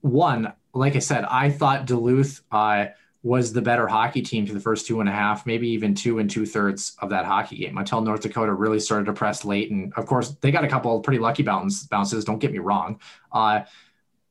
one, 0.00 0.52
like 0.74 0.96
I 0.96 1.00
said, 1.00 1.24
I 1.24 1.50
thought 1.50 1.86
Duluth 1.86 2.42
uh, 2.52 2.86
was 3.22 3.52
the 3.52 3.60
better 3.60 3.86
hockey 3.86 4.22
team 4.22 4.46
for 4.46 4.54
the 4.54 4.60
first 4.60 4.86
two 4.86 5.00
and 5.00 5.08
a 5.08 5.12
half, 5.12 5.44
maybe 5.44 5.68
even 5.68 5.94
two 5.94 6.18
and 6.18 6.30
two 6.30 6.46
thirds 6.46 6.96
of 7.00 7.10
that 7.10 7.26
hockey 7.26 7.58
game 7.58 7.76
until 7.76 8.00
North 8.00 8.22
Dakota 8.22 8.52
really 8.52 8.80
started 8.80 9.04
to 9.06 9.12
press 9.12 9.44
late. 9.44 9.70
And 9.70 9.92
of 9.94 10.06
course, 10.06 10.30
they 10.40 10.50
got 10.50 10.64
a 10.64 10.68
couple 10.68 10.96
of 10.96 11.02
pretty 11.02 11.18
lucky 11.18 11.42
bounce, 11.42 11.86
bounces. 11.86 12.24
Don't 12.24 12.38
get 12.38 12.52
me 12.52 12.58
wrong. 12.58 12.98
Uh, 13.32 13.62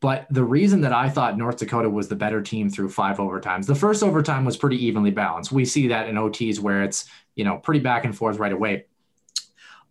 but 0.02 0.26
the 0.32 0.44
reason 0.44 0.82
that 0.82 0.94
I 0.94 1.10
thought 1.10 1.38
North 1.38 1.58
Dakota 1.58 1.90
was 1.90 2.08
the 2.08 2.16
better 2.16 2.42
team 2.42 2.70
through 2.70 2.90
five 2.90 3.18
overtimes, 3.18 3.66
the 3.66 3.76
first 3.76 4.02
overtime 4.02 4.46
was 4.46 4.56
pretty 4.58 4.84
evenly 4.84 5.12
balanced. 5.12 5.52
We 5.52 5.66
see 5.66 5.90
that 5.90 6.08
in 6.08 6.16
OTs 6.16 6.60
where 6.60 6.84
it's, 6.84 7.06
you 7.36 7.44
know, 7.44 7.58
pretty 7.58 7.82
back 7.82 8.06
and 8.06 8.16
forth 8.16 8.38
right 8.38 8.54
away. 8.54 8.86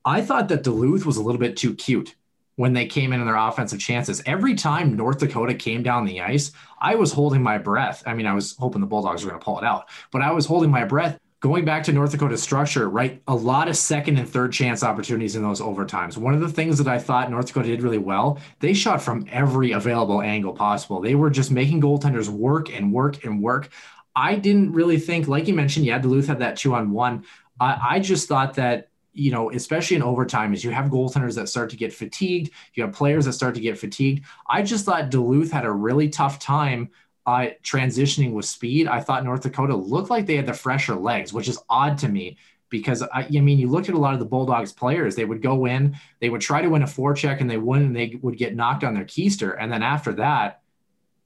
I 0.05 0.22
thought 0.22 0.49
that 0.49 0.62
Duluth 0.62 1.05
was 1.05 1.18
a 1.18 1.22
little 1.22 1.40
bit 1.40 1.57
too 1.57 1.74
cute 1.74 2.14
when 2.59 2.72
they 2.72 2.86
came 2.86 3.12
in 3.12 3.20
in 3.20 3.26
their 3.26 3.36
offensive 3.36 3.78
chances. 3.78 4.20
Every 4.26 4.56
time 4.56 4.96
North 4.96 5.18
Dakota 5.18 5.54
came 5.54 5.84
down 5.84 6.04
the 6.04 6.20
ice, 6.20 6.50
I 6.80 6.96
was 6.96 7.12
holding 7.12 7.40
my 7.40 7.56
breath. 7.56 8.02
I 8.04 8.14
mean, 8.14 8.26
I 8.26 8.34
was 8.34 8.56
hoping 8.59 8.80
the 8.80 8.86
Bulldogs 8.88 9.22
were 9.22 9.30
going 9.30 9.40
to 9.40 9.44
pull 9.44 9.61
it 9.61 9.64
out, 9.64 9.88
but 10.11 10.22
I 10.22 10.32
was 10.32 10.44
holding 10.44 10.68
my 10.68 10.84
breath. 10.84 11.20
Going 11.38 11.64
back 11.64 11.84
to 11.84 11.92
North 11.92 12.11
Dakota's 12.11 12.42
structure, 12.42 12.90
right? 12.90 13.22
A 13.28 13.34
lot 13.34 13.68
of 13.68 13.76
second 13.76 14.18
and 14.18 14.28
third 14.28 14.52
chance 14.52 14.82
opportunities 14.82 15.36
in 15.36 15.42
those 15.44 15.61
overtimes. 15.61 16.16
One 16.16 16.34
of 16.34 16.40
the 16.40 16.48
things 16.48 16.78
that 16.78 16.88
I 16.88 16.98
thought 16.98 17.30
North 17.30 17.46
Dakota 17.46 17.68
did 17.68 17.80
really 17.80 17.96
well, 17.96 18.40
they 18.59 18.74
shot 18.74 19.00
from 19.00 19.24
every 19.30 19.70
available 19.70 20.20
angle 20.20 20.52
possible. 20.52 21.00
They 21.00 21.14
were 21.14 21.30
just 21.30 21.52
making 21.52 21.80
goaltenders 21.80 22.28
work 22.28 22.74
and 22.74 22.92
work 22.92 23.24
and 23.24 23.40
work. 23.40 23.68
I 24.16 24.34
didn't 24.34 24.72
really 24.72 24.98
think, 24.98 25.28
like 25.28 25.46
you 25.46 25.54
mentioned, 25.54 25.86
yeah, 25.86 26.00
Duluth 26.00 26.26
had 26.26 26.40
that 26.40 26.56
two 26.56 26.74
on 26.74 26.90
one. 26.90 27.24
I, 27.61 27.78
I 27.88 28.00
just 28.00 28.26
thought 28.26 28.54
that 28.54 28.88
you 29.19 29.31
know, 29.33 29.51
especially 29.51 29.97
in 29.97 30.03
overtime, 30.03 30.55
is 30.55 30.62
you 30.62 30.71
have 30.71 30.87
goaltenders 30.87 31.35
that 31.35 31.49
start 31.49 31.71
to 31.71 31.77
get 31.77 31.93
fatigued. 31.93 32.51
You 32.75 32.85
have 32.85 32.93
players 32.93 33.25
that 33.25 33.33
start 33.33 33.55
to 33.57 33.61
get 33.61 33.79
fatigued. 33.79 34.25
I 34.49 34.62
just 34.62 34.85
thought 34.85 35.11
Duluth 35.11 35.51
had 35.51 35.64
a 35.64 35.73
really 35.73 36.09
tough 36.09 36.39
time 36.39 36.91
uh, 37.27 37.49
transitioning 37.62 38.33
with 38.33 38.47
speed. 38.47 38.87
I 38.87 39.01
thought 39.01 39.25
North 39.25 39.43
Dakota 39.43 39.77
looked 39.77 40.09
like 40.09 40.27
they 40.27 40.37
had 40.37 40.47
the 40.47 40.55
fresher 40.55 40.95
legs, 40.95 41.33
which 41.33 41.49
is 41.49 41.59
odd 41.69 41.99
to 41.99 42.09
me 42.09 42.39
because 42.71 43.03
I, 43.03 43.23
I, 43.23 43.41
mean, 43.41 43.59
you 43.59 43.69
looked 43.69 43.89
at 43.89 43.95
a 43.95 43.99
lot 43.99 44.14
of 44.14 44.21
the 44.21 44.25
Bulldogs 44.25 44.73
players, 44.73 45.16
they 45.16 45.25
would 45.25 45.43
go 45.43 45.66
in, 45.66 45.97
they 46.21 46.31
would 46.31 46.41
try 46.41 46.62
to 46.62 46.69
win 46.69 46.83
a 46.83 46.87
forecheck 46.87 47.41
and 47.41 47.51
they 47.51 47.57
wouldn't, 47.57 47.89
and 47.89 47.97
they 47.97 48.19
would 48.23 48.39
get 48.39 48.55
knocked 48.55 48.85
on 48.85 48.95
their 48.95 49.05
keister. 49.05 49.57
And 49.59 49.73
then 49.73 49.83
after 49.83 50.12
that, 50.14 50.62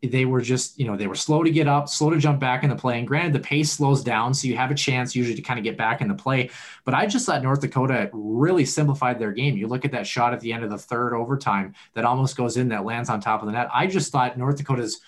they 0.02 0.24
were 0.24 0.40
just, 0.40 0.78
you 0.78 0.86
know, 0.86 0.96
they 0.96 1.06
were 1.06 1.14
slow 1.14 1.44
to 1.44 1.50
get 1.50 1.68
up, 1.68 1.88
slow 1.88 2.10
to 2.10 2.18
jump 2.18 2.40
back 2.40 2.64
into 2.64 2.74
play. 2.74 2.98
And 2.98 3.06
granted, 3.06 3.32
the 3.32 3.38
pace 3.38 3.70
slows 3.70 4.02
down, 4.02 4.34
so 4.34 4.48
you 4.48 4.56
have 4.56 4.72
a 4.72 4.74
chance 4.74 5.14
usually 5.14 5.36
to 5.36 5.42
kind 5.42 5.58
of 5.58 5.64
get 5.64 5.76
back 5.76 6.00
into 6.00 6.14
play. 6.14 6.50
But 6.84 6.94
I 6.94 7.06
just 7.06 7.24
thought 7.24 7.42
North 7.42 7.60
Dakota 7.60 8.10
really 8.12 8.64
simplified 8.64 9.18
their 9.18 9.30
game. 9.30 9.56
You 9.56 9.68
look 9.68 9.84
at 9.84 9.92
that 9.92 10.06
shot 10.06 10.32
at 10.32 10.40
the 10.40 10.52
end 10.52 10.64
of 10.64 10.70
the 10.70 10.78
third 10.78 11.14
overtime 11.14 11.74
that 11.94 12.04
almost 12.04 12.36
goes 12.36 12.56
in, 12.56 12.68
that 12.68 12.84
lands 12.84 13.10
on 13.10 13.20
top 13.20 13.42
of 13.42 13.46
the 13.46 13.52
net. 13.52 13.68
I 13.72 13.86
just 13.86 14.10
thought 14.10 14.36
North 14.36 14.56
Dakota's 14.56 15.00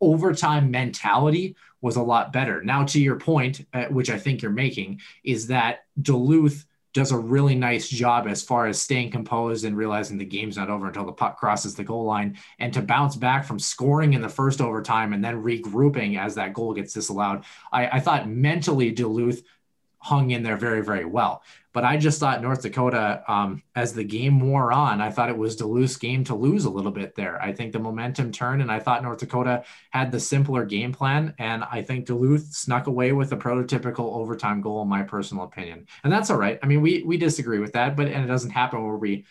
overtime 0.00 0.70
mentality 0.70 1.54
was 1.80 1.96
a 1.96 2.02
lot 2.02 2.32
better. 2.32 2.62
Now, 2.62 2.84
to 2.84 3.00
your 3.00 3.16
point, 3.16 3.66
uh, 3.74 3.84
which 3.86 4.10
I 4.10 4.18
think 4.18 4.42
you're 4.42 4.50
making, 4.50 5.00
is 5.24 5.48
that 5.48 5.84
Duluth 6.00 6.64
does 6.94 7.12
a 7.12 7.18
really 7.18 7.54
nice 7.54 7.88
job 7.88 8.26
as 8.26 8.42
far 8.42 8.66
as 8.66 8.80
staying 8.80 9.10
composed 9.10 9.64
and 9.64 9.76
realizing 9.76 10.16
the 10.18 10.24
game's 10.24 10.56
not 10.56 10.70
over 10.70 10.86
until 10.86 11.04
the 11.04 11.12
puck 11.12 11.38
crosses 11.38 11.74
the 11.74 11.84
goal 11.84 12.04
line 12.04 12.36
and 12.58 12.72
to 12.72 12.82
bounce 12.82 13.14
back 13.14 13.44
from 13.44 13.58
scoring 13.58 14.14
in 14.14 14.22
the 14.22 14.28
first 14.28 14.60
overtime 14.60 15.12
and 15.12 15.22
then 15.22 15.42
regrouping 15.42 16.18
as 16.18 16.34
that 16.34 16.54
goal 16.54 16.72
gets 16.72 16.92
disallowed. 16.92 17.44
I, 17.72 17.88
I 17.88 18.00
thought 18.00 18.28
mentally 18.28 18.90
Duluth 18.90 19.42
hung 19.98 20.30
in 20.30 20.42
there 20.42 20.56
very, 20.56 20.82
very 20.82 21.04
well. 21.04 21.42
But 21.78 21.84
I 21.84 21.96
just 21.96 22.18
thought 22.18 22.42
North 22.42 22.62
Dakota, 22.62 23.22
um, 23.28 23.62
as 23.76 23.92
the 23.92 24.02
game 24.02 24.40
wore 24.40 24.72
on, 24.72 25.00
I 25.00 25.12
thought 25.12 25.28
it 25.28 25.38
was 25.38 25.54
Duluth's 25.54 25.96
game 25.96 26.24
to 26.24 26.34
lose 26.34 26.64
a 26.64 26.70
little 26.70 26.90
bit 26.90 27.14
there. 27.14 27.40
I 27.40 27.52
think 27.52 27.72
the 27.72 27.78
momentum 27.78 28.32
turned, 28.32 28.62
and 28.62 28.72
I 28.72 28.80
thought 28.80 29.04
North 29.04 29.20
Dakota 29.20 29.62
had 29.90 30.10
the 30.10 30.18
simpler 30.18 30.64
game 30.64 30.90
plan. 30.90 31.34
And 31.38 31.62
I 31.62 31.82
think 31.82 32.06
Duluth 32.06 32.52
snuck 32.52 32.88
away 32.88 33.12
with 33.12 33.30
a 33.30 33.36
prototypical 33.36 34.16
overtime 34.16 34.60
goal, 34.60 34.82
in 34.82 34.88
my 34.88 35.04
personal 35.04 35.44
opinion. 35.44 35.86
And 36.02 36.12
that's 36.12 36.30
all 36.30 36.36
right. 36.36 36.58
I 36.64 36.66
mean, 36.66 36.80
we 36.80 37.04
we 37.04 37.16
disagree 37.16 37.60
with 37.60 37.74
that, 37.74 37.94
but 37.94 38.08
and 38.08 38.24
it 38.24 38.26
doesn't 38.26 38.50
happen 38.50 38.84
where 38.84 38.96
we 38.96 39.24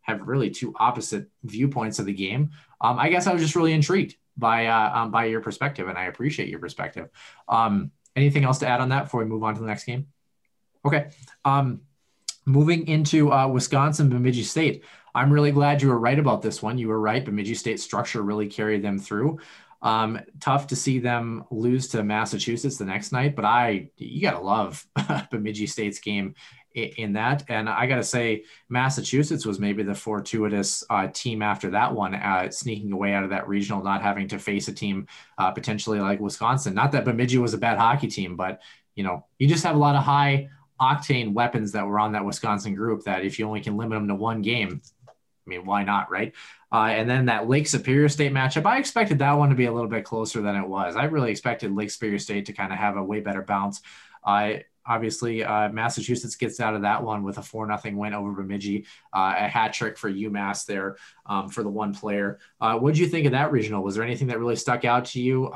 have 0.00 0.26
really 0.26 0.50
two 0.50 0.74
opposite 0.80 1.28
viewpoints 1.44 2.00
of 2.00 2.06
the 2.06 2.12
game. 2.12 2.50
Um, 2.80 2.98
I 2.98 3.10
guess 3.10 3.28
I 3.28 3.32
was 3.32 3.42
just 3.42 3.54
really 3.54 3.74
intrigued 3.74 4.16
by 4.36 4.66
uh, 4.66 4.90
um, 4.92 5.12
by 5.12 5.26
your 5.26 5.40
perspective, 5.40 5.86
and 5.86 5.96
I 5.96 6.06
appreciate 6.06 6.48
your 6.48 6.58
perspective. 6.58 7.10
Um, 7.48 7.92
anything 8.16 8.42
else 8.42 8.58
to 8.58 8.66
add 8.66 8.80
on 8.80 8.88
that 8.88 9.04
before 9.04 9.20
we 9.20 9.26
move 9.26 9.44
on 9.44 9.54
to 9.54 9.60
the 9.60 9.68
next 9.68 9.84
game? 9.84 10.08
Okay. 10.84 11.10
Um, 11.44 11.82
moving 12.44 12.86
into 12.88 13.32
uh, 13.32 13.46
Wisconsin, 13.48 14.08
Bemidji 14.08 14.42
State. 14.42 14.84
I'm 15.14 15.32
really 15.32 15.52
glad 15.52 15.82
you 15.82 15.88
were 15.88 15.98
right 15.98 16.18
about 16.18 16.42
this 16.42 16.62
one. 16.62 16.78
You 16.78 16.88
were 16.88 17.00
right. 17.00 17.24
Bemidji 17.24 17.54
State 17.54 17.80
structure 17.80 18.22
really 18.22 18.48
carried 18.48 18.82
them 18.82 18.98
through. 18.98 19.38
Um, 19.82 20.20
tough 20.40 20.68
to 20.68 20.76
see 20.76 21.00
them 21.00 21.44
lose 21.50 21.88
to 21.88 22.04
Massachusetts 22.04 22.78
the 22.78 22.84
next 22.84 23.10
night, 23.10 23.34
but 23.34 23.44
I, 23.44 23.90
you 23.96 24.22
got 24.22 24.38
to 24.38 24.40
love 24.40 24.86
Bemidji 25.30 25.66
State's 25.66 25.98
game 25.98 26.34
in, 26.74 27.12
that. 27.14 27.44
And 27.48 27.68
I 27.68 27.86
got 27.86 27.96
to 27.96 28.04
say, 28.04 28.44
Massachusetts 28.68 29.44
was 29.44 29.58
maybe 29.58 29.82
the 29.82 29.94
fortuitous 29.94 30.84
uh, 30.88 31.08
team 31.08 31.42
after 31.42 31.70
that 31.70 31.92
one, 31.92 32.14
uh, 32.14 32.50
sneaking 32.50 32.92
away 32.92 33.12
out 33.12 33.24
of 33.24 33.30
that 33.30 33.48
regional, 33.48 33.82
not 33.82 34.02
having 34.02 34.28
to 34.28 34.38
face 34.38 34.68
a 34.68 34.72
team 34.72 35.06
uh, 35.36 35.50
potentially 35.50 36.00
like 36.00 36.20
Wisconsin. 36.20 36.74
Not 36.74 36.92
that 36.92 37.04
Bemidji 37.04 37.38
was 37.38 37.52
a 37.52 37.58
bad 37.58 37.78
hockey 37.78 38.08
team, 38.08 38.36
but 38.36 38.62
you 38.94 39.04
know, 39.04 39.26
you 39.38 39.48
just 39.48 39.64
have 39.64 39.76
a 39.76 39.78
lot 39.78 39.96
of 39.96 40.02
high 40.02 40.48
octane 40.80 41.32
weapons 41.32 41.72
that 41.72 41.86
were 41.86 41.98
on 41.98 42.12
that 42.12 42.24
Wisconsin 42.24 42.74
group 42.74 43.04
that 43.04 43.24
if 43.24 43.38
you 43.38 43.46
only 43.46 43.60
can 43.60 43.76
limit 43.76 43.96
them 43.96 44.08
to 44.08 44.14
one 44.14 44.42
game, 44.42 44.82
I 45.08 45.50
mean, 45.50 45.64
why 45.64 45.84
not, 45.84 46.10
right? 46.10 46.32
Uh, 46.72 46.86
and 46.86 47.08
then 47.08 47.26
that 47.26 47.48
Lake 47.48 47.66
Superior 47.66 48.08
State 48.08 48.32
matchup, 48.32 48.64
I 48.64 48.78
expected 48.78 49.18
that 49.18 49.32
one 49.32 49.50
to 49.50 49.54
be 49.54 49.66
a 49.66 49.72
little 49.72 49.90
bit 49.90 50.04
closer 50.04 50.40
than 50.40 50.56
it 50.56 50.66
was. 50.66 50.96
I 50.96 51.04
really 51.04 51.30
expected 51.30 51.74
Lake 51.74 51.90
Superior 51.90 52.18
State 52.18 52.46
to 52.46 52.52
kind 52.52 52.72
of 52.72 52.78
have 52.78 52.96
a 52.96 53.02
way 53.02 53.20
better 53.20 53.42
bounce. 53.42 53.82
Uh, 54.24 54.54
obviously, 54.86 55.44
uh, 55.44 55.68
Massachusetts 55.68 56.36
gets 56.36 56.60
out 56.60 56.74
of 56.74 56.82
that 56.82 57.02
one 57.02 57.24
with 57.24 57.38
a 57.38 57.42
4 57.42 57.66
0 57.66 57.96
win 57.96 58.14
over 58.14 58.32
Bemidji, 58.32 58.86
uh, 59.12 59.34
a 59.36 59.48
hat 59.48 59.74
trick 59.74 59.98
for 59.98 60.10
UMass 60.10 60.64
there 60.64 60.96
um, 61.26 61.48
for 61.48 61.62
the 61.62 61.68
one 61.68 61.92
player. 61.92 62.38
Uh, 62.60 62.78
what 62.78 62.94
did 62.94 63.00
you 63.00 63.08
think 63.08 63.26
of 63.26 63.32
that 63.32 63.52
regional? 63.52 63.82
Was 63.82 63.96
there 63.96 64.04
anything 64.04 64.28
that 64.28 64.38
really 64.38 64.56
stuck 64.56 64.84
out 64.84 65.04
to 65.06 65.20
you? 65.20 65.50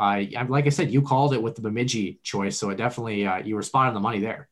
like 0.49 0.67
I 0.67 0.71
said, 0.71 0.91
you 0.91 1.01
called 1.01 1.33
it 1.33 1.43
with 1.43 1.55
the 1.55 1.63
Bemidji 1.63 2.21
choice, 2.23 2.59
so 2.59 2.71
it 2.71 2.77
definitely, 2.77 3.27
uh, 3.27 3.39
you 3.39 3.55
were 3.55 3.63
spot 3.63 3.89
on 3.89 3.95
the 3.95 4.01
money 4.01 4.21
there. 4.21 4.49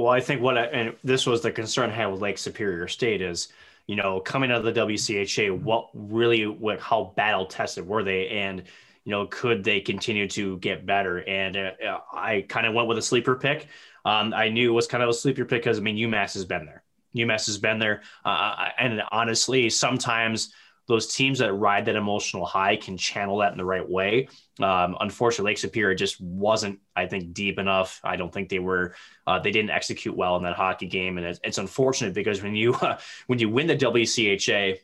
Well, 0.00 0.12
I 0.12 0.20
think 0.20 0.40
what 0.40 0.56
I, 0.56 0.64
and 0.64 0.96
this 1.04 1.26
was 1.26 1.42
the 1.42 1.52
concern 1.52 1.90
I 1.90 1.94
had 1.94 2.06
with 2.06 2.20
Lake 2.20 2.38
Superior 2.38 2.88
State 2.88 3.20
is, 3.20 3.48
you 3.86 3.96
know, 3.96 4.20
coming 4.20 4.50
out 4.50 4.64
of 4.64 4.74
the 4.74 4.80
WCHA, 4.80 5.60
what 5.60 5.90
really, 5.92 6.46
what, 6.46 6.80
how 6.80 7.12
battle 7.16 7.44
tested 7.46 7.86
were 7.86 8.02
they, 8.02 8.28
and 8.28 8.62
you 9.04 9.12
know, 9.12 9.26
could 9.26 9.64
they 9.64 9.80
continue 9.80 10.28
to 10.28 10.58
get 10.58 10.86
better? 10.86 11.18
And 11.28 11.56
uh, 11.56 11.72
I 12.12 12.44
kind 12.48 12.66
of 12.66 12.74
went 12.74 12.88
with 12.88 12.98
a 12.98 13.02
sleeper 13.02 13.34
pick. 13.34 13.68
Um, 14.04 14.32
I 14.34 14.48
knew 14.48 14.70
it 14.70 14.74
was 14.74 14.86
kind 14.86 15.02
of 15.02 15.08
a 15.08 15.12
sleeper 15.12 15.44
pick 15.44 15.62
because 15.62 15.78
I 15.78 15.82
mean 15.82 15.96
UMass 15.96 16.34
has 16.34 16.44
been 16.44 16.64
there. 16.64 16.82
UMass 17.14 17.46
has 17.46 17.58
been 17.58 17.78
there, 17.78 18.02
uh, 18.24 18.68
and 18.78 19.02
honestly, 19.10 19.68
sometimes 19.68 20.54
those 20.90 21.14
teams 21.14 21.38
that 21.38 21.52
ride 21.54 21.84
that 21.84 21.94
emotional 21.94 22.44
high 22.44 22.74
can 22.74 22.96
channel 22.96 23.38
that 23.38 23.52
in 23.52 23.58
the 23.58 23.64
right 23.64 23.88
way. 23.88 24.28
Um, 24.58 24.96
unfortunately, 24.98 25.52
Lake 25.52 25.58
Superior 25.58 25.94
just 25.94 26.20
wasn't, 26.20 26.80
I 26.96 27.06
think, 27.06 27.32
deep 27.32 27.60
enough. 27.60 28.00
I 28.02 28.16
don't 28.16 28.34
think 28.34 28.48
they 28.48 28.58
were, 28.58 28.96
uh, 29.24 29.38
they 29.38 29.52
didn't 29.52 29.70
execute 29.70 30.16
well 30.16 30.36
in 30.36 30.42
that 30.42 30.56
hockey 30.56 30.86
game, 30.86 31.16
and 31.16 31.26
it's, 31.26 31.38
it's 31.44 31.58
unfortunate 31.58 32.12
because 32.12 32.42
when 32.42 32.56
you 32.56 32.74
uh, 32.74 32.98
when 33.28 33.38
you 33.38 33.48
win 33.48 33.68
the 33.68 33.76
WCHA. 33.76 34.78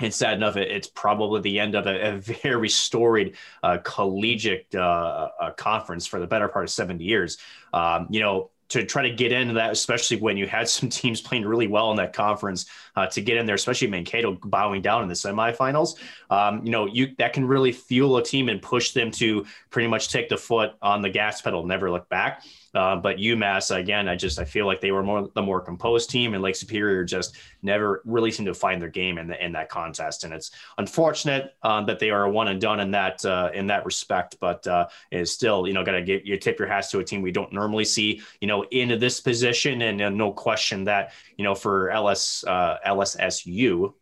It's 0.00 0.16
sad 0.16 0.34
enough. 0.34 0.56
It's 0.56 0.88
probably 0.88 1.40
the 1.40 1.60
end 1.60 1.76
of 1.76 1.86
a, 1.86 2.14
a 2.14 2.16
very 2.16 2.68
storied 2.68 3.36
uh, 3.62 3.78
collegiate 3.84 4.74
uh, 4.74 5.28
conference 5.56 6.04
for 6.04 6.18
the 6.18 6.26
better 6.26 6.48
part 6.48 6.64
of 6.64 6.70
70 6.70 7.04
years. 7.04 7.38
Um, 7.72 8.08
you 8.10 8.18
know, 8.18 8.50
to 8.70 8.84
try 8.84 9.02
to 9.02 9.10
get 9.10 9.32
into 9.32 9.54
that, 9.54 9.70
especially 9.72 10.18
when 10.18 10.36
you 10.36 10.46
had 10.46 10.68
some 10.76 10.88
teams 10.88 11.20
playing 11.20 11.44
really 11.44 11.66
well 11.66 11.90
in 11.90 11.96
that 11.96 12.12
conference, 12.12 12.66
uh, 12.96 13.06
to 13.06 13.20
get 13.20 13.36
in 13.36 13.46
there, 13.46 13.54
especially 13.54 13.88
Mankato 13.88 14.38
bowing 14.44 14.82
down 14.82 15.02
in 15.02 15.08
the 15.08 15.14
semifinals. 15.14 15.96
Um, 16.30 16.64
you 16.64 16.70
know, 16.70 16.86
you 16.86 17.14
that 17.18 17.32
can 17.32 17.46
really 17.46 17.72
fuel 17.72 18.16
a 18.16 18.22
team 18.22 18.48
and 18.48 18.60
push 18.60 18.92
them 18.92 19.10
to 19.12 19.46
pretty 19.70 19.88
much 19.88 20.08
take 20.08 20.28
the 20.28 20.36
foot 20.36 20.72
on 20.80 21.02
the 21.02 21.10
gas 21.10 21.40
pedal, 21.40 21.66
never 21.66 21.90
look 21.90 22.08
back. 22.08 22.42
Uh, 22.74 22.96
but 22.96 23.18
UMass 23.18 23.74
again, 23.74 24.08
I 24.08 24.16
just 24.16 24.38
I 24.38 24.44
feel 24.44 24.66
like 24.66 24.80
they 24.80 24.90
were 24.90 25.02
more 25.02 25.28
the 25.34 25.42
more 25.42 25.60
composed 25.60 26.10
team, 26.10 26.34
and 26.34 26.42
Lake 26.42 26.56
Superior 26.56 27.04
just 27.04 27.36
never 27.62 28.02
really 28.04 28.30
seemed 28.30 28.46
to 28.46 28.54
find 28.54 28.80
their 28.80 28.88
game 28.88 29.18
in 29.18 29.28
the, 29.28 29.44
in 29.44 29.52
that 29.52 29.68
contest. 29.68 30.24
And 30.24 30.34
it's 30.34 30.50
unfortunate 30.78 31.54
um, 31.62 31.86
that 31.86 31.98
they 31.98 32.10
are 32.10 32.28
one 32.28 32.48
and 32.48 32.60
done 32.60 32.80
in 32.80 32.90
that 32.90 33.24
uh, 33.24 33.50
in 33.54 33.66
that 33.68 33.84
respect. 33.84 34.36
But 34.40 34.66
uh, 34.66 34.88
it's 35.10 35.30
still 35.30 35.66
you 35.66 35.72
know 35.72 35.84
got 35.84 35.92
to 35.92 36.02
get 36.02 36.24
you 36.24 36.36
tip 36.36 36.58
your 36.58 36.68
hats 36.68 36.90
to 36.90 36.98
a 36.98 37.04
team 37.04 37.22
we 37.22 37.32
don't 37.32 37.52
normally 37.52 37.84
see 37.84 38.20
you 38.40 38.48
know 38.48 38.62
into 38.64 38.96
this 38.96 39.20
position, 39.20 39.82
and, 39.82 40.00
and 40.00 40.16
no 40.16 40.32
question 40.32 40.84
that 40.84 41.12
you 41.36 41.44
know 41.44 41.54
for 41.54 41.90
LS 41.90 42.44
uh, 42.46 42.78
LSSU 42.86 43.94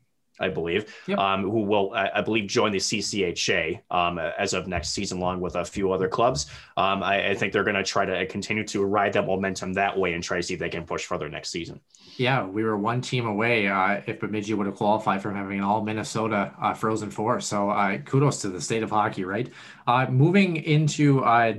I 0.43 0.49
believe, 0.49 0.95
yep. 1.07 1.18
um, 1.18 1.43
who 1.43 1.62
will, 1.62 1.93
I, 1.95 2.11
I, 2.16 2.20
believe, 2.20 2.49
join 2.49 2.72
the 2.72 2.78
CCHA 2.78 3.80
um, 3.90 4.18
as 4.18 4.53
of 4.53 4.66
next 4.66 4.90
season, 4.90 5.18
along 5.18 5.40
with 5.40 5.55
a 5.55 5.64
few 5.64 5.93
other 5.93 6.09
clubs. 6.09 6.47
Um, 6.76 7.03
I, 7.03 7.30
I, 7.30 7.34
think 7.34 7.53
they're 7.53 7.64
going 7.64 7.76
to 7.76 7.82
try 7.82 8.05
to 8.05 8.26
continue 8.26 8.64
to 8.68 8.84
ride 8.84 9.12
that 9.14 9.26
momentum 9.26 9.72
that 9.74 9.97
way 9.97 10.14
and 10.14 10.22
try 10.22 10.38
to 10.38 10.43
see 10.43 10.55
if 10.55 10.61
they 10.61 10.68
can 10.68 10.84
push 10.84 11.05
further 11.05 11.28
next 11.28 11.51
season. 11.51 11.80
Yeah, 12.16 12.45
we 12.45 12.62
were 12.62 12.76
one 12.76 13.01
team 13.01 13.26
away 13.26 13.68
uh, 13.68 14.01
if 14.07 14.20
Bemidji 14.20 14.55
would 14.55 14.66
have 14.66 14.76
qualified 14.76 15.22
from 15.22 15.34
having 15.34 15.59
an 15.59 15.64
all 15.64 15.82
Minnesota 15.82 16.53
uh, 16.61 16.74
Frozen 16.74 17.11
Four. 17.11 17.40
So 17.40 17.70
uh, 17.70 17.99
kudos 17.99 18.43
to 18.43 18.49
the 18.49 18.61
state 18.61 18.82
of 18.82 18.90
hockey, 18.90 19.24
right? 19.24 19.49
Uh, 19.86 20.07
moving 20.07 20.57
into 20.57 21.24
uh, 21.24 21.55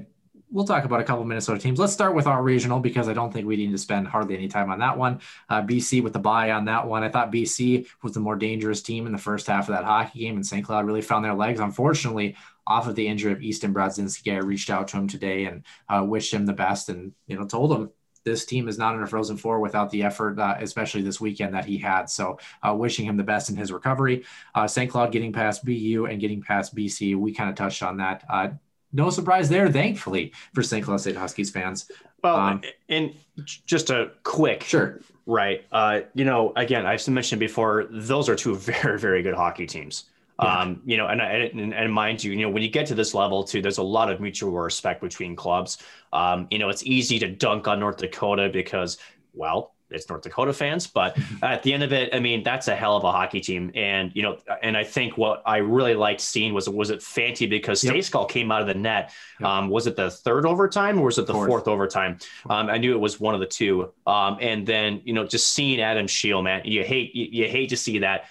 we'll 0.54 0.66
talk 0.66 0.86
about 0.86 1.02
a 1.02 1.04
couple 1.04 1.26
Minnesota 1.26 1.60
teams. 1.60 1.80
Let's 1.80 1.92
start 1.92 2.16
with 2.16 2.28
our 2.28 2.42
regional 2.42 2.80
because 2.80 3.10
I 3.10 3.14
don't 3.14 3.34
think 3.34 3.48
we 3.48 3.58
need 3.58 3.72
to 3.72 3.78
spend 3.78 4.08
hardly 4.08 4.36
any 4.36 4.48
time 4.48 4.70
on 4.70 4.80
that 4.80 4.98
one. 4.98 5.20
Uh, 5.50 5.64
BC 5.64 6.04
with 6.04 6.14
the 6.14 6.20
bye 6.20 6.52
on 6.52 6.66
that 6.66 6.88
one. 6.88 7.04
I 7.04 7.10
thought 7.10 7.32
BC 7.32 7.88
was 8.04 8.14
the 8.14 8.20
more 8.20 8.36
dangerous 8.36 8.82
team 8.82 9.08
in 9.08 9.12
the 9.12 9.18
first 9.18 9.48
half 9.48 9.68
of 9.68 9.76
that 9.76 9.84
hockey 9.84 10.20
game, 10.20 10.36
and 10.36 10.46
St. 10.46 10.64
Cloud 10.64 10.86
really 10.86 11.02
found 11.02 11.26
their 11.26 11.34
legs. 11.34 11.60
Unfortunately, 11.60 12.38
off 12.68 12.88
of 12.88 12.96
the 12.96 13.08
injury 13.08 13.34
of 13.34 13.42
Easton 13.42 13.74
Brodzinski, 13.74 14.34
I 14.34 14.38
reached 14.38 14.70
out 14.70 14.88
to 14.90 14.98
him 14.98 15.08
today 15.08 15.46
and 15.46 15.64
uh, 15.90 16.06
wished 16.06 16.34
him 16.34 16.46
the 16.46 16.54
best, 16.54 16.88
and 16.88 17.14
you 17.28 17.38
know 17.38 17.46
told 17.46 17.74
him 17.74 17.90
this 18.24 18.46
team 18.46 18.70
is 18.70 18.78
not 18.78 18.96
in 18.96 19.04
a 19.04 19.08
frozen 19.08 19.36
four 19.36 19.60
without 19.60 19.90
the 19.90 20.04
effort, 20.04 20.40
uh, 20.40 20.56
especially 20.60 21.02
this 21.02 21.20
weekend 21.20 21.54
that 21.56 21.66
he 21.66 21.78
had. 21.78 22.10
So, 22.10 22.40
uh, 22.62 22.74
wishing 22.74 23.06
him 23.06 23.18
the 23.18 23.24
best 23.24 23.50
in 23.50 23.58
his 23.58 23.70
recovery. 23.70 24.24
Uh, 24.56 24.66
St. 24.66 24.90
Cloud 24.90 25.12
getting 25.12 25.34
past 25.34 25.66
BU 25.66 26.08
and 26.10 26.22
getting 26.22 26.42
past 26.42 26.74
BC. 26.74 27.18
We 27.18 27.34
kind 27.34 27.50
of 27.50 27.56
touched 27.58 27.84
on 27.84 27.98
that. 27.98 28.24
No 28.94 29.10
surprise 29.10 29.50
there, 29.50 29.70
thankfully, 29.72 30.32
for 30.54 30.62
St. 30.62 30.86
Cloud 30.86 31.02
State 31.02 31.18
Huskies 31.18 31.50
fans. 31.50 31.92
Well, 32.24 32.36
um, 32.36 32.62
and 32.90 33.14
just 33.66 33.90
a 33.90 34.12
quick, 34.24 34.64
sure, 34.64 35.02
right? 35.26 35.66
Uh, 35.72 36.02
you 36.14 36.24
know, 36.24 36.54
again, 36.56 36.86
I've 36.86 37.06
mentioned 37.08 37.40
before, 37.40 37.88
those 37.90 38.30
are 38.30 38.36
two 38.36 38.56
very, 38.56 39.00
very 39.00 39.24
good 39.24 39.34
hockey 39.34 39.66
teams. 39.66 40.06
Yeah. 40.42 40.60
Um, 40.60 40.82
you 40.86 40.98
know, 40.98 41.08
and, 41.08 41.22
and 41.22 41.74
and 41.74 41.94
mind 41.94 42.24
you, 42.24 42.32
you 42.32 42.42
know, 42.42 42.50
when 42.50 42.64
you 42.64 42.70
get 42.70 42.88
to 42.88 42.96
this 42.96 43.14
level 43.14 43.44
too, 43.44 43.62
there's 43.62 43.78
a 43.78 43.84
lot 43.84 44.12
of 44.12 44.20
mutual 44.20 44.52
respect 44.52 45.00
between 45.02 45.36
clubs. 45.36 45.78
Um, 46.12 46.48
you 46.50 46.58
know, 46.58 46.70
it's 46.70 46.84
easy 46.84 47.20
to 47.20 47.28
dunk 47.28 47.68
on 47.68 47.80
North 47.80 47.98
Dakota 47.98 48.50
because, 48.50 48.98
well, 49.36 49.74
it's 49.94 50.10
North 50.10 50.24
Dakota 50.24 50.54
fans, 50.54 50.88
but 50.88 51.18
at 51.42 51.64
the 51.64 51.74
end 51.74 51.84
of 51.84 51.94
it, 51.94 52.14
I 52.14 52.20
mean, 52.20 52.44
that's 52.44 52.68
a 52.68 52.76
hell 52.76 52.98
of 52.98 53.04
a 53.04 53.12
hockey 53.12 53.40
team. 53.40 53.72
And, 53.76 54.12
you 54.14 54.22
know, 54.22 54.38
and 54.62 54.76
I 54.76 54.84
think 54.84 55.18
what 55.18 55.42
I 55.46 55.58
really 55.58 55.96
liked 55.96 56.22
seeing 56.22 56.54
was, 56.54 56.68
was 56.68 56.90
it 56.90 57.02
Fanti 57.02 57.46
because 57.46 57.84
yep. 57.84 57.94
Stejskal 57.94 58.30
came 58.30 58.52
out 58.52 58.62
of 58.62 58.68
the 58.68 58.74
net. 58.74 59.12
Yep. 59.40 59.50
Um, 59.50 59.70
was 59.70 59.88
it 59.88 59.96
the 59.96 60.10
third 60.10 60.46
overtime 60.46 61.00
or 61.00 61.06
was 61.06 61.18
it 61.18 61.28
the 61.28 61.34
fourth, 61.34 61.48
fourth 61.48 61.68
overtime? 61.68 62.18
Um, 62.50 62.70
I 62.70 62.78
knew 62.78 62.94
it 62.94 63.00
was 63.00 63.20
one 63.20 63.34
of 63.34 63.40
the 63.40 63.46
two. 63.46 63.92
Um, 64.08 64.38
and 64.42 64.66
then, 64.66 65.02
you 65.04 65.14
know, 65.14 65.26
just 65.26 65.54
seeing 65.54 65.82
Adam 65.82 66.08
Scheel, 66.08 66.42
man, 66.42 66.62
you 66.66 66.84
hate, 66.84 67.16
you, 67.16 67.28
you 67.32 67.48
hate 67.48 67.70
to 67.70 67.78
see 67.78 68.00
that 68.00 68.26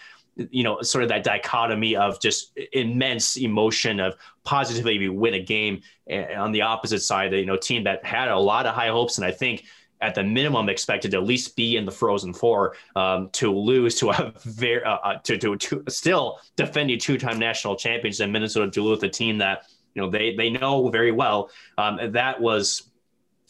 you 0.50 0.62
know, 0.62 0.80
sort 0.80 1.04
of 1.04 1.10
that 1.10 1.24
dichotomy 1.24 1.94
of 1.94 2.20
just 2.20 2.58
immense 2.72 3.36
emotion 3.36 4.00
of 4.00 4.14
positively 4.44 4.98
we 4.98 5.08
win 5.08 5.34
a 5.34 5.42
game. 5.42 5.82
And 6.06 6.32
on 6.34 6.52
the 6.52 6.62
opposite 6.62 7.02
side, 7.02 7.32
you 7.32 7.46
know, 7.46 7.56
team 7.56 7.84
that 7.84 8.04
had 8.04 8.28
a 8.28 8.38
lot 8.38 8.66
of 8.66 8.74
high 8.74 8.88
hopes, 8.88 9.18
and 9.18 9.26
I 9.26 9.30
think 9.30 9.64
at 10.02 10.14
the 10.14 10.22
minimum 10.22 10.68
expected 10.68 11.12
to 11.12 11.16
at 11.16 11.24
least 11.24 11.56
be 11.56 11.76
in 11.76 11.86
the 11.86 11.92
Frozen 11.92 12.34
Four 12.34 12.74
um, 12.96 13.30
to 13.30 13.54
lose 13.54 13.94
to 13.96 14.10
a 14.10 14.32
very 14.42 14.84
uh, 14.84 14.96
uh, 14.96 15.18
to, 15.20 15.38
to 15.38 15.56
to 15.56 15.84
still 15.88 16.40
defending 16.56 16.98
two-time 16.98 17.38
national 17.38 17.76
champions 17.76 18.20
in 18.20 18.32
Minnesota 18.32 18.70
Duluth, 18.70 19.02
a 19.02 19.08
team 19.08 19.38
that 19.38 19.66
you 19.94 20.02
know 20.02 20.10
they 20.10 20.34
they 20.34 20.50
know 20.50 20.88
very 20.88 21.12
well. 21.12 21.50
Um, 21.78 22.12
that 22.12 22.40
was 22.40 22.90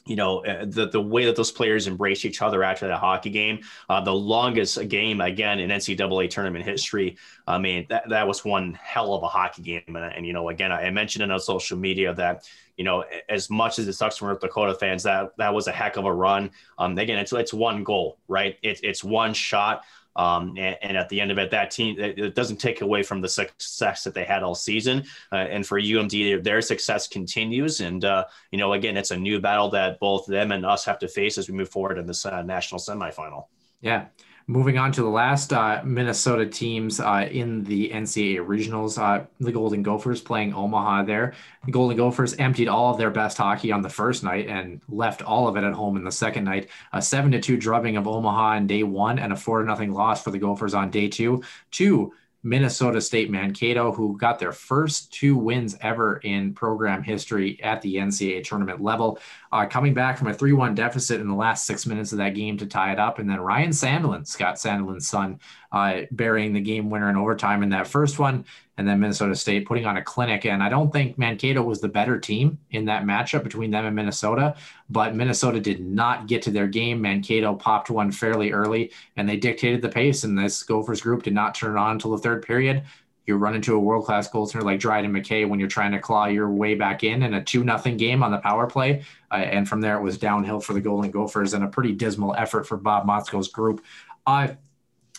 you 0.04 0.16
know 0.16 0.44
uh, 0.44 0.64
the 0.66 0.88
the 0.88 1.00
way 1.00 1.24
that 1.26 1.36
those 1.36 1.52
players 1.52 1.86
embrace 1.86 2.24
each 2.24 2.42
other 2.42 2.62
after 2.62 2.86
that 2.88 2.98
hockey 2.98 3.30
game, 3.30 3.60
uh, 3.88 4.00
the 4.00 4.14
longest 4.14 4.88
game 4.88 5.20
again 5.20 5.58
in 5.58 5.70
NCAA 5.70 6.28
tournament 6.28 6.64
history. 6.64 7.16
I 7.46 7.58
mean 7.58 7.86
that 7.88 8.08
that 8.10 8.26
was 8.26 8.44
one 8.44 8.74
hell 8.74 9.14
of 9.14 9.22
a 9.22 9.28
hockey 9.28 9.62
game, 9.62 9.82
and, 9.86 9.96
and 9.96 10.26
you 10.26 10.32
know 10.32 10.48
again 10.48 10.72
I 10.72 10.90
mentioned 10.90 11.22
it 11.22 11.30
on 11.30 11.40
social 11.40 11.78
media 11.78 12.12
that 12.14 12.48
you 12.76 12.84
know, 12.84 13.04
as 13.28 13.50
much 13.50 13.78
as 13.78 13.88
it 13.88 13.92
sucks 13.92 14.16
for 14.16 14.26
North 14.26 14.40
Dakota 14.40 14.74
fans, 14.74 15.02
that 15.02 15.36
that 15.36 15.54
was 15.54 15.66
a 15.66 15.72
heck 15.72 15.96
of 15.96 16.04
a 16.04 16.12
run. 16.12 16.50
Um, 16.78 16.96
again, 16.98 17.18
it's 17.18 17.32
it's 17.32 17.52
one 17.52 17.84
goal, 17.84 18.18
right? 18.28 18.56
It's 18.62 18.80
it's 18.82 19.04
one 19.04 19.34
shot. 19.34 19.84
Um, 20.14 20.56
and, 20.58 20.76
and, 20.82 20.96
at 20.98 21.08
the 21.08 21.22
end 21.22 21.30
of 21.30 21.38
it, 21.38 21.50
that 21.52 21.70
team 21.70 21.98
it, 21.98 22.34
doesn't 22.34 22.58
take 22.58 22.82
away 22.82 23.02
from 23.02 23.22
the 23.22 23.28
success 23.30 24.04
that 24.04 24.12
they 24.12 24.24
had 24.24 24.42
all 24.42 24.54
season. 24.54 25.04
Uh, 25.32 25.36
and 25.36 25.66
for 25.66 25.80
UMD, 25.80 26.44
their 26.44 26.60
success 26.60 27.08
continues. 27.08 27.80
And 27.80 28.04
uh, 28.04 28.26
you 28.50 28.58
know, 28.58 28.74
again, 28.74 28.98
it's 28.98 29.10
a 29.10 29.16
new 29.16 29.40
battle 29.40 29.70
that 29.70 29.98
both 30.00 30.26
them 30.26 30.52
and 30.52 30.66
us 30.66 30.84
have 30.84 30.98
to 30.98 31.08
face 31.08 31.38
as 31.38 31.48
we 31.48 31.54
move 31.54 31.70
forward 31.70 31.96
in 31.96 32.04
this 32.04 32.26
uh, 32.26 32.42
national 32.42 32.78
semifinal. 32.78 33.46
Yeah. 33.80 34.06
Moving 34.46 34.76
on 34.76 34.90
to 34.92 35.02
the 35.02 35.08
last 35.08 35.52
uh, 35.52 35.80
Minnesota 35.84 36.46
teams 36.46 36.98
uh, 36.98 37.28
in 37.30 37.62
the 37.64 37.90
NCAA 37.90 38.44
regionals, 38.44 39.00
uh, 39.00 39.24
the 39.38 39.52
Golden 39.52 39.82
Gophers 39.82 40.20
playing 40.20 40.52
Omaha 40.52 41.04
there. 41.04 41.34
The 41.64 41.70
Golden 41.70 41.96
Gophers 41.96 42.34
emptied 42.34 42.68
all 42.68 42.92
of 42.92 42.98
their 42.98 43.10
best 43.10 43.38
hockey 43.38 43.70
on 43.70 43.82
the 43.82 43.88
first 43.88 44.24
night 44.24 44.48
and 44.48 44.80
left 44.88 45.22
all 45.22 45.46
of 45.46 45.56
it 45.56 45.64
at 45.64 45.72
home 45.72 45.96
in 45.96 46.04
the 46.04 46.10
second 46.10 46.44
night. 46.44 46.68
A 46.92 47.00
seven 47.00 47.30
to 47.32 47.40
two 47.40 47.56
drubbing 47.56 47.96
of 47.96 48.08
Omaha 48.08 48.56
on 48.56 48.66
day 48.66 48.82
one 48.82 49.18
and 49.18 49.32
a 49.32 49.36
four 49.36 49.60
to 49.60 49.66
nothing 49.66 49.92
loss 49.92 50.22
for 50.22 50.30
the 50.32 50.38
Gophers 50.38 50.74
on 50.74 50.90
day 50.90 51.08
two. 51.08 51.42
Two 51.70 52.12
Minnesota 52.44 53.00
State 53.00 53.30
Mankato, 53.30 53.92
who 53.92 54.16
got 54.16 54.38
their 54.38 54.52
first 54.52 55.12
two 55.12 55.36
wins 55.36 55.76
ever 55.80 56.16
in 56.18 56.54
program 56.54 57.02
history 57.02 57.62
at 57.62 57.80
the 57.82 57.96
NCAA 57.96 58.42
tournament 58.42 58.82
level, 58.82 59.18
uh, 59.52 59.66
coming 59.66 59.94
back 59.94 60.18
from 60.18 60.28
a 60.28 60.34
3 60.34 60.52
1 60.52 60.74
deficit 60.74 61.20
in 61.20 61.28
the 61.28 61.34
last 61.34 61.66
six 61.66 61.86
minutes 61.86 62.12
of 62.12 62.18
that 62.18 62.34
game 62.34 62.56
to 62.58 62.66
tie 62.66 62.92
it 62.92 62.98
up. 62.98 63.18
And 63.18 63.30
then 63.30 63.40
Ryan 63.40 63.70
Sandelin, 63.70 64.26
Scott 64.26 64.56
Sandelin's 64.56 65.06
son, 65.06 65.38
uh, 65.70 66.02
burying 66.10 66.52
the 66.52 66.60
game 66.60 66.90
winner 66.90 67.08
in 67.10 67.16
overtime 67.16 67.62
in 67.62 67.68
that 67.70 67.86
first 67.86 68.18
one 68.18 68.44
and 68.78 68.88
then 68.88 69.00
Minnesota 69.00 69.34
State 69.34 69.66
putting 69.66 69.84
on 69.84 69.98
a 69.98 70.02
clinic. 70.02 70.46
And 70.46 70.62
I 70.62 70.68
don't 70.68 70.92
think 70.92 71.18
Mankato 71.18 71.62
was 71.62 71.80
the 71.80 71.88
better 71.88 72.18
team 72.18 72.58
in 72.70 72.86
that 72.86 73.04
matchup 73.04 73.44
between 73.44 73.70
them 73.70 73.84
and 73.84 73.94
Minnesota, 73.94 74.56
but 74.88 75.14
Minnesota 75.14 75.60
did 75.60 75.80
not 75.80 76.26
get 76.26 76.42
to 76.42 76.50
their 76.50 76.66
game. 76.66 77.00
Mankato 77.00 77.54
popped 77.54 77.90
one 77.90 78.10
fairly 78.10 78.52
early 78.52 78.92
and 79.16 79.28
they 79.28 79.36
dictated 79.36 79.82
the 79.82 79.88
pace. 79.88 80.24
And 80.24 80.38
this 80.38 80.62
Gophers 80.62 81.02
group 81.02 81.22
did 81.22 81.34
not 81.34 81.54
turn 81.54 81.76
on 81.76 81.92
until 81.92 82.12
the 82.12 82.18
third 82.18 82.42
period. 82.46 82.84
You 83.26 83.36
run 83.36 83.54
into 83.54 83.76
a 83.76 83.78
world 83.78 84.04
class 84.04 84.28
goaltender 84.28 84.64
like 84.64 84.80
Dryden 84.80 85.12
McKay 85.12 85.48
when 85.48 85.60
you're 85.60 85.68
trying 85.68 85.92
to 85.92 86.00
claw 86.00 86.26
your 86.26 86.50
way 86.50 86.74
back 86.74 87.04
in 87.04 87.22
in 87.22 87.34
a 87.34 87.44
2 87.44 87.62
nothing 87.62 87.96
game 87.96 88.22
on 88.22 88.32
the 88.32 88.38
power 88.38 88.66
play. 88.66 89.04
Uh, 89.30 89.36
and 89.36 89.68
from 89.68 89.80
there, 89.80 89.96
it 89.96 90.02
was 90.02 90.18
downhill 90.18 90.58
for 90.60 90.72
the 90.72 90.80
Golden 90.80 91.10
Gophers 91.10 91.54
and 91.54 91.62
a 91.62 91.68
pretty 91.68 91.92
dismal 91.92 92.34
effort 92.34 92.66
for 92.66 92.76
Bob 92.76 93.06
Motzko's 93.06 93.48
group. 93.48 93.84
Uh, 94.26 94.48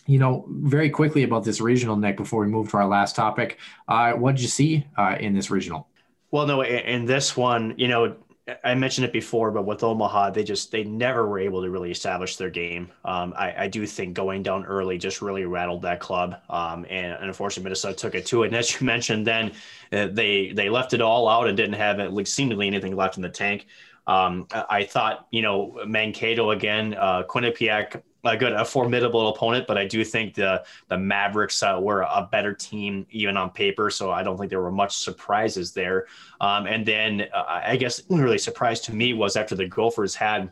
you 0.05 0.19
know, 0.19 0.45
very 0.49 0.89
quickly 0.89 1.23
about 1.23 1.43
this 1.43 1.61
regional, 1.61 1.95
Nick, 1.95 2.17
before 2.17 2.41
we 2.41 2.47
move 2.47 2.69
to 2.71 2.77
our 2.77 2.87
last 2.87 3.15
topic. 3.15 3.59
Uh, 3.87 4.13
what 4.13 4.35
did 4.35 4.41
you 4.41 4.47
see 4.47 4.85
uh, 4.97 5.15
in 5.19 5.33
this 5.33 5.49
regional? 5.49 5.87
Well, 6.31 6.47
no, 6.47 6.63
in 6.63 7.05
this 7.05 7.37
one, 7.37 7.75
you 7.77 7.87
know, 7.87 8.15
I 8.63 8.75
mentioned 8.75 9.05
it 9.05 9.13
before, 9.13 9.51
but 9.51 9.65
with 9.65 9.83
Omaha, 9.83 10.31
they 10.31 10.43
just 10.43 10.71
they 10.71 10.83
never 10.83 11.25
were 11.27 11.39
able 11.39 11.61
to 11.61 11.69
really 11.69 11.91
establish 11.91 12.35
their 12.35 12.49
game. 12.49 12.91
Um, 13.05 13.33
I, 13.37 13.63
I, 13.63 13.67
do 13.69 13.85
think 13.85 14.15
going 14.15 14.43
down 14.43 14.65
early 14.65 14.97
just 14.97 15.21
really 15.21 15.45
rattled 15.45 15.83
that 15.83 16.01
club, 16.01 16.35
um, 16.49 16.85
and, 16.89 17.13
and, 17.13 17.25
unfortunately 17.25 17.63
Minnesota 17.63 17.95
took 17.95 18.15
it 18.15 18.25
to 18.25 18.43
it. 18.43 18.47
And 18.47 18.55
as 18.57 18.73
you 18.73 18.85
mentioned, 18.85 19.25
then 19.25 19.53
uh, 19.93 20.07
they 20.11 20.51
they 20.51 20.69
left 20.69 20.93
it 20.93 20.99
all 20.99 21.29
out 21.29 21.47
and 21.47 21.55
didn't 21.55 21.75
have 21.75 21.99
it, 21.99 22.27
seemingly 22.27 22.67
anything 22.67 22.97
left 22.97 23.15
in 23.15 23.23
the 23.23 23.29
tank. 23.29 23.67
Um, 24.07 24.47
I 24.51 24.83
thought, 24.83 25.27
you 25.31 25.41
know, 25.41 25.79
Mankato 25.87 26.51
again, 26.51 26.95
uh, 26.95 27.23
Quinnipiac 27.23 28.01
a 28.23 28.37
good, 28.37 28.53
a 28.53 28.63
formidable 28.63 29.29
opponent, 29.29 29.67
but 29.67 29.77
I 29.77 29.85
do 29.85 30.03
think 30.03 30.33
the 30.35 30.63
the 30.87 30.97
Mavericks 30.97 31.61
uh, 31.61 31.77
were 31.79 32.01
a 32.01 32.27
better 32.31 32.53
team 32.53 33.05
even 33.11 33.35
on 33.37 33.49
paper. 33.49 33.89
So 33.89 34.11
I 34.11 34.23
don't 34.23 34.37
think 34.37 34.49
there 34.49 34.61
were 34.61 34.71
much 34.71 34.97
surprises 34.97 35.73
there. 35.73 36.07
Um, 36.39 36.65
and 36.65 36.85
then 36.85 37.27
uh, 37.33 37.43
I 37.47 37.75
guess 37.75 38.01
really 38.09 38.37
surprised 38.37 38.85
to 38.85 38.95
me 38.95 39.13
was 39.13 39.35
after 39.35 39.55
the 39.55 39.67
Gophers 39.67 40.15
had 40.15 40.51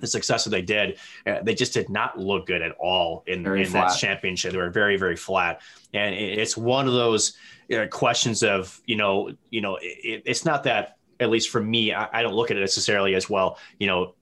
the 0.00 0.06
success 0.06 0.44
that 0.44 0.50
they 0.50 0.62
did, 0.62 0.98
uh, 1.26 1.42
they 1.42 1.54
just 1.54 1.74
did 1.74 1.90
not 1.90 2.18
look 2.18 2.46
good 2.46 2.62
at 2.62 2.72
all 2.80 3.22
in, 3.26 3.46
in 3.46 3.70
that 3.72 3.90
championship. 3.98 4.52
They 4.52 4.58
were 4.58 4.70
very, 4.70 4.96
very 4.96 5.16
flat. 5.16 5.60
And 5.92 6.14
it's 6.14 6.56
one 6.56 6.86
of 6.86 6.94
those 6.94 7.34
uh, 7.70 7.86
questions 7.86 8.42
of, 8.42 8.80
you 8.86 8.96
know, 8.96 9.30
you 9.50 9.60
know, 9.60 9.78
it, 9.80 10.22
it's 10.24 10.44
not 10.44 10.64
that, 10.64 10.96
at 11.20 11.28
least 11.28 11.50
for 11.50 11.60
me, 11.60 11.92
I, 11.92 12.08
I 12.14 12.22
don't 12.22 12.34
look 12.34 12.50
at 12.50 12.56
it 12.56 12.60
necessarily 12.60 13.14
as 13.14 13.28
well, 13.28 13.58
you 13.78 13.86
know, 13.86 14.14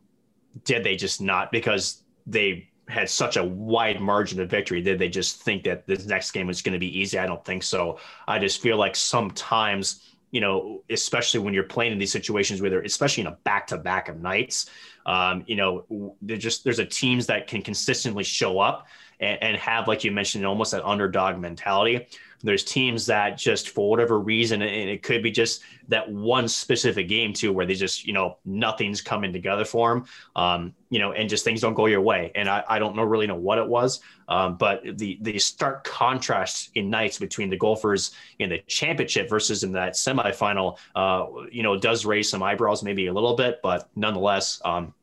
did 0.64 0.82
they 0.82 0.96
just 0.96 1.20
not 1.20 1.52
because 1.52 2.02
they 2.28 2.68
had 2.88 3.08
such 3.10 3.36
a 3.36 3.44
wide 3.44 4.00
margin 4.00 4.40
of 4.40 4.48
victory. 4.48 4.80
Did 4.80 4.98
they 4.98 5.08
just 5.08 5.42
think 5.42 5.64
that 5.64 5.86
this 5.86 6.06
next 6.06 6.30
game 6.30 6.46
was 6.46 6.62
going 6.62 6.72
to 6.72 6.78
be 6.78 6.98
easy? 6.98 7.18
I 7.18 7.26
don't 7.26 7.44
think 7.44 7.62
so. 7.62 7.98
I 8.26 8.38
just 8.38 8.60
feel 8.62 8.76
like 8.76 8.96
sometimes, 8.96 10.14
you 10.30 10.40
know, 10.40 10.82
especially 10.88 11.40
when 11.40 11.54
you're 11.54 11.64
playing 11.64 11.92
in 11.92 11.98
these 11.98 12.12
situations 12.12 12.60
where 12.60 12.70
they're, 12.70 12.80
especially 12.82 13.22
in 13.22 13.26
a 13.26 13.38
back 13.44 13.66
to 13.68 13.78
back 13.78 14.08
of 14.08 14.20
nights, 14.20 14.70
um, 15.06 15.44
you 15.46 15.56
know, 15.56 16.16
they're 16.22 16.36
just, 16.36 16.64
there's 16.64 16.78
a 16.78 16.84
teams 16.84 17.26
that 17.26 17.46
can 17.46 17.62
consistently 17.62 18.24
show 18.24 18.58
up 18.58 18.86
and, 19.20 19.42
and 19.42 19.56
have, 19.56 19.88
like 19.88 20.04
you 20.04 20.12
mentioned, 20.12 20.46
almost 20.46 20.72
that 20.72 20.84
underdog 20.84 21.38
mentality 21.38 22.06
there's 22.42 22.64
teams 22.64 23.06
that 23.06 23.36
just 23.36 23.70
for 23.70 23.90
whatever 23.90 24.18
reason, 24.18 24.62
and 24.62 24.90
it 24.90 25.02
could 25.02 25.22
be 25.22 25.30
just 25.30 25.62
that 25.88 26.10
one 26.10 26.46
specific 26.48 27.08
game 27.08 27.32
too, 27.32 27.52
where 27.52 27.66
they 27.66 27.74
just 27.74 28.06
you 28.06 28.12
know 28.12 28.38
nothing's 28.44 29.00
coming 29.00 29.32
together 29.32 29.64
for 29.64 29.94
them, 29.94 30.04
um, 30.36 30.74
you 30.90 30.98
know, 30.98 31.12
and 31.12 31.28
just 31.28 31.44
things 31.44 31.60
don't 31.60 31.74
go 31.74 31.86
your 31.86 32.00
way. 32.00 32.30
And 32.34 32.48
I, 32.48 32.62
I 32.68 32.78
don't 32.78 32.94
know 32.94 33.02
really 33.02 33.26
know 33.26 33.34
what 33.34 33.58
it 33.58 33.66
was, 33.66 34.00
um, 34.28 34.56
but 34.56 34.82
the 34.98 35.18
the 35.22 35.38
stark 35.38 35.84
contrast 35.84 36.70
in 36.74 36.90
nights 36.90 37.18
between 37.18 37.50
the 37.50 37.56
Gophers 37.56 38.12
in 38.38 38.50
the 38.50 38.58
championship 38.66 39.28
versus 39.28 39.64
in 39.64 39.72
that 39.72 39.94
semifinal, 39.94 40.78
uh, 40.94 41.26
you 41.50 41.62
know, 41.62 41.78
does 41.78 42.06
raise 42.06 42.30
some 42.30 42.42
eyebrows 42.42 42.82
maybe 42.82 43.06
a 43.06 43.12
little 43.12 43.34
bit, 43.34 43.60
but 43.62 43.88
nonetheless, 43.96 44.60
um, 44.64 44.94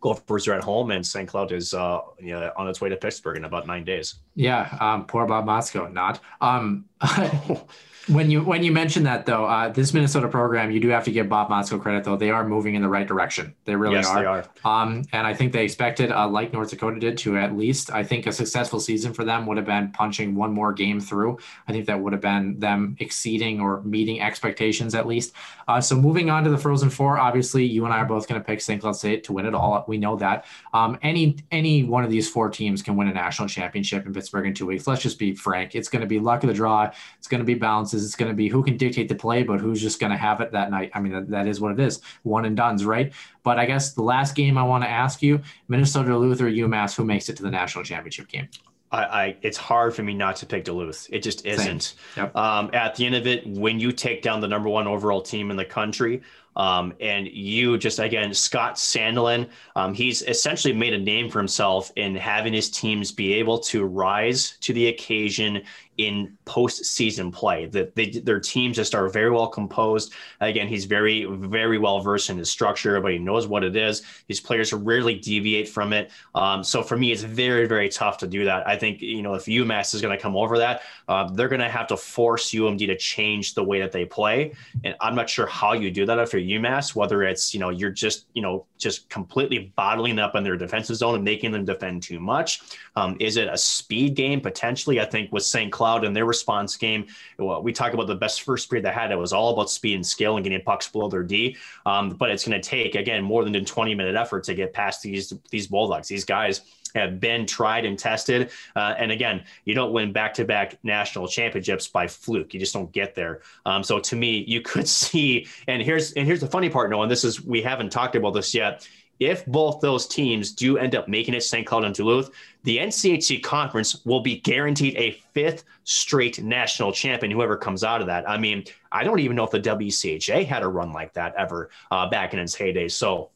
Gophers 0.00 0.48
are 0.48 0.54
at 0.54 0.64
home, 0.64 0.90
and 0.90 1.06
St. 1.06 1.28
Cloud 1.28 1.52
is 1.52 1.74
uh, 1.74 2.00
you 2.18 2.32
know, 2.32 2.50
on 2.56 2.68
its 2.68 2.80
way 2.80 2.88
to 2.88 2.96
Pittsburgh 2.96 3.36
in 3.36 3.44
about 3.44 3.66
nine 3.66 3.84
days. 3.84 4.16
Yeah, 4.34 4.76
um, 4.80 5.06
poor 5.06 5.26
Bob 5.26 5.46
Motzko, 5.46 5.92
not. 5.92 6.20
Um, 6.40 6.86
when 8.10 8.30
you 8.30 8.42
when 8.42 8.62
you 8.62 8.72
mention 8.72 9.04
that 9.04 9.26
though, 9.26 9.44
uh, 9.44 9.68
this 9.68 9.94
Minnesota 9.94 10.28
program, 10.28 10.70
you 10.70 10.80
do 10.80 10.88
have 10.88 11.04
to 11.04 11.12
give 11.12 11.28
Bob 11.28 11.48
Motzko 11.48 11.80
credit 11.80 12.04
though. 12.04 12.16
They 12.16 12.30
are 12.30 12.46
moving 12.46 12.74
in 12.74 12.82
the 12.82 12.88
right 12.88 13.06
direction. 13.06 13.54
They 13.64 13.76
really 13.76 13.96
yes, 13.96 14.08
are. 14.08 14.20
They 14.20 14.26
are. 14.26 14.44
Um, 14.64 15.04
and 15.12 15.26
I 15.26 15.34
think 15.34 15.52
they 15.52 15.64
expected, 15.64 16.10
uh, 16.10 16.28
like 16.28 16.52
North 16.52 16.70
Dakota 16.70 16.98
did, 16.98 17.18
to 17.18 17.38
at 17.38 17.56
least 17.56 17.90
I 17.90 18.02
think 18.02 18.26
a 18.26 18.32
successful 18.32 18.80
season 18.80 19.12
for 19.12 19.24
them 19.24 19.46
would 19.46 19.56
have 19.56 19.66
been 19.66 19.92
punching 19.92 20.34
one 20.34 20.52
more 20.52 20.72
game 20.72 21.00
through. 21.00 21.38
I 21.68 21.72
think 21.72 21.86
that 21.86 22.00
would 22.00 22.12
have 22.12 22.22
been 22.22 22.58
them 22.58 22.96
exceeding 22.98 23.60
or 23.60 23.82
meeting 23.82 24.20
expectations 24.20 24.94
at 24.94 25.06
least. 25.06 25.32
Uh, 25.68 25.80
so 25.80 25.94
moving 25.94 26.30
on 26.30 26.44
to 26.44 26.50
the 26.50 26.58
Frozen 26.58 26.90
Four, 26.90 27.18
obviously 27.18 27.64
you 27.64 27.84
and 27.84 27.94
I 27.94 27.98
are 27.98 28.06
both 28.06 28.28
going 28.28 28.40
to 28.40 28.44
pick 28.44 28.60
St. 28.60 28.80
Cloud 28.80 28.96
State 28.96 29.24
to 29.24 29.32
win 29.32 29.46
it 29.46 29.54
all. 29.54 29.84
We 29.86 29.98
know 29.98 30.16
that. 30.16 30.46
Um, 30.74 30.98
any 31.02 31.36
any 31.50 31.84
one 31.84 32.04
of 32.04 32.10
these 32.10 32.28
four 32.28 32.50
teams 32.50 32.82
can 32.82 32.96
win 32.96 33.08
a 33.08 33.14
national 33.14 33.48
championship 33.48 34.06
in 34.06 34.12
Pittsburgh 34.12 34.46
in 34.46 34.54
two 34.54 34.66
weeks. 34.66 34.86
Let's 34.86 35.02
just 35.02 35.18
be 35.18 35.34
frank. 35.34 35.74
It's 35.74 35.88
going 35.88 36.00
to 36.00 36.08
be 36.08 36.18
luck 36.18 36.42
of 36.42 36.48
the 36.48 36.54
draw. 36.54 36.90
It's 37.18 37.28
going 37.28 37.40
to 37.40 37.44
be 37.44 37.54
bounces. 38.00 38.06
It's 38.06 38.16
going 38.16 38.30
to 38.30 38.36
be 38.36 38.48
who 38.48 38.62
can 38.62 38.76
dictate 38.76 39.08
the 39.08 39.14
play, 39.14 39.42
but 39.42 39.60
who's 39.60 39.80
just 39.80 40.00
going 40.00 40.10
to 40.10 40.16
have 40.16 40.40
it 40.40 40.52
that 40.52 40.70
night? 40.70 40.90
I 40.94 41.00
mean, 41.00 41.12
that, 41.12 41.28
that 41.30 41.46
is 41.46 41.60
what 41.60 41.72
it 41.72 41.80
is. 41.80 42.00
One 42.22 42.44
and 42.44 42.56
done's 42.56 42.84
right. 42.84 43.12
But 43.42 43.58
I 43.58 43.66
guess 43.66 43.92
the 43.92 44.02
last 44.02 44.34
game 44.34 44.58
I 44.58 44.62
want 44.62 44.84
to 44.84 44.90
ask 44.90 45.22
you, 45.22 45.40
Minnesota 45.68 46.08
Duluth 46.10 46.40
or 46.40 46.50
UMass, 46.50 46.96
who 46.96 47.04
makes 47.04 47.28
it 47.28 47.36
to 47.36 47.42
the 47.42 47.50
national 47.50 47.84
championship 47.84 48.28
game? 48.28 48.48
I, 48.92 49.04
I, 49.04 49.36
it's 49.42 49.56
hard 49.56 49.94
for 49.94 50.02
me 50.02 50.14
not 50.14 50.36
to 50.36 50.46
pick 50.46 50.64
Duluth. 50.64 51.08
It 51.12 51.22
just 51.22 51.46
isn't. 51.46 51.94
Yep. 52.16 52.34
Um, 52.34 52.70
at 52.72 52.96
the 52.96 53.06
end 53.06 53.14
of 53.14 53.26
it, 53.26 53.46
when 53.46 53.78
you 53.78 53.92
take 53.92 54.22
down 54.22 54.40
the 54.40 54.48
number 54.48 54.68
one 54.68 54.88
overall 54.88 55.22
team 55.22 55.50
in 55.50 55.56
the 55.56 55.64
country, 55.64 56.22
Um, 56.56 56.94
and 57.00 57.28
you 57.28 57.78
just 57.78 58.00
again, 58.00 58.34
Scott 58.34 58.74
Sandelin, 58.74 59.48
um, 59.76 59.94
he's 59.94 60.22
essentially 60.22 60.74
made 60.74 60.92
a 60.92 60.98
name 60.98 61.30
for 61.30 61.38
himself 61.38 61.92
in 61.94 62.16
having 62.16 62.52
his 62.52 62.68
teams 62.68 63.12
be 63.12 63.34
able 63.34 63.60
to 63.70 63.84
rise 63.84 64.56
to 64.62 64.72
the 64.72 64.88
occasion 64.88 65.62
in 65.96 66.36
postseason 66.46 67.32
play. 67.32 67.66
That 67.66 67.94
they, 67.94 68.10
their 68.10 68.40
teams 68.40 68.76
just 68.76 68.94
are 68.94 69.08
very 69.08 69.30
well 69.30 69.48
composed. 69.48 70.12
Again, 70.40 70.66
he's 70.66 70.84
very, 70.84 71.24
very 71.24 71.78
well 71.78 72.00
versed 72.00 72.30
in 72.30 72.38
his 72.38 72.50
structure, 72.50 73.00
but 73.00 73.12
he 73.12 73.18
knows 73.18 73.46
what 73.46 73.64
it 73.64 73.76
is. 73.76 74.02
His 74.28 74.40
players 74.40 74.72
rarely 74.72 75.16
deviate 75.16 75.68
from 75.68 75.92
it. 75.92 76.10
Um, 76.34 76.64
so 76.64 76.82
for 76.82 76.96
me, 76.96 77.12
it's 77.12 77.22
very, 77.22 77.66
very 77.66 77.88
tough 77.88 78.18
to 78.18 78.26
do 78.26 78.44
that. 78.44 78.66
I 78.66 78.76
think 78.76 79.02
you 79.02 79.22
know 79.22 79.34
if 79.34 79.44
UMass 79.44 79.94
is 79.94 80.00
going 80.00 80.16
to 80.16 80.22
come 80.22 80.36
over 80.36 80.58
that, 80.58 80.82
uh, 81.08 81.30
they're 81.30 81.48
going 81.48 81.60
to 81.60 81.68
have 81.68 81.86
to 81.88 81.96
force 81.96 82.50
UMD 82.50 82.86
to 82.86 82.96
change 82.96 83.54
the 83.54 83.62
way 83.62 83.80
that 83.80 83.92
they 83.92 84.04
play. 84.04 84.52
And 84.84 84.94
I'm 85.00 85.14
not 85.14 85.28
sure 85.28 85.46
how 85.46 85.72
you 85.72 85.90
do 85.90 86.06
that 86.06 86.18
if 86.18 86.32
you're 86.32 86.60
UMass. 86.60 86.94
Whether 86.94 87.22
it's 87.24 87.52
you 87.52 87.60
know 87.60 87.70
you're 87.70 87.90
just 87.90 88.26
you 88.34 88.42
know 88.42 88.66
just 88.78 89.08
completely 89.08 89.72
bottling 89.76 90.18
up 90.18 90.34
in 90.34 90.42
their 90.42 90.56
defensive 90.56 90.96
zone 90.96 91.16
and 91.16 91.24
making 91.24 91.52
them 91.52 91.64
defend 91.64 92.02
too 92.02 92.18
much. 92.18 92.62
Um, 92.96 93.16
is 93.20 93.36
it 93.36 93.48
a 93.48 93.58
speed 93.58 94.14
game 94.14 94.40
potentially? 94.40 95.00
I 95.00 95.04
think 95.04 95.32
with 95.32 95.44
St. 95.44 95.70
Cloud 95.80 96.04
in 96.04 96.12
their 96.12 96.26
response 96.26 96.76
game. 96.76 97.06
Well, 97.38 97.62
we 97.62 97.72
talk 97.72 97.94
about 97.94 98.06
the 98.06 98.14
best 98.14 98.42
first 98.42 98.68
period 98.68 98.84
they 98.84 98.92
had. 98.92 99.10
It 99.12 99.16
was 99.16 99.32
all 99.32 99.54
about 99.54 99.70
speed 99.70 99.94
and 99.94 100.06
skill 100.06 100.36
and 100.36 100.44
getting 100.44 100.60
pucks 100.60 100.86
below 100.86 101.08
their 101.08 101.22
D. 101.22 101.56
Um, 101.86 102.10
but 102.10 102.30
it's 102.30 102.46
going 102.46 102.60
to 102.60 102.68
take 102.68 102.96
again 102.96 103.24
more 103.24 103.44
than 103.44 103.54
a 103.54 103.64
20 103.64 103.94
minute 103.94 104.14
effort 104.14 104.44
to 104.44 104.54
get 104.54 104.74
past 104.74 105.00
these 105.00 105.32
these 105.50 105.68
bulldogs. 105.68 106.06
These 106.06 106.26
guys 106.26 106.60
have 106.94 107.18
been 107.18 107.46
tried 107.46 107.86
and 107.86 107.98
tested. 107.98 108.50
Uh, 108.76 108.94
and 108.98 109.10
again, 109.10 109.42
you 109.64 109.74
don't 109.74 109.94
win 109.94 110.12
back 110.12 110.34
to 110.34 110.44
back 110.44 110.76
national 110.82 111.28
championships 111.28 111.88
by 111.88 112.06
fluke. 112.06 112.52
You 112.52 112.60
just 112.60 112.74
don't 112.74 112.92
get 112.92 113.14
there. 113.14 113.40
Um, 113.64 113.82
so 113.82 114.00
to 114.00 114.16
me, 114.16 114.44
you 114.46 114.60
could 114.60 114.86
see, 115.02 115.46
and 115.66 115.80
here's 115.80 116.12
and 116.12 116.26
here's 116.26 116.40
the 116.40 116.46
funny 116.46 116.68
part, 116.68 116.90
Noah, 116.90 117.04
and 117.04 117.10
this 117.10 117.24
is 117.24 117.42
we 117.42 117.62
haven't 117.62 117.90
talked 117.90 118.16
about 118.16 118.34
this 118.34 118.54
yet 118.54 118.86
if 119.20 119.44
both 119.46 119.80
those 119.80 120.06
teams 120.06 120.52
do 120.52 120.78
end 120.78 120.94
up 120.94 121.06
making 121.06 121.34
it 121.34 121.42
St. 121.42 121.66
Cloud 121.66 121.84
and 121.84 121.94
Duluth, 121.94 122.30
the 122.64 122.78
NCHC 122.78 123.42
conference 123.42 124.04
will 124.04 124.20
be 124.20 124.40
guaranteed 124.40 124.96
a 124.96 125.12
fifth 125.34 125.64
straight 125.84 126.42
national 126.42 126.90
champion, 126.90 127.30
whoever 127.30 127.56
comes 127.56 127.84
out 127.84 128.00
of 128.00 128.06
that. 128.06 128.28
I 128.28 128.38
mean, 128.38 128.64
I 128.90 129.04
don't 129.04 129.20
even 129.20 129.36
know 129.36 129.44
if 129.44 129.50
the 129.50 129.60
WCHA 129.60 130.46
had 130.46 130.62
a 130.62 130.68
run 130.68 130.92
like 130.92 131.12
that 131.14 131.34
ever 131.36 131.70
uh, 131.90 132.08
back 132.08 132.32
in 132.32 132.38
its 132.38 132.54
heyday. 132.54 132.88
So 132.88 133.30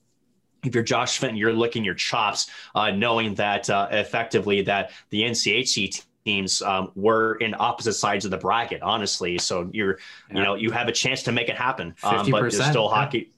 if 0.64 0.74
you're 0.74 0.84
Josh 0.84 1.18
Fenton, 1.18 1.36
you're 1.36 1.52
licking 1.52 1.84
your 1.84 1.94
chops, 1.94 2.50
uh, 2.74 2.90
knowing 2.90 3.34
that 3.34 3.68
uh, 3.68 3.88
effectively 3.90 4.62
that 4.62 4.90
the 5.10 5.22
NCHC 5.22 6.02
teams 6.24 6.62
um, 6.62 6.90
were 6.94 7.34
in 7.36 7.54
opposite 7.58 7.92
sides 7.92 8.24
of 8.24 8.30
the 8.30 8.38
bracket, 8.38 8.80
honestly. 8.82 9.36
So 9.36 9.68
you're, 9.72 9.98
yeah. 10.30 10.36
you 10.36 10.42
know, 10.42 10.54
you 10.54 10.70
have 10.70 10.88
a 10.88 10.92
chance 10.92 11.22
to 11.24 11.32
make 11.32 11.50
it 11.50 11.56
happen. 11.56 11.94
Um, 12.02 12.30
but 12.30 12.40
there's 12.40 12.64
still 12.64 12.88
hockey. 12.88 13.30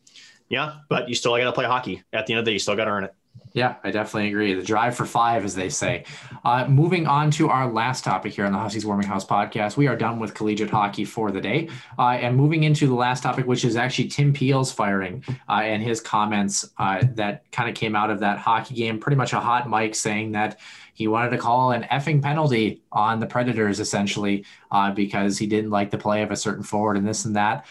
Yeah, 0.48 0.76
but 0.88 1.08
you 1.08 1.14
still 1.14 1.36
got 1.36 1.44
to 1.44 1.52
play 1.52 1.64
hockey. 1.64 2.02
At 2.12 2.26
the 2.26 2.34
end 2.34 2.40
of 2.40 2.44
the 2.44 2.50
day, 2.50 2.54
you 2.54 2.58
still 2.58 2.76
got 2.76 2.84
to 2.84 2.90
earn 2.90 3.04
it. 3.04 3.14
Yeah, 3.56 3.76
I 3.82 3.90
definitely 3.90 4.28
agree. 4.28 4.52
The 4.52 4.62
drive 4.62 4.94
for 4.94 5.06
five, 5.06 5.42
as 5.42 5.54
they 5.54 5.70
say. 5.70 6.04
Uh, 6.44 6.66
moving 6.68 7.06
on 7.06 7.30
to 7.32 7.48
our 7.48 7.72
last 7.72 8.04
topic 8.04 8.34
here 8.34 8.44
on 8.44 8.52
the 8.52 8.58
Huskies 8.58 8.84
Warming 8.84 9.06
House 9.06 9.24
podcast, 9.24 9.78
we 9.78 9.86
are 9.86 9.96
done 9.96 10.18
with 10.18 10.34
collegiate 10.34 10.68
hockey 10.68 11.06
for 11.06 11.30
the 11.30 11.40
day. 11.40 11.70
Uh, 11.98 12.10
and 12.10 12.36
moving 12.36 12.64
into 12.64 12.86
the 12.86 12.94
last 12.94 13.22
topic, 13.22 13.46
which 13.46 13.64
is 13.64 13.74
actually 13.74 14.08
Tim 14.08 14.34
Peel's 14.34 14.70
firing 14.70 15.24
uh, 15.48 15.62
and 15.62 15.82
his 15.82 16.02
comments 16.02 16.68
uh, 16.76 17.02
that 17.14 17.50
kind 17.50 17.70
of 17.70 17.74
came 17.74 17.96
out 17.96 18.10
of 18.10 18.20
that 18.20 18.38
hockey 18.38 18.74
game. 18.74 18.98
Pretty 18.98 19.16
much 19.16 19.32
a 19.32 19.40
hot 19.40 19.70
mic 19.70 19.94
saying 19.94 20.32
that 20.32 20.60
he 20.92 21.08
wanted 21.08 21.30
to 21.30 21.38
call 21.38 21.72
an 21.72 21.84
effing 21.84 22.20
penalty 22.22 22.82
on 22.92 23.20
the 23.20 23.26
Predators, 23.26 23.80
essentially, 23.80 24.44
uh, 24.70 24.90
because 24.90 25.38
he 25.38 25.46
didn't 25.46 25.70
like 25.70 25.90
the 25.90 25.98
play 25.98 26.22
of 26.22 26.30
a 26.30 26.36
certain 26.36 26.62
forward 26.62 26.98
and 26.98 27.08
this 27.08 27.24
and 27.24 27.36
that. 27.36 27.64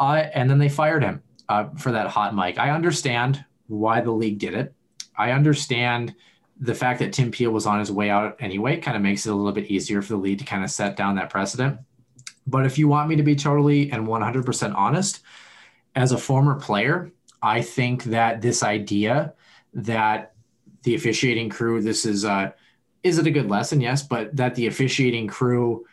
Uh, 0.00 0.24
and 0.32 0.48
then 0.48 0.58
they 0.58 0.70
fired 0.70 1.02
him 1.02 1.22
uh, 1.48 1.68
for 1.76 1.92
that 1.92 2.08
hot 2.08 2.34
mic. 2.34 2.58
I 2.58 2.70
understand 2.70 3.44
why 3.66 4.00
the 4.00 4.10
league 4.10 4.38
did 4.38 4.54
it. 4.54 4.74
I 5.16 5.32
understand 5.32 6.14
the 6.60 6.74
fact 6.74 6.98
that 7.00 7.12
Tim 7.12 7.30
Peel 7.30 7.50
was 7.50 7.66
on 7.66 7.78
his 7.78 7.92
way 7.92 8.10
out 8.10 8.36
anyway 8.40 8.78
kind 8.78 8.96
of 8.96 9.02
makes 9.02 9.26
it 9.26 9.30
a 9.30 9.34
little 9.34 9.52
bit 9.52 9.70
easier 9.70 10.02
for 10.02 10.14
the 10.14 10.18
league 10.18 10.38
to 10.40 10.44
kind 10.44 10.64
of 10.64 10.70
set 10.70 10.96
down 10.96 11.16
that 11.16 11.30
precedent. 11.30 11.78
But 12.46 12.66
if 12.66 12.78
you 12.78 12.88
want 12.88 13.08
me 13.08 13.16
to 13.16 13.22
be 13.22 13.36
totally 13.36 13.90
and 13.90 14.06
100% 14.06 14.74
honest, 14.74 15.20
as 15.94 16.12
a 16.12 16.18
former 16.18 16.54
player, 16.54 17.12
I 17.42 17.62
think 17.62 18.04
that 18.04 18.40
this 18.40 18.62
idea 18.62 19.34
that 19.74 20.32
the 20.82 20.94
officiating 20.94 21.50
crew, 21.50 21.80
this 21.80 22.06
is 22.06 22.24
a, 22.24 22.54
is 23.02 23.18
it 23.18 23.26
a 23.26 23.30
good 23.30 23.48
lesson? 23.48 23.80
Yes, 23.80 24.02
but 24.02 24.34
that 24.36 24.54
the 24.54 24.66
officiating 24.66 25.28
crew 25.28 25.86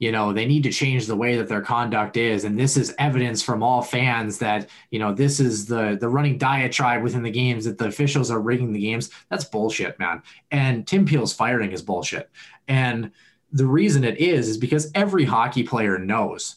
you 0.00 0.10
know 0.10 0.32
they 0.32 0.46
need 0.46 0.64
to 0.64 0.72
change 0.72 1.06
the 1.06 1.14
way 1.14 1.36
that 1.36 1.46
their 1.46 1.60
conduct 1.60 2.16
is. 2.16 2.44
And 2.44 2.58
this 2.58 2.76
is 2.76 2.94
evidence 2.98 3.42
from 3.42 3.62
all 3.62 3.82
fans 3.82 4.38
that 4.38 4.68
you 4.90 4.98
know 4.98 5.14
this 5.14 5.38
is 5.38 5.66
the 5.66 5.96
the 6.00 6.08
running 6.08 6.38
diatribe 6.38 7.02
within 7.02 7.22
the 7.22 7.30
games 7.30 7.66
that 7.66 7.78
the 7.78 7.86
officials 7.86 8.30
are 8.30 8.40
rigging 8.40 8.72
the 8.72 8.80
games. 8.80 9.10
That's 9.28 9.44
bullshit 9.44 9.98
man. 9.98 10.22
And 10.50 10.86
tim 10.86 11.04
peel's 11.04 11.32
firing 11.32 11.70
is 11.70 11.82
bullshit. 11.82 12.30
And 12.66 13.12
the 13.52 13.66
reason 13.66 14.02
it 14.02 14.18
is 14.18 14.48
is 14.48 14.58
because 14.58 14.90
every 14.94 15.24
hockey 15.24 15.62
player 15.62 15.98
knows 15.98 16.56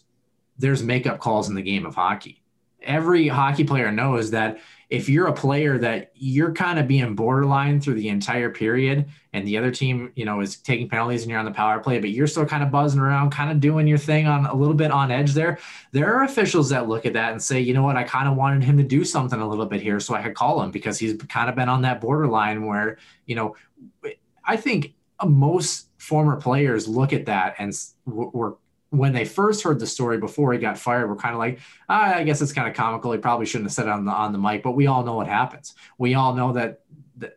there's 0.58 0.82
makeup 0.82 1.20
calls 1.20 1.50
in 1.50 1.56
the 1.56 1.62
game 1.62 1.86
of 1.86 1.96
hockey 1.96 2.43
every 2.84 3.28
hockey 3.28 3.64
player 3.64 3.92
knows 3.92 4.32
that 4.32 4.60
if 4.90 5.10
you're 5.10 5.26
a 5.26 5.34
player 5.34 5.80
that 5.80 6.12
you're 6.14 6.52
kind 6.52 6.78
of 6.78 6.88
being 6.88 7.16
borderline 7.16 7.82
through 7.82 7.96
the 7.96 8.10
entire 8.10 8.52
period 8.52 9.10
and 9.34 9.48
the 9.48 9.58
other 9.58 9.72
team, 9.72 10.12
you 10.16 10.24
know, 10.24 10.40
is 10.40 10.58
taking 10.58 10.88
penalties 10.88 11.24
and 11.24 11.32
you're 11.32 11.40
on 11.40 11.46
the 11.46 11.52
power 11.52 11.80
play, 11.80 12.00
but 12.00 12.12
you're 12.12 12.28
still 12.28 12.46
kind 12.46 12.62
of 12.62 12.70
buzzing 12.70 13.00
around, 13.00 13.32
kind 13.32 13.50
of 13.50 13.60
doing 13.60 13.88
your 13.88 13.98
thing 13.98 14.28
on 14.28 14.46
a 14.46 14.54
little 14.54 14.76
bit 14.76 14.92
on 14.92 15.10
edge 15.10 15.34
there. 15.34 15.58
There 15.94 16.14
are 16.14 16.24
officials 16.24 16.70
that 16.70 16.88
look 16.88 17.08
at 17.08 17.14
that 17.14 17.32
and 17.32 17.42
say, 17.42 17.60
you 17.60 17.74
know 17.74 17.82
what, 17.82 17.96
I 17.96 18.04
kind 18.04 18.28
of 18.28 18.36
wanted 18.36 18.64
him 18.64 18.78
to 18.78 18.84
do 18.84 19.04
something 19.04 19.40
a 19.40 19.50
little 19.50 19.66
bit 19.66 19.82
here 19.82 20.00
so 20.00 20.14
I 20.14 20.22
could 20.22 20.36
call 20.36 20.62
him 20.62 20.70
because 20.70 21.00
he's 21.00 21.20
kind 21.24 21.50
of 21.50 21.56
been 21.56 21.70
on 21.70 21.82
that 21.82 22.00
borderline 22.00 22.66
where, 22.66 23.00
you 23.26 23.36
know, 23.36 23.56
I 24.46 24.58
think 24.58 24.94
most 25.26 25.88
former 25.98 26.36
players 26.36 26.88
look 26.88 27.14
at 27.14 27.26
that 27.26 27.56
and 27.58 27.74
were 28.06 28.58
when 28.94 29.12
they 29.12 29.26
first 29.26 29.64
heard 29.64 29.80
the 29.80 29.88
story 29.88 30.20
before 30.20 30.54
he 30.54 30.60
got 30.60 30.78
fired, 30.78 31.10
we're 31.10 31.16
kind 31.16 31.34
of 31.34 31.40
like, 31.40 31.60
ah, 31.90 32.14
I 32.16 32.24
guess 32.24 32.42
it's 32.42 32.54
kind 32.54 32.68
of 32.68 32.76
comical. 32.76 33.12
He 33.12 33.18
probably 33.18 33.48
shouldn't 33.48 33.66
have 33.66 33.74
said 33.74 33.88
it 33.88 33.92
on 33.92 34.06
the 34.06 34.12
on 34.12 34.32
the 34.34 34.38
mic, 34.38 34.62
but 34.62 34.74
we 34.74 34.86
all 34.86 35.04
know 35.04 35.16
what 35.16 35.28
happens. 35.28 35.74
We 35.98 36.14
all 36.14 36.36
know 36.36 36.54
that 36.54 36.82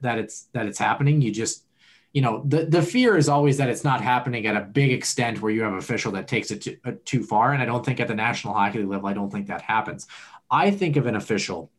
that 0.02 0.18
it's 0.18 0.48
that 0.52 0.66
it's 0.66 0.78
happening. 0.78 1.22
You 1.22 1.32
just, 1.32 1.64
you 2.12 2.20
know, 2.20 2.42
the 2.46 2.66
the 2.66 2.82
fear 2.82 3.16
is 3.16 3.30
always 3.30 3.56
that 3.56 3.70
it's 3.70 3.84
not 3.84 4.02
happening 4.02 4.46
at 4.46 4.54
a 4.54 4.60
big 4.60 4.92
extent 4.92 5.40
where 5.40 5.50
you 5.50 5.62
have 5.62 5.72
official 5.72 6.12
that 6.12 6.28
takes 6.28 6.50
it 6.50 6.62
too, 6.62 6.76
uh, 6.84 6.92
too 7.06 7.22
far. 7.22 7.54
And 7.54 7.62
I 7.62 7.64
don't 7.64 7.84
think 7.84 8.00
at 8.00 8.08
the 8.08 8.14
National 8.14 8.52
Hockey 8.52 8.80
League 8.80 8.88
level, 8.88 9.08
I 9.08 9.14
don't 9.14 9.30
think 9.30 9.46
that 9.46 9.62
happens. 9.62 10.06
I 10.50 10.70
think 10.70 10.96
of 10.96 11.06
an 11.06 11.16
official 11.16 11.70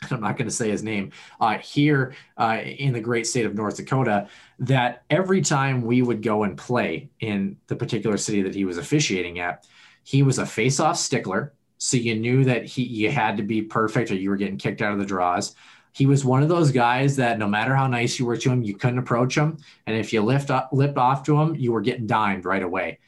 I'm 0.10 0.20
not 0.20 0.36
going 0.36 0.48
to 0.48 0.54
say 0.54 0.70
his 0.70 0.82
name, 0.82 1.12
uh, 1.40 1.58
here 1.58 2.14
uh, 2.36 2.60
in 2.62 2.92
the 2.92 3.00
great 3.00 3.26
state 3.26 3.46
of 3.46 3.54
North 3.54 3.76
Dakota, 3.76 4.28
that 4.60 5.04
every 5.10 5.40
time 5.40 5.82
we 5.82 6.02
would 6.02 6.22
go 6.22 6.44
and 6.44 6.56
play 6.56 7.10
in 7.20 7.56
the 7.66 7.76
particular 7.76 8.16
city 8.16 8.42
that 8.42 8.54
he 8.54 8.64
was 8.64 8.78
officiating 8.78 9.40
at, 9.40 9.66
he 10.04 10.22
was 10.22 10.38
a 10.38 10.46
face-off 10.46 10.96
stickler. 10.96 11.52
So 11.78 11.96
you 11.96 12.16
knew 12.16 12.44
that 12.44 12.64
he 12.64 12.82
you 12.82 13.10
had 13.10 13.36
to 13.36 13.42
be 13.42 13.62
perfect 13.62 14.10
or 14.10 14.14
you 14.14 14.30
were 14.30 14.36
getting 14.36 14.56
kicked 14.56 14.82
out 14.82 14.92
of 14.92 14.98
the 14.98 15.04
draws. 15.04 15.54
He 15.92 16.06
was 16.06 16.24
one 16.24 16.42
of 16.42 16.48
those 16.48 16.70
guys 16.70 17.16
that 17.16 17.38
no 17.38 17.48
matter 17.48 17.74
how 17.74 17.86
nice 17.86 18.18
you 18.18 18.26
were 18.26 18.36
to 18.36 18.50
him, 18.50 18.62
you 18.62 18.74
couldn't 18.76 18.98
approach 18.98 19.36
him. 19.36 19.58
And 19.86 19.96
if 19.96 20.12
you 20.12 20.22
lift 20.22 20.50
up, 20.50 20.70
lipped 20.72 20.98
off 20.98 21.24
to 21.24 21.40
him, 21.40 21.54
you 21.54 21.72
were 21.72 21.80
getting 21.80 22.06
dimed 22.06 22.44
right 22.44 22.62
away. 22.62 22.98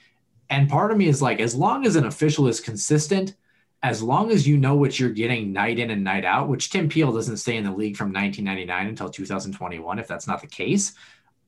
And 0.49 0.68
part 0.68 0.91
of 0.91 0.99
me 0.99 1.07
is 1.07 1.22
like, 1.22 1.41
as 1.41 1.55
long 1.55 1.86
as 1.86 1.95
an 1.95 2.07
official 2.07 2.49
is 2.49 2.59
consistent– 2.59 3.36
as 3.82 4.02
long 4.02 4.30
as 4.30 4.46
you 4.46 4.56
know 4.56 4.74
what 4.74 4.98
you're 4.98 5.10
getting 5.10 5.52
night 5.52 5.78
in 5.78 5.90
and 5.90 6.04
night 6.04 6.24
out, 6.24 6.48
which 6.48 6.70
Tim 6.70 6.88
Peel 6.88 7.12
doesn't 7.12 7.38
stay 7.38 7.56
in 7.56 7.64
the 7.64 7.72
league 7.72 7.96
from 7.96 8.12
1999 8.12 8.88
until 8.88 9.08
2021, 9.08 9.98
if 9.98 10.06
that's 10.06 10.26
not 10.26 10.40
the 10.40 10.46
case, 10.46 10.92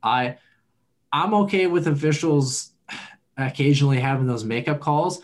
I 0.03 0.37
I'm 1.13 1.35
okay 1.35 1.67
with 1.67 1.89
officials 1.89 2.71
occasionally 3.37 4.01
having 4.01 4.27
those 4.27 4.45
makeup 4.45 4.81
calls. 4.81 5.21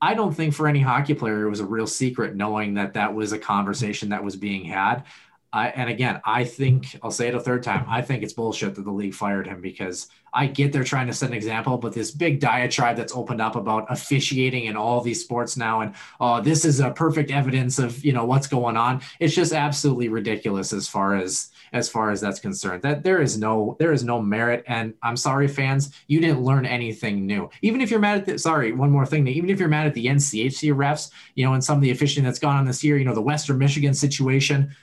I 0.00 0.14
don't 0.14 0.34
think 0.34 0.54
for 0.54 0.68
any 0.68 0.80
hockey 0.80 1.14
player 1.14 1.46
it 1.46 1.50
was 1.50 1.60
a 1.60 1.66
real 1.66 1.86
secret 1.86 2.36
knowing 2.36 2.74
that 2.74 2.94
that 2.94 3.14
was 3.14 3.32
a 3.32 3.38
conversation 3.38 4.08
that 4.10 4.24
was 4.24 4.36
being 4.36 4.64
had. 4.64 5.04
I, 5.52 5.68
and 5.68 5.90
again, 5.90 6.20
I 6.24 6.44
think 6.44 6.98
I'll 7.02 7.10
say 7.10 7.28
it 7.28 7.34
a 7.34 7.40
third 7.40 7.62
time. 7.62 7.84
I 7.88 8.00
think 8.00 8.22
it's 8.22 8.32
bullshit 8.32 8.74
that 8.74 8.84
the 8.84 8.90
league 8.90 9.14
fired 9.14 9.46
him 9.46 9.60
because 9.60 10.08
I 10.32 10.46
get 10.46 10.72
they're 10.72 10.82
trying 10.82 11.08
to 11.08 11.12
set 11.12 11.28
an 11.28 11.34
example, 11.34 11.76
but 11.76 11.92
this 11.92 12.10
big 12.10 12.40
diatribe 12.40 12.96
that's 12.96 13.14
opened 13.14 13.42
up 13.42 13.54
about 13.54 13.86
officiating 13.90 14.64
in 14.64 14.76
all 14.76 15.02
these 15.02 15.20
sports 15.20 15.58
now, 15.58 15.82
and 15.82 15.94
oh, 16.20 16.40
this 16.40 16.64
is 16.64 16.80
a 16.80 16.90
perfect 16.90 17.30
evidence 17.30 17.78
of 17.78 18.02
you 18.02 18.14
know 18.14 18.24
what's 18.24 18.46
going 18.46 18.78
on. 18.78 19.02
It's 19.20 19.34
just 19.34 19.52
absolutely 19.52 20.08
ridiculous 20.08 20.72
as 20.72 20.88
far 20.88 21.16
as 21.16 21.50
as 21.74 21.88
far 21.88 22.10
as 22.10 22.22
that's 22.22 22.40
concerned. 22.40 22.82
That 22.82 23.02
there 23.04 23.20
is 23.20 23.36
no 23.36 23.76
there 23.78 23.92
is 23.92 24.04
no 24.04 24.22
merit, 24.22 24.64
and 24.66 24.94
I'm 25.02 25.18
sorry, 25.18 25.48
fans, 25.48 25.94
you 26.06 26.18
didn't 26.18 26.42
learn 26.42 26.64
anything 26.64 27.26
new. 27.26 27.50
Even 27.60 27.82
if 27.82 27.90
you're 27.90 28.00
mad 28.00 28.18
at 28.18 28.24
the 28.24 28.38
sorry, 28.38 28.72
one 28.72 28.90
more 28.90 29.04
thing, 29.04 29.28
even 29.28 29.50
if 29.50 29.60
you're 29.60 29.68
mad 29.68 29.86
at 29.86 29.92
the 29.92 30.06
NCHC 30.06 30.72
refs, 30.74 31.10
you 31.34 31.44
know, 31.44 31.52
and 31.52 31.62
some 31.62 31.76
of 31.76 31.82
the 31.82 31.90
officiating 31.90 32.24
that's 32.24 32.38
gone 32.38 32.56
on 32.56 32.64
this 32.64 32.82
year, 32.82 32.96
you 32.96 33.04
know, 33.04 33.14
the 33.14 33.20
Western 33.20 33.58
Michigan 33.58 33.92
situation 33.92 34.74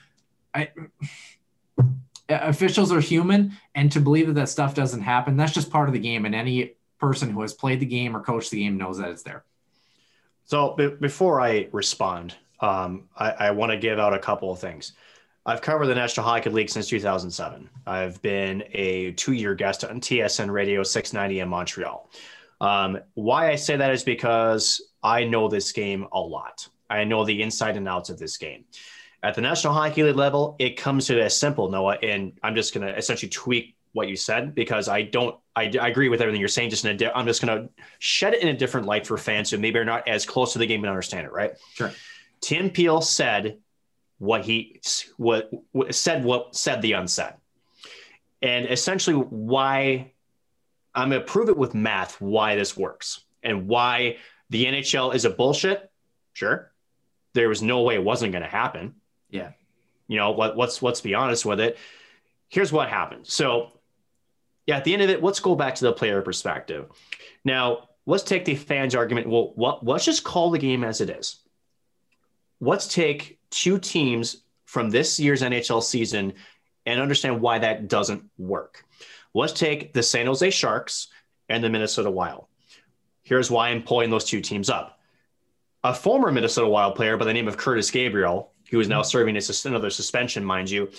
I, 0.54 0.70
officials 2.30 2.92
are 2.92 3.00
human, 3.00 3.54
and 3.76 3.92
to 3.92 4.00
believe 4.00 4.28
that 4.28 4.34
that 4.34 4.50
stuff 4.50 4.76
doesn't 4.76 5.02
happen, 5.02 5.38
that's 5.38 5.54
just 5.54 5.72
part 5.72 5.90
of 5.90 5.94
the 5.94 6.00
game. 6.00 6.26
And 6.26 6.36
any 6.36 6.74
person 7.00 7.30
who 7.30 7.42
has 7.42 7.54
played 7.54 7.80
the 7.80 7.86
game 7.86 8.16
or 8.16 8.22
coached 8.22 8.52
the 8.52 8.60
game 8.60 8.78
knows 8.78 8.98
that 8.98 9.10
it's 9.10 9.24
there. 9.24 9.44
So 10.46 10.76
b- 10.76 10.96
before 11.00 11.42
I 11.42 11.70
respond, 11.72 12.36
um, 12.60 13.08
I, 13.16 13.32
I 13.32 13.52
want 13.52 13.72
to 13.72 13.78
give 13.78 14.00
out 14.00 14.14
a 14.14 14.20
couple 14.20 14.52
of 14.52 14.60
things. 14.60 14.94
I've 15.46 15.62
covered 15.62 15.88
the 15.88 15.96
National 15.96 16.26
Hockey 16.26 16.50
League 16.50 16.70
since 16.70 16.88
2007. 16.88 17.70
I've 17.88 18.22
been 18.22 18.64
a 18.74 19.12
two 19.14 19.34
year 19.34 19.56
guest 19.56 19.84
on 19.84 20.02
TSN 20.02 20.52
Radio 20.52 20.84
690 20.84 21.40
in 21.40 21.50
Montreal. 21.50 22.10
Um, 22.62 23.00
why 23.14 23.50
I 23.50 23.56
say 23.56 23.78
that 23.78 23.92
is 23.92 24.04
because 24.04 24.82
I 25.02 25.24
know 25.24 25.48
this 25.48 25.72
game 25.72 26.08
a 26.12 26.20
lot. 26.20 26.68
I 26.90 27.04
know 27.04 27.24
the 27.24 27.42
inside 27.42 27.78
and 27.78 27.88
outs 27.88 28.10
of 28.10 28.20
this 28.20 28.38
game. 28.38 28.66
At 29.22 29.36
the 29.36 29.42
National 29.42 29.74
Hockey 29.74 30.04
League 30.04 30.16
level, 30.16 30.56
it 30.60 30.78
comes 30.78 31.08
to 31.08 31.22
as 31.22 31.38
simple, 31.38 31.70
Noah, 31.70 31.98
and 32.02 32.40
I'm 32.42 32.56
just 32.56 32.74
going 32.74 32.88
to 32.88 32.98
essentially 32.98 33.30
tweak 33.30 33.76
what 33.92 34.08
you 34.08 34.16
said 34.16 34.56
because 34.56 34.88
I 34.88 35.02
don't, 35.02 35.36
I, 35.56 35.72
I 35.82 35.88
agree 35.90 36.10
with 36.10 36.22
everything 36.22 36.40
you're 36.40 36.48
saying. 36.48 36.70
Just 36.70 36.86
in 36.86 36.92
a, 36.92 36.98
di- 36.98 37.12
I'm 37.14 37.26
just 37.26 37.42
going 37.42 37.64
to 37.64 37.70
shed 37.98 38.34
it 38.34 38.42
in 38.42 38.50
a 38.50 38.58
different 38.58 38.88
light 38.88 39.06
for 39.06 39.18
fans 39.18 39.50
who 39.50 39.58
maybe 39.58 39.80
are 39.80 39.86
not 39.86 40.08
as 40.08 40.26
close 40.26 40.54
to 40.54 40.60
the 40.60 40.66
game 40.66 40.84
and 40.84 40.90
understand 40.90 41.26
it, 41.26 41.34
right? 41.34 41.54
Sure. 41.74 41.92
Tim 42.42 42.70
Peel 42.70 43.02
said 43.02 43.58
what 44.20 44.46
he 44.46 44.82
what, 45.18 45.50
what 45.72 45.94
said 45.94 46.24
what 46.24 46.56
said 46.56 46.82
the 46.82 46.94
unsaid, 46.94 47.34
and 48.42 48.68
essentially 48.68 49.16
why 49.16 50.14
I'm 50.96 51.10
going 51.10 51.22
to 51.22 51.28
prove 51.28 51.50
it 51.50 51.58
with 51.58 51.74
math 51.74 52.22
why 52.22 52.56
this 52.56 52.78
works 52.78 53.26
and 53.44 53.68
why 53.68 54.18
the 54.50 54.66
NHL 54.66 55.14
is 55.14 55.26
a 55.26 55.30
bullshit. 55.30 55.90
Sure, 56.34 56.72
there 57.34 57.50
was 57.50 57.62
no 57.62 57.82
way 57.82 57.96
it 57.96 58.04
wasn't 58.04 58.32
going 58.32 58.44
to 58.44 58.50
happen. 58.50 58.96
Yeah. 59.30 59.52
You 60.08 60.18
know 60.18 60.32
what? 60.32 60.58
Let's 60.58 60.82
let's 60.82 61.02
be 61.02 61.14
honest 61.14 61.46
with 61.46 61.60
it. 61.60 61.78
Here's 62.50 62.72
what 62.72 62.90
happened. 62.90 63.28
So, 63.28 63.72
yeah, 64.66 64.78
at 64.78 64.84
the 64.84 64.94
end 64.94 65.04
of 65.04 65.10
it, 65.10 65.24
let's 65.24 65.40
go 65.40 65.56
back 65.56 65.76
to 65.76 65.86
the 65.86 65.94
player 65.94 66.22
perspective. 66.22 66.90
Now, 67.46 67.90
let's 68.08 68.24
take 68.24 68.46
the 68.46 68.56
fans' 68.56 68.96
argument. 68.96 69.30
Well, 69.30 69.52
what, 69.56 69.86
let's 69.86 70.06
just 70.06 70.24
call 70.24 70.50
the 70.50 70.58
game 70.58 70.84
as 70.84 71.00
it 71.00 71.12
is 71.12 71.42
let's 72.60 72.88
take 72.88 73.40
two 73.50 73.80
teams 73.80 74.44
from 74.66 74.90
this 74.90 75.20
year's 75.20 75.42
NHL 75.42 75.82
season 75.82 76.34
and 76.86 77.00
understand 77.00 77.42
why 77.42 77.60
that 77.60 77.88
doesn't 77.88 78.24
work. 78.38 78.84
Let's 79.34 79.54
take 79.54 79.94
the 79.94 80.04
San 80.04 80.26
Jose 80.26 80.50
Sharks 80.52 81.08
and 81.50 81.64
the 81.64 81.70
Minnesota 81.70 82.12
Wild. 82.12 82.46
Here's 83.24 83.52
why 83.52 83.70
I'm 83.70 83.84
pulling 83.84 84.10
those 84.10 84.26
two 84.26 84.42
teams 84.42 84.70
up. 84.70 85.00
A 85.84 85.94
former 85.94 86.32
Minnesota 86.32 86.68
Wild 86.68 86.96
player 86.96 87.16
by 87.16 87.26
the 87.26 87.34
name 87.34 87.48
of 87.48 87.58
Kurtis 87.58 87.92
Gabriel, 87.92 88.52
who 88.70 88.80
is 88.80 88.88
now 88.88 89.02
serving 89.02 89.36
as 89.38 89.66
another 89.66 89.90
suspension, 89.90 90.44
mind 90.44 90.70
you. 90.70 90.90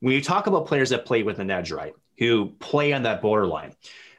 When 0.00 0.14
you 0.14 0.22
talk 0.22 0.46
about 0.46 0.66
players 0.66 0.90
that 0.90 1.06
play 1.06 1.22
with 1.22 1.38
an 1.38 1.50
edge, 1.50 1.70
right, 1.70 1.94
who 2.18 2.46
play 2.58 2.92
on 2.92 3.02
that 3.04 3.22
borderline, 3.22 3.74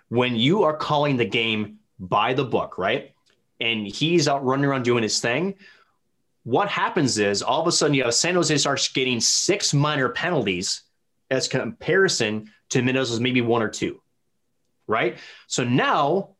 when 0.09 0.35
you 0.35 0.63
are 0.63 0.75
calling 0.75 1.17
the 1.17 1.25
game 1.25 1.79
by 1.99 2.33
the 2.33 2.45
book, 2.45 2.77
right, 2.77 3.13
and 3.59 3.87
he's 3.87 4.27
out 4.27 4.43
running 4.43 4.65
around 4.65 4.83
doing 4.83 5.03
his 5.03 5.19
thing, 5.19 5.55
what 6.43 6.67
happens 6.67 7.17
is 7.17 7.41
all 7.41 7.61
of 7.61 7.67
a 7.67 7.71
sudden 7.71 7.93
you 7.93 8.03
have 8.03 8.13
San 8.13 8.35
Jose 8.35 8.57
starts 8.57 8.89
getting 8.89 9.19
six 9.19 9.73
minor 9.73 10.09
penalties 10.09 10.83
as 11.31 11.47
comparison 11.47 12.51
to 12.69 12.81
Minnesota's 12.81 13.19
maybe 13.19 13.41
one 13.41 13.61
or 13.61 13.69
two, 13.69 14.01
right? 14.87 15.17
So 15.47 15.63
now, 15.63 16.32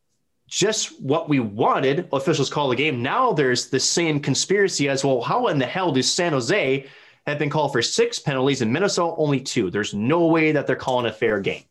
just 0.54 1.02
what 1.02 1.30
we 1.30 1.40
wanted, 1.40 2.08
officials 2.14 2.50
call 2.50 2.70
the 2.70 2.76
game. 2.76 3.02
Now 3.02 3.34
there's 3.34 3.70
the 3.70 3.80
same 3.80 4.20
conspiracy 4.20 4.88
as 4.88 5.04
well. 5.04 5.20
How 5.22 5.48
in 5.48 5.58
the 5.58 5.66
hell 5.66 5.92
do 5.92 6.04
San 6.04 6.32
Jose 6.32 6.86
have 7.26 7.40
been 7.40 7.50
called 7.50 7.72
for 7.72 7.82
six 7.82 8.20
penalties 8.20 8.62
and 8.62 8.72
Minnesota 8.72 9.16
only 9.18 9.40
two? 9.40 9.72
There's 9.72 9.96
no 9.96 10.28
way 10.28 10.52
that 10.52 10.68
they're 10.68 10.76
calling 10.76 11.08
a 11.08 11.12
fair 11.12 11.40
game. 11.40 11.64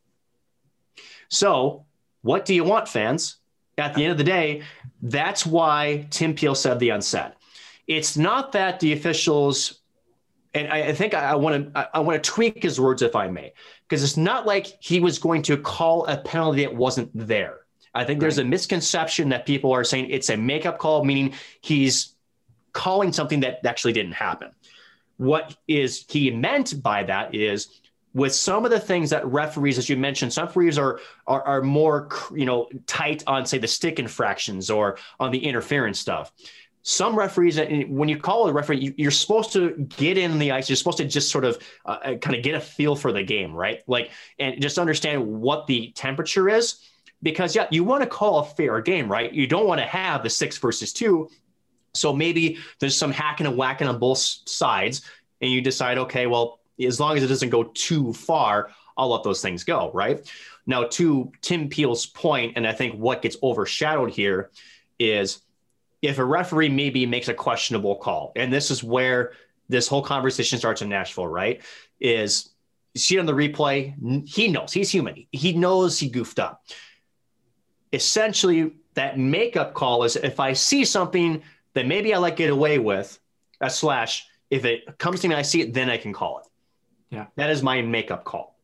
So, 1.29 1.87
what 2.23 2.45
do 2.45 2.55
you 2.55 2.65
want, 2.65 2.89
fans? 2.89 3.37
At 3.79 3.95
the 3.95 4.03
end 4.03 4.13
of 4.13 4.19
the 4.19 4.25
day, 4.25 4.63
that's 5.01 5.47
why 5.47 6.07
Tim 6.11 6.35
Peel 6.35 6.55
said 6.55 6.79
the 6.79 6.91
unsaid 6.91 7.33
it's 7.87 8.17
not 8.17 8.53
that 8.53 8.81
the 8.81 8.93
officials 8.93 9.81
and 10.55 10.71
I, 10.71 10.89
I 10.89 10.93
think 10.93 11.15
I 11.15 11.35
want 11.35 11.73
to 11.73 11.91
I 11.95 12.01
want 12.01 12.23
to 12.23 12.31
tweak 12.31 12.63
his 12.63 12.79
words 12.79 13.01
if 13.01 13.17
I 13.17 13.29
may, 13.29 13.55
because 13.89 14.03
it's 14.03 14.19
not 14.19 14.47
like 14.47 14.67
he 14.81 15.01
was 15.01 15.19
going 15.19 15.43
to 15.43 15.57
call 15.57 16.05
a 16.07 16.19
penalty 16.19 16.65
that 16.65 16.75
wasn't 16.75 17.11
there. 17.15 17.62
I 17.95 18.05
think 18.05 18.21
there's 18.21 18.39
a 18.39 18.45
misconception 18.45 19.29
that 19.31 19.47
people 19.47 19.73
are 19.73 19.85
saying 19.85 20.11
it's 20.11 20.31
a 20.31 20.37
makeup 20.37 20.79
call, 20.79 21.05
meaning 21.05 21.35
he's 21.61 22.15
calling 22.73 23.13
something 23.13 23.41
that 23.41 23.65
actually 23.67 23.93
didn't 23.93 24.13
happen. 24.13 24.51
What 25.19 25.57
is 25.69 26.05
he 26.09 26.31
meant 26.31 26.83
by 26.83 27.05
that 27.05 27.35
is 27.35 27.81
with 28.15 28.35
some 28.35 28.65
of 28.65 28.71
the 28.71 28.81
things 28.81 29.11
that 29.11 29.27
referees, 29.27 29.79
as 29.79 29.89
you 29.89 29.97
mentioned, 29.97 30.33
some 30.33 30.47
referees 30.47 30.79
are, 30.79 31.01
are 31.27 31.43
are 31.43 31.63
more 31.63 32.09
you 32.35 32.47
know 32.47 32.69
tight 32.87 33.23
on 33.27 33.47
say 33.47 33.59
the 33.59 33.69
stick 33.69 33.99
infractions 33.99 34.71
or 34.71 34.99
on 35.21 35.31
the 35.31 35.45
interference 35.45 35.99
stuff 35.99 36.33
some 36.83 37.17
referees, 37.17 37.59
when 37.89 38.09
you 38.09 38.19
call 38.19 38.49
a 38.49 38.53
referee, 38.53 38.95
you're 38.97 39.13
supposed 39.13 39.53
to 39.53 39.71
get 39.97 40.19
in 40.19 40.39
the 40.39 40.51
ice. 40.51 40.69
You're 40.69 40.77
supposed 40.77 40.99
to 40.99 41.05
just 41.05 41.31
sort 41.31 41.45
of 41.45 41.59
uh, 41.87 41.99
uh 42.05 42.15
kind 42.17 42.37
of 42.37 42.43
get 42.43 42.55
a 42.57 42.61
feel 42.61 42.97
for 42.97 43.13
the 43.13 43.23
game, 43.23 43.55
right? 43.55 43.83
Like, 43.87 44.11
and 44.39 44.61
just 44.61 44.79
understand 44.79 45.25
what 45.25 45.67
the 45.67 45.93
temperature 45.93 46.49
is. 46.49 46.81
Because, 47.23 47.55
yeah, 47.55 47.67
you 47.71 47.85
want 47.85 48.03
to 48.03 48.09
call 48.09 48.41
a 48.41 48.45
fair 48.45 48.81
game, 48.81 49.11
right? 49.11 49.33
You 49.33 49.47
don't 49.47 49.67
want 49.67 49.81
to 49.81 49.87
have 49.87 50.23
the 50.23 50.31
six 50.31 50.59
versus 50.59 50.93
two. 50.93 51.29
So 51.95 52.13
maybe 52.13 52.59
there's 52.81 52.97
some 52.97 53.13
hacking 53.13 53.47
and 53.47 53.57
whacking 53.57 53.87
on 53.87 53.99
both 53.99 54.19
sides. 54.19 55.03
And 55.41 55.51
you 55.51 55.61
decide, 55.61 55.99
okay, 55.99 56.27
well, 56.27 56.61
as 56.83 56.99
long 56.99 57.17
as 57.17 57.23
it 57.23 57.29
doesn't 57.29 57.51
go 57.51 57.65
too 57.65 58.13
far, 58.13 58.71
I'll 58.97 59.11
let 59.11 59.23
those 59.23 59.41
things 59.41 59.65
go, 59.65 59.91
right? 59.93 60.29
Now, 60.67 60.85
to 60.85 61.33
Tim 61.41 61.69
Peel's 61.69 62.07
point, 62.07 62.55
and 62.57 62.67
I 62.67 62.73
think 62.73 62.95
what 62.95 63.23
gets 63.23 63.37
overshadowed 63.43 64.11
here 64.11 64.51
is 64.99 65.43
if 66.03 66.19
a 66.19 66.25
referee 66.25 66.69
maybe 66.69 67.07
makes 67.07 67.29
a 67.29 67.35
questionable 67.35 67.97
call, 67.97 68.33
and 68.37 68.53
this 68.53 68.71
is 68.71 68.83
where 68.83 69.33
this 69.69 69.89
whole 69.89 70.03
conversation 70.03 70.59
starts 70.59 70.83
in 70.83 70.89
Nashville, 70.89 71.27
right? 71.27 71.63
Is 72.01 72.51
you 72.95 73.01
see 73.01 73.19
on 73.19 73.27
the 73.27 73.33
replay, 73.33 74.29
he 74.29 74.49
knows 74.49 74.73
he's 74.73 74.91
human. 74.91 75.27
He 75.33 75.53
knows 75.53 75.99
he 75.99 76.09
goofed 76.09 76.39
up. 76.39 76.65
Essentially, 77.93 78.73
that 78.95 79.19
makeup 79.19 79.75
call 79.75 80.05
is 80.05 80.17
if 80.17 80.41
I 80.41 80.53
see 80.53 80.85
something 80.85 81.43
that 81.75 81.87
maybe 81.87 82.15
I 82.15 82.19
like 82.19 82.37
get 82.37 82.51
away 82.51 82.79
with, 82.79 83.19
a 83.61 83.71
slash, 83.71 84.27
if 84.51 84.65
it 84.65 84.99
comes 84.99 85.21
to 85.21 85.29
me, 85.29 85.35
I 85.35 85.43
see 85.43 85.61
it, 85.61 85.73
then 85.73 85.89
I 85.89 85.97
can 85.97 86.13
call 86.13 86.39
it. 86.39 86.47
Yeah. 87.11 87.27
That 87.37 87.51
is 87.51 87.63
my 87.63 87.81
makeup 87.83 88.25
call. 88.25 88.57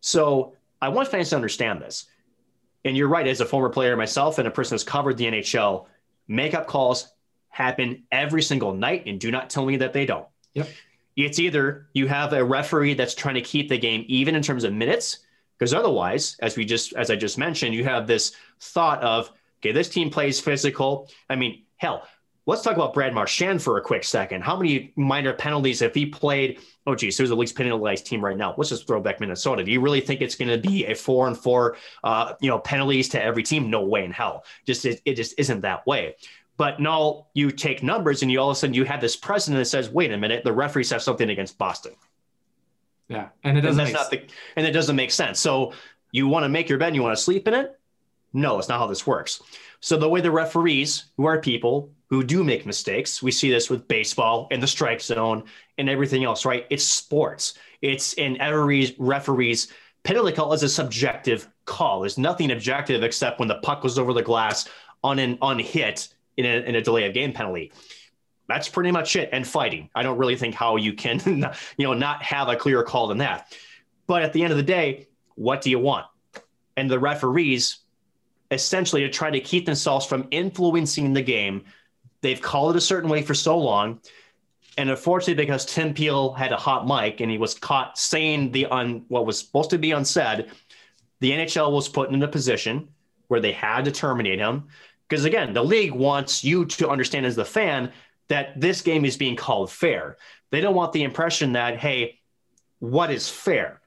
So 0.00 0.54
I 0.80 0.88
want 0.88 1.08
fans 1.08 1.30
to 1.30 1.36
understand 1.36 1.80
this. 1.80 2.06
And 2.84 2.96
you're 2.96 3.08
right, 3.08 3.26
as 3.26 3.40
a 3.40 3.46
former 3.46 3.68
player 3.68 3.96
myself 3.96 4.38
and 4.38 4.46
a 4.46 4.50
person 4.50 4.74
who's 4.74 4.84
covered 4.84 5.16
the 5.16 5.26
NHL, 5.26 5.86
makeup 6.28 6.66
calls 6.66 7.08
happen 7.48 8.04
every 8.12 8.42
single 8.42 8.74
night, 8.74 9.04
and 9.06 9.18
do 9.18 9.30
not 9.30 9.50
tell 9.50 9.64
me 9.64 9.76
that 9.78 9.92
they 9.92 10.06
don't. 10.06 10.26
Yep. 10.54 10.68
It's 11.16 11.38
either 11.38 11.88
you 11.94 12.06
have 12.06 12.32
a 12.34 12.44
referee 12.44 12.94
that's 12.94 13.14
trying 13.14 13.36
to 13.36 13.40
keep 13.40 13.68
the 13.68 13.78
game 13.78 14.04
even 14.06 14.34
in 14.36 14.42
terms 14.42 14.62
of 14.62 14.72
minutes, 14.74 15.20
because 15.58 15.72
otherwise, 15.72 16.36
as 16.40 16.56
we 16.56 16.66
just 16.66 16.92
as 16.92 17.10
I 17.10 17.16
just 17.16 17.38
mentioned, 17.38 17.74
you 17.74 17.82
have 17.84 18.06
this 18.06 18.36
thought 18.60 19.02
of 19.02 19.30
okay, 19.60 19.72
this 19.72 19.88
team 19.88 20.10
plays 20.10 20.40
physical. 20.40 21.10
I 21.28 21.36
mean, 21.36 21.64
hell, 21.76 22.06
let's 22.46 22.62
talk 22.62 22.74
about 22.74 22.94
Brad 22.94 23.12
Marchand 23.12 23.62
for 23.62 23.78
a 23.78 23.80
quick 23.80 24.04
second. 24.04 24.42
How 24.42 24.56
many 24.56 24.92
minor 24.96 25.32
penalties 25.32 25.82
if 25.82 25.94
he 25.94 26.06
played? 26.06 26.60
Oh, 26.86 26.94
geez, 26.94 27.16
there's 27.16 27.30
at 27.30 27.38
least 27.38 27.56
penalized 27.56 28.06
team 28.06 28.24
right 28.24 28.36
now. 28.36 28.54
Let's 28.56 28.70
just 28.70 28.86
throw 28.86 29.00
back 29.00 29.20
Minnesota. 29.20 29.64
Do 29.64 29.72
you 29.72 29.80
really 29.80 30.00
think 30.00 30.20
it's 30.20 30.36
going 30.36 30.48
to 30.48 30.68
be 30.68 30.86
a 30.86 30.94
four 30.94 31.26
and 31.26 31.36
four, 31.36 31.76
uh, 32.04 32.34
you 32.40 32.48
know, 32.48 32.58
penalties 32.58 33.08
to 33.10 33.22
every 33.22 33.42
team? 33.42 33.70
No 33.70 33.84
way 33.84 34.04
in 34.04 34.12
hell. 34.12 34.44
Just 34.64 34.84
it, 34.84 35.02
it 35.04 35.14
just 35.14 35.34
isn't 35.38 35.62
that 35.62 35.86
way. 35.86 36.14
But 36.56 36.80
now 36.80 37.26
you 37.34 37.50
take 37.50 37.82
numbers 37.82 38.22
and 38.22 38.30
you 38.30 38.40
all 38.40 38.50
of 38.50 38.56
a 38.56 38.58
sudden 38.58 38.72
you 38.72 38.84
have 38.84 39.00
this 39.00 39.16
precedent 39.16 39.60
that 39.60 39.66
says, 39.66 39.90
wait 39.90 40.10
a 40.12 40.16
minute, 40.16 40.42
the 40.42 40.52
referees 40.52 40.90
have 40.90 41.02
something 41.02 41.28
against 41.28 41.58
Boston. 41.58 41.92
Yeah. 43.08 43.28
And 43.44 43.58
it 43.58 43.60
doesn't 43.60 43.80
and 43.80 43.94
that's 43.94 44.02
not 44.02 44.10
the 44.10 44.26
and 44.56 44.66
it 44.66 44.72
doesn't 44.72 44.96
make 44.96 45.10
sense. 45.10 45.38
So 45.38 45.74
you 46.12 46.28
want 46.28 46.44
to 46.44 46.48
make 46.48 46.68
your 46.68 46.78
bed, 46.78 46.86
and 46.86 46.96
you 46.96 47.02
want 47.02 47.16
to 47.16 47.22
sleep 47.22 47.46
in 47.46 47.54
it? 47.54 47.75
No, 48.36 48.58
it's 48.58 48.68
not 48.68 48.78
how 48.78 48.86
this 48.86 49.06
works. 49.06 49.42
So 49.80 49.96
the 49.96 50.10
way 50.10 50.20
the 50.20 50.30
referees, 50.30 51.06
who 51.16 51.24
are 51.24 51.40
people 51.40 51.90
who 52.10 52.22
do 52.22 52.44
make 52.44 52.66
mistakes, 52.66 53.22
we 53.22 53.30
see 53.30 53.50
this 53.50 53.70
with 53.70 53.88
baseball 53.88 54.46
and 54.50 54.62
the 54.62 54.66
strike 54.66 55.00
zone 55.00 55.44
and 55.78 55.88
everything 55.88 56.22
else, 56.22 56.44
right? 56.44 56.66
It's 56.68 56.84
sports. 56.84 57.54
It's 57.80 58.12
in 58.12 58.38
every 58.38 58.94
referee's 58.98 59.72
penalty 60.02 60.32
call 60.32 60.52
is 60.52 60.62
a 60.62 60.68
subjective 60.68 61.48
call. 61.64 62.00
There's 62.00 62.18
nothing 62.18 62.50
objective 62.50 63.02
except 63.02 63.38
when 63.38 63.48
the 63.48 63.56
puck 63.56 63.80
goes 63.80 63.98
over 63.98 64.12
the 64.12 64.22
glass 64.22 64.68
on 65.02 65.18
an 65.18 65.38
unhit 65.40 66.08
in 66.36 66.44
a, 66.44 66.60
in 66.68 66.74
a 66.74 66.82
delay 66.82 67.06
of 67.06 67.14
game 67.14 67.32
penalty. 67.32 67.72
That's 68.48 68.68
pretty 68.68 68.90
much 68.90 69.16
it. 69.16 69.30
And 69.32 69.46
fighting. 69.46 69.88
I 69.94 70.02
don't 70.02 70.18
really 70.18 70.36
think 70.36 70.54
how 70.54 70.76
you 70.76 70.92
can, 70.92 71.22
you 71.78 71.86
know, 71.86 71.94
not 71.94 72.22
have 72.22 72.48
a 72.48 72.56
clearer 72.56 72.82
call 72.82 73.06
than 73.06 73.18
that. 73.18 73.56
But 74.06 74.22
at 74.22 74.34
the 74.34 74.42
end 74.42 74.52
of 74.52 74.58
the 74.58 74.62
day, 74.62 75.08
what 75.36 75.62
do 75.62 75.70
you 75.70 75.78
want? 75.78 76.04
And 76.76 76.90
the 76.90 76.98
referees, 76.98 77.78
essentially, 78.50 79.02
to 79.02 79.08
try 79.08 79.30
to 79.30 79.40
keep 79.40 79.66
themselves 79.66 80.06
from 80.06 80.28
influencing 80.30 81.12
the 81.12 81.22
game, 81.22 81.64
they've 82.20 82.40
called 82.40 82.74
it 82.74 82.78
a 82.78 82.82
certain 82.82 83.10
way 83.10 83.22
for 83.22 83.34
so 83.34 83.58
long. 83.58 84.00
And 84.78 84.90
unfortunately, 84.90 85.42
because 85.44 85.64
Tim 85.64 85.94
Peel 85.94 86.32
had 86.32 86.52
a 86.52 86.56
hot 86.56 86.86
mic 86.86 87.20
and 87.20 87.30
he 87.30 87.38
was 87.38 87.54
caught 87.54 87.98
saying 87.98 88.52
the 88.52 88.66
un 88.66 89.04
what 89.08 89.26
was 89.26 89.38
supposed 89.38 89.70
to 89.70 89.78
be 89.78 89.92
unsaid, 89.92 90.50
the 91.20 91.30
NHL 91.30 91.72
was 91.72 91.88
put 91.88 92.10
in 92.10 92.22
a 92.22 92.28
position 92.28 92.88
where 93.28 93.40
they 93.40 93.52
had 93.52 93.84
to 93.86 93.92
terminate 93.92 94.38
him. 94.38 94.64
Because 95.08 95.24
again, 95.24 95.52
the 95.52 95.64
league 95.64 95.92
wants 95.92 96.44
you 96.44 96.64
to 96.66 96.88
understand 96.88 97.26
as 97.26 97.36
the 97.36 97.44
fan 97.44 97.92
that 98.28 98.60
this 98.60 98.82
game 98.82 99.04
is 99.04 99.16
being 99.16 99.36
called 99.36 99.70
fair. 99.70 100.16
They 100.50 100.60
don't 100.60 100.74
want 100.74 100.92
the 100.92 101.04
impression 101.04 101.52
that, 101.52 101.78
hey, 101.78 102.18
what 102.80 103.10
is 103.10 103.28
fair? 103.28 103.80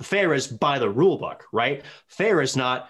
Fair 0.00 0.34
is 0.34 0.46
by 0.46 0.78
the 0.78 0.88
rule 0.88 1.18
book, 1.18 1.44
right? 1.52 1.82
Fair 2.08 2.40
is 2.40 2.56
not 2.56 2.88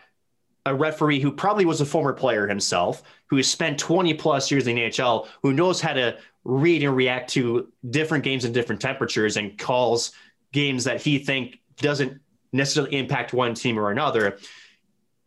a 0.66 0.74
referee 0.74 1.20
who 1.20 1.32
probably 1.32 1.64
was 1.64 1.80
a 1.80 1.86
former 1.86 2.12
player 2.12 2.46
himself, 2.46 3.02
who 3.26 3.36
has 3.36 3.48
spent 3.48 3.78
20 3.78 4.14
plus 4.14 4.50
years 4.50 4.66
in 4.66 4.76
the 4.76 4.82
NHL, 4.82 5.26
who 5.42 5.52
knows 5.52 5.80
how 5.80 5.92
to 5.92 6.16
read 6.44 6.82
and 6.82 6.96
react 6.96 7.30
to 7.30 7.72
different 7.90 8.24
games 8.24 8.44
in 8.44 8.52
different 8.52 8.80
temperatures 8.80 9.36
and 9.36 9.58
calls 9.58 10.12
games 10.52 10.84
that 10.84 11.00
he 11.00 11.18
think 11.18 11.58
doesn't 11.78 12.20
necessarily 12.52 12.96
impact 12.96 13.32
one 13.32 13.54
team 13.54 13.78
or 13.78 13.90
another. 13.90 14.38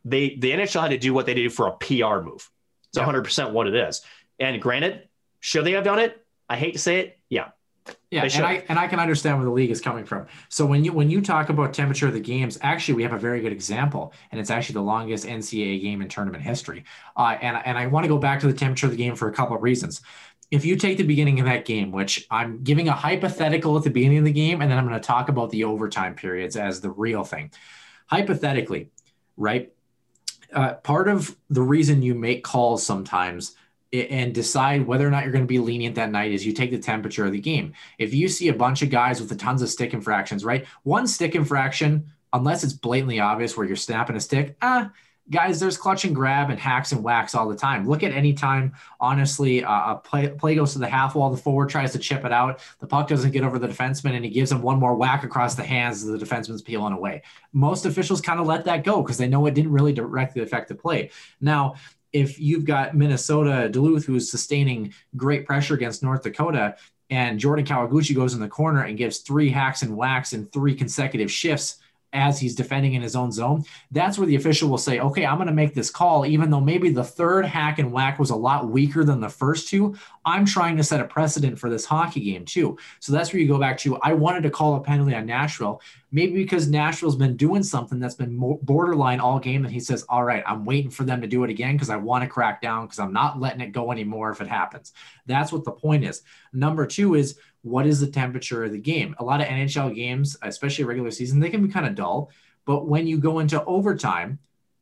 They 0.03 0.35
the 0.35 0.51
NHL 0.51 0.81
had 0.81 0.91
to 0.91 0.97
do 0.97 1.13
what 1.13 1.25
they 1.25 1.33
did 1.33 1.51
for 1.51 1.67
a 1.67 1.71
PR 1.71 2.21
move. 2.21 2.49
It's 2.89 2.97
yeah. 2.97 3.05
100% 3.05 3.51
what 3.51 3.67
it 3.67 3.75
is. 3.75 4.01
And 4.39 4.61
granted, 4.61 5.07
should 5.39 5.65
they 5.65 5.71
have 5.71 5.83
done 5.83 5.99
it? 5.99 6.23
I 6.47 6.57
hate 6.57 6.73
to 6.73 6.79
say 6.79 6.99
it. 6.99 7.19
Yeah, 7.29 7.49
yeah, 8.11 8.23
and 8.23 8.45
I 8.45 8.63
and 8.69 8.79
I 8.79 8.87
can 8.87 8.99
understand 8.99 9.37
where 9.37 9.45
the 9.45 9.51
league 9.51 9.71
is 9.71 9.81
coming 9.81 10.05
from. 10.05 10.27
So 10.49 10.65
when 10.65 10.83
you 10.83 10.93
when 10.93 11.09
you 11.09 11.21
talk 11.21 11.49
about 11.49 11.73
temperature 11.73 12.07
of 12.07 12.13
the 12.13 12.19
games, 12.19 12.57
actually 12.61 12.95
we 12.95 13.03
have 13.03 13.13
a 13.13 13.19
very 13.19 13.41
good 13.41 13.51
example, 13.51 14.13
and 14.31 14.39
it's 14.39 14.49
actually 14.49 14.73
the 14.73 14.81
longest 14.81 15.25
NCAA 15.25 15.81
game 15.81 16.01
in 16.01 16.07
tournament 16.07 16.43
history. 16.43 16.85
Uh, 17.15 17.37
and 17.41 17.57
and 17.65 17.77
I 17.77 17.87
want 17.87 18.03
to 18.03 18.07
go 18.07 18.17
back 18.17 18.39
to 18.41 18.47
the 18.47 18.53
temperature 18.53 18.87
of 18.87 18.91
the 18.91 18.97
game 18.97 19.15
for 19.15 19.27
a 19.27 19.33
couple 19.33 19.55
of 19.55 19.63
reasons. 19.63 20.01
If 20.51 20.63
you 20.63 20.75
take 20.75 20.97
the 20.97 21.03
beginning 21.03 21.39
of 21.39 21.47
that 21.47 21.65
game, 21.65 21.91
which 21.91 22.25
I'm 22.31 22.63
giving 22.63 22.87
a 22.87 22.93
hypothetical 22.93 23.75
at 23.77 23.83
the 23.83 23.89
beginning 23.89 24.19
of 24.19 24.25
the 24.25 24.31
game, 24.31 24.61
and 24.61 24.69
then 24.69 24.77
I'm 24.77 24.87
going 24.87 24.99
to 24.99 25.05
talk 25.05 25.29
about 25.29 25.49
the 25.49 25.63
overtime 25.63 26.15
periods 26.15 26.55
as 26.55 26.81
the 26.81 26.91
real 26.91 27.23
thing. 27.23 27.51
Hypothetically, 28.07 28.91
right? 29.35 29.71
Uh, 30.53 30.75
part 30.75 31.07
of 31.07 31.35
the 31.49 31.61
reason 31.61 32.01
you 32.01 32.13
make 32.13 32.43
calls 32.43 32.85
sometimes 32.85 33.55
and 34.03 34.33
decide 34.33 34.85
whether 34.85 35.07
or 35.07 35.11
not 35.11 35.23
you're 35.23 35.31
going 35.31 35.43
to 35.43 35.47
be 35.47 35.59
lenient 35.59 35.95
that 35.95 36.11
night 36.11 36.31
is 36.31 36.45
you 36.45 36.53
take 36.53 36.71
the 36.71 36.79
temperature 36.79 37.25
of 37.25 37.31
the 37.31 37.39
game. 37.39 37.73
If 37.97 38.13
you 38.13 38.27
see 38.27 38.49
a 38.49 38.53
bunch 38.53 38.81
of 38.81 38.89
guys 38.89 39.19
with 39.19 39.31
a 39.31 39.35
tons 39.35 39.61
of 39.61 39.69
stick 39.69 39.93
infractions, 39.93 40.45
right? 40.45 40.65
One 40.83 41.07
stick 41.07 41.35
infraction, 41.35 42.11
unless 42.33 42.63
it's 42.63 42.73
blatantly 42.73 43.19
obvious 43.19 43.55
where 43.55 43.65
you're 43.65 43.75
snapping 43.75 44.15
a 44.15 44.19
stick, 44.19 44.57
ah, 44.61 44.91
guys, 45.29 45.59
there's 45.59 45.77
clutch 45.77 46.05
and 46.05 46.13
grab 46.13 46.49
and 46.49 46.59
hacks 46.59 46.91
and 46.91 47.03
whacks 47.03 47.33
all 47.33 47.49
the 47.49 47.55
time. 47.55 47.87
Look 47.87 48.03
at 48.03 48.11
any 48.11 48.33
time, 48.33 48.73
honestly, 48.99 49.63
uh, 49.63 49.93
a 49.93 49.95
play, 49.95 50.29
play 50.29 50.55
goes 50.55 50.73
to 50.73 50.79
the 50.79 50.87
half 50.87 51.15
wall, 51.15 51.31
the 51.31 51.37
forward 51.37 51.69
tries 51.69 51.91
to 51.93 51.99
chip 51.99 52.25
it 52.25 52.31
out, 52.31 52.59
the 52.79 52.87
puck 52.87 53.07
doesn't 53.07 53.31
get 53.31 53.43
over 53.43 53.57
the 53.57 53.67
defenseman, 53.67 54.15
and 54.15 54.23
he 54.23 54.29
gives 54.29 54.51
him 54.51 54.61
one 54.61 54.79
more 54.79 54.95
whack 54.95 55.23
across 55.23 55.55
the 55.55 55.63
hands 55.63 56.03
as 56.03 56.09
the 56.09 56.23
defenseman's 56.23 56.61
peeling 56.61 56.93
away. 56.93 57.23
Most 57.53 57.85
officials 57.85 58.21
kind 58.21 58.39
of 58.39 58.45
let 58.45 58.65
that 58.65 58.83
go 58.83 59.01
because 59.01 59.17
they 59.17 59.27
know 59.27 59.45
it 59.47 59.55
didn't 59.55 59.71
really 59.71 59.93
directly 59.93 60.43
affect 60.43 60.69
the 60.69 60.75
play. 60.75 61.09
Now, 61.41 61.75
if 62.15 62.39
you've 62.39 62.63
got 62.63 62.95
Minnesota 62.95 63.67
Duluth 63.67 64.05
who's 64.05 64.31
sustaining 64.31 64.93
great 65.17 65.45
pressure 65.45 65.73
against 65.73 66.01
North 66.01 66.23
Dakota, 66.23 66.77
and 67.09 67.37
Jordan 67.37 67.65
Kawaguchi 67.65 68.15
goes 68.15 68.33
in 68.33 68.39
the 68.39 68.47
corner 68.47 68.83
and 68.83 68.97
gives 68.97 69.19
three 69.19 69.49
hacks 69.49 69.81
and 69.81 69.95
whacks 69.95 70.31
in 70.31 70.47
three 70.47 70.73
consecutive 70.73 71.29
shifts 71.29 71.79
as 72.15 72.39
he's 72.39 72.55
defending 72.55 72.93
in 72.93 73.01
his 73.01 73.15
own 73.15 73.31
zone, 73.31 73.63
that's 73.91 74.17
where 74.17 74.25
the 74.25 74.35
official 74.35 74.69
will 74.69 74.77
say, 74.77 74.99
okay, 74.99 75.25
I'm 75.25 75.37
going 75.37 75.47
to 75.47 75.53
make 75.53 75.73
this 75.73 75.91
call, 75.91 76.25
even 76.25 76.49
though 76.49 76.61
maybe 76.61 76.89
the 76.89 77.03
third 77.03 77.45
hack 77.45 77.77
and 77.77 77.91
whack 77.91 78.17
was 78.17 78.29
a 78.29 78.35
lot 78.35 78.69
weaker 78.69 79.03
than 79.03 79.19
the 79.19 79.29
first 79.29 79.69
two. 79.69 79.95
I'm 80.25 80.45
trying 80.45 80.77
to 80.77 80.83
set 80.83 81.01
a 81.01 81.05
precedent 81.05 81.59
for 81.59 81.69
this 81.69 81.85
hockey 81.85 82.21
game 82.21 82.45
too. 82.45 82.77
So 82.99 83.11
that's 83.11 83.31
where 83.31 83.41
you 83.41 83.47
go 83.47 83.59
back 83.59 83.77
to, 83.79 83.97
I 83.97 84.13
wanted 84.13 84.43
to 84.43 84.49
call 84.49 84.75
a 84.75 84.81
penalty 84.81 85.13
on 85.13 85.25
Nashville, 85.25 85.81
maybe 86.11 86.33
because 86.33 86.67
Nashville's 86.67 87.15
been 87.15 87.37
doing 87.37 87.61
something 87.61 87.99
that's 87.99 88.15
been 88.15 88.37
borderline 88.63 89.19
all 89.19 89.39
game. 89.39 89.65
And 89.65 89.73
he 89.73 89.79
says, 89.79 90.05
all 90.09 90.23
right, 90.23 90.43
I'm 90.47 90.65
waiting 90.65 90.89
for 90.89 91.03
them 91.03 91.21
to 91.21 91.27
do 91.27 91.43
it 91.43 91.49
again 91.49 91.73
because 91.75 91.89
I 91.89 91.97
want 91.97 92.23
to 92.23 92.29
crack 92.29 92.61
down 92.61 92.85
because 92.85 92.99
I'm 92.99 93.13
not 93.13 93.39
letting 93.39 93.61
it 93.61 93.71
go 93.73 93.91
anymore 93.91 94.31
if 94.31 94.41
it 94.41 94.47
happens. 94.47 94.93
That's 95.25 95.51
what 95.51 95.65
the 95.65 95.71
point 95.71 96.05
is. 96.05 96.21
Number 96.53 96.87
two 96.87 97.15
is, 97.15 97.37
what 97.65 97.87
is 97.87 97.99
the 97.99 98.07
temperature 98.07 98.63
of 98.63 98.71
the 98.71 98.77
game? 98.77 99.15
A 99.17 99.23
lot 99.23 99.41
of 99.41 99.47
NHL 99.47 99.95
games, 99.95 100.37
especially 100.43 100.85
regular 100.85 101.09
season, 101.09 101.39
they 101.39 101.49
can 101.49 101.65
be 101.65 101.73
kind 101.73 101.87
of 101.87 101.95
dull. 101.95 102.29
But 102.65 102.87
when 102.87 103.07
you 103.07 103.17
go 103.17 103.39
into 103.39 103.63
overtime, 103.65 104.37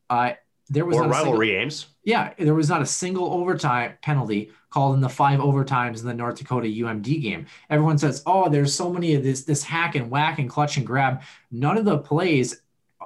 uh, 0.10 0.34
there 0.70 0.86
was 0.86 0.98
or 0.98 1.08
rivalry 1.08 1.48
single, 1.48 1.62
games. 1.62 1.88
Yeah, 2.04 2.34
there 2.38 2.54
was 2.54 2.70
not 2.70 2.82
a 2.82 2.86
single 2.86 3.34
overtime 3.34 3.94
penalty 4.02 4.52
called 4.70 4.96
in 4.96 5.02
the 5.02 5.10
five 5.10 5.40
overtimes 5.40 6.02
in 6.02 6.08
the 6.08 6.14
North 6.14 6.38
Dakota 6.38 6.68
UMD 6.68 7.22
game. 7.22 7.46
Everyone 7.70 7.98
says, 7.98 8.22
"Oh, 8.26 8.50
there's 8.50 8.74
so 8.74 8.92
many 8.92 9.16
of 9.16 9.24
this 9.24 9.44
this 9.44 9.64
hack 9.64 9.96
and 9.96 10.10
whack 10.10 10.40
and 10.40 10.50
clutch 10.50 10.78
and 10.78 10.86
grab." 10.86 11.22
None 11.52 11.78
of 11.78 11.86
the 11.86 12.00
plays 12.00 12.63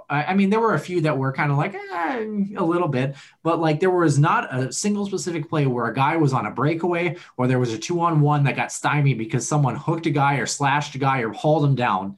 I 0.10 0.36
mean, 0.36 0.50
there 0.50 0.62
were 0.62 0.74
a 0.74 0.80
few 0.80 1.02
that 1.02 1.18
were 1.18 1.34
kind 1.34 1.52
of 1.52 1.58
like 1.58 1.76
eh, 1.76 2.26
a 2.56 2.64
little 2.64 2.88
bit, 2.88 3.16
but 3.44 3.60
like 3.60 3.82
there 3.82 3.92
was 3.92 4.18
not 4.18 4.54
a 4.56 4.72
single 4.72 5.06
specific 5.06 5.50
play 5.50 5.66
where 5.66 5.88
a 5.88 5.94
guy 5.94 6.16
was 6.16 6.32
on 6.32 6.46
a 6.46 6.52
breakaway 6.52 7.18
or 7.36 7.48
there 7.48 7.60
was 7.60 7.74
a 7.74 7.78
two 7.78 8.00
on 8.00 8.22
one 8.22 8.46
that 8.46 8.56
got 8.56 8.72
stymied 8.72 9.18
because 9.18 9.46
someone 9.46 9.76
hooked 9.76 10.06
a 10.06 10.10
guy 10.10 10.36
or 10.36 10.46
slashed 10.46 10.96
a 10.96 10.98
guy 10.98 11.20
or 11.20 11.34
hauled 11.34 11.66
him 11.66 11.76
down. 11.76 12.18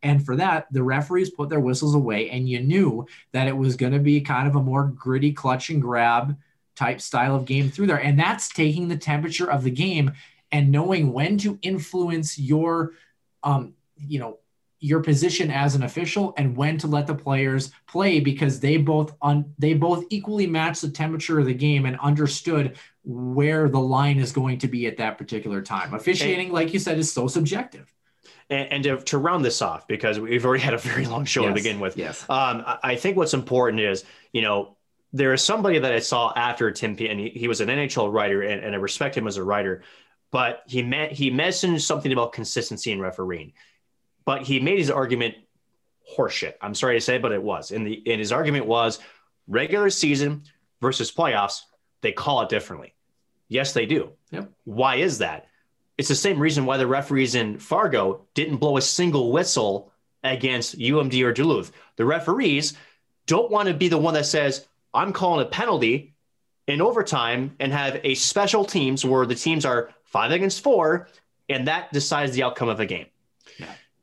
And 0.00 0.24
for 0.24 0.36
that, 0.36 0.66
the 0.70 0.82
referees 0.82 1.30
put 1.30 1.48
their 1.48 1.60
whistles 1.60 1.94
away, 1.94 2.28
and 2.28 2.46
you 2.46 2.60
knew 2.60 3.06
that 3.32 3.48
it 3.48 3.56
was 3.56 3.74
going 3.74 3.94
to 3.94 3.98
be 3.98 4.20
kind 4.20 4.46
of 4.46 4.54
a 4.54 4.62
more 4.62 4.84
gritty 4.84 5.32
clutch 5.32 5.70
and 5.70 5.80
grab 5.80 6.36
type 6.76 7.00
style 7.00 7.34
of 7.34 7.46
game 7.46 7.70
through 7.70 7.86
there. 7.86 8.00
And 8.00 8.18
that's 8.18 8.50
taking 8.50 8.88
the 8.88 8.98
temperature 8.98 9.50
of 9.50 9.64
the 9.64 9.70
game 9.70 10.12
and 10.52 10.70
knowing 10.70 11.12
when 11.12 11.38
to 11.38 11.58
influence 11.62 12.38
your, 12.38 12.92
um, 13.42 13.74
you 13.96 14.20
know, 14.20 14.38
your 14.84 15.00
position 15.00 15.50
as 15.50 15.74
an 15.74 15.82
official 15.82 16.34
and 16.36 16.54
when 16.54 16.76
to 16.76 16.86
let 16.86 17.06
the 17.06 17.14
players 17.14 17.70
play 17.86 18.20
because 18.20 18.60
they 18.60 18.76
both 18.76 19.16
un, 19.22 19.50
they 19.58 19.72
both 19.72 20.04
equally 20.10 20.46
match 20.46 20.82
the 20.82 20.90
temperature 20.90 21.38
of 21.38 21.46
the 21.46 21.54
game 21.54 21.86
and 21.86 21.98
understood 22.00 22.76
where 23.02 23.70
the 23.70 23.80
line 23.80 24.18
is 24.18 24.30
going 24.30 24.58
to 24.58 24.68
be 24.68 24.86
at 24.86 24.98
that 24.98 25.16
particular 25.16 25.62
time. 25.62 25.94
Officiating, 25.94 26.52
like 26.52 26.74
you 26.74 26.78
said, 26.78 26.98
is 26.98 27.10
so 27.10 27.26
subjective. 27.26 27.90
And, 28.50 28.72
and 28.72 28.84
to, 28.84 28.96
to, 28.98 29.16
round 29.16 29.42
this 29.42 29.62
off, 29.62 29.88
because 29.88 30.20
we've 30.20 30.44
already 30.44 30.62
had 30.62 30.74
a 30.74 30.78
very 30.78 31.06
long 31.06 31.24
show 31.24 31.44
yes, 31.44 31.50
to 31.50 31.54
begin 31.54 31.80
with. 31.80 31.96
Yes. 31.96 32.28
Um, 32.28 32.62
I 32.82 32.96
think 32.96 33.16
what's 33.16 33.32
important 33.32 33.80
is, 33.80 34.04
you 34.34 34.42
know, 34.42 34.76
there 35.14 35.32
is 35.32 35.42
somebody 35.42 35.78
that 35.78 35.92
I 35.92 36.00
saw 36.00 36.30
after 36.36 36.70
Tim 36.70 36.94
P, 36.94 37.08
and 37.08 37.18
he, 37.18 37.30
he 37.30 37.48
was 37.48 37.62
an 37.62 37.68
NHL 37.68 38.12
writer, 38.12 38.42
and, 38.42 38.62
and 38.62 38.74
I 38.74 38.78
respect 38.78 39.16
him 39.16 39.26
as 39.26 39.38
a 39.38 39.42
writer, 39.42 39.82
but 40.30 40.62
he 40.66 40.82
met 40.82 41.12
he 41.12 41.30
mentioned 41.30 41.80
something 41.80 42.12
about 42.12 42.32
consistency 42.34 42.92
in 42.92 43.00
refereeing 43.00 43.54
but 44.24 44.42
he 44.42 44.60
made 44.60 44.78
his 44.78 44.90
argument 44.90 45.34
horseshit. 46.16 46.54
I'm 46.60 46.74
sorry 46.74 46.96
to 46.96 47.00
say, 47.00 47.18
but 47.18 47.32
it 47.32 47.42
was. 47.42 47.70
And 47.70 47.86
the 47.86 48.02
and 48.06 48.18
his 48.18 48.32
argument 48.32 48.66
was 48.66 48.98
regular 49.46 49.90
season 49.90 50.42
versus 50.80 51.12
playoffs, 51.12 51.62
they 52.02 52.12
call 52.12 52.42
it 52.42 52.48
differently. 52.48 52.94
Yes, 53.48 53.72
they 53.72 53.86
do. 53.86 54.12
Yep. 54.30 54.50
Why 54.64 54.96
is 54.96 55.18
that? 55.18 55.46
It's 55.96 56.08
the 56.08 56.14
same 56.14 56.40
reason 56.40 56.66
why 56.66 56.76
the 56.76 56.86
referees 56.86 57.34
in 57.34 57.58
Fargo 57.58 58.26
didn't 58.34 58.56
blow 58.56 58.76
a 58.76 58.82
single 58.82 59.32
whistle 59.32 59.92
against 60.24 60.78
UMD 60.78 61.22
or 61.24 61.32
Duluth. 61.32 61.72
The 61.96 62.04
referees 62.04 62.74
don't 63.26 63.50
want 63.50 63.68
to 63.68 63.74
be 63.74 63.88
the 63.88 63.98
one 63.98 64.14
that 64.14 64.26
says, 64.26 64.66
I'm 64.92 65.12
calling 65.12 65.46
a 65.46 65.48
penalty 65.48 66.14
in 66.66 66.80
overtime 66.80 67.54
and 67.60 67.72
have 67.72 68.00
a 68.02 68.14
special 68.14 68.64
teams 68.64 69.04
where 69.04 69.26
the 69.26 69.34
teams 69.34 69.64
are 69.64 69.90
five 70.04 70.32
against 70.32 70.62
four, 70.62 71.08
and 71.48 71.68
that 71.68 71.92
decides 71.92 72.32
the 72.32 72.42
outcome 72.42 72.68
of 72.68 72.80
a 72.80 72.86
game 72.86 73.06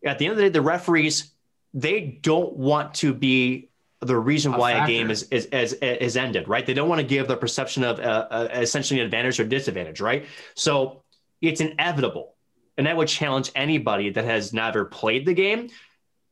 at 0.06 0.19
the 0.19 0.26
end 0.26 0.34
of 0.34 0.38
the 0.38 0.44
day, 0.44 0.49
the 0.49 0.61
referees 0.61 1.32
they 1.73 2.19
don't 2.22 2.53
want 2.57 2.95
to 2.95 3.14
be 3.14 3.69
the 4.02 4.18
reason 4.18 4.53
a 4.53 4.57
why 4.57 4.73
factor. 4.73 4.91
a 4.91 4.95
game 4.95 5.11
is, 5.11 5.23
is 5.23 5.45
is 5.45 5.73
is 5.73 6.18
ended, 6.18 6.48
right? 6.48 6.65
They 6.65 6.73
don't 6.73 6.90
want 6.90 6.99
to 6.99 7.07
give 7.07 7.28
the 7.28 7.38
perception 7.38 7.84
of 7.84 7.99
uh, 7.99 8.28
uh, 8.30 8.48
essentially 8.52 8.99
an 8.99 9.06
advantage 9.06 9.40
or 9.40 9.45
disadvantage, 9.45 10.02
right? 10.02 10.26
So 10.56 11.03
it's 11.41 11.61
inevitable, 11.61 12.36
and 12.78 12.88
that 12.88 12.98
would 12.98 13.07
challenge 13.07 13.52
anybody 13.56 14.10
that 14.10 14.26
has 14.26 14.53
never 14.53 14.86
played 14.86 15.26
the 15.26 15.34
game, 15.34 15.69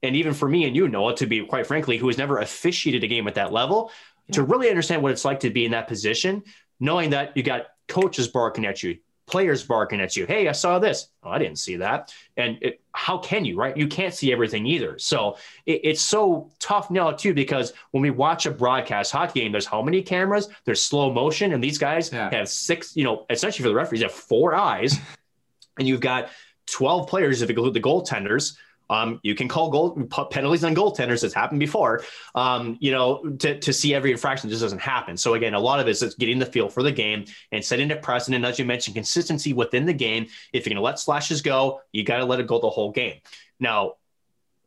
and 0.01 0.15
even 0.15 0.33
for 0.33 0.49
me 0.49 0.65
and 0.65 0.75
you, 0.75 0.87
Noah, 0.87 1.15
to 1.17 1.27
be 1.27 1.45
quite 1.45 1.67
frankly, 1.67 1.97
who 1.97 2.07
has 2.07 2.17
never 2.17 2.39
officiated 2.39 3.03
a 3.03 3.07
game 3.07 3.27
at 3.27 3.35
that 3.35 3.53
level, 3.53 3.91
yeah. 4.27 4.35
to 4.35 4.43
really 4.43 4.69
understand 4.69 5.03
what 5.03 5.11
it's 5.11 5.25
like 5.25 5.41
to 5.41 5.51
be 5.51 5.65
in 5.65 5.71
that 5.71 5.87
position, 5.87 6.43
knowing 6.79 7.11
that 7.11 7.37
you 7.37 7.43
got 7.43 7.67
coaches 7.87 8.27
barking 8.27 8.65
at 8.65 8.81
you, 8.81 8.97
players 9.29 9.63
barking 9.63 10.01
at 10.01 10.15
you. 10.15 10.25
Hey, 10.25 10.47
I 10.47 10.51
saw 10.51 10.79
this. 10.79 11.07
Oh, 11.23 11.29
I 11.29 11.37
didn't 11.37 11.59
see 11.59 11.77
that. 11.77 12.13
And 12.37 12.57
it, 12.61 12.81
how 12.93 13.17
can 13.19 13.45
you, 13.45 13.55
right? 13.55 13.75
You 13.75 13.87
can't 13.87 14.13
see 14.13 14.31
everything 14.31 14.65
either. 14.65 14.97
So 14.99 15.37
it, 15.65 15.81
it's 15.83 16.01
so 16.01 16.51
tough 16.59 16.89
now, 16.89 17.11
too, 17.11 17.33
because 17.33 17.73
when 17.91 18.01
we 18.01 18.09
watch 18.09 18.45
a 18.45 18.51
broadcast 18.51 19.11
hockey 19.11 19.41
game, 19.41 19.51
there's 19.51 19.65
how 19.65 19.81
many 19.81 20.01
cameras? 20.01 20.49
There's 20.65 20.81
slow 20.81 21.11
motion. 21.11 21.53
And 21.53 21.63
these 21.63 21.77
guys 21.77 22.11
yeah. 22.11 22.29
have 22.31 22.49
six, 22.49 22.95
you 22.95 23.03
know, 23.03 23.25
essentially 23.29 23.63
for 23.63 23.69
the 23.69 23.75
referees, 23.75 24.01
have 24.01 24.11
four 24.11 24.55
eyes. 24.55 24.97
and 25.79 25.87
you've 25.87 26.01
got 26.01 26.29
12 26.67 27.07
players 27.07 27.41
if 27.41 27.49
you 27.49 27.55
include 27.55 27.73
the 27.73 27.81
goaltenders 27.81 28.57
um, 28.89 29.19
you 29.23 29.35
can 29.35 29.47
call 29.47 29.69
goal 29.69 29.91
penalties 30.31 30.63
on 30.63 30.73
goaltenders. 30.73 31.23
It's 31.23 31.33
happened 31.33 31.59
before. 31.59 32.03
Um, 32.35 32.77
you 32.79 32.91
know, 32.91 33.23
to, 33.39 33.59
to 33.59 33.71
see 33.71 33.93
every 33.93 34.11
infraction 34.11 34.49
just 34.49 34.61
doesn't 34.61 34.81
happen. 34.81 35.15
So 35.17 35.35
again, 35.35 35.53
a 35.53 35.59
lot 35.59 35.79
of 35.79 35.87
it 35.87 36.01
is 36.01 36.15
getting 36.15 36.39
the 36.39 36.45
feel 36.45 36.69
for 36.69 36.81
the 36.83 36.91
game 36.91 37.25
and 37.51 37.63
setting 37.63 37.91
a 37.91 37.95
precedent. 37.95 38.43
As 38.45 38.57
you 38.57 38.65
mentioned, 38.65 38.95
consistency 38.95 39.53
within 39.53 39.85
the 39.85 39.93
game. 39.93 40.27
If 40.53 40.65
you're 40.65 40.73
going 40.73 40.81
to 40.81 40.85
let 40.85 40.99
slashes 40.99 41.41
go, 41.41 41.81
you 41.91 42.03
got 42.03 42.17
to 42.17 42.25
let 42.25 42.39
it 42.39 42.47
go 42.47 42.59
the 42.59 42.69
whole 42.69 42.91
game. 42.91 43.19
Now, 43.59 43.93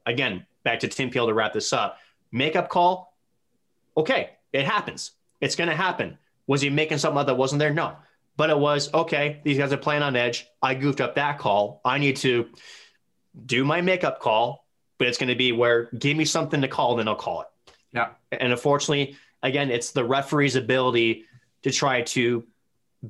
again, 0.07 0.47
back 0.65 0.81
to 0.81 0.89
Tim 0.89 1.11
Peel 1.11 1.27
to 1.27 1.35
wrap 1.35 1.53
this 1.53 1.73
up. 1.73 1.99
Makeup 2.31 2.69
call. 2.69 3.17
Okay, 3.97 4.31
it 4.53 4.65
happens. 4.65 5.11
It's 5.41 5.57
going 5.57 5.69
to 5.69 5.77
happen. 5.77 6.19
Was 6.47 6.61
he 6.61 6.71
making 6.71 6.99
something 6.99 7.19
up 7.19 7.27
that 7.27 7.37
wasn't 7.37 7.59
there? 7.59 7.75
No. 7.75 7.97
but 8.37 8.51
it 8.51 8.59
was 8.59 8.93
okay. 8.95 9.41
These 9.45 9.59
guys 9.59 9.73
are 9.73 9.77
playing 9.77 10.03
on 10.03 10.17
edge. 10.17 10.47
I 10.61 10.75
goofed 10.75 11.01
up 11.01 11.17
that 11.17 11.39
call. 11.39 11.81
I 11.85 11.99
need 11.99 12.17
to 12.19 12.49
do 13.47 13.65
my 13.65 13.81
makeup 13.81 14.21
call, 14.21 14.67
but 14.99 15.09
it's 15.09 15.19
going 15.19 15.29
to 15.29 15.35
be 15.35 15.53
where 15.53 15.85
give 15.99 16.17
me 16.17 16.25
something 16.25 16.61
to 16.61 16.69
call, 16.69 16.97
then 16.97 17.09
I'll 17.09 17.15
call 17.15 17.43
it. 17.43 17.49
Yeah. 17.93 18.11
And 18.31 18.53
unfortunately, 18.53 19.17
again, 19.43 19.71
it's 19.71 19.91
the 19.91 20.05
referee's 20.05 20.57
ability 20.57 21.25
to 21.63 21.71
try 21.71 22.03
to 22.03 22.45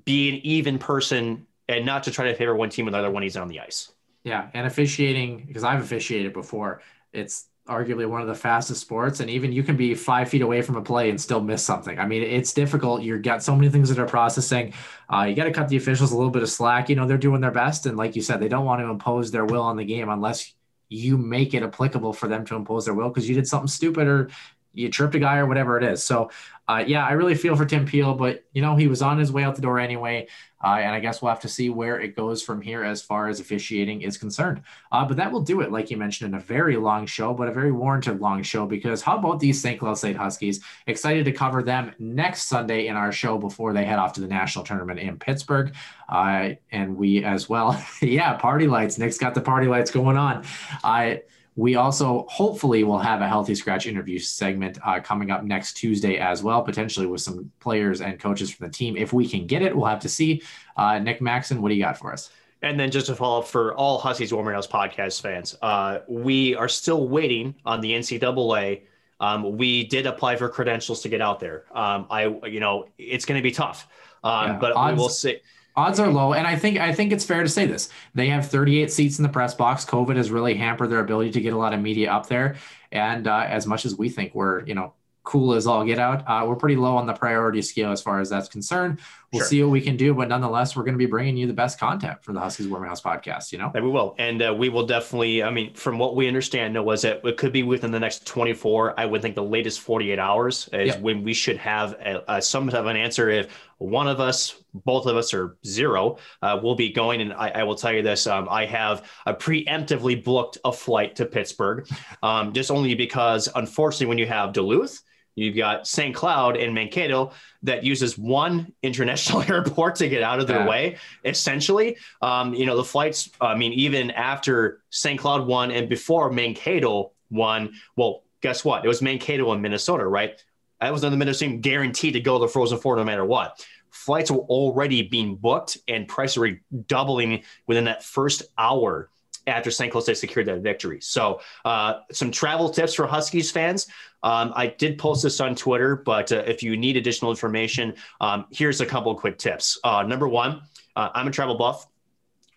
be 0.04 0.30
an 0.30 0.34
even 0.44 0.78
person 0.78 1.46
and 1.68 1.86
not 1.86 2.04
to 2.04 2.10
try 2.10 2.26
to 2.26 2.34
favor 2.34 2.54
one 2.54 2.70
team 2.70 2.88
or 2.88 2.90
the 2.90 2.98
other 2.98 3.10
when 3.10 3.22
he's 3.22 3.36
on 3.36 3.48
the 3.48 3.60
ice. 3.60 3.92
Yeah, 4.24 4.48
and 4.54 4.66
officiating 4.66 5.44
because 5.46 5.64
I've 5.64 5.80
officiated 5.82 6.32
before. 6.32 6.80
It's 7.12 7.46
arguably 7.68 8.08
one 8.08 8.20
of 8.20 8.26
the 8.26 8.34
fastest 8.34 8.80
sports, 8.80 9.20
and 9.20 9.30
even 9.30 9.52
you 9.52 9.62
can 9.62 9.76
be 9.76 9.94
five 9.94 10.28
feet 10.28 10.42
away 10.42 10.62
from 10.62 10.76
a 10.76 10.82
play 10.82 11.10
and 11.10 11.20
still 11.20 11.40
miss 11.40 11.64
something. 11.64 11.98
I 11.98 12.06
mean, 12.06 12.22
it's 12.22 12.52
difficult. 12.52 13.02
You've 13.02 13.22
got 13.22 13.42
so 13.42 13.54
many 13.54 13.70
things 13.70 13.88
that 13.88 13.98
are 14.00 14.06
processing. 14.06 14.74
Uh, 15.12 15.22
you 15.22 15.36
got 15.36 15.44
to 15.44 15.52
cut 15.52 15.68
the 15.68 15.76
officials 15.76 16.12
a 16.12 16.16
little 16.16 16.30
bit 16.30 16.42
of 16.42 16.50
slack. 16.50 16.88
You 16.88 16.96
know, 16.96 17.06
they're 17.06 17.18
doing 17.18 17.40
their 17.40 17.52
best, 17.52 17.86
and 17.86 17.96
like 17.96 18.16
you 18.16 18.22
said, 18.22 18.40
they 18.40 18.48
don't 18.48 18.64
want 18.64 18.80
to 18.80 18.86
impose 18.86 19.30
their 19.30 19.44
will 19.44 19.62
on 19.62 19.76
the 19.76 19.84
game 19.84 20.08
unless 20.08 20.52
you 20.88 21.16
make 21.16 21.54
it 21.54 21.62
applicable 21.62 22.12
for 22.12 22.28
them 22.28 22.44
to 22.46 22.56
impose 22.56 22.84
their 22.84 22.94
will 22.94 23.08
because 23.08 23.28
you 23.28 23.34
did 23.34 23.46
something 23.46 23.68
stupid 23.68 24.06
or 24.06 24.28
you 24.74 24.90
tripped 24.90 25.14
a 25.14 25.18
guy 25.18 25.38
or 25.38 25.46
whatever 25.46 25.78
it 25.78 25.84
is. 25.84 26.02
So, 26.02 26.30
uh, 26.72 26.84
yeah, 26.86 27.06
I 27.06 27.12
really 27.12 27.34
feel 27.34 27.54
for 27.54 27.66
Tim 27.66 27.84
Peel, 27.84 28.14
but 28.14 28.44
you 28.52 28.62
know 28.62 28.76
he 28.76 28.86
was 28.86 29.02
on 29.02 29.18
his 29.18 29.30
way 29.30 29.44
out 29.44 29.56
the 29.56 29.62
door 29.62 29.78
anyway. 29.78 30.26
Uh, 30.64 30.76
and 30.76 30.94
I 30.94 31.00
guess 31.00 31.20
we'll 31.20 31.30
have 31.30 31.40
to 31.40 31.48
see 31.48 31.70
where 31.70 32.00
it 32.00 32.14
goes 32.14 32.40
from 32.40 32.62
here 32.62 32.84
as 32.84 33.02
far 33.02 33.26
as 33.26 33.40
officiating 33.40 34.02
is 34.02 34.16
concerned. 34.16 34.62
Uh, 34.92 35.04
but 35.04 35.16
that 35.16 35.32
will 35.32 35.40
do 35.40 35.60
it, 35.60 35.72
like 35.72 35.90
you 35.90 35.96
mentioned, 35.96 36.32
in 36.32 36.40
a 36.40 36.42
very 36.42 36.76
long 36.76 37.04
show, 37.04 37.34
but 37.34 37.48
a 37.48 37.52
very 37.52 37.72
warranted 37.72 38.20
long 38.20 38.44
show 38.44 38.64
because 38.64 39.02
how 39.02 39.18
about 39.18 39.40
these 39.40 39.60
St. 39.60 39.80
Cloud 39.80 39.98
State 39.98 40.14
Huskies? 40.14 40.62
Excited 40.86 41.24
to 41.24 41.32
cover 41.32 41.64
them 41.64 41.92
next 41.98 42.44
Sunday 42.44 42.86
in 42.86 42.94
our 42.94 43.10
show 43.10 43.38
before 43.38 43.72
they 43.72 43.84
head 43.84 43.98
off 43.98 44.12
to 44.12 44.20
the 44.20 44.28
national 44.28 44.64
tournament 44.64 45.00
in 45.00 45.18
Pittsburgh. 45.18 45.74
Uh, 46.08 46.50
and 46.70 46.96
we 46.96 47.24
as 47.24 47.48
well, 47.48 47.84
yeah, 48.00 48.34
party 48.34 48.68
lights. 48.68 48.98
Nick's 48.98 49.18
got 49.18 49.34
the 49.34 49.40
party 49.40 49.66
lights 49.66 49.90
going 49.90 50.16
on. 50.16 50.44
I 50.84 51.22
we 51.54 51.74
also 51.76 52.26
hopefully 52.28 52.82
will 52.82 52.98
have 52.98 53.20
a 53.20 53.28
healthy 53.28 53.54
scratch 53.54 53.86
interview 53.86 54.18
segment 54.18 54.78
uh, 54.86 55.00
coming 55.00 55.30
up 55.30 55.44
next 55.44 55.74
Tuesday 55.74 56.16
as 56.16 56.42
well, 56.42 56.62
potentially 56.62 57.06
with 57.06 57.20
some 57.20 57.50
players 57.60 58.00
and 58.00 58.18
coaches 58.18 58.50
from 58.50 58.66
the 58.66 58.72
team. 58.72 58.96
If 58.96 59.12
we 59.12 59.28
can 59.28 59.46
get 59.46 59.60
it, 59.60 59.76
we'll 59.76 59.86
have 59.86 60.00
to 60.00 60.08
see. 60.08 60.42
Uh, 60.76 60.98
Nick 60.98 61.20
Maxon, 61.20 61.60
what 61.60 61.68
do 61.68 61.74
you 61.74 61.82
got 61.82 61.98
for 61.98 62.12
us? 62.12 62.30
And 62.62 62.78
then 62.78 62.90
just 62.90 63.06
to 63.06 63.16
follow 63.16 63.40
up 63.40 63.48
for 63.48 63.74
all 63.74 63.98
Huskies 63.98 64.32
Warming 64.32 64.54
House 64.54 64.66
podcast 64.66 65.20
fans, 65.20 65.56
uh, 65.60 65.98
we 66.08 66.54
are 66.54 66.68
still 66.68 67.08
waiting 67.08 67.54
on 67.66 67.80
the 67.80 67.92
NCAA. 67.92 68.82
Um, 69.20 69.56
we 69.56 69.84
did 69.84 70.06
apply 70.06 70.36
for 70.36 70.48
credentials 70.48 71.02
to 71.02 71.08
get 71.08 71.20
out 71.20 71.38
there. 71.38 71.64
Um, 71.74 72.06
I, 72.08 72.26
you 72.46 72.60
know, 72.60 72.86
it's 72.98 73.24
going 73.24 73.38
to 73.38 73.42
be 73.42 73.52
tough, 73.52 73.88
um, 74.24 74.52
yeah, 74.52 74.58
but 74.58 74.72
odds, 74.72 74.96
we 74.96 75.02
will 75.02 75.08
see 75.08 75.40
odds 75.76 75.98
are 75.98 76.08
low 76.08 76.32
and 76.32 76.46
i 76.46 76.56
think 76.56 76.78
i 76.78 76.92
think 76.92 77.12
it's 77.12 77.24
fair 77.24 77.42
to 77.42 77.48
say 77.48 77.66
this 77.66 77.88
they 78.14 78.28
have 78.28 78.46
38 78.48 78.90
seats 78.92 79.18
in 79.18 79.22
the 79.22 79.28
press 79.28 79.54
box 79.54 79.84
covid 79.84 80.16
has 80.16 80.30
really 80.30 80.54
hampered 80.54 80.90
their 80.90 81.00
ability 81.00 81.30
to 81.30 81.40
get 81.40 81.52
a 81.52 81.56
lot 81.56 81.72
of 81.72 81.80
media 81.80 82.10
up 82.10 82.26
there 82.26 82.56
and 82.90 83.26
uh, 83.26 83.44
as 83.48 83.66
much 83.66 83.84
as 83.84 83.96
we 83.96 84.08
think 84.08 84.34
we're 84.34 84.64
you 84.64 84.74
know 84.74 84.92
cool 85.24 85.54
as 85.54 85.66
all 85.66 85.84
get 85.84 85.98
out. 85.98 86.24
Uh, 86.26 86.44
we're 86.46 86.56
pretty 86.56 86.76
low 86.76 86.96
on 86.96 87.06
the 87.06 87.12
priority 87.12 87.62
scale 87.62 87.92
as 87.92 88.02
far 88.02 88.20
as 88.20 88.28
that's 88.28 88.48
concerned. 88.48 88.98
We'll 89.32 89.40
sure. 89.40 89.48
see 89.48 89.62
what 89.62 89.70
we 89.70 89.80
can 89.80 89.96
do, 89.96 90.14
but 90.14 90.28
nonetheless, 90.28 90.76
we're 90.76 90.82
going 90.82 90.94
to 90.94 90.98
be 90.98 91.06
bringing 91.06 91.36
you 91.36 91.46
the 91.46 91.54
best 91.54 91.78
content 91.78 92.22
from 92.22 92.34
the 92.34 92.40
Huskies 92.40 92.68
Warming 92.68 92.88
House 92.88 93.00
podcast. 93.00 93.52
You 93.52 93.58
know, 93.58 93.70
and 93.74 93.84
we 93.84 93.90
will, 93.90 94.14
and 94.18 94.42
uh, 94.42 94.54
we 94.56 94.68
will 94.68 94.84
definitely. 94.84 95.42
I 95.42 95.50
mean, 95.50 95.72
from 95.74 95.98
what 95.98 96.16
we 96.16 96.28
understand, 96.28 96.82
was 96.84 97.02
that 97.02 97.24
it 97.24 97.36
could 97.36 97.52
be 97.52 97.62
within 97.62 97.92
the 97.92 98.00
next 98.00 98.26
24. 98.26 98.98
I 98.98 99.06
would 99.06 99.22
think 99.22 99.34
the 99.34 99.42
latest 99.42 99.80
48 99.80 100.18
hours 100.18 100.68
is 100.72 100.88
yep. 100.88 101.00
when 101.00 101.22
we 101.22 101.32
should 101.32 101.56
have 101.58 101.92
a, 101.92 102.22
a, 102.28 102.42
some 102.42 102.68
type 102.68 102.80
of 102.80 102.86
an 102.86 102.96
answer. 102.96 103.30
If 103.30 103.70
one 103.82 104.08
of 104.08 104.20
us, 104.20 104.62
both 104.74 105.06
of 105.06 105.16
us, 105.16 105.34
or 105.34 105.56
zero, 105.66 106.18
uh, 106.42 106.58
will 106.62 106.74
be 106.74 106.90
going. 106.90 107.20
And 107.20 107.32
I, 107.32 107.48
I 107.50 107.62
will 107.64 107.74
tell 107.74 107.92
you 107.92 108.02
this: 108.02 108.26
um, 108.26 108.48
I 108.50 108.66
have 108.66 109.08
a 109.26 109.34
preemptively 109.34 110.22
booked 110.22 110.58
a 110.64 110.72
flight 110.72 111.16
to 111.16 111.26
Pittsburgh, 111.26 111.88
um, 112.22 112.52
just 112.52 112.70
only 112.70 112.94
because, 112.94 113.48
unfortunately, 113.54 114.06
when 114.06 114.18
you 114.18 114.26
have 114.26 114.52
Duluth 114.52 115.02
You've 115.34 115.56
got 115.56 115.86
St. 115.86 116.14
Cloud 116.14 116.56
and 116.56 116.74
Mankato 116.74 117.32
that 117.62 117.84
uses 117.84 118.18
one 118.18 118.72
international 118.82 119.42
airport 119.50 119.96
to 119.96 120.08
get 120.08 120.22
out 120.22 120.40
of 120.40 120.46
their 120.46 120.60
yeah. 120.60 120.68
way. 120.68 120.96
Essentially, 121.24 121.96
um, 122.20 122.54
you 122.54 122.66
know, 122.66 122.76
the 122.76 122.84
flights. 122.84 123.30
I 123.40 123.54
mean, 123.54 123.72
even 123.72 124.10
after 124.10 124.82
St. 124.90 125.18
Cloud 125.18 125.46
won 125.46 125.70
and 125.70 125.88
before 125.88 126.30
Mankato 126.30 127.12
won, 127.30 127.74
well, 127.96 128.24
guess 128.40 128.64
what? 128.64 128.84
It 128.84 128.88
was 128.88 129.00
Mankato 129.00 129.50
and 129.52 129.62
Minnesota, 129.62 130.06
right? 130.06 130.42
I 130.82 130.90
was 130.90 131.04
on 131.04 131.12
the 131.12 131.16
Minnesota 131.16 131.50
team 131.50 131.60
guaranteed 131.60 132.14
to 132.14 132.20
go 132.20 132.38
to 132.38 132.46
the 132.46 132.48
Frozen 132.48 132.78
Four 132.78 132.96
no 132.96 133.04
matter 133.04 133.24
what. 133.24 133.64
Flights 133.90 134.30
were 134.30 134.40
already 134.40 135.02
being 135.02 135.36
booked 135.36 135.78
and 135.86 136.08
prices 136.08 136.38
were 136.38 136.60
doubling 136.88 137.44
within 137.66 137.84
that 137.84 138.02
first 138.02 138.42
hour 138.58 139.08
after 139.46 139.70
St. 139.70 139.90
Cloud 139.92 140.02
State 140.02 140.18
secured 140.18 140.46
that 140.46 140.60
victory. 140.60 141.00
So, 141.00 141.40
uh, 141.64 142.00
some 142.12 142.30
travel 142.30 142.68
tips 142.68 142.94
for 142.94 143.06
Huskies 143.06 143.50
fans. 143.50 143.86
Um, 144.22 144.52
I 144.54 144.68
did 144.68 144.98
post 144.98 145.22
this 145.22 145.40
on 145.40 145.54
Twitter, 145.54 145.96
but 145.96 146.30
uh, 146.32 146.44
if 146.46 146.62
you 146.62 146.76
need 146.76 146.96
additional 146.96 147.30
information, 147.30 147.94
um, 148.20 148.46
here's 148.50 148.80
a 148.80 148.86
couple 148.86 149.10
of 149.10 149.18
quick 149.18 149.38
tips. 149.38 149.78
Uh, 149.82 150.02
number 150.02 150.28
one, 150.28 150.62
uh, 150.94 151.10
I'm 151.14 151.26
a 151.26 151.30
travel 151.30 151.56
buff. 151.56 151.86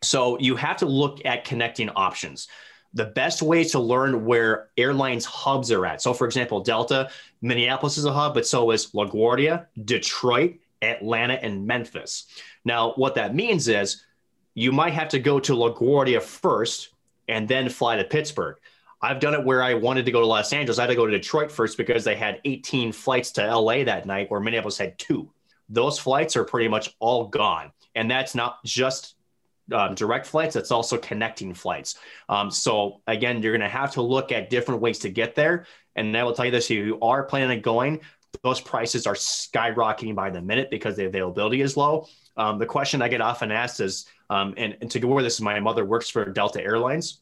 So, 0.04 0.40
you 0.40 0.56
have 0.56 0.78
to 0.78 0.86
look 0.86 1.26
at 1.26 1.44
connecting 1.44 1.90
options 1.90 2.48
the 2.96 3.06
best 3.06 3.42
way 3.42 3.64
to 3.66 3.80
learn 3.80 4.26
where 4.26 4.70
airlines 4.78 5.26
hubs 5.26 5.70
are 5.72 5.86
at. 5.86 6.02
So, 6.02 6.14
for 6.14 6.26
example, 6.26 6.62
Delta, 6.62 7.10
Minneapolis 7.42 7.98
is 7.98 8.06
a 8.06 8.14
hub, 8.14 8.34
but 8.34 8.48
so 8.48 8.72
is 8.72 8.88
LaGuardia, 8.92 9.68
Detroit, 9.84 10.56
Atlanta, 10.82 11.34
and 11.34 11.68
Memphis. 11.68 12.26
Now, 12.64 12.94
what 12.94 13.16
that 13.16 13.36
means 13.36 13.68
is 13.68 14.04
you 14.54 14.72
might 14.72 14.94
have 14.94 15.10
to 15.10 15.20
go 15.20 15.42
to 15.42 15.54
LaGuardia 15.54 16.22
first 16.22 16.90
and 17.28 17.48
then 17.48 17.68
fly 17.68 17.98
to 17.98 18.06
Pittsburgh. 18.06 18.56
I've 19.02 19.20
done 19.20 19.34
it 19.34 19.44
where 19.44 19.62
I 19.62 19.74
wanted 19.74 20.06
to 20.06 20.12
go 20.12 20.22
to 20.22 20.26
Los 20.26 20.54
Angeles. 20.54 20.80
I 20.80 20.84
had 20.84 20.88
to 20.88 20.96
go 20.96 21.06
to 21.06 21.12
Detroit 21.12 21.52
first 21.52 21.78
because 21.78 22.06
they 22.06 22.16
had 22.16 22.40
18 22.46 22.94
flights 22.94 23.32
to 23.34 23.46
LA 23.46 23.84
that 23.84 24.06
night, 24.06 24.32
where 24.32 24.40
Minneapolis 24.40 24.78
had 24.78 24.98
two. 24.98 25.30
Those 25.68 26.00
flights 26.00 26.38
are 26.38 26.46
pretty 26.46 26.70
much 26.70 26.96
all 27.00 27.28
gone. 27.28 27.74
And 27.94 28.10
that's 28.10 28.36
not 28.36 28.64
just 28.64 29.16
um, 29.72 29.96
direct 29.96 30.26
flights, 30.28 30.56
it's 30.56 30.72
also 30.72 30.98
connecting 30.98 31.54
flights. 31.54 31.98
Um, 32.30 32.52
so, 32.52 33.02
again, 33.08 33.42
you're 33.42 33.52
going 33.52 33.62
to 33.62 33.68
have 33.70 33.92
to 33.94 34.02
look 34.02 34.32
at 34.32 34.50
different 34.50 34.82
ways 34.82 35.00
to 35.00 35.10
get 35.10 35.36
there. 35.36 35.66
And 35.96 36.16
I 36.16 36.24
will 36.24 36.34
tell 36.34 36.46
you 36.46 36.52
this 36.52 36.70
if 36.70 36.78
you 36.78 37.00
are 37.02 37.24
planning 37.24 37.58
on 37.58 37.62
going, 37.62 38.02
those 38.44 38.60
prices 38.60 39.08
are 39.08 39.16
skyrocketing 39.16 40.16
by 40.16 40.30
the 40.30 40.42
minute 40.42 40.70
because 40.70 40.96
the 40.96 41.06
availability 41.06 41.62
is 41.62 41.78
low. 41.78 42.08
Um, 42.38 42.60
the 42.60 42.66
question 42.66 43.02
I 43.02 43.08
get 43.08 43.22
often 43.22 43.52
asked 43.52 43.80
is, 43.80 44.06
um, 44.30 44.54
and, 44.58 44.78
and 44.82 44.92
to 44.92 45.00
go 45.00 45.08
where 45.08 45.24
this 45.24 45.36
is, 45.36 45.42
my 45.42 45.60
mother 45.60 45.86
works 45.86 46.10
for 46.10 46.26
Delta 46.26 46.62
Airlines. 46.62 47.22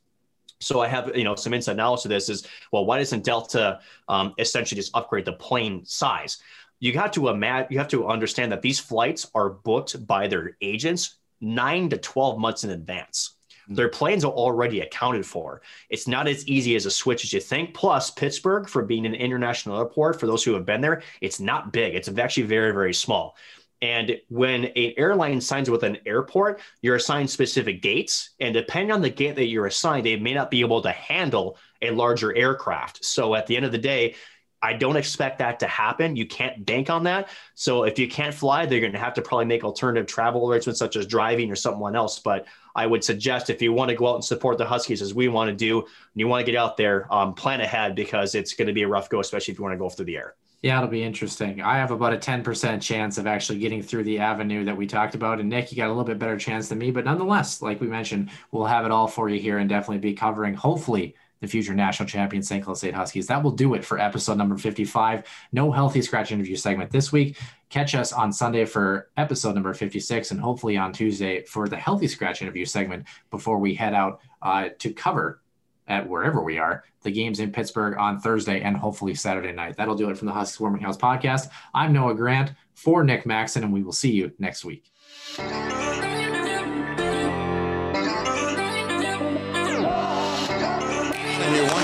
So 0.59 0.81
I 0.81 0.87
have, 0.87 1.15
you 1.15 1.23
know, 1.23 1.35
some 1.35 1.53
inside 1.53 1.77
knowledge 1.77 2.03
to 2.03 2.07
this 2.07 2.29
is, 2.29 2.47
well, 2.71 2.85
why 2.85 2.97
doesn't 2.97 3.23
Delta 3.23 3.79
um, 4.07 4.33
essentially 4.39 4.79
just 4.79 4.95
upgrade 4.95 5.25
the 5.25 5.33
plane 5.33 5.85
size? 5.85 6.39
You 6.79 6.93
have 6.93 7.11
to 7.11 7.29
imagine, 7.29 7.67
you 7.69 7.77
have 7.77 7.89
to 7.89 8.07
understand 8.07 8.51
that 8.51 8.61
these 8.61 8.79
flights 8.79 9.29
are 9.35 9.49
booked 9.49 10.05
by 10.07 10.27
their 10.27 10.57
agents 10.61 11.17
nine 11.43 11.89
to 11.89 11.97
12 11.97 12.39
months 12.39 12.63
in 12.63 12.71
advance. 12.71 13.35
Hmm. 13.67 13.75
Their 13.75 13.89
planes 13.89 14.23
are 14.25 14.31
already 14.31 14.81
accounted 14.81 15.25
for. 15.25 15.61
It's 15.89 16.07
not 16.07 16.27
as 16.27 16.47
easy 16.47 16.75
as 16.75 16.85
a 16.85 16.91
switch 16.91 17.23
as 17.23 17.33
you 17.33 17.39
think. 17.39 17.73
Plus, 17.73 18.09
Pittsburgh, 18.09 18.67
for 18.67 18.83
being 18.83 19.05
an 19.05 19.13
international 19.13 19.77
airport, 19.77 20.19
for 20.19 20.27
those 20.27 20.43
who 20.43 20.53
have 20.53 20.65
been 20.65 20.81
there, 20.81 21.03
it's 21.21 21.39
not 21.39 21.73
big. 21.73 21.95
It's 21.95 22.07
actually 22.07 22.43
very, 22.43 22.71
very 22.71 22.93
small. 22.93 23.35
And 23.81 24.17
when 24.29 24.63
an 24.63 24.93
airline 24.95 25.41
signs 25.41 25.69
with 25.69 25.83
an 25.83 25.97
airport, 26.05 26.61
you're 26.81 26.95
assigned 26.95 27.29
specific 27.29 27.81
gates. 27.81 28.29
And 28.39 28.53
depending 28.53 28.93
on 28.93 29.01
the 29.01 29.09
gate 29.09 29.35
that 29.35 29.47
you're 29.47 29.65
assigned, 29.65 30.05
they 30.05 30.15
may 30.15 30.33
not 30.33 30.49
be 30.49 30.61
able 30.61 30.81
to 30.83 30.91
handle 30.91 31.57
a 31.81 31.91
larger 31.91 32.33
aircraft. 32.33 33.03
So 33.03 33.35
at 33.35 33.45
the 33.45 33.57
end 33.57 33.65
of 33.65 33.73
the 33.73 33.77
day, 33.77 34.15
I 34.63 34.71
don't 34.71 34.95
expect 34.95 35.39
that 35.39 35.59
to 35.59 35.67
happen. 35.67 36.15
You 36.15 36.25
can't 36.25 36.65
bank 36.65 36.89
on 36.89 37.03
that. 37.03 37.27
So 37.53 37.83
if 37.83 37.99
you 37.99 38.07
can't 38.07 38.33
fly, 38.33 38.65
they're 38.65 38.79
going 38.79 38.93
to 38.93 38.97
have 38.97 39.13
to 39.15 39.21
probably 39.21 39.45
make 39.45 39.65
alternative 39.65 40.07
travel 40.07 40.49
arrangements, 40.49 40.79
such 40.79 40.95
as 40.95 41.05
driving 41.05 41.51
or 41.51 41.55
someone 41.55 41.97
else. 41.97 42.19
But 42.19 42.47
I 42.73 42.87
would 42.87 43.03
suggest 43.03 43.49
if 43.49 43.61
you 43.61 43.73
want 43.73 43.89
to 43.89 43.95
go 43.95 44.07
out 44.07 44.15
and 44.15 44.23
support 44.23 44.57
the 44.57 44.65
Huskies 44.65 45.01
as 45.01 45.13
we 45.13 45.27
want 45.27 45.49
to 45.49 45.55
do, 45.55 45.81
and 45.81 45.89
you 46.15 46.29
want 46.29 46.45
to 46.45 46.51
get 46.51 46.57
out 46.57 46.77
there, 46.77 47.13
um, 47.13 47.33
plan 47.33 47.59
ahead 47.59 47.93
because 47.93 48.35
it's 48.35 48.53
going 48.53 48.69
to 48.69 48.73
be 48.73 48.83
a 48.83 48.87
rough 48.87 49.09
go, 49.09 49.19
especially 49.19 49.51
if 49.51 49.59
you 49.59 49.63
want 49.63 49.73
to 49.73 49.77
go 49.77 49.89
through 49.89 50.05
the 50.05 50.15
air. 50.15 50.35
Yeah, 50.61 50.77
it'll 50.77 50.89
be 50.89 51.03
interesting. 51.03 51.61
I 51.61 51.75
have 51.75 51.91
about 51.91 52.13
a 52.13 52.17
10% 52.17 52.81
chance 52.81 53.17
of 53.17 53.27
actually 53.27 53.59
getting 53.59 53.83
through 53.83 54.05
the 54.05 54.19
avenue 54.19 54.63
that 54.63 54.77
we 54.77 54.87
talked 54.87 55.13
about. 55.13 55.41
And 55.41 55.49
Nick, 55.49 55.73
you 55.73 55.75
got 55.75 55.87
a 55.87 55.89
little 55.89 56.05
bit 56.05 56.19
better 56.19 56.37
chance 56.37 56.69
than 56.69 56.77
me. 56.77 56.89
But 56.89 57.03
nonetheless, 57.03 57.61
like 57.61 57.81
we 57.81 57.87
mentioned, 57.87 58.29
we'll 58.51 58.65
have 58.65 58.85
it 58.85 58.91
all 58.91 59.07
for 59.07 59.27
you 59.27 59.41
here 59.41 59.57
and 59.57 59.67
definitely 59.67 59.97
be 59.97 60.13
covering, 60.13 60.53
hopefully, 60.53 61.15
the 61.43 61.47
future 61.49 61.73
national 61.73 62.07
champion 62.07 62.41
St. 62.41 62.63
Cloud 62.63 62.77
State 62.77 62.93
Huskies. 62.93 63.27
That 63.27 63.43
will 63.43 63.51
do 63.51 63.73
it 63.73 63.83
for 63.83 63.99
episode 63.99 64.37
number 64.37 64.57
55. 64.57 65.25
No 65.51 65.73
healthy 65.73 66.01
scratch 66.01 66.31
interview 66.31 66.55
segment 66.55 66.89
this 66.89 67.11
week. 67.11 67.37
Catch 67.69 67.95
us 67.95 68.13
on 68.13 68.31
Sunday 68.31 68.63
for 68.63 69.09
episode 69.17 69.53
number 69.53 69.73
56 69.73 70.31
and 70.31 70.39
hopefully 70.39 70.77
on 70.77 70.93
Tuesday 70.93 71.43
for 71.43 71.67
the 71.67 71.75
healthy 71.75 72.07
scratch 72.07 72.41
interview 72.41 72.63
segment 72.63 73.05
before 73.29 73.59
we 73.59 73.75
head 73.75 73.93
out 73.93 74.21
uh, 74.41 74.69
to 74.79 74.93
cover 74.93 75.41
at 75.85 76.07
wherever 76.07 76.41
we 76.41 76.59
are, 76.59 76.85
the 77.01 77.11
games 77.11 77.41
in 77.41 77.51
Pittsburgh 77.51 77.97
on 77.97 78.21
Thursday 78.21 78.61
and 78.61 78.77
hopefully 78.77 79.13
Saturday 79.13 79.51
night. 79.51 79.75
That'll 79.75 79.95
do 79.95 80.09
it 80.09 80.17
from 80.17 80.27
the 80.27 80.33
Huskies 80.33 80.61
Warming 80.61 80.81
House 80.81 80.95
podcast. 80.95 81.49
I'm 81.73 81.91
Noah 81.91 82.15
Grant 82.15 82.53
for 82.73 83.03
Nick 83.03 83.25
Maxon, 83.25 83.65
and 83.65 83.73
we 83.73 83.83
will 83.83 83.91
see 83.91 84.11
you 84.11 84.31
next 84.39 84.63
week. 84.63 84.85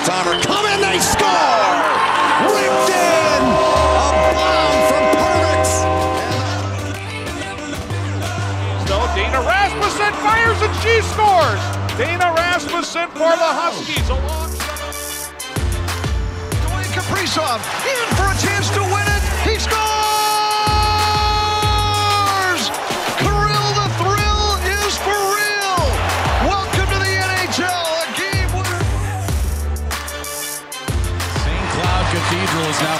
Timer 0.09 0.41
coming, 0.41 0.81
they 0.81 0.97
score! 0.97 1.69
Ripped 2.49 2.89
in! 2.89 3.41
A 3.45 4.33
bomb 4.33 4.79
from 4.89 5.05
Perbix! 5.13 5.85
So 8.87 8.97
Dana 9.13 9.39
Rasmussen 9.45 10.13
fires 10.25 10.59
and 10.63 10.73
she 10.81 11.01
scores. 11.13 11.61
Dana 11.95 12.33
Rasmussen 12.35 13.07
for 13.09 13.37
the 13.37 13.51
Huskies 13.53 14.09
alongside. 14.09 15.37
Kaprizov 16.89 17.61
in 17.85 18.15
for 18.15 18.25
a 18.25 18.37
chance 18.41 18.71
to 18.71 18.81
win 18.81 19.08